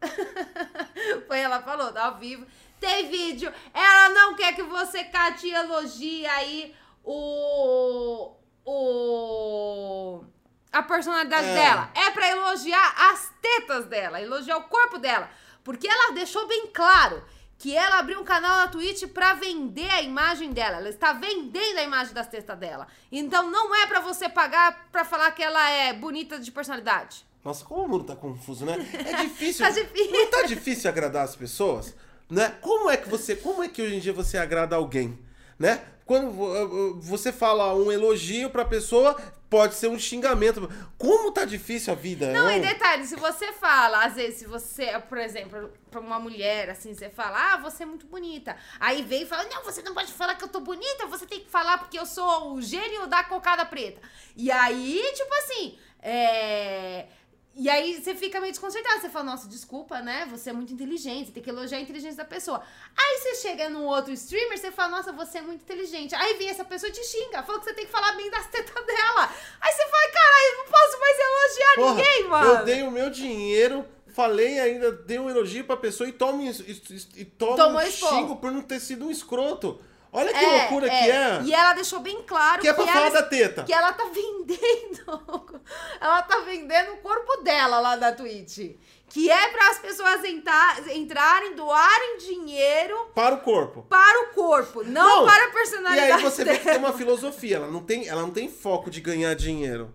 Foi 1.26 1.38
ela 1.38 1.62
falou, 1.62 1.92
tá 1.92 2.06
ao 2.06 2.18
vivo. 2.18 2.46
Tem 2.78 3.08
vídeo. 3.08 3.52
Ela 3.72 4.08
não 4.10 4.34
quer 4.34 4.54
que 4.54 4.62
você, 4.62 5.04
Cate, 5.04 5.48
elogie 5.48 6.26
aí 6.26 6.74
o. 7.04 8.34
O. 8.64 10.24
A 10.72 10.82
personalidade 10.82 11.46
É. 11.48 11.54
dela. 11.54 11.90
É 11.94 12.10
pra 12.10 12.30
elogiar 12.30 12.94
as 13.12 13.30
tetas 13.42 13.84
dela, 13.86 14.20
elogiar 14.20 14.56
o 14.56 14.62
corpo 14.64 14.98
dela. 14.98 15.28
Porque 15.62 15.86
ela 15.86 16.12
deixou 16.12 16.46
bem 16.48 16.68
claro 16.68 17.22
que 17.58 17.76
ela 17.76 17.98
abriu 17.98 18.18
um 18.20 18.24
canal 18.24 18.56
na 18.56 18.68
Twitch 18.68 19.04
pra 19.08 19.34
vender 19.34 19.88
a 19.90 20.02
imagem 20.02 20.50
dela. 20.52 20.78
Ela 20.78 20.88
está 20.88 21.12
vendendo 21.12 21.78
a 21.78 21.82
imagem 21.82 22.12
das 22.14 22.26
tetas 22.26 22.58
dela. 22.58 22.88
Então 23.12 23.50
não 23.50 23.74
é 23.76 23.86
pra 23.86 24.00
você 24.00 24.28
pagar 24.28 24.88
pra 24.90 25.04
falar 25.04 25.30
que 25.30 25.42
ela 25.42 25.70
é 25.70 25.92
bonita 25.92 26.40
de 26.40 26.50
personalidade. 26.50 27.24
Nossa, 27.44 27.64
como 27.64 27.84
o 27.84 27.88
mundo 27.88 28.04
tá 28.04 28.16
confuso, 28.16 28.64
né? 28.64 28.74
É 29.06 29.22
difícil. 29.24 29.64
Tá 29.64 29.70
difícil. 29.70 30.10
Não 30.12 30.30
tá 30.30 30.42
difícil 30.42 30.90
agradar 30.90 31.24
as 31.24 31.36
pessoas, 31.36 31.94
né? 32.30 32.56
Como 32.60 32.90
é 32.90 32.96
que 32.96 33.08
você, 33.08 33.36
como 33.36 33.62
é 33.62 33.68
que 33.68 33.82
hoje 33.82 33.96
em 33.96 34.00
dia 34.00 34.12
você 34.12 34.38
agrada 34.38 34.74
alguém, 34.74 35.18
né? 35.58 35.84
Quando 36.04 36.30
vo- 36.30 36.94
você 37.00 37.32
fala 37.32 37.74
um 37.74 37.90
elogio 37.92 38.50
pra 38.50 38.64
pessoa, 38.64 39.14
pode 39.48 39.74
ser 39.74 39.88
um 39.88 39.98
xingamento. 39.98 40.68
Como 40.98 41.30
tá 41.30 41.44
difícil 41.44 41.92
a 41.92 41.96
vida, 41.96 42.32
Não, 42.32 42.46
né? 42.46 42.58
e 42.58 42.60
detalhe, 42.60 43.06
se 43.06 43.16
você 43.16 43.52
fala, 43.52 44.04
às 44.04 44.14
vezes, 44.14 44.40
se 44.40 44.46
você, 44.46 44.98
por 45.08 45.18
exemplo, 45.18 45.70
pra 45.90 46.00
uma 46.00 46.18
mulher, 46.18 46.70
assim, 46.70 46.94
você 46.94 47.08
fala, 47.10 47.52
ah, 47.52 47.56
você 47.58 47.82
é 47.82 47.86
muito 47.86 48.06
bonita. 48.06 48.56
Aí 48.80 49.02
vem 49.02 49.22
e 49.22 49.26
fala, 49.26 49.44
não, 49.44 49.62
você 49.62 49.82
não 49.82 49.94
pode 49.94 50.12
falar 50.12 50.34
que 50.36 50.44
eu 50.44 50.48
tô 50.48 50.60
bonita, 50.60 51.06
você 51.06 51.26
tem 51.26 51.40
que 51.40 51.50
falar 51.50 51.78
porque 51.78 51.98
eu 51.98 52.06
sou 52.06 52.54
o 52.54 52.62
gênio 52.62 53.06
da 53.06 53.22
cocada 53.24 53.64
preta. 53.64 54.00
E 54.36 54.50
aí, 54.50 55.02
tipo 55.14 55.34
assim, 55.34 55.78
é. 56.00 57.06
E 57.54 57.68
aí 57.68 58.00
você 58.00 58.14
fica 58.14 58.40
meio 58.40 58.52
desconcertado. 58.52 59.00
Você 59.00 59.10
fala, 59.10 59.26
nossa, 59.26 59.46
desculpa, 59.46 60.00
né? 60.00 60.26
Você 60.30 60.50
é 60.50 60.52
muito 60.52 60.72
inteligente, 60.72 61.26
você 61.26 61.32
tem 61.32 61.42
que 61.42 61.50
elogiar 61.50 61.78
a 61.78 61.80
inteligência 61.80 62.16
da 62.16 62.24
pessoa. 62.24 62.62
Aí 62.96 63.18
você 63.18 63.34
chega 63.36 63.68
num 63.68 63.84
outro 63.84 64.12
streamer, 64.12 64.58
você 64.58 64.70
fala, 64.70 64.96
nossa, 64.96 65.12
você 65.12 65.38
é 65.38 65.42
muito 65.42 65.62
inteligente. 65.62 66.14
Aí 66.14 66.34
vem 66.34 66.48
essa 66.48 66.64
pessoa 66.64 66.88
e 66.88 66.92
te 66.92 67.04
xinga, 67.04 67.42
falou 67.42 67.60
que 67.60 67.66
você 67.66 67.74
tem 67.74 67.84
que 67.84 67.92
falar 67.92 68.12
bem 68.12 68.30
das 68.30 68.46
tetas 68.46 68.74
dela. 68.86 69.30
Aí 69.60 69.72
você 69.72 69.86
fala, 69.86 70.02
caralho, 70.12 70.46
eu 70.50 70.58
não 70.58 70.64
posso 70.64 71.00
mais 71.00 71.18
elogiar 71.18 71.74
Porra, 71.74 71.94
ninguém, 71.94 72.28
mano. 72.28 72.50
Eu 72.50 72.64
dei 72.64 72.82
o 72.84 72.90
meu 72.90 73.10
dinheiro, 73.10 73.84
falei 74.08 74.58
ainda, 74.58 74.90
dei 74.90 75.18
um 75.18 75.28
elogio 75.28 75.64
pra 75.64 75.76
pessoa 75.76 76.08
e 76.08 76.12
toma, 76.12 76.42
e, 76.42 76.50
e, 76.50 77.20
e 77.20 77.24
toma 77.24 77.56
Tomou 77.56 77.82
um 77.82 77.90
xingo 77.90 78.36
por 78.36 78.50
não 78.50 78.62
ter 78.62 78.80
sido 78.80 79.06
um 79.06 79.10
escroto. 79.10 79.78
Olha 80.14 80.30
que 80.32 80.44
loucura 80.44 80.88
que 80.90 80.94
é. 81.10 81.40
E 81.42 81.54
ela 81.54 81.72
deixou 81.72 82.00
bem 82.00 82.22
claro 82.22 82.60
Que 82.60 82.68
é 82.68 82.72
pra 82.74 82.86
falar 82.86 83.06
ela, 83.06 83.10
da 83.10 83.22
teta. 83.22 83.64
que 83.64 83.72
ela 83.72 83.92
tá 83.94 84.04
vendendo. 84.12 85.62
ela 86.00 86.22
tá 86.22 86.40
vendendo 86.40 86.92
o 86.92 86.96
corpo 86.98 87.38
dela 87.42 87.80
lá 87.80 87.96
na 87.96 88.12
Twitch. 88.12 88.76
Que 89.08 89.30
é 89.30 89.48
para 89.50 89.70
as 89.70 89.78
pessoas 89.78 90.24
entrar, 90.24 90.86
entrarem, 90.88 91.54
doarem 91.54 92.16
dinheiro 92.18 92.96
Para 93.14 93.34
o 93.34 93.40
corpo. 93.40 93.82
para 93.88 94.22
o 94.24 94.34
corpo, 94.34 94.82
não, 94.84 95.20
Não, 95.20 95.26
para 95.26 95.44
a 95.44 95.48
E 95.48 95.52
personalidade. 95.52 96.12
aí 96.12 96.22
você 96.22 96.44
vê 96.44 96.58
que 96.58 96.64
dela. 96.64 96.78
tem 96.78 96.86
uma 96.88 96.96
filosofia. 96.96 97.56
Ela 97.56 97.68
não 97.68 97.82
tem, 97.82 98.08
ela 98.08 98.22
não 98.22 98.30
tem 98.30 98.48
foco 98.50 98.90
de 98.90 99.00
ganhar 99.02 99.34
dinheiro. 99.34 99.94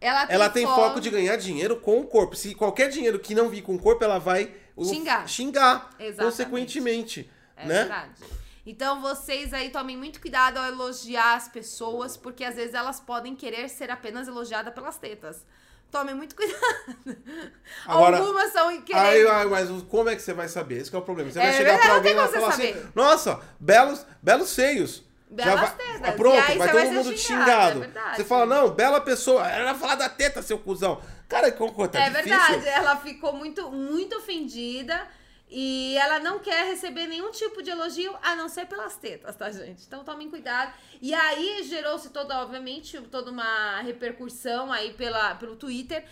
Ela 0.00 0.26
tem, 0.26 0.34
Ela 0.34 0.48
tem 0.50 0.66
foco 0.66 1.00
de 1.00 1.08
ganhar 1.10 1.36
dinheiro 1.36 1.76
com 1.76 2.00
o 2.00 2.06
corpo. 2.06 2.36
Se 2.36 2.54
qualquer 2.54 2.88
dinheiro 2.88 3.18
que 3.18 3.34
não 3.34 3.48
vir 3.48 3.62
com 3.62 3.74
o 3.74 3.78
corpo, 3.78 4.02
ela 4.04 4.18
vai 4.18 4.50
Xingar. 4.82 5.26
xingar 5.28 5.90
Exatamente. 5.98 6.24
consequentemente. 6.24 7.30
É 7.56 7.66
né? 7.66 7.74
verdade. 7.80 8.10
Então 8.66 9.00
vocês 9.02 9.52
aí 9.52 9.70
tomem 9.70 9.96
muito 9.96 10.20
cuidado 10.20 10.56
ao 10.58 10.64
elogiar 10.66 11.34
as 11.34 11.48
pessoas, 11.48 12.16
porque 12.16 12.44
às 12.44 12.54
vezes 12.54 12.74
elas 12.74 12.98
podem 12.98 13.34
querer 13.36 13.68
ser 13.68 13.90
apenas 13.90 14.26
elogiadas 14.26 14.72
pelas 14.72 14.96
tetas. 14.96 15.44
Tomem 15.90 16.14
muito 16.14 16.34
cuidado. 16.34 16.62
Agora- 17.86 18.18
Algumas 18.18 18.52
são 18.52 18.68
Aí, 18.68 18.82
querendo. 18.82 19.28
aí, 19.30 19.46
mas 19.46 19.68
como 19.88 20.08
é 20.08 20.16
que 20.16 20.22
você 20.22 20.32
vai 20.32 20.48
saber? 20.48 20.78
Esse 20.78 20.90
que 20.90 20.96
é 20.96 20.98
o 20.98 21.02
problema. 21.02 21.30
Você 21.30 21.38
É 21.38 21.42
vai 21.42 21.52
chegar 21.52 21.78
pra 21.80 21.94
alguém 21.94 22.12
e 22.12 22.16
vai 22.16 22.28
falar 22.28 22.48
assim: 22.48 22.72
saber. 22.74 22.86
Nossa, 22.94 23.40
belos, 23.60 24.04
belos 24.22 24.48
seios. 24.48 25.04
Belas 25.30 25.60
vai, 25.60 25.76
tetas. 25.76 26.08
Ah, 26.08 26.12
Pronto, 26.12 26.36
vai 26.36 26.56
todo 26.56 26.72
vai 26.74 26.86
ser 26.86 26.92
mundo 26.92 27.16
xingado, 27.16 27.82
xingado. 27.84 27.98
é 28.12 28.16
você 28.16 28.24
fala, 28.24 28.46
não, 28.46 28.70
bela 28.70 29.00
pessoa. 29.00 29.48
Ela 29.48 29.72
vai 29.72 29.80
falar 29.80 29.94
da 29.96 30.08
teta, 30.08 30.42
seu 30.42 30.58
cuzão. 30.58 31.00
Cara, 31.28 31.50
como 31.52 31.72
tá 31.88 32.00
é 32.00 32.10
difícil. 32.10 32.30
verdade, 32.38 32.68
ela 32.68 32.96
ficou 32.96 33.32
muito, 33.32 33.70
muito 33.70 34.16
ofendida 34.16 35.06
e 35.48 35.96
ela 35.98 36.18
não 36.18 36.38
quer 36.38 36.66
receber 36.66 37.06
nenhum 37.06 37.30
tipo 37.30 37.62
de 37.62 37.70
elogio, 37.70 38.16
a 38.22 38.34
não 38.34 38.48
ser 38.48 38.66
pelas 38.66 38.96
tetas, 38.96 39.36
tá, 39.36 39.50
gente? 39.50 39.84
Então 39.86 40.04
tomem 40.04 40.28
cuidado. 40.30 40.74
E 41.06 41.12
aí 41.12 41.62
gerou-se 41.64 42.08
toda, 42.08 42.40
obviamente, 42.40 42.98
toda 43.10 43.30
uma 43.30 43.78
repercussão 43.82 44.72
aí 44.72 44.94
pela, 44.94 45.34
pelo 45.34 45.54
Twitter. 45.54 46.02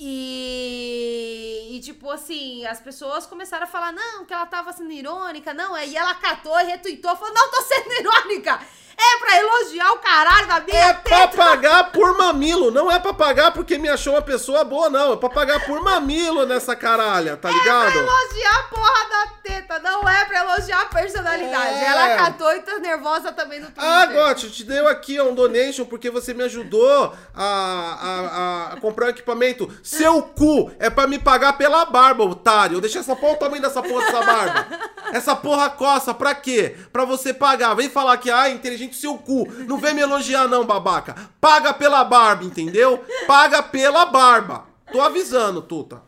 E, 0.00 1.68
e, 1.72 1.80
tipo 1.80 2.10
assim, 2.10 2.64
as 2.64 2.80
pessoas 2.80 3.26
começaram 3.26 3.64
a 3.64 3.66
falar, 3.66 3.92
não, 3.92 4.24
que 4.24 4.32
ela 4.32 4.46
tava 4.46 4.72
sendo 4.72 4.90
irônica, 4.90 5.52
não. 5.52 5.74
Aí 5.74 5.94
ela 5.94 6.14
catou 6.14 6.58
e 6.60 6.64
retweetou, 6.64 7.14
falou, 7.14 7.34
não, 7.34 7.50
tô 7.50 7.60
sendo 7.60 7.92
irônica. 8.00 8.58
É 9.00 9.18
pra 9.20 9.38
elogiar 9.38 9.92
o 9.92 9.98
caralho 9.98 10.48
da 10.48 10.60
minha 10.60 10.76
É 10.76 10.92
pra 10.92 11.28
teta. 11.28 11.36
pagar 11.36 11.92
por 11.92 12.18
mamilo, 12.18 12.72
não 12.72 12.90
é 12.90 12.98
pra 12.98 13.14
pagar 13.14 13.52
porque 13.52 13.78
me 13.78 13.88
achou 13.88 14.14
uma 14.14 14.22
pessoa 14.22 14.64
boa, 14.64 14.90
não. 14.90 15.12
É 15.12 15.16
pra 15.16 15.28
pagar 15.30 15.64
por 15.66 15.80
mamilo 15.80 16.44
nessa 16.46 16.74
caralha, 16.74 17.36
tá 17.36 17.48
É 17.48 17.52
pra 17.52 17.60
ligado? 17.60 17.96
elogiar 17.96 18.58
a 18.58 18.62
porra 18.64 19.08
da 19.08 19.26
teta, 19.40 19.78
não 19.78 20.08
é 20.08 20.24
pra 20.24 20.40
elogiar 20.40 20.80
a 20.80 20.86
personalidade. 20.86 21.74
É. 21.74 21.84
Ela 21.86 22.16
catou 22.16 22.52
e 22.56 22.60
tá 22.60 22.76
nervosa 22.80 23.30
também 23.30 23.60
no 23.60 23.66
Twitter. 23.66 23.84
Ah, 23.84 24.06
Gotti, 24.38 24.46
eu 24.46 24.50
te 24.52 24.64
dei 24.64 24.78
aqui 24.86 25.20
um 25.20 25.34
donation 25.34 25.84
porque 25.84 26.10
você 26.10 26.32
me 26.32 26.44
ajudou 26.44 27.12
a, 27.34 27.44
a, 27.44 28.72
a 28.72 28.80
comprar 28.80 29.06
um 29.06 29.10
equipamento. 29.10 29.68
Seu 29.82 30.22
cu 30.22 30.70
é 30.78 30.88
pra 30.88 31.06
me 31.06 31.18
pagar 31.18 31.54
pela 31.54 31.84
barba, 31.84 32.24
otário. 32.24 32.76
Eu 32.76 32.80
deixei 32.80 33.00
essa 33.00 33.16
porra, 33.16 33.32
o 33.32 33.36
tamanho 33.36 33.62
dessa 33.62 33.82
porra 33.82 34.04
dessa 34.04 34.24
barba. 34.24 34.66
Essa 35.12 35.34
porra 35.36 35.70
coça, 35.70 36.14
pra 36.14 36.34
quê? 36.34 36.76
Pra 36.92 37.04
você 37.04 37.34
pagar. 37.34 37.74
Vem 37.74 37.88
falar 37.88 38.16
que, 38.18 38.30
ah, 38.30 38.48
é 38.48 38.52
inteligente 38.52 38.96
seu 38.96 39.16
cu. 39.18 39.48
Não 39.66 39.78
vem 39.78 39.94
me 39.94 40.00
elogiar 40.00 40.46
não, 40.46 40.64
babaca. 40.64 41.14
Paga 41.40 41.72
pela 41.72 42.04
barba, 42.04 42.44
entendeu? 42.44 43.02
Paga 43.26 43.62
pela 43.62 44.06
barba. 44.06 44.66
Tô 44.92 45.00
avisando, 45.00 45.62
Tuta. 45.62 46.07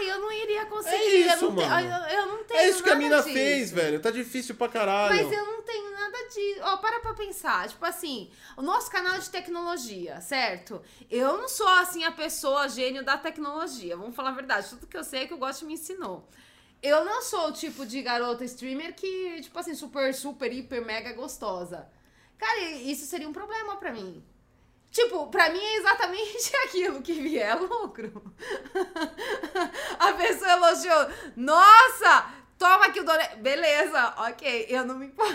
Ai, 0.00 0.10
eu 0.10 0.20
não 0.20 0.32
iria 0.32 0.66
conseguir. 0.66 0.94
É 0.96 1.14
isso, 1.32 1.44
eu, 1.44 1.50
não 1.52 1.56
te- 1.62 1.68
mano. 1.68 1.86
eu, 1.88 2.18
eu 2.18 2.26
não 2.26 2.44
tenho 2.44 2.60
É 2.60 2.68
isso 2.68 2.82
que 2.82 2.90
a 2.90 2.94
mina 2.96 3.16
disso. 3.18 3.32
fez, 3.32 3.70
velho. 3.70 4.00
Tá 4.00 4.10
difícil 4.10 4.54
pra 4.54 4.68
caralho. 4.68 5.14
Mas 5.14 5.32
eu 5.36 5.44
não 5.46 5.62
tenho 5.62 5.90
nada 5.92 6.16
de. 6.28 6.60
Ó, 6.62 6.76
para 6.78 7.00
pra 7.00 7.14
pensar. 7.14 7.68
Tipo 7.68 7.84
assim, 7.84 8.30
o 8.56 8.62
nosso 8.62 8.90
canal 8.90 9.14
é 9.14 9.18
de 9.18 9.28
tecnologia, 9.30 10.20
certo? 10.20 10.82
Eu 11.10 11.36
não 11.38 11.48
sou, 11.48 11.68
assim, 11.68 12.02
a 12.04 12.10
pessoa 12.12 12.68
gênio 12.68 13.04
da 13.04 13.16
tecnologia. 13.18 13.96
Vamos 13.96 14.16
falar 14.16 14.30
a 14.30 14.34
verdade. 14.34 14.68
Tudo 14.70 14.86
que 14.86 14.96
eu 14.96 15.04
sei 15.04 15.22
é 15.22 15.26
que 15.26 15.34
o 15.34 15.38
Gosto 15.38 15.64
me 15.66 15.74
ensinou. 15.74 16.28
Eu 16.82 17.04
não 17.04 17.20
sou 17.20 17.48
o 17.48 17.52
tipo 17.52 17.84
de 17.84 18.00
garota 18.00 18.42
streamer 18.44 18.94
que, 18.94 19.40
tipo 19.42 19.58
assim, 19.58 19.74
super, 19.74 20.14
super, 20.14 20.50
hiper, 20.50 20.82
mega 20.84 21.12
gostosa. 21.12 21.86
Cara, 22.38 22.58
isso 22.70 23.04
seria 23.04 23.28
um 23.28 23.34
problema 23.34 23.76
pra 23.76 23.92
mim. 23.92 24.24
Tipo, 24.90 25.28
pra 25.28 25.50
mim 25.50 25.60
é 25.62 25.76
exatamente 25.76 26.56
aquilo 26.64 27.00
que 27.02 27.12
vier 27.12 27.50
é 27.50 27.54
lucro. 27.54 28.34
A 29.98 30.12
pessoa 30.12 30.50
elogiou. 30.52 31.08
Nossa, 31.36 32.40
Toma 32.60 32.84
aqui 32.84 33.00
o 33.00 33.04
donation. 33.04 33.36
Beleza, 33.38 34.14
ok, 34.18 34.66
eu 34.68 34.84
não 34.84 34.98
me 34.98 35.06
importo. 35.06 35.32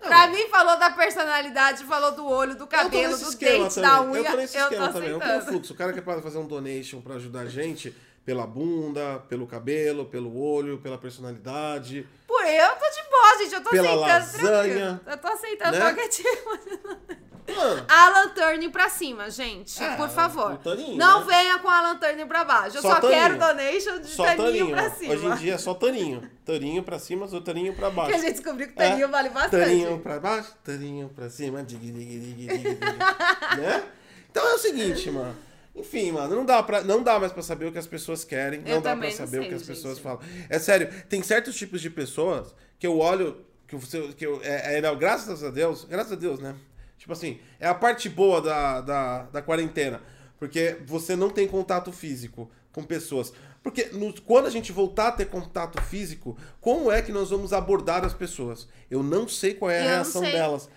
Pra 0.00 0.26
mim, 0.28 0.48
falou 0.48 0.78
da 0.78 0.88
personalidade, 0.88 1.84
falou 1.84 2.12
do 2.12 2.26
olho, 2.26 2.56
do 2.56 2.66
cabelo, 2.66 3.14
do 3.14 3.36
dente, 3.36 3.78
da 3.78 4.00
unha. 4.00 4.20
Eu 4.20 4.24
tô 4.30 4.36
nesse 4.38 4.56
eu 4.56 4.62
esquema 4.62 4.86
tô 4.86 4.92
também. 4.94 5.10
Aceitando. 5.10 5.32
tenho 5.40 5.52
fluxo. 5.52 5.74
O 5.74 5.76
cara 5.76 5.92
que 5.92 6.00
pode 6.00 6.22
fazer 6.22 6.38
um 6.38 6.46
donation 6.46 7.02
pra 7.02 7.16
ajudar 7.16 7.40
a 7.40 7.46
gente 7.46 7.94
pela 8.24 8.46
bunda, 8.46 9.18
pelo 9.28 9.46
cabelo, 9.46 10.06
pelo 10.06 10.34
olho, 10.40 10.78
pela 10.78 10.96
personalidade. 10.96 12.08
Pô, 12.26 12.40
eu 12.40 12.70
tô 12.70 12.88
de 12.88 13.10
boa, 13.10 13.38
gente. 13.38 13.54
Eu 13.54 13.62
tô 13.62 13.68
Pela 13.70 13.88
aceitando. 13.90 14.50
lasanha, 14.50 14.74
tranquilo. 14.74 15.00
Eu 15.06 15.18
tô 15.18 15.28
aceitando 15.28 15.72
né? 15.72 15.80
qualquer 15.80 16.08
tipo. 16.08 17.14
Mano, 17.46 17.84
Alan 17.88 18.28
Turner 18.30 18.70
pra 18.70 18.88
cima, 18.88 19.30
gente. 19.30 19.82
Ah, 19.82 19.96
por 19.96 20.08
favor. 20.08 20.52
o 20.52 20.56
Taninho, 20.56 20.96
não 20.96 21.20
né? 21.20 21.26
venha 21.36 21.58
com 21.58 21.68
Alan 21.68 21.96
Turner 21.98 22.26
pra 22.26 22.42
baixo. 22.44 22.78
Eu 22.78 22.82
Só 22.82 23.00
só, 23.00 23.08
quero 23.08 23.38
donation 23.38 24.00
de 24.00 24.06
só 24.08 24.24
taninho, 24.24 24.44
taninho. 24.46 24.70
pra 24.70 24.90
cima. 24.90 25.12
Hoje 25.14 25.26
em 25.26 25.34
dia 25.36 25.54
é 25.54 25.58
só 25.58 25.74
taninho. 25.74 26.30
Taninho 26.44 26.82
pra 26.82 26.98
cima, 26.98 27.28
só 27.28 27.40
taninho 27.40 27.74
pra 27.74 27.90
baixo. 27.90 28.10
Que 28.12 28.16
a 28.16 28.20
gente 28.20 28.32
descobriu 28.36 28.68
que 28.68 28.72
taninho 28.74 29.04
É. 29.04 29.08
vale 29.08 29.28
bastante. 29.28 29.62
Taninho 29.64 29.98
pra 29.98 30.18
baixo, 30.18 30.54
taninho 30.64 31.08
pra 31.14 31.28
cima, 31.28 31.62
dig, 31.62 31.78
dig, 31.78 31.92
dig, 31.92 32.34
dig, 32.34 32.46
dig, 32.58 32.78
né? 33.60 33.84
Então 34.30 34.46
é 34.48 34.54
o 34.54 34.58
seguinte, 34.58 35.10
mano. 35.10 35.36
Enfim, 35.76 36.12
mano, 36.12 36.36
não 36.36 36.44
dá, 36.46 36.62
pra, 36.62 36.82
não 36.82 37.02
dá 37.02 37.18
mais 37.18 37.32
pra 37.32 37.42
saber 37.42 37.66
o 37.66 37.72
que 37.72 37.78
as 37.78 37.86
pessoas 37.86 38.24
querem, 38.24 38.62
Eu 38.64 38.76
não 38.76 38.80
dá 38.82 38.96
pra 38.96 39.10
saber 39.10 39.38
o 39.38 39.40
sei, 39.40 39.48
que 39.48 39.54
as 39.56 39.60
gente. 39.62 39.68
pessoas 39.76 39.98
falam. 39.98 40.20
É 40.48 40.58
sério, 40.58 40.88
tem 41.08 41.20
certos 41.22 41.56
tipos 41.56 41.80
de 41.80 41.90
pessoas 41.90 42.54
que 42.78 42.86
eu 42.86 42.98
olho, 42.98 43.44
que, 43.66 43.74
você, 43.76 44.00
que 44.16 44.24
eu, 44.24 44.40
é, 44.44 44.78
é, 44.78 44.80
não, 44.80 44.96
graças 44.96 45.42
a 45.42 45.50
Deus, 45.50 45.84
graças 45.84 46.12
a 46.12 46.16
Deus, 46.16 46.38
né? 46.38 46.54
Tipo 46.98 47.12
assim, 47.12 47.38
é 47.60 47.66
a 47.68 47.74
parte 47.74 48.08
boa 48.08 48.40
da, 48.40 48.80
da, 48.80 49.22
da 49.24 49.42
quarentena, 49.42 50.00
porque 50.38 50.78
você 50.86 51.14
não 51.14 51.28
tem 51.30 51.46
contato 51.46 51.92
físico 51.92 52.50
com 52.72 52.82
pessoas. 52.82 53.32
Porque 53.62 53.86
no- 53.92 54.12
quando 54.22 54.46
a 54.46 54.50
gente 54.50 54.72
voltar 54.72 55.08
a 55.08 55.12
ter 55.12 55.26
contato 55.26 55.80
físico, 55.82 56.36
como 56.60 56.90
é 56.90 57.00
que 57.02 57.12
nós 57.12 57.30
vamos 57.30 57.52
abordar 57.52 58.04
as 58.04 58.12
pessoas? 58.14 58.66
Eu 58.90 59.02
não 59.02 59.26
sei 59.28 59.54
qual 59.54 59.70
é 59.70 59.80
a 59.80 59.82
Eu 59.84 59.88
reação 59.88 60.22
sei. 60.22 60.32
delas. 60.32 60.68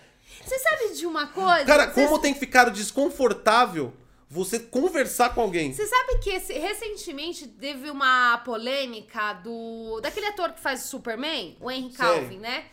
Você 0.44 0.58
sabe 0.58 0.94
de 0.94 1.06
uma 1.06 1.26
coisa? 1.26 1.64
Cara, 1.64 1.86
como 1.88 2.18
tem 2.18 2.34
ficar 2.34 2.68
desconfortável 2.70 3.92
você 4.30 4.58
conversar 4.60 5.34
com 5.34 5.40
alguém? 5.40 5.72
Você 5.72 5.86
sabe 5.86 6.18
que 6.18 6.30
esse- 6.30 6.52
recentemente 6.52 7.46
teve 7.48 7.90
uma 7.90 8.38
polêmica 8.38 9.32
do 9.34 10.00
daquele 10.02 10.26
ator 10.26 10.52
que 10.52 10.60
faz 10.60 10.84
o 10.84 10.88
Superman, 10.88 11.56
o 11.60 11.70
Henry 11.70 11.90
Sei. 11.90 11.96
Calvin, 12.06 12.38
né? 12.38 12.66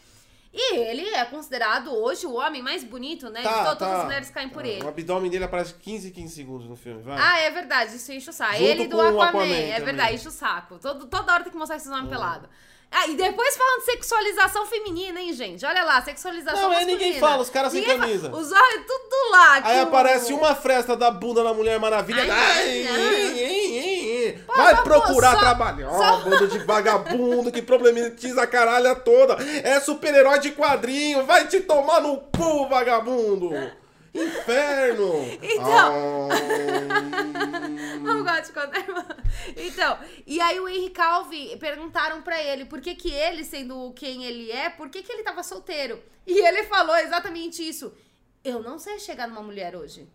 E 0.58 0.76
ele 0.78 1.10
é 1.10 1.26
considerado 1.26 1.93
hoje 1.93 2.26
o 2.26 2.34
homem 2.36 2.62
mais 2.62 2.82
bonito, 2.82 3.30
né? 3.30 3.41
Tá, 3.43 3.66
to- 3.66 3.78
todas 3.78 3.78
tá. 3.89 3.97
as 3.97 4.03
mulheres 4.06 4.30
caem 4.30 4.47
por 4.47 4.64
Ah, 4.64 4.68
ele. 4.68 4.84
O 4.86 4.88
abdômen 4.88 5.30
dele 5.30 5.43
aparece 5.43 5.74
15, 5.74 6.12
15 6.12 6.34
segundos 6.34 6.70
no 6.70 6.78
filme, 6.78 7.03
vai. 7.03 7.18
Ah, 7.20 7.39
é 7.41 7.51
verdade, 7.51 7.95
isso 7.97 8.10
enche 8.14 8.30
o 8.30 8.34
saco. 8.34 8.53
Junto 8.53 8.64
Ele 8.64 8.88
do 8.88 9.01
Aquaman, 9.01 9.24
Aquaman 9.28 9.45
é 9.45 9.80
verdade, 9.82 10.16
enche 10.16 10.28
o 10.30 10.32
saco. 10.32 10.80
Todo, 10.80 11.08
toda 11.08 11.34
hora 11.34 11.43
tem 11.43 11.51
que 11.51 11.58
mostrar 11.58 11.76
esses 11.76 11.91
homens 11.91 12.08
pelados. 12.10 12.47
Ah, 12.91 13.08
e 13.08 13.16
depois 13.16 13.58
falando 13.58 13.80
de 13.80 13.86
sexualização 13.91 14.66
feminina, 14.68 15.20
hein, 15.20 15.34
gente? 15.34 15.66
Olha 15.66 15.84
lá, 15.84 16.01
sexualização 16.01 16.62
Não, 16.62 16.70
aí 16.70 16.76
masculina. 16.86 16.97
ninguém 17.03 17.20
fala, 17.20 17.41
os 17.41 17.49
caras 17.49 17.74
sem 17.74 17.84
camisa. 17.84 18.30
Os 18.34 18.51
olhos 18.51 18.86
tudo 18.88 19.32
lá. 19.32 19.56
Aí 19.64 19.80
aparece 19.82 20.32
uma 20.32 20.56
fresta 20.56 20.95
da 20.95 21.12
bunda 21.12 21.43
da 21.43 21.53
Mulher 21.53 21.78
Maravilha. 21.80 22.22
Ai, 22.22 22.30
ai, 22.30 22.88
ai, 22.88 22.88
ai, 22.88 24.26
ai. 24.28 24.43
Pô, 24.45 24.53
Vai 24.56 24.74
só- 24.74 24.74
procurar 24.89 25.33
só- 25.33 25.39
trabalhar. 25.39 25.89
só- 25.91 26.19
Bando 26.21 26.47
de 26.47 26.59
vagabundo 26.59 27.51
que 27.51 27.61
problematiza 27.61 28.41
a 28.43 28.47
caralha 28.47 28.95
toda. 28.95 29.36
É 29.63 29.79
super-herói 29.79 30.39
de 30.39 30.51
quadrinho. 30.51 31.25
Vai 31.25 31.47
te 31.47 31.59
tomar 31.61 31.99
no 32.01 32.17
cu, 32.17 32.67
vagabundo. 32.69 33.51
Inferno. 34.13 35.11
Então. 35.41 36.29
Não 38.01 38.23
gosto 38.23 38.45
de 38.45 38.51
contar. 38.53 38.86
Então, 39.57 39.97
e 40.25 40.39
aí 40.39 40.59
o 40.59 40.67
Henry 40.69 40.89
Calvi 40.89 41.57
perguntaram 41.57 42.21
pra 42.21 42.41
ele 42.41 42.65
por 42.65 42.79
que 42.79 42.95
que 42.95 43.11
ele, 43.11 43.43
sendo 43.43 43.91
quem 43.93 44.23
ele 44.23 44.51
é, 44.51 44.69
por 44.69 44.89
que 44.89 45.03
que 45.03 45.11
ele 45.11 45.23
tava 45.23 45.43
solteiro. 45.43 46.01
E 46.25 46.39
ele 46.45 46.63
falou 46.63 46.95
exatamente 46.95 47.67
isso. 47.67 47.93
Eu 48.43 48.61
não 48.63 48.79
sei 48.79 48.99
chegar 48.99 49.27
numa 49.27 49.41
mulher 49.41 49.75
hoje. 49.75 50.07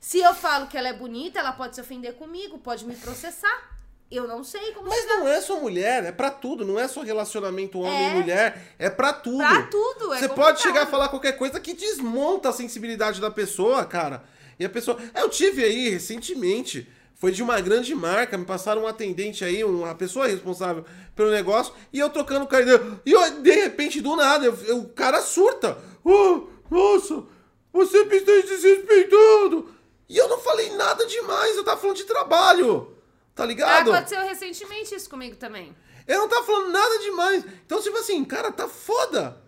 Se 0.00 0.18
eu 0.20 0.32
falo 0.34 0.68
que 0.68 0.78
ela 0.78 0.88
é 0.88 0.92
bonita, 0.92 1.38
ela 1.40 1.52
pode 1.52 1.74
se 1.74 1.80
ofender 1.80 2.14
comigo, 2.14 2.58
pode 2.58 2.84
me 2.86 2.94
processar. 2.96 3.77
Eu 4.10 4.26
não 4.26 4.42
sei 4.42 4.72
como 4.72 4.88
Mas 4.88 5.06
não 5.06 5.28
é 5.28 5.38
só 5.40 5.60
mulher, 5.60 6.04
é 6.04 6.12
pra 6.12 6.30
tudo. 6.30 6.64
Não 6.64 6.78
é 6.78 6.88
só 6.88 7.02
relacionamento 7.02 7.78
homem 7.80 8.06
É. 8.10 8.14
mulher. 8.14 8.74
É 8.78 8.88
pra 8.88 9.12
tudo. 9.12 9.38
pra 9.38 9.62
tudo. 9.64 10.14
É 10.14 10.18
Você 10.20 10.28
pode 10.28 10.38
complicado. 10.38 10.62
chegar 10.62 10.82
a 10.84 10.86
falar 10.86 11.08
qualquer 11.10 11.32
coisa 11.32 11.60
que 11.60 11.74
desmonta 11.74 12.48
a 12.48 12.52
sensibilidade 12.52 13.20
da 13.20 13.30
pessoa, 13.30 13.84
cara. 13.84 14.24
E 14.58 14.64
a 14.64 14.68
pessoa. 14.70 14.98
Eu 15.14 15.28
tive 15.28 15.62
aí 15.62 15.90
recentemente. 15.90 16.88
Foi 17.20 17.32
de 17.32 17.42
uma 17.42 17.60
grande 17.60 17.92
marca, 17.96 18.38
me 18.38 18.44
passaram 18.44 18.82
um 18.82 18.86
atendente 18.86 19.44
aí, 19.44 19.64
uma 19.64 19.92
pessoa 19.92 20.28
responsável 20.28 20.84
pelo 21.16 21.32
negócio, 21.32 21.74
e 21.92 21.98
eu 21.98 22.08
trocando 22.08 22.46
com 22.46 22.54
ele. 22.54 22.70
E 23.04 23.10
eu, 23.10 23.42
de 23.42 23.50
repente, 23.50 24.00
do 24.00 24.14
nada, 24.14 24.46
eu- 24.46 24.56
eu- 24.66 24.78
o 24.78 24.88
cara 24.90 25.20
surta. 25.20 25.76
Oh, 26.04 26.46
nossa, 26.70 27.24
você 27.72 28.04
me 28.04 28.16
está 28.18 28.30
desrespeitando. 28.46 29.68
E 30.08 30.16
eu 30.16 30.28
não 30.28 30.38
falei 30.38 30.70
nada 30.76 31.04
demais, 31.06 31.56
eu 31.56 31.64
tava 31.64 31.80
falando 31.80 31.96
de 31.96 32.04
trabalho. 32.04 32.96
Tá 33.38 33.46
ligado? 33.46 33.92
Aconteceu 33.92 34.20
recentemente 34.22 34.92
isso 34.92 35.08
comigo 35.08 35.36
também. 35.36 35.72
Eu 36.08 36.18
não 36.18 36.28
tava 36.28 36.44
falando 36.44 36.72
nada 36.72 36.98
demais. 36.98 37.44
Então, 37.64 37.80
tipo 37.80 37.96
assim, 37.96 38.24
cara, 38.24 38.50
tá 38.50 38.66
foda. 38.66 39.40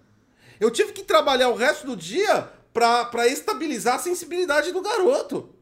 Eu 0.61 0.71
tive 0.71 0.93
que 0.93 1.03
trabalhar 1.03 1.49
o 1.49 1.57
resto 1.57 1.85
do 1.89 1.97
dia 1.97 2.49
pra, 2.73 3.07
pra 3.07 3.27
estabilizar 3.27 3.97
a 3.97 3.99
sensibilidade 3.99 4.71
do 4.71 4.81
garoto. 4.81 5.53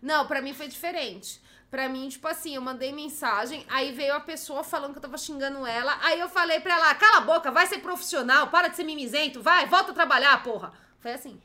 Não, 0.00 0.26
pra 0.26 0.40
mim 0.40 0.54
foi 0.54 0.66
diferente. 0.66 1.42
Pra 1.70 1.86
mim, 1.90 2.08
tipo 2.08 2.26
assim, 2.26 2.54
eu 2.54 2.62
mandei 2.62 2.90
mensagem, 2.90 3.66
aí 3.68 3.92
veio 3.92 4.14
a 4.14 4.20
pessoa 4.20 4.64
falando 4.64 4.92
que 4.92 4.98
eu 4.98 5.02
tava 5.02 5.18
xingando 5.18 5.66
ela, 5.66 5.98
aí 6.00 6.18
eu 6.20 6.28
falei 6.30 6.60
pra 6.60 6.76
ela, 6.76 6.94
cala 6.94 7.18
a 7.18 7.20
boca, 7.20 7.50
vai 7.50 7.66
ser 7.66 7.78
profissional, 7.80 8.46
para 8.46 8.68
de 8.68 8.76
ser 8.76 8.84
mimizento, 8.84 9.42
vai, 9.42 9.66
volta 9.66 9.90
a 9.90 9.94
trabalhar, 9.94 10.42
porra. 10.42 10.72
Foi 11.00 11.12
assim. 11.12 11.38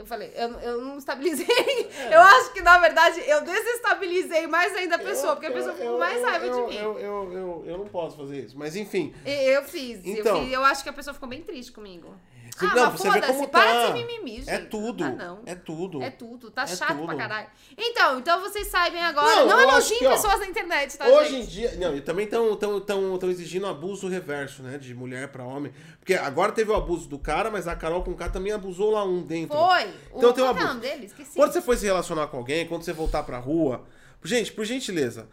Eu 0.00 0.06
falei, 0.06 0.32
eu, 0.34 0.48
eu 0.60 0.80
não 0.80 0.96
estabilizei. 0.96 1.46
É. 2.00 2.14
Eu 2.16 2.20
acho 2.20 2.52
que, 2.52 2.62
na 2.62 2.78
verdade, 2.78 3.20
eu 3.26 3.42
desestabilizei 3.42 4.46
mais 4.46 4.74
ainda 4.74 4.96
a 4.96 4.98
pessoa, 4.98 5.34
porque 5.34 5.46
a 5.46 5.52
pessoa 5.52 5.74
ficou 5.74 5.98
mais 5.98 6.22
raiva 6.22 6.46
eu, 6.46 6.54
de 6.54 6.72
mim. 6.72 6.76
Eu, 6.78 6.98
eu, 6.98 7.32
eu, 7.32 7.64
eu 7.66 7.78
não 7.78 7.86
posso 7.86 8.16
fazer 8.16 8.44
isso. 8.44 8.56
Mas 8.56 8.74
enfim. 8.74 9.14
Eu 9.26 9.62
fiz, 9.64 10.00
Então. 10.04 10.38
eu 10.38 10.44
fiz. 10.44 10.52
Eu 10.52 10.64
acho 10.64 10.82
que 10.82 10.88
a 10.88 10.92
pessoa 10.92 11.12
ficou 11.12 11.28
bem 11.28 11.42
triste 11.42 11.72
comigo. 11.72 12.14
Você- 12.56 12.66
ah, 12.66 12.74
não, 12.74 12.90
você 12.90 13.10
vê 13.10 13.22
como 13.22 13.48
para 13.48 13.64
tá. 13.64 13.80
de 13.80 13.86
ser 13.86 14.06
mimimi, 14.06 14.36
gente. 14.38 14.50
É 14.50 14.58
tudo. 14.58 15.04
Ah, 15.04 15.10
não. 15.10 15.42
É 15.46 15.54
tudo. 15.54 16.02
É 16.02 16.10
tudo, 16.10 16.50
tá 16.50 16.62
É 16.62 16.66
chato 16.66 16.96
tudo. 16.96 17.06
pra 17.06 17.16
caralho. 17.16 17.46
Então, 17.76 18.18
então 18.18 18.40
vocês 18.40 18.66
saibam 18.68 19.00
agora. 19.02 19.36
Não, 19.36 19.46
Não, 19.46 19.60
elogiem 19.60 19.98
que, 19.98 20.06
ó, 20.06 20.10
pessoas 20.12 20.40
na 20.40 20.46
internet, 20.46 20.98
tá, 20.98 21.06
Hoje 21.06 21.30
gente? 21.30 21.42
em 21.44 21.46
dia. 21.46 21.76
Não, 21.76 21.96
e 21.96 22.00
também 22.00 22.24
estão 22.24 22.54
tão, 22.56 22.80
tão, 22.80 23.18
tão 23.18 23.30
exigindo 23.30 23.66
abuso 23.66 24.08
reverso, 24.08 24.62
né? 24.62 24.76
De 24.78 24.94
mulher 24.94 25.28
pra 25.28 25.44
homem. 25.44 25.72
Porque 25.98 26.14
agora 26.14 26.52
teve 26.52 26.70
o 26.70 26.74
abuso 26.76 27.08
do 27.08 27.18
cara, 27.18 27.50
mas 27.50 27.66
a 27.68 27.74
Carol 27.76 28.02
com 28.02 28.14
K 28.14 28.28
também 28.28 28.52
abusou 28.52 28.90
lá 28.90 29.04
um 29.04 29.22
dentro. 29.22 29.56
Foi. 29.56 29.88
Então 30.14 30.30
o, 30.30 30.32
tem 30.32 30.44
um 30.44 30.46
é 30.48 30.50
o 30.50 30.56
abuso. 30.56 30.78
dele? 30.80 31.06
Esqueci. 31.06 31.34
Quando 31.34 31.52
você 31.52 31.62
for 31.62 31.76
se 31.76 31.86
relacionar 31.86 32.26
com 32.26 32.36
alguém, 32.36 32.66
quando 32.66 32.82
você 32.82 32.92
voltar 32.92 33.22
pra 33.22 33.38
rua, 33.38 33.84
gente, 34.24 34.52
por 34.52 34.64
gentileza, 34.64 35.28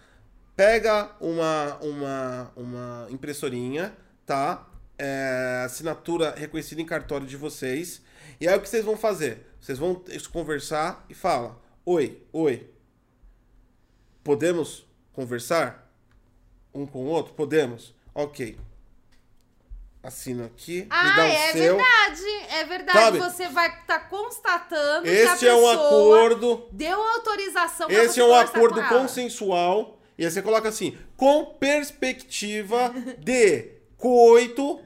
pega 0.55 1.11
uma, 1.19 1.77
uma, 1.81 2.51
uma 2.55 3.07
impressorinha, 3.09 3.95
tá? 4.25 4.65
É, 4.99 5.63
assinatura 5.65 6.33
reconhecida 6.35 6.81
em 6.81 6.85
cartório 6.85 7.27
de 7.27 7.37
vocês. 7.37 8.01
E 8.41 8.47
aí 8.47 8.57
o 8.57 8.61
que 8.61 8.67
vocês 8.69 8.83
vão 8.83 8.97
fazer? 8.97 9.45
Vocês 9.59 9.77
vão 9.77 10.03
conversar 10.31 11.05
e 11.09 11.13
fala: 11.13 11.59
Oi, 11.85 12.21
oi. 12.33 12.69
Podemos 14.23 14.85
conversar 15.13 15.91
um 16.73 16.85
com 16.85 16.99
o 17.05 17.07
outro? 17.07 17.33
Podemos. 17.33 17.95
Ok. 18.13 18.57
Assina 20.03 20.45
aqui, 20.45 20.81
me 20.83 20.87
Ah, 20.89 21.15
dá 21.15 21.23
o 21.23 21.27
é 21.27 21.51
seu. 21.51 21.75
verdade. 21.77 22.29
É 22.49 22.63
verdade. 22.63 22.99
Sabe? 22.99 23.19
Você 23.19 23.49
vai 23.49 23.67
estar 23.79 23.99
constatando 24.09 25.03
que 25.03 25.09
a 25.09 25.33
Este 25.33 25.47
é 25.47 25.53
um 25.53 25.67
acordo 25.67 26.67
deu 26.71 27.01
autorização 27.01 27.89
Esse 27.89 28.21
é 28.21 28.23
um 28.23 28.33
acordo 28.33 28.81
com 28.83 28.87
consensual. 28.99 29.99
E 30.17 30.23
aí 30.23 30.31
você 30.31 30.41
coloca 30.41 30.69
assim, 30.69 30.97
com 31.17 31.45
perspectiva 31.59 32.93
de 33.19 33.71
coito 33.97 34.81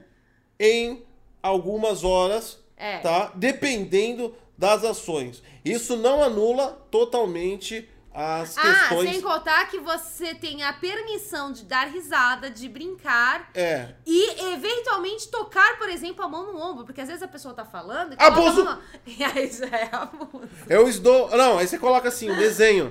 em 0.64 1.04
algumas 1.42 2.04
horas, 2.04 2.58
É. 2.76 2.98
tá? 2.98 3.32
Dependendo 3.34 4.34
das 4.56 4.84
ações. 4.84 5.42
Isso 5.64 5.96
não 5.96 6.22
anula 6.22 6.68
totalmente 6.90 7.88
as 8.14 8.58
Ah, 8.58 8.62
questões. 8.62 9.10
sem 9.10 9.20
contar 9.22 9.68
que 9.70 9.78
você 9.80 10.34
tem 10.34 10.62
a 10.62 10.72
permissão 10.74 11.50
de 11.50 11.64
dar 11.64 11.86
risada, 11.88 12.50
de 12.50 12.68
brincar 12.68 13.50
É. 13.54 13.94
e 14.06 14.52
eventualmente 14.52 15.28
tocar, 15.28 15.78
por 15.78 15.88
exemplo, 15.88 16.22
a 16.22 16.28
mão 16.28 16.52
no 16.52 16.58
ombro, 16.60 16.84
porque 16.84 17.00
às 17.00 17.08
vezes 17.08 17.22
a 17.22 17.28
pessoa 17.28 17.54
tá 17.54 17.64
falando 17.64 18.14
Abuso! 18.18 18.64
no- 18.64 18.78
E 19.06 19.24
aí 19.24 19.50
já 19.50 19.66
é 19.66 19.88
abuso. 19.90 20.48
Eu 20.68 20.86
estou. 20.88 21.30
Não, 21.30 21.58
aí 21.58 21.66
você 21.66 21.78
coloca 21.78 22.08
assim, 22.08 22.30
um 22.30 22.36
desenho. 22.36 22.90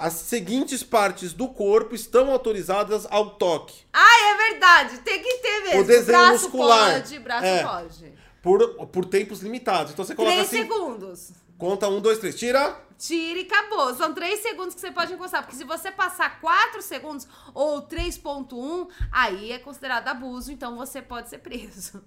As 0.00 0.14
seguintes 0.14 0.82
partes 0.82 1.34
do 1.34 1.46
corpo 1.46 1.94
estão 1.94 2.30
autorizadas 2.30 3.06
ao 3.10 3.32
toque. 3.36 3.82
Ah, 3.92 4.30
é 4.32 4.50
verdade. 4.50 4.98
Tem 5.00 5.22
que 5.22 5.38
ter 5.38 5.60
mesmo. 5.64 5.80
O 5.82 5.84
desenho 5.84 6.06
braço 6.06 6.44
muscular. 6.44 6.92
pode, 7.02 7.18
braço 7.18 7.44
É. 7.44 7.62
pode. 7.62 8.14
Por, 8.42 8.86
por 8.86 9.04
tempos 9.04 9.40
limitados. 9.40 9.92
Então 9.92 10.02
você 10.02 10.14
coloca 10.14 10.32
Três 10.34 10.46
assim. 10.48 10.62
segundos. 10.62 11.32
Conta 11.58 11.86
um, 11.88 12.00
dois, 12.00 12.18
três. 12.18 12.34
Tira. 12.38 12.80
Tira 12.96 13.40
e 13.40 13.42
acabou. 13.42 13.94
São 13.94 14.14
3 14.14 14.40
segundos 14.40 14.74
que 14.74 14.80
você 14.80 14.90
pode 14.90 15.12
encostar. 15.12 15.42
Porque 15.42 15.56
se 15.56 15.64
você 15.64 15.90
passar 15.90 16.40
4 16.40 16.80
segundos 16.80 17.26
ou 17.54 17.82
3.1, 17.82 18.88
aí 19.12 19.52
é 19.52 19.58
considerado 19.58 20.08
abuso, 20.08 20.50
então 20.52 20.76
você 20.76 21.02
pode 21.02 21.28
ser 21.28 21.38
preso. 21.38 22.02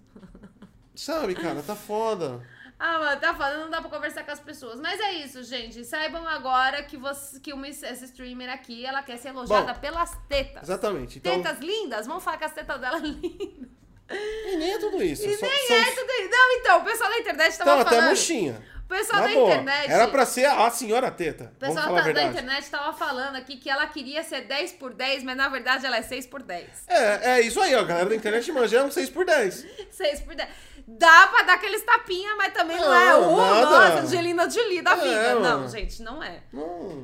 Sabe, 0.95 1.33
cara, 1.35 1.61
tá 1.63 1.75
foda. 1.75 2.41
Ah, 2.79 2.99
mano, 2.99 3.21
tá 3.21 3.33
falando, 3.33 3.61
não 3.61 3.69
dá 3.69 3.79
pra 3.81 3.89
conversar 3.89 4.23
com 4.23 4.31
as 4.31 4.39
pessoas. 4.39 4.79
Mas 4.79 4.99
é 4.99 5.13
isso, 5.13 5.41
gente. 5.43 5.85
Saibam 5.85 6.27
agora 6.27 6.83
que, 6.83 6.97
você, 6.97 7.39
que 7.39 7.53
uma, 7.53 7.67
essa 7.67 8.03
streamer 8.05 8.49
aqui, 8.49 8.85
ela 8.85 9.01
quer 9.01 9.17
ser 9.17 9.29
elogiada 9.29 9.73
Bom, 9.73 9.79
pelas 9.79 10.11
tetas. 10.27 10.63
Exatamente. 10.63 11.19
Então, 11.19 11.41
Tetas 11.41 11.59
lindas? 11.59 12.05
Vamos 12.07 12.23
falar 12.23 12.37
que 12.37 12.43
as 12.45 12.53
tetas 12.53 12.79
dela 12.81 12.97
lindas. 12.97 13.69
e 14.09 14.57
nem 14.57 14.73
é 14.73 14.77
tudo 14.79 15.01
isso. 15.01 15.25
E 15.27 15.37
só- 15.37 15.45
nem 15.45 15.67
são- 15.67 15.75
é 15.77 15.91
tudo 15.91 16.11
isso. 16.11 16.29
Não, 16.29 16.51
então, 16.59 16.79
o 16.79 16.83
pessoal 16.83 17.09
da 17.09 17.19
internet 17.19 17.57
tava 17.57 17.71
Então, 17.71 17.81
até 17.81 17.89
falando. 17.91 18.07
murchinha. 18.07 18.73
O 18.83 18.87
pessoal 18.95 19.21
Na 19.21 19.27
da 19.27 19.33
boa. 19.33 19.49
internet. 19.49 19.91
Era 19.91 20.07
pra 20.09 20.25
ser 20.25 20.45
a 20.45 20.69
senhora 20.69 21.09
teta. 21.09 21.51
O 21.55 21.59
pessoal 21.59 21.95
da, 21.95 22.11
da 22.11 22.23
internet 22.23 22.69
tava 22.69 22.91
falando 22.93 23.37
aqui 23.37 23.55
que 23.57 23.69
ela 23.69 23.87
queria 23.87 24.21
ser 24.23 24.41
10 24.41 24.73
por 24.73 24.93
10, 24.93 25.23
mas 25.23 25.37
na 25.37 25.47
verdade 25.47 25.85
ela 25.85 25.97
é 25.97 26.01
6 26.01 26.27
por 26.27 26.43
10. 26.43 26.67
É, 26.87 27.31
é 27.37 27.41
isso 27.41 27.59
aí, 27.61 27.73
ó. 27.73 27.79
A 27.79 27.83
galera 27.83 28.09
da 28.09 28.15
internet 28.15 28.51
manja 28.51 28.77
é 28.79 28.83
um 28.83 28.91
6 28.91 29.09
por 29.09 29.25
10 29.25 29.65
6 29.89 30.19
por 30.21 30.35
10. 30.35 30.49
Dá 30.85 31.27
pra 31.27 31.43
dar 31.43 31.53
aqueles 31.53 31.81
tapinha, 31.83 32.35
mas 32.35 32.53
também 32.53 32.75
não, 32.77 32.87
Não, 32.87 32.93
é 32.93 33.15
o 33.15 33.31
nossa, 33.61 33.99
Angelina 34.01 34.49
Jolie 34.49 34.81
da 34.81 34.91
É, 34.91 34.95
vida. 34.95 35.35
não, 35.39 35.67
gente, 35.69 36.01
não 36.03 36.21
é. 36.21 36.41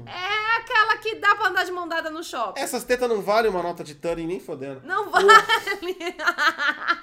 É 0.05 0.57
aquela 0.57 0.97
que 0.97 1.15
dá 1.15 1.33
pra 1.35 1.47
andar 1.47 1.63
de 1.63 1.71
mão 1.71 1.87
dada 1.87 2.09
no 2.09 2.21
shopping. 2.23 2.59
Essas 2.59 2.83
tetas 2.83 3.07
não 3.07 3.21
valem 3.21 3.49
uma 3.49 3.63
nota 3.63 3.83
de 3.83 3.95
Tani 3.95 4.25
nem 4.27 4.39
fodendo. 4.39 4.81
Não 4.83 5.09
vale. 5.09 5.27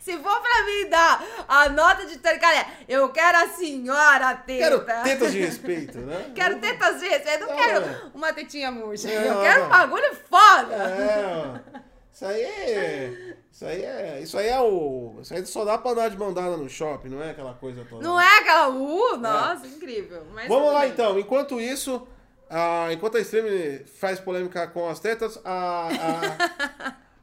Se 0.00 0.16
for 0.18 0.40
pra 0.40 0.62
mim 0.64 0.88
dar 0.88 1.20
a 1.48 1.68
nota 1.68 2.06
de 2.06 2.18
ter, 2.18 2.38
cara, 2.38 2.64
eu 2.88 3.08
quero 3.08 3.38
a 3.38 3.48
senhora 3.48 4.34
teta. 4.36 4.84
Quero 4.84 5.02
tetas 5.02 5.32
de 5.32 5.40
respeito, 5.40 5.98
né? 5.98 6.30
Quero 6.34 6.60
tetas 6.60 7.00
de 7.00 7.08
respeito. 7.08 7.42
Eu 7.42 7.46
não 7.48 7.54
É. 7.54 7.56
quero 7.56 8.10
uma 8.14 8.32
tetinha 8.32 8.70
murcha. 8.70 9.10
É, 9.10 9.28
eu 9.28 9.40
quero 9.40 9.64
um 9.64 9.68
bagulho 9.68 10.16
foda. 10.30 10.74
É. 10.74 11.80
Isso 12.16 12.24
aí 12.24 12.42
é. 12.42 13.36
Isso 13.52 13.64
aí 13.66 13.82
é. 13.84 14.20
Isso 14.22 14.38
aí 14.38 14.48
é 14.48 14.58
o. 14.58 15.18
Isso 15.20 15.34
aí 15.34 15.44
só 15.44 15.66
dá 15.66 15.76
pra 15.76 15.90
andar 15.90 16.08
de 16.08 16.16
mão 16.16 16.32
dada 16.32 16.56
no 16.56 16.66
shopping, 16.66 17.10
não 17.10 17.22
é 17.22 17.32
aquela 17.32 17.52
coisa 17.52 17.84
toda. 17.84 18.02
Não 18.02 18.18
é 18.18 18.38
aquela. 18.38 18.68
Uh, 18.70 19.18
nossa, 19.18 19.66
incrível. 19.66 20.22
Mas 20.32 20.48
Vamos 20.48 20.72
lá 20.72 20.80
bem. 20.80 20.90
então. 20.92 21.18
Enquanto 21.18 21.60
isso, 21.60 22.08
ah, 22.48 22.88
enquanto 22.90 23.18
a 23.18 23.20
Stream 23.20 23.44
faz 24.00 24.18
polêmica 24.18 24.66
com 24.66 24.88
as 24.88 24.98
tetas, 24.98 25.38
a, 25.44 25.88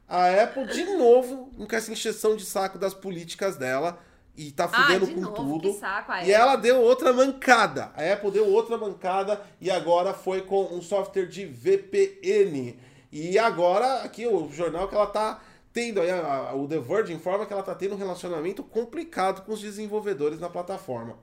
a, 0.08 0.16
a 0.28 0.42
Apple 0.44 0.66
de 0.68 0.84
novo 0.96 1.50
com 1.68 1.74
essa 1.76 1.90
encheção 1.90 2.36
de 2.36 2.44
saco 2.44 2.78
das 2.78 2.94
políticas 2.94 3.56
dela 3.56 3.98
e 4.36 4.52
tá 4.52 4.66
Ah, 4.66 4.68
fudendo 4.68 5.06
de 5.08 5.14
com 5.14 5.20
novo, 5.22 5.60
tudo. 5.60 5.72
saco, 5.76 6.12
e 6.24 6.30
ela 6.32 6.54
deu 6.54 6.80
outra 6.80 7.12
mancada. 7.12 7.90
A 7.96 8.12
Apple 8.12 8.30
deu 8.30 8.46
outra 8.48 8.78
mancada 8.78 9.40
e 9.60 9.72
agora 9.72 10.14
foi 10.14 10.42
com 10.42 10.66
um 10.72 10.80
software 10.80 11.26
de 11.26 11.44
VPN. 11.46 12.78
E 13.16 13.38
agora 13.38 14.02
aqui 14.02 14.26
o 14.26 14.50
jornal 14.50 14.88
que 14.88 14.94
ela 14.96 15.06
tá 15.06 15.40
tendo 15.72 16.00
aí, 16.00 16.10
a- 16.10 16.50
a- 16.50 16.54
o 16.56 16.66
The 16.66 16.80
Verge 16.80 17.12
informa 17.12 17.46
que 17.46 17.52
ela 17.52 17.62
tá 17.62 17.72
tendo 17.74 17.94
um 17.94 17.98
relacionamento 17.98 18.60
complicado 18.64 19.42
com 19.44 19.52
os 19.52 19.60
desenvolvedores 19.60 20.40
na 20.40 20.48
plataforma. 20.50 21.16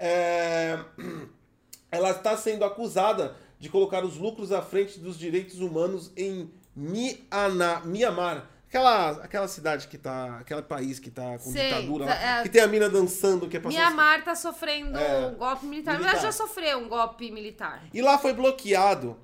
É, 0.00 0.78
ela 1.92 2.10
está 2.10 2.36
sendo 2.36 2.64
acusada 2.64 3.36
de 3.58 3.68
colocar 3.68 4.04
os 4.04 4.16
lucros 4.18 4.50
à 4.50 4.60
frente 4.60 4.98
dos 4.98 5.16
direitos 5.18 5.60
humanos 5.60 6.10
em 6.16 6.50
Miana, 6.74 7.80
Mianmar. 7.84 8.50
Aquela, 8.68 9.10
aquela 9.22 9.46
cidade 9.48 9.86
que 9.86 9.96
tá. 9.96 10.38
Aquele 10.40 10.60
país 10.62 10.98
que 10.98 11.08
tá 11.10 11.38
com 11.38 11.50
Sei, 11.52 11.68
ditadura 11.68 12.04
lá, 12.06 12.40
é. 12.40 12.42
que 12.42 12.48
tem 12.48 12.60
a 12.60 12.66
mina 12.66 12.90
dançando 12.90 13.48
que 13.48 13.56
é 13.56 13.60
pra 13.60 13.70
Mianmar 13.70 14.24
tá 14.24 14.34
sofrendo 14.34 14.98
É, 14.98 15.28
um 15.28 15.34
golpe 15.36 15.66
militar. 15.66 15.92
militar. 15.94 16.14
Mas 16.14 16.22
já 16.22 16.32
sofreu 16.32 16.78
um 16.80 16.88
golpe 16.88 17.30
militar. 17.30 17.84
E 17.94 18.02
lá 18.02 18.18
foi 18.18 18.32
bloqueado 18.34 19.16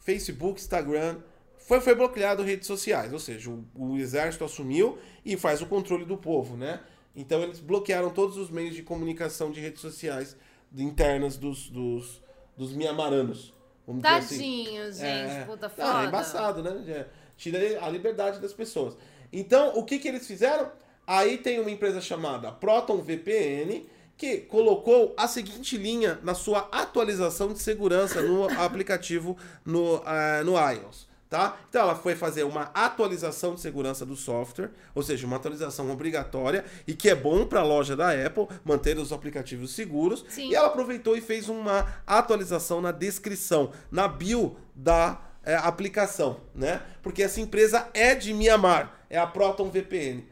Facebook, 0.00 0.60
Instagram, 0.60 1.20
foi, 1.68 1.80
foi 1.80 1.94
bloqueado 1.94 2.42
redes 2.42 2.66
sociais, 2.66 3.12
ou 3.12 3.18
seja, 3.18 3.50
o, 3.50 3.62
o 3.74 3.98
exército 3.98 4.42
assumiu 4.42 4.96
e 5.22 5.36
faz 5.36 5.60
o 5.60 5.66
controle 5.66 6.06
do 6.06 6.16
povo, 6.16 6.56
né? 6.56 6.80
Então 7.14 7.42
eles 7.42 7.60
bloquearam 7.60 8.08
todos 8.08 8.38
os 8.38 8.48
meios 8.48 8.74
de 8.74 8.82
comunicação 8.82 9.52
de 9.52 9.60
redes 9.60 9.82
sociais 9.82 10.34
internas 10.74 11.36
dos, 11.36 11.68
dos, 11.68 12.22
dos 12.56 12.72
miamaranos. 12.72 13.52
Vamos 13.86 14.02
dizer 14.02 14.14
assim. 14.14 14.64
Tadinho, 14.64 14.84
gente. 14.92 15.30
É. 15.30 15.44
Puta 15.44 15.68
Não, 15.76 15.86
foda. 15.86 16.04
é 16.04 16.06
embaçado, 16.06 16.62
né? 16.62 16.84
É, 16.88 17.06
Tira 17.36 17.84
a 17.84 17.88
liberdade 17.90 18.40
das 18.40 18.54
pessoas. 18.54 18.96
Então, 19.30 19.74
o 19.76 19.84
que, 19.84 19.98
que 19.98 20.08
eles 20.08 20.26
fizeram? 20.26 20.72
Aí 21.06 21.36
tem 21.36 21.60
uma 21.60 21.70
empresa 21.70 22.00
chamada 22.00 22.50
Proton 22.50 23.02
VPN 23.02 23.86
que 24.16 24.38
colocou 24.38 25.14
a 25.18 25.28
seguinte 25.28 25.76
linha 25.76 26.18
na 26.22 26.34
sua 26.34 26.68
atualização 26.72 27.52
de 27.52 27.58
segurança 27.58 28.22
no 28.22 28.48
aplicativo 28.58 29.36
no, 29.66 30.02
ah, 30.06 30.42
no 30.44 30.54
iOS. 30.58 31.07
Tá? 31.28 31.58
Então 31.68 31.82
ela 31.82 31.94
foi 31.94 32.14
fazer 32.14 32.44
uma 32.44 32.70
atualização 32.72 33.54
de 33.54 33.60
segurança 33.60 34.06
do 34.06 34.16
software, 34.16 34.70
ou 34.94 35.02
seja, 35.02 35.26
uma 35.26 35.36
atualização 35.36 35.90
obrigatória 35.90 36.64
e 36.86 36.94
que 36.94 37.10
é 37.10 37.14
bom 37.14 37.44
para 37.44 37.60
a 37.60 37.64
loja 37.64 37.94
da 37.94 38.10
Apple 38.12 38.48
manter 38.64 38.96
os 38.96 39.12
aplicativos 39.12 39.72
seguros. 39.72 40.24
Sim. 40.30 40.48
E 40.48 40.54
ela 40.54 40.68
aproveitou 40.68 41.18
e 41.18 41.20
fez 41.20 41.50
uma 41.50 41.86
atualização 42.06 42.80
na 42.80 42.92
descrição, 42.92 43.72
na 43.90 44.08
bio 44.08 44.56
da 44.74 45.20
é, 45.44 45.54
aplicação, 45.54 46.40
né? 46.54 46.80
Porque 47.02 47.22
essa 47.22 47.42
empresa 47.42 47.88
é 47.92 48.14
de 48.14 48.32
Mianmar, 48.32 49.04
é 49.10 49.18
a 49.18 49.26
Proton 49.26 49.68
VPN. 49.68 50.24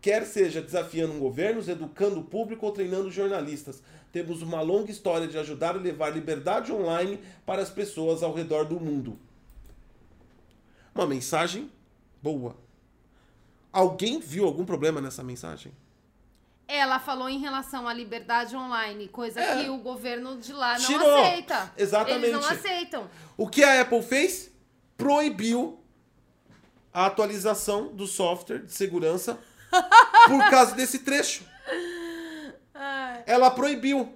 Quer 0.00 0.24
seja 0.24 0.60
desafiando 0.60 1.12
governos, 1.14 1.68
educando 1.68 2.18
o 2.18 2.24
público 2.24 2.66
ou 2.66 2.72
treinando 2.72 3.08
jornalistas. 3.08 3.82
Temos 4.10 4.42
uma 4.42 4.60
longa 4.60 4.90
história 4.90 5.28
de 5.28 5.38
ajudar 5.38 5.76
a 5.76 5.78
levar 5.78 6.10
liberdade 6.10 6.72
online 6.72 7.20
para 7.46 7.62
as 7.62 7.70
pessoas 7.70 8.22
ao 8.24 8.34
redor 8.34 8.64
do 8.64 8.80
mundo. 8.80 9.16
Uma 11.00 11.06
mensagem 11.06 11.72
boa. 12.22 12.54
Alguém 13.72 14.20
viu 14.20 14.44
algum 14.44 14.66
problema 14.66 15.00
nessa 15.00 15.22
mensagem? 15.24 15.72
Ela 16.68 16.98
falou 17.00 17.26
em 17.26 17.38
relação 17.38 17.88
à 17.88 17.94
liberdade 17.94 18.54
online, 18.54 19.08
coisa 19.08 19.40
É. 19.40 19.62
que 19.64 19.70
o 19.70 19.78
governo 19.78 20.36
de 20.38 20.52
lá 20.52 20.78
não 20.78 20.84
Tirou. 20.86 21.24
aceita. 21.24 21.72
Exatamente. 21.78 22.26
Eles 22.26 22.32
não 22.32 22.46
aceitam. 22.46 23.08
O 23.34 23.48
que 23.48 23.64
a 23.64 23.80
Apple 23.80 24.02
fez? 24.02 24.50
Proibiu 24.98 25.80
a 26.92 27.06
atualização 27.06 27.88
do 27.94 28.06
software 28.06 28.58
de 28.58 28.72
segurança 28.74 29.38
por 30.28 30.50
causa 30.50 30.74
desse 30.74 30.98
trecho. 30.98 31.44
Ela 33.24 33.50
proibiu. 33.50 34.14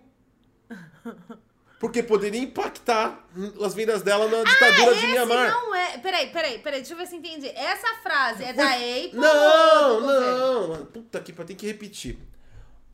Porque 1.80 2.02
poderia 2.02 2.40
impactar 2.40 3.26
as 3.62 3.74
vendas 3.74 4.00
dela 4.02 4.26
na 4.28 4.42
ditadura 4.42 4.92
de 4.94 4.98
Esse 4.98 5.06
Mianmar. 5.08 5.50
não 5.50 5.74
é. 5.74 5.98
Peraí, 5.98 6.30
peraí, 6.30 6.58
peraí, 6.60 6.80
deixa 6.80 6.94
eu 6.94 6.98
ver 6.98 7.06
se 7.06 7.16
entendi. 7.16 7.48
Essa 7.48 7.94
frase 8.02 8.42
é 8.44 8.52
da 8.52 8.66
Apple 8.70 9.10
Não, 9.12 10.00
governo? 10.00 10.68
não. 10.78 10.86
Puta 10.86 11.20
que 11.20 11.32
pariu, 11.32 11.48
tem 11.48 11.56
que 11.56 11.66
repetir. 11.66 12.18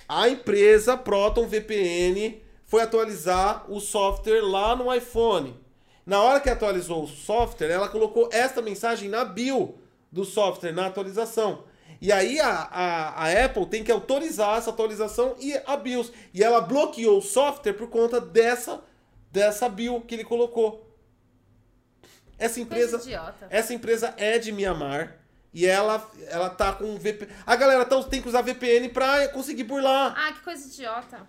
A 0.08 0.28
empresa 0.28 0.96
Proton 0.96 1.46
VPN 1.46 2.42
foi 2.66 2.82
atualizar 2.82 3.64
o 3.70 3.78
software 3.80 4.40
lá 4.40 4.74
no 4.74 4.92
iPhone. 4.92 5.56
Na 6.04 6.20
hora 6.20 6.40
que 6.40 6.50
atualizou 6.50 7.04
o 7.04 7.08
software, 7.08 7.68
ela 7.70 7.88
colocou 7.88 8.28
esta 8.32 8.60
mensagem 8.60 9.08
na 9.08 9.24
bio 9.24 9.78
do 10.10 10.24
software, 10.24 10.72
na 10.72 10.86
atualização. 10.86 11.64
E 12.00 12.10
aí 12.10 12.40
a, 12.40 12.50
a, 12.50 13.24
a 13.24 13.44
Apple 13.44 13.66
tem 13.66 13.84
que 13.84 13.92
autorizar 13.92 14.56
essa 14.56 14.70
atualização 14.70 15.36
e 15.38 15.54
a 15.66 15.76
BIOS. 15.76 16.10
E 16.32 16.42
ela 16.42 16.60
bloqueou 16.60 17.18
o 17.18 17.22
software 17.22 17.74
por 17.74 17.88
conta 17.88 18.20
dessa, 18.20 18.82
dessa 19.30 19.68
bio 19.68 20.00
que 20.00 20.14
ele 20.14 20.24
colocou. 20.24 20.86
Essa 22.38 22.58
empresa. 22.58 22.96
Idiota. 22.96 23.46
Essa 23.50 23.74
empresa 23.74 24.14
é 24.16 24.38
de 24.38 24.50
Mianmar 24.50 25.18
e 25.52 25.66
ela, 25.66 26.10
ela 26.28 26.48
tá 26.48 26.72
com 26.72 26.96
VPN. 26.96 27.30
A 27.44 27.54
galera 27.54 27.84
tá, 27.84 28.02
tem 28.04 28.22
que 28.22 28.28
usar 28.28 28.40
VPN 28.40 28.88
pra 28.88 29.28
conseguir 29.28 29.64
burlar. 29.64 30.14
Ah, 30.16 30.32
que 30.32 30.40
coisa 30.40 30.66
idiota. 30.66 31.28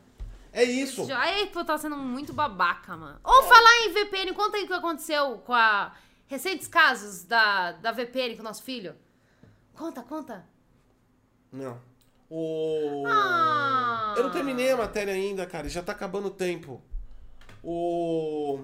É 0.54 0.64
isso. 0.64 1.12
A 1.12 1.44
Apple 1.44 1.66
tá 1.66 1.78
sendo 1.78 1.98
muito 1.98 2.32
babaca, 2.32 2.96
mano. 2.96 3.20
Ou 3.24 3.44
falar 3.44 3.86
em 3.86 3.94
VPN, 3.94 4.34
conta 4.34 4.58
aí 4.58 4.64
o 4.64 4.68
que 4.68 4.74
aconteceu 4.74 5.38
com 5.40 5.54
a 5.54 5.94
recentes 6.28 6.68
casos 6.68 7.24
da, 7.24 7.74
da 7.74 7.92
VPN 7.92 8.36
com 8.36 8.42
o 8.42 8.46
nosso 8.46 8.64
filho. 8.64 8.96
Conta, 9.74 10.02
conta. 10.02 10.46
Não. 11.52 11.80
O... 12.30 13.04
Ah. 13.08 14.14
Eu 14.18 14.24
não 14.24 14.32
terminei 14.32 14.72
a 14.72 14.78
matéria 14.78 15.14
ainda, 15.14 15.46
cara. 15.46 15.68
e 15.68 15.70
Já 15.70 15.82
tá 15.84 15.92
acabando 15.92 16.28
o 16.28 16.32
tempo. 16.32 16.82
O... 17.64 18.64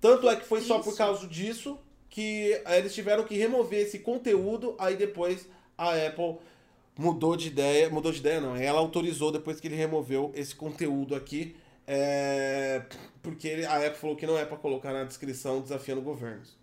Tanto 0.00 0.28
é 0.28 0.36
que 0.36 0.44
foi 0.44 0.60
só 0.60 0.80
por 0.80 0.96
causa 0.96 1.26
disso 1.26 1.78
que 2.10 2.60
eles 2.66 2.94
tiveram 2.94 3.24
que 3.24 3.36
remover 3.36 3.80
esse 3.80 4.00
conteúdo. 4.00 4.74
Aí 4.78 4.96
depois 4.96 5.48
a 5.78 5.92
Apple 5.94 6.38
mudou 6.98 7.36
de 7.36 7.48
ideia. 7.48 7.88
Mudou 7.90 8.12
de 8.12 8.18
ideia, 8.18 8.40
não. 8.40 8.56
Ela 8.56 8.80
autorizou 8.80 9.30
depois 9.32 9.60
que 9.60 9.68
ele 9.68 9.76
removeu 9.76 10.32
esse 10.34 10.54
conteúdo 10.54 11.14
aqui. 11.14 11.56
é, 11.86 12.82
Porque 13.22 13.46
ele- 13.46 13.66
a 13.66 13.76
Apple 13.76 13.98
falou 13.98 14.16
que 14.16 14.26
não 14.26 14.38
é 14.38 14.44
pra 14.44 14.56
colocar 14.56 14.92
na 14.92 15.04
descrição 15.04 15.60
desafiando 15.60 16.00
governos. 16.02 16.56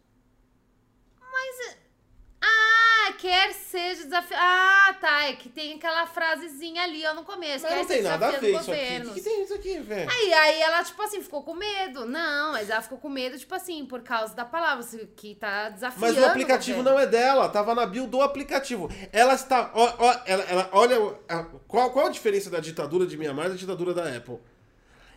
Ah, 3.08 3.14
quer 3.14 3.54
seja 3.54 4.04
desafio. 4.04 4.36
Ah, 4.40 4.96
tá. 5.00 5.24
É 5.28 5.34
que 5.34 5.50
tem 5.50 5.74
aquela 5.74 6.06
frasezinha 6.06 6.84
ali, 6.84 7.06
ó, 7.06 7.14
no 7.14 7.24
começo. 7.24 7.66
Mas 7.66 7.76
não 7.78 7.86
tem 7.86 8.02
nada 8.02 8.28
a 8.28 8.32
ver 8.32 8.56
isso 8.56 8.72
aqui. 8.72 8.98
O 9.08 9.14
que, 9.14 9.14
que 9.14 9.22
tem 9.22 9.44
isso 9.44 9.54
aqui, 9.54 9.80
velho? 9.80 10.10
Aí, 10.10 10.34
aí 10.34 10.62
ela, 10.62 10.84
tipo 10.84 11.02
assim, 11.02 11.22
ficou 11.22 11.44
com 11.44 11.54
medo. 11.54 12.06
Não, 12.06 12.52
mas 12.54 12.70
ela 12.70 12.82
ficou 12.82 12.98
com 12.98 13.10
medo, 13.10 13.38
tipo 13.38 13.54
assim, 13.56 13.86
por 13.86 14.02
causa 14.02 14.36
da 14.36 14.46
palavra, 14.46 14.80
assim, 14.84 15.08
que 15.16 15.36
tá 15.36 15.70
desafiando. 15.70 16.14
Mas 16.16 16.24
o 16.24 16.28
aplicativo 16.28 16.84
não 16.84 17.00
é 17.00 17.06
dela, 17.08 17.50
tava 17.50 17.74
na 17.76 17.86
bio 17.86 18.08
do 18.08 18.22
aplicativo. 18.22 18.90
Ela 19.12 19.34
está. 19.34 19.72
Ó, 19.74 19.94
ó, 19.98 20.16
ela, 20.26 20.44
ela- 20.44 20.70
olha 20.72 21.16
a- 21.30 21.46
qual, 21.68 21.92
qual 21.92 22.08
a 22.08 22.10
diferença 22.10 22.50
da 22.50 22.60
ditadura 22.60 23.06
de 23.06 23.18
Mianmar 23.18 23.50
da 23.50 23.56
ditadura 23.56 23.94
da 23.94 24.04
Apple. 24.16 24.38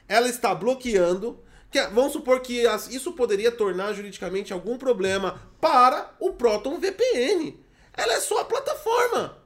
Ela 0.09 0.29
está 0.29 0.55
bloqueando. 0.55 1.43
Que, 1.71 1.81
vamos 1.89 2.13
supor 2.13 2.39
que 2.41 2.65
as- 2.69 2.89
isso 2.93 3.13
poderia 3.15 3.51
tornar 3.51 3.93
juridicamente 3.95 4.53
algum 4.53 4.79
problema 4.79 5.41
para 5.61 6.09
o 6.21 6.33
Proton 6.33 6.79
VPN. 6.79 7.59
Ela 7.97 8.15
é 8.15 8.21
só 8.21 8.41
a 8.41 8.45
plataforma. 8.45 9.39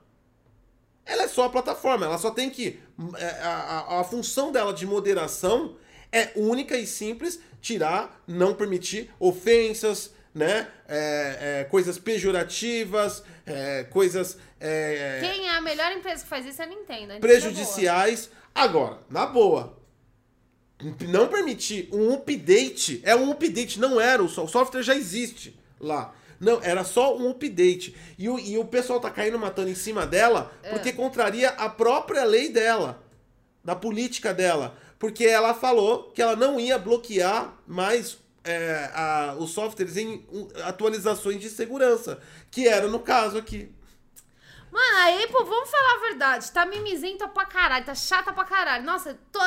Ela 1.04 1.22
é 1.24 1.28
só 1.28 1.44
a 1.44 1.50
plataforma. 1.50 2.06
Ela 2.06 2.18
só 2.18 2.30
tem 2.30 2.50
que. 2.50 2.78
é, 3.16 3.24
A, 3.42 3.84
a- 3.88 4.00
a 4.00 4.04
função 4.04 4.52
dela 4.52 4.72
de 4.72 4.86
moderação 4.86 5.76
é 6.12 6.30
única 6.36 6.76
e 6.76 6.86
simples: 6.86 7.40
tirar, 7.60 8.22
não 8.26 8.54
permitir 8.54 9.10
ofensas, 9.18 10.12
né? 10.34 10.68
É, 10.86 11.60
é, 11.60 11.64
coisas 11.64 11.98
pejorativas, 11.98 13.22
é, 13.46 13.84
coisas 13.84 14.38
é, 14.60 15.20
Quem 15.22 15.46
é 15.48 15.56
a 15.56 15.60
melhor 15.60 15.92
empresa 15.92 16.22
que 16.22 16.28
faz 16.28 16.44
isso 16.46 16.60
é 16.60 16.64
a 16.64 16.68
Nintendo. 16.68 17.12
a 17.12 17.16
é 17.16 17.20
prejudiciais. 17.20 18.30
Agora, 18.54 18.98
na 19.08 19.24
boa. 19.26 19.76
Não 21.08 21.26
permitir 21.26 21.88
um 21.92 22.14
update. 22.14 23.00
É 23.02 23.14
um 23.16 23.32
update, 23.32 23.80
não 23.80 24.00
era. 24.00 24.22
O 24.22 24.28
software 24.28 24.82
já 24.82 24.94
existe 24.94 25.58
lá. 25.80 26.14
Não, 26.40 26.60
era 26.62 26.84
só 26.84 27.16
um 27.16 27.30
update. 27.30 27.96
E 28.16 28.28
o, 28.28 28.38
e 28.38 28.56
o 28.58 28.64
pessoal 28.64 29.00
tá 29.00 29.10
caindo 29.10 29.38
matando 29.38 29.68
em 29.70 29.74
cima 29.74 30.06
dela 30.06 30.52
porque 30.70 30.92
contraria 30.92 31.48
a 31.50 31.68
própria 31.68 32.24
lei 32.24 32.48
dela, 32.48 33.02
da 33.64 33.74
política 33.74 34.32
dela. 34.32 34.76
Porque 34.98 35.24
ela 35.24 35.54
falou 35.54 36.10
que 36.10 36.20
ela 36.22 36.36
não 36.36 36.58
ia 36.60 36.78
bloquear 36.78 37.54
mais 37.66 38.18
é, 38.44 38.90
a- 38.94 39.36
os 39.38 39.50
softwares 39.50 39.96
em 39.96 40.24
atualizações 40.64 41.40
de 41.40 41.50
segurança. 41.50 42.20
Que 42.50 42.66
era 42.68 42.86
no 42.88 43.00
caso 43.00 43.36
aqui. 43.38 43.70
Mano, 44.70 44.96
a 44.98 45.24
Apple, 45.24 45.44
vamos 45.44 45.70
falar 45.70 45.94
a 45.96 46.08
verdade, 46.08 46.52
tá 46.52 46.66
mimizenta 46.66 47.26
pra 47.26 47.46
caralho, 47.46 47.84
tá 47.86 47.94
chata 47.94 48.32
pra 48.32 48.44
caralho. 48.44 48.84
Nossa, 48.84 49.18
tô... 49.32 49.40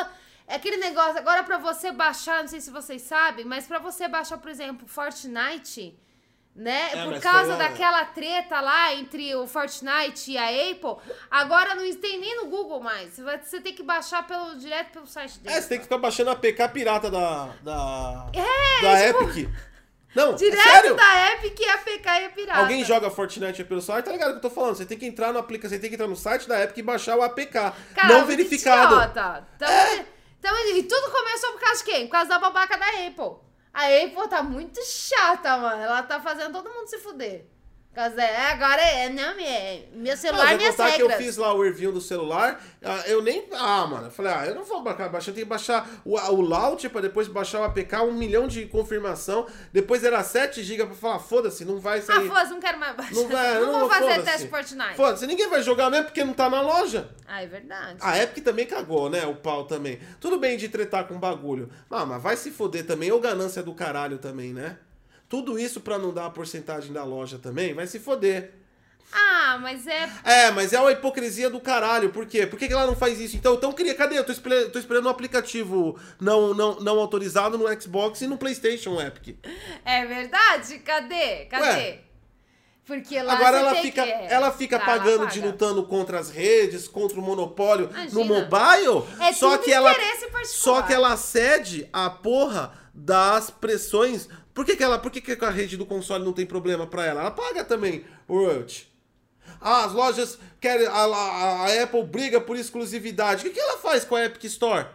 é 0.47 0.55
aquele 0.55 0.77
negócio, 0.77 1.18
agora 1.19 1.43
pra 1.43 1.57
você 1.59 1.91
baixar, 1.91 2.41
não 2.41 2.47
sei 2.49 2.59
se 2.59 2.72
vocês 2.72 3.03
sabem, 3.03 3.45
mas 3.45 3.68
pra 3.68 3.77
você 3.77 4.07
baixar, 4.07 4.39
por 4.39 4.49
exemplo, 4.49 4.88
Fortnite, 4.88 5.95
né? 6.56 6.90
É, 6.94 7.06
por 7.06 7.19
causa 7.19 7.56
foi 7.56 7.57
daquela 7.57 8.06
treta 8.06 8.60
lá 8.60 8.94
entre 8.94 9.34
o 9.36 9.48
Fortnite 9.48 10.32
e 10.32 10.38
a 10.38 10.48
Apple, 10.72 10.98
agora 11.30 11.76
não 11.76 11.95
tem 11.95 12.19
nem 12.19 12.36
no 12.38 12.48
Google 12.48 12.82
mais. 12.82 13.14
Você, 13.14 13.23
vai, 13.23 13.40
você 13.41 13.61
tem 13.61 13.73
que 13.73 13.84
baixar 13.84 14.28
pelo, 14.28 14.56
direto 14.56 14.91
pelo 14.91 15.07
site 15.07 15.40
dele. 15.40 15.56
É, 15.56 15.61
você 15.61 15.69
tem 15.69 15.78
que 15.78 15.86
ficar 15.86 15.98
baixando 15.98 16.30
a 16.30 16.36
PK 16.36 16.68
pirata 16.69 17.10
da. 17.10 17.49
Da, 17.61 18.28
É, 18.34 18.82
da 18.82 19.07
tipo, 19.07 19.30
Epic. 19.30 19.49
Não, 20.14 20.34
é 20.34 20.36
Direto 20.36 20.61
sério? 20.61 20.95
da 20.95 21.32
Epic 21.32 21.57
e 21.57 21.69
a 21.69 21.78
PK 21.78 22.10
a 22.10 22.30
pirata. 22.30 22.60
Alguém 22.60 22.84
joga 22.84 23.10
Fortnite 23.10 23.64
pelo 23.64 23.82
site, 23.82 24.06
tá 24.06 24.11
ligado 24.11 24.30
o 24.30 24.32
que 24.34 24.38
eu 24.40 24.41
tô 24.41 24.49
falando? 24.49 24.76
Você 24.76 24.86
tem 24.86 24.98
que 24.98 25.06
entrar 25.06 25.32
no 25.32 25.40
aplica, 25.40 25.69
você 25.69 25.80
tem 25.80 25.90
que 25.90 25.95
entrar 25.95 26.07
no 26.07 26.18
site 26.18 26.49
da 26.49 26.61
Epic 26.61 26.78
e 26.78 26.82
baixar 26.82 27.15
o 27.15 27.22
APK. 27.22 27.53
Cara, 27.53 28.07
não 28.10 28.26
verificado. 28.26 28.95
Idiota. 28.95 29.48
Então, 29.56 30.06
então, 30.38 30.76
e 30.76 30.84
tudo 30.84 31.11
começou 31.11 31.53
por 31.53 31.61
causa 31.61 31.78
de 31.78 31.91
quem? 31.91 32.06
Por 32.07 32.11
causa 32.11 32.30
da 32.30 32.40
babaca 32.40 32.78
da 32.78 32.88
Apple. 32.88 33.51
A 33.73 33.85
Apple 33.85 34.27
tá 34.30 34.43
muito 34.43 34.80
chata, 34.85 35.57
mano. 35.57 35.81
Ela 35.81 36.03
tá 36.03 36.19
fazendo 36.22 36.53
todo 36.53 36.73
mundo 36.73 36.88
se 36.88 36.98
fuder. 36.99 37.45
Causa 37.93 38.22
é, 38.22 38.51
agora 38.53 38.81
é, 38.81 39.09
não, 39.09 39.34
é, 39.38 39.84
meu 39.93 40.13
Não, 40.13 40.18
celular, 40.22 40.45
vai 40.45 40.57
minhas 40.57 40.77
contar 40.77 40.93
que 40.95 41.01
eu 41.01 41.07
regras. 41.09 41.26
fiz 41.26 41.35
lá 41.35 41.53
o 41.53 41.61
review 41.61 41.91
do 41.91 41.99
celular, 41.99 42.63
ah, 42.81 43.03
eu 43.05 43.22
nem. 43.22 43.49
Ah, 43.51 43.85
mano, 43.85 44.07
eu 44.07 44.11
falei, 44.11 44.31
ah, 44.31 44.45
eu 44.45 44.55
não 44.55 44.63
vou 44.63 44.81
baixar, 44.81 45.09
baixar, 45.09 45.31
eu 45.31 45.35
tenho 45.35 45.45
que 45.45 45.49
baixar 45.49 45.89
o, 46.05 46.15
o 46.18 46.41
launch 46.41 46.88
pra 46.88 47.01
depois 47.01 47.27
baixar 47.27 47.59
o 47.59 47.63
APK, 47.65 47.97
um 47.97 48.13
milhão 48.13 48.47
de 48.47 48.65
confirmação. 48.65 49.45
Depois 49.73 50.05
era 50.05 50.23
7 50.23 50.63
GB 50.63 50.85
pra 50.85 50.95
falar, 50.95 51.19
foda-se, 51.19 51.65
não 51.65 51.80
vai 51.81 51.99
Ah, 51.99 52.01
sair. 52.01 52.27
foda-se, 52.30 52.51
não 52.51 52.61
quero 52.61 52.80
mais 52.80 52.95
baixar. 52.95 53.13
Não 53.13 53.27
vai, 53.27 53.53
não, 53.55 53.72
não, 53.73 53.80
vou 53.81 53.89
fazer 53.89 54.23
teste 54.23 54.47
Fortnite. 54.47 54.95
Foda-se, 54.95 55.27
ninguém 55.27 55.49
vai 55.49 55.61
jogar 55.61 55.89
mesmo 55.89 56.05
porque 56.05 56.23
não 56.23 56.34
tá 56.34 56.49
na 56.49 56.61
loja. 56.61 57.09
Ah, 57.27 57.43
é 57.43 57.47
verdade. 57.47 57.97
A 57.99 58.18
Epic 58.23 58.41
também 58.41 58.65
cagou, 58.65 59.09
né? 59.09 59.26
O 59.26 59.35
pau 59.35 59.65
também. 59.65 59.99
Tudo 60.22 60.39
bem 60.39 60.55
de 60.55 60.69
tretar 60.69 61.05
com 61.09 61.19
bagulho. 61.19 61.69
Ah, 61.89 62.05
mas 62.05 62.23
vai 62.23 62.38
se 62.38 62.51
foder 62.51 62.85
também. 62.85 63.11
Ou 63.11 63.19
ganância 63.19 63.61
do 63.61 63.73
caralho 63.73 64.18
também, 64.18 64.53
né? 64.53 64.77
Tudo 65.31 65.57
isso 65.57 65.79
pra 65.79 65.97
não 65.97 66.13
dar 66.13 66.25
a 66.25 66.29
porcentagem 66.29 66.91
da 66.91 67.05
loja 67.05 67.39
também, 67.39 67.73
vai 67.73 67.87
se 67.87 68.01
foder. 68.01 68.51
Ah, 69.13 69.57
mas 69.61 69.87
é... 69.87 70.09
É, 70.25 70.51
mas 70.51 70.73
é 70.73 70.79
uma 70.79 70.91
hipocrisia 70.91 71.49
do 71.49 71.61
caralho. 71.61 72.09
Por 72.09 72.25
quê? 72.25 72.45
Por 72.45 72.59
que, 72.59 72.67
que 72.67 72.73
ela 72.73 72.85
não 72.85 72.97
faz 72.97 73.17
isso? 73.17 73.37
Então, 73.37 73.53
então 73.53 73.71
queria. 73.71 73.95
Cadê? 73.95 74.17
Eu 74.19 74.25
tô 74.25 74.33
esperando, 74.33 74.71
tô 74.71 74.77
esperando 74.77 75.05
um 75.05 75.09
aplicativo 75.09 75.97
não, 76.19 76.53
não, 76.53 76.81
não 76.81 76.99
autorizado 76.99 77.57
no 77.57 77.81
Xbox 77.81 78.19
e 78.19 78.27
no 78.27 78.37
PlayStation 78.37 79.01
Epic. 79.01 79.37
É 79.85 80.05
verdade? 80.05 80.79
Cadê? 80.79 81.45
Cadê? 81.45 81.65
Ué. 81.65 81.99
Porque 82.85 83.21
lá 83.21 83.33
Agora 83.33 83.59
você 83.59 83.65
ela 83.65 83.75
fica, 83.75 84.03
que... 84.03 84.11
ela 84.11 84.51
fica 84.51 84.79
Tá, 84.79 84.85
pagando 84.85 85.23
ela 85.23 85.31
de 85.31 85.39
lutando 85.39 85.83
contra 85.83 86.19
as 86.19 86.29
redes, 86.29 86.89
contra 86.89 87.17
o 87.17 87.21
monopólio 87.21 87.87
no 88.11 88.21
Imagina. 88.21 88.25
mobile. 88.25 89.07
É 89.21 89.31
só 89.31 89.57
que 89.57 89.71
ela 89.71 89.95
só 90.43 90.81
que 90.81 90.93
ela 90.93 91.15
cede 91.15 91.87
a 91.93 92.09
porra 92.09 92.73
das 92.93 93.49
pressões. 93.49 94.27
Por 94.53 94.65
que, 94.65 94.76
que 94.76 94.84
ela, 94.84 94.99
por 94.99 95.11
que, 95.11 95.22
que 95.22 95.45
a 95.45 95.49
rede 95.49 95.78
do 95.78 95.86
console 95.86 96.23
não 96.26 96.34
tem 96.34 96.45
problema 96.45 96.86
pra 96.86 97.06
ela? 97.06 97.22
Ela 97.22 97.32
paga 97.32 97.64
também 97.64 98.06
o 98.28 98.38
royalty. 98.38 98.91
Ah, 99.60 99.86
as 99.86 99.94
lojas 99.94 100.38
querem 100.60 100.88
a, 100.88 100.91
a- 100.91 101.65
a 101.68 101.84
Apple 101.84 102.03
briga 102.03 102.40
por 102.41 102.57
exclusividade. 102.57 103.41
O 103.41 103.48
que, 103.49 103.53
que 103.56 103.60
ela 103.60 103.78
faz 103.78 104.03
com 104.03 104.15
a 104.15 104.26
Epic 104.26 104.44
Store? 104.45 104.88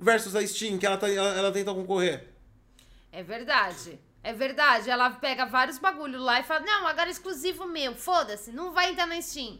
Versus 0.00 0.34
a 0.36 0.46
Steam, 0.46 0.78
que 0.78 0.86
ela, 0.86 0.96
tá, 0.96 1.08
ela, 1.10 1.28
ela 1.36 1.52
tenta 1.52 1.74
concorrer. 1.74 2.28
É 3.10 3.22
verdade. 3.22 3.98
É 4.22 4.32
verdade. 4.32 4.88
Ela 4.88 5.10
pega 5.10 5.44
vários 5.46 5.78
bagulho 5.78 6.20
lá 6.20 6.40
e 6.40 6.44
fala: 6.44 6.60
Não, 6.60 6.86
agora 6.86 7.08
é 7.08 7.12
exclusivo 7.12 7.66
meu. 7.66 7.94
Foda-se, 7.96 8.52
não 8.52 8.72
vai 8.72 8.90
entrar 8.92 9.06
na 9.06 9.20
Steam. 9.20 9.58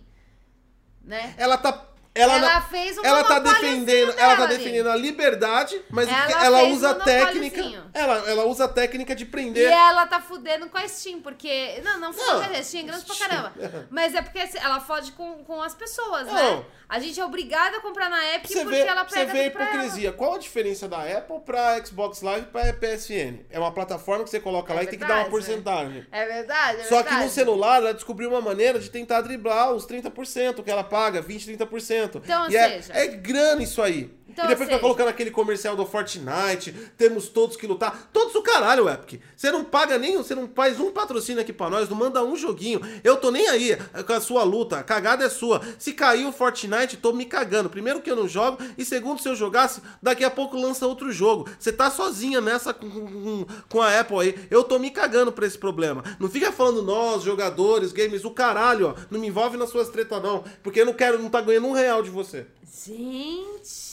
Né? 1.03 1.35
Ela 1.37 1.57
tá. 1.59 1.87
Ela, 2.19 2.36
Ela 2.36 2.61
fez 2.62 2.99
um 2.99 3.05
ela 3.05 3.24
tá 3.24 3.39
defendendo, 3.39 4.11
ela 4.16 4.36
tá 4.36 4.47
dela 4.47 4.59
defendendo 4.59 4.89
a 4.89 4.97
liberdade, 4.97 5.81
mas 5.90 6.09
Ela 6.09 6.45
ela, 6.45 6.62
usa 6.65 6.90
a 6.90 6.95
técnica. 6.95 7.89
Ela, 7.95 8.31
ela 8.31 8.45
usa 8.47 8.65
a 8.65 8.69
técnica 8.69 9.15
de 9.15 9.24
E 9.24 9.27
prender. 9.27 9.70
ela 9.70 10.07
tá 10.07 10.20
fudendo 10.20 10.69
com 10.69 10.78
a 10.78 10.86
Steam, 10.89 11.20
porque. 11.20 11.81
Não, 11.85 11.99
não 11.99 12.12
Não, 12.12 12.43
com 12.45 12.57
a 12.57 12.62
Steam, 12.62 12.85
é 12.85 12.86
grande 12.89 13.05
pra 13.05 13.16
caramba. 13.16 13.53
Mas 13.90 14.15
é 14.15 14.23
porque 14.23 14.39
assim, 14.39 14.59
ela 14.59 14.81
fode 14.81 15.12
com, 15.12 15.45
com 15.45 15.62
as 15.62 15.74
pessoas, 15.74 16.27
Não. 16.27 16.35
né? 16.59 16.65
A 16.89 16.99
gente 17.01 17.20
é 17.20 17.24
obrigado 17.24 17.74
a 17.74 17.81
comprar 17.82 18.09
na 18.09 18.35
Epic 18.35 18.51
Você 18.51 18.62
porque 18.65 18.78
vê, 18.82 18.86
ela 18.86 19.07
você 19.07 19.15
pega 19.15 19.32
vê 19.32 19.40
a 19.40 19.47
hipocrisia. 19.47 20.11
Qual 20.12 20.35
a 20.35 20.39
diferença 20.39 20.89
da 20.89 21.03
Apple 21.03 21.40
pra 21.45 21.85
Xbox 21.85 22.23
Live 22.23 22.47
e 22.47 22.51
pra 22.51 22.73
PSN? 22.73 23.40
É 23.51 23.59
uma 23.59 23.70
plataforma 23.73 24.24
que 24.24 24.31
você 24.31 24.40
coloca 24.40 24.73
É 24.73 24.77
lá 24.77 24.82
e 24.82 24.86
tem 24.86 24.99
que 24.99 25.05
dar 25.05 25.16
uma 25.16 25.24
verdade, 25.24 25.31
porcentagem. 25.31 26.07
É 26.11 26.24
verdade, 26.24 26.81
é 26.81 26.85
Só 26.85 27.03
que 27.03 27.11
verdade. 27.11 27.24
no 27.24 27.31
celular 27.31 27.77
ela 27.82 27.93
descobriu 27.93 28.31
uma 28.31 28.40
maneira 28.40 28.78
de 28.78 28.89
tentar 28.89 29.20
driblar 29.20 29.73
os 29.73 29.86
30% 29.86 30.62
que 30.65 30.70
ela 30.70 30.82
paga, 30.82 31.20
20, 31.20 31.59
30%. 31.59 32.08
Então, 32.17 32.51
e 32.51 32.57
é, 32.57 32.81
seja- 32.83 32.93
é 32.99 33.07
grana 33.09 33.63
isso 33.63 33.81
aí. 33.83 34.11
Então, 34.39 34.44
e 34.44 34.48
depois 34.48 34.60
ou 34.60 34.66
fica 34.66 34.66
seja- 34.66 34.81
colocando 34.81 35.09
aquele 35.09 35.31
comercial 35.31 35.74
do 35.74 35.85
Fortnite, 35.85 36.73
temos 36.97 37.28
todos 37.28 37.56
que 37.56 37.66
lutar. 37.66 38.09
Todos 38.12 38.35
o 38.35 38.43
caralho, 38.43 38.89
Epic. 38.89 39.20
Você 39.36 39.51
não 39.51 39.65
paga 39.65 39.98
nem, 39.98 40.16
você 40.16 40.35
não 40.35 40.48
faz 40.55 40.78
um 40.78 40.90
patrocínio 40.93 41.43
aqui 41.43 41.52
pra 41.52 41.69
nós, 41.69 41.89
não 41.89 41.97
manda 41.97 42.23
um 42.24 42.36
joguinho. 42.36 42.81
Eu 43.02 43.16
tô 43.16 43.31
nem 43.31 43.48
aí 43.48 43.77
com 44.06 44.12
a 44.12 44.20
sua 44.20 44.44
luta, 44.44 44.78
a 44.78 44.82
cagada 44.82 45.24
é 45.24 45.28
sua. 45.28 45.60
Se 45.78 45.93
cair 45.93 46.24
o 46.27 46.32
Fortnite, 46.32 46.97
tô 46.97 47.12
me 47.12 47.24
cagando. 47.24 47.69
Primeiro 47.69 48.01
que 48.01 48.10
eu 48.10 48.16
não 48.16 48.28
jogo, 48.28 48.59
e 48.77 48.85
segundo, 48.85 49.20
se 49.20 49.28
eu 49.28 49.35
jogasse, 49.35 49.82
daqui 50.02 50.24
a 50.24 50.31
pouco 50.31 50.56
lança 50.56 50.86
outro 50.86 51.10
jogo. 51.10 51.48
Você 51.59 51.73
tá 51.73 51.90
sozinha 51.90 52.40
nessa 52.40 52.73
com, 52.73 52.89
com, 52.89 53.47
com 53.69 53.82
a 53.82 53.98
Apple 54.01 54.19
aí. 54.20 54.35
Eu 54.51 54.62
tô 54.62 54.78
me 54.78 54.90
cagando 54.90 55.32
pra 55.32 55.47
esse 55.47 55.59
problema. 55.59 56.05
Não 56.20 56.28
fica 56.31 56.52
falando 56.52 56.82
nós, 56.82 57.23
jogadores, 57.23 57.93
games, 57.93 58.24
o 58.24 58.31
caralho, 58.31 58.89
ó. 58.89 58.94
Não 59.10 59.19
me 59.19 59.27
envolve 59.28 59.56
nas 59.56 59.70
suas 59.70 59.89
tretas, 59.89 60.23
não. 60.23 60.44
Porque 60.62 60.81
eu 60.81 60.86
não 60.86 60.93
quero, 60.93 61.19
não 61.19 61.28
tá 61.31 61.40
ganhando 61.40 61.66
um 61.66 61.73
real 61.73 62.02
de 62.02 62.10
você. 62.10 62.47
Gente, 62.86 63.88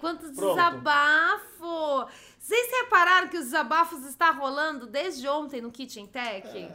quanto 0.00 0.30
Pronto. 0.32 0.54
desabafo! 0.54 2.06
Vocês 2.38 2.70
repararam 2.82 3.28
que 3.28 3.36
os 3.38 3.44
desabafos 3.44 4.04
estão 4.04 4.36
rolando 4.36 4.86
desde 4.86 5.28
ontem 5.28 5.60
no 5.60 5.70
Kitchen 5.70 6.06
Tech? 6.06 6.68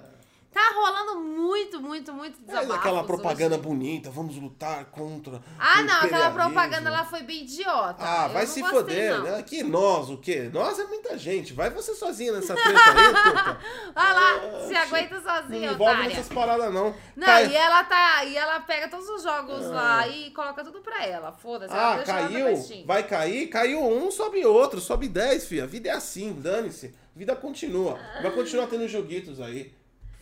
Tá 0.58 0.74
rolando 0.74 1.20
muito, 1.22 1.80
muito, 1.80 2.12
muito 2.12 2.36
Faz 2.38 2.48
desabafos 2.48 2.76
aquela 2.78 3.04
propaganda 3.04 3.56
hoje. 3.58 3.64
bonita, 3.64 4.10
vamos 4.10 4.36
lutar 4.38 4.86
contra. 4.86 5.40
Ah, 5.60 5.84
não, 5.84 6.02
aquela 6.02 6.32
propaganda 6.32 6.90
lá 6.90 7.06
foi 7.06 7.22
bem 7.22 7.44
idiota. 7.44 7.98
Ah, 8.04 8.28
vai 8.28 8.44
não 8.44 8.52
se 8.52 8.62
gostei, 8.62 8.80
foder, 8.80 9.18
não. 9.18 9.24
né? 9.24 9.44
Que 9.44 9.62
nós, 9.62 10.10
o 10.10 10.18
quê? 10.18 10.50
Nós 10.52 10.80
é 10.80 10.86
muita 10.86 11.16
gente. 11.16 11.54
Vai 11.54 11.70
você 11.70 11.94
sozinha 11.94 12.32
nessa 12.34 12.56
treta 12.56 12.80
aí, 12.80 13.08
Tuta. 13.08 13.60
Vai 13.94 14.14
lá, 14.14 14.32
Ah, 14.34 14.68
se 14.68 14.76
aguenta 14.76 15.16
Não 15.16 15.22
sozinha, 15.22 15.60
me 15.70 15.74
envolve 15.76 15.94
otária. 15.94 16.10
nessas 16.10 16.30
paradas, 16.34 16.74
não. 16.74 16.96
Não, 17.16 17.28
Cai- 17.28 17.48
e 17.50 17.56
ela 17.56 17.84
tá. 17.84 18.24
E 18.26 18.36
ela 18.36 18.60
pega 18.62 18.88
todos 18.90 19.08
os 19.10 19.22
jogos 19.22 19.64
lá 19.68 20.08
e 20.08 20.32
coloca 20.32 20.64
tudo 20.64 20.82
pra 20.82 21.06
ela. 21.06 21.32
Foda-se. 21.34 21.72
Ah, 21.72 22.02
caiu? 22.04 22.48
Vai 22.84 23.04
cair? 23.04 23.46
Caiu 23.50 23.80
um, 23.86 24.10
sobe 24.10 24.44
outro, 24.44 24.82
sobe 24.82 25.08
dez, 25.08 25.46
filha. 25.46 25.66
A 25.66 25.68
vida 25.68 25.90
é 25.90 25.94
assim, 25.94 26.34
dane-se. 26.34 26.96
A 27.16 27.20
vida 27.20 27.36
continua. 27.36 28.00
Vai 28.24 28.32
continuar 28.32 28.66
tendo 28.66 28.88
joguitos 28.88 29.40
aí. 29.40 29.77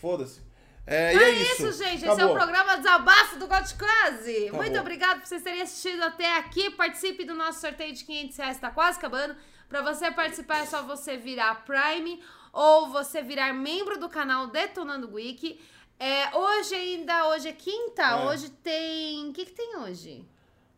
Foda-se. 0.05 0.39
É, 0.85 1.15
é 1.15 1.17
é 1.17 1.29
isso, 1.31 1.71
gente. 1.71 1.95
Esse 1.95 2.05
é 2.05 2.09
o 2.09 2.13
Acabou. 2.13 2.35
programa 2.35 2.77
Desabafo 2.77 3.39
do. 3.39 3.47
Acabou. 3.47 4.51
Muito 4.53 4.79
obrigado 4.79 5.19
por 5.21 5.25
vocês 5.25 5.41
terem 5.41 5.63
assistido 5.63 6.03
até 6.03 6.37
aqui. 6.37 6.69
Participe 6.69 7.25
do 7.25 7.33
nosso 7.33 7.59
sorteio 7.59 7.91
de 7.91 8.03
500 8.03 8.37
reais, 8.37 8.59
tá 8.59 8.69
quase 8.69 8.99
acabando. 8.99 9.35
Pra 9.67 9.81
você 9.81 10.11
participar 10.11 10.59
é 10.59 10.65
só 10.67 10.83
você 10.83 11.17
virar 11.17 11.65
Prime 11.65 12.21
ou 12.53 12.87
você 12.89 13.23
virar 13.23 13.51
membro 13.51 13.97
do 13.99 14.07
canal 14.07 14.45
Detonando 14.45 15.11
Wiki. 15.11 15.59
É, 15.99 16.37
hoje 16.37 16.75
ainda, 16.75 17.29
hoje 17.29 17.47
é 17.49 17.53
quinta, 17.53 18.03
É. 18.03 18.25
hoje 18.27 18.49
tem... 18.51 19.29
O 19.29 19.33
que 19.33 19.45
que 19.45 19.53
tem 19.53 19.77
hoje? 19.77 20.23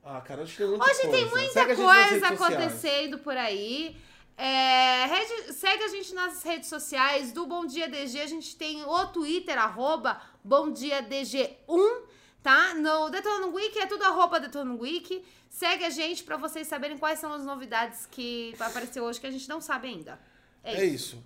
Ah, 0.05 0.21
cara, 0.21 0.43
hoje 0.43 0.55
tem 0.55 0.67
muita 0.67 0.85
Hoje 0.85 1.01
coisa. 1.01 1.17
tem 1.17 1.25
muita 1.25 1.75
coisa 1.75 2.27
acontecendo 2.29 3.19
por 3.19 3.35
aí. 3.35 3.97
É, 4.37 5.05
rede- 5.07 5.53
segue 5.53 5.83
a 5.83 5.87
gente 5.87 6.13
nas 6.13 6.43
redes 6.43 6.69
sociais 6.69 7.31
do 7.31 7.47
Bom 7.47 7.65
Dia 7.65 7.87
DG. 7.89 8.21
A 8.21 8.27
gente 8.27 8.55
tem 8.55 8.83
o 8.85 9.05
Twitter, 9.07 9.57
arroba 9.57 10.21
Bom 10.43 10.69
Dia 10.71 11.01
DG1, 11.01 12.01
tá? 12.43 12.75
No 12.75 13.09
Detonando 13.09 13.51
Wiki 13.55 13.79
é 13.79 13.87
tudo 13.87 14.03
arroba 14.03 14.39
Detonando 14.39 14.79
Wiki. 14.81 15.25
Segue 15.49 15.85
a 15.85 15.89
gente 15.89 16.23
pra 16.23 16.37
vocês 16.37 16.67
saberem 16.67 16.97
quais 16.99 17.17
são 17.19 17.33
as 17.33 17.43
novidades 17.43 18.05
que 18.11 18.53
vai 18.59 18.67
aparecer 18.69 19.01
hoje 19.01 19.19
que 19.19 19.25
a 19.25 19.31
gente 19.31 19.49
não 19.49 19.59
sabe 19.59 19.87
ainda. 19.87 20.19
É, 20.63 20.75
É 20.81 20.85
isso. 20.85 21.15
isso. 21.15 21.23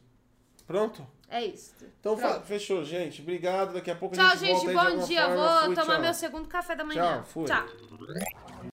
Pronto? 0.66 1.06
É 1.28 1.44
isso. 1.46 1.74
Então 2.00 2.16
Pronto. 2.16 2.46
fechou, 2.46 2.86
gente. 2.86 3.22
Obrigado. 3.22 3.74
Daqui 3.74 3.92
a 3.92 3.96
pouco 3.96 4.16
a 4.16 4.18
Tchau, 4.18 4.38
gente 4.38 4.62
gente. 4.62 4.74
volta 4.74 4.88
aí 4.90 4.94
de 4.94 5.00
Bom 5.02 5.08
dia. 5.08 5.26
forma. 5.26 5.36
Vou 5.58 5.66
Fui, 5.66 5.76
tomar 5.76 5.94
tchau. 5.96 6.02
meu 6.02 6.14
segundo 6.14 6.48
café 6.48 6.76
da 6.76 6.84
manhã. 6.86 7.16
Tchau, 7.16 7.24
fui. 7.26 7.46
Tchau. 7.46 8.51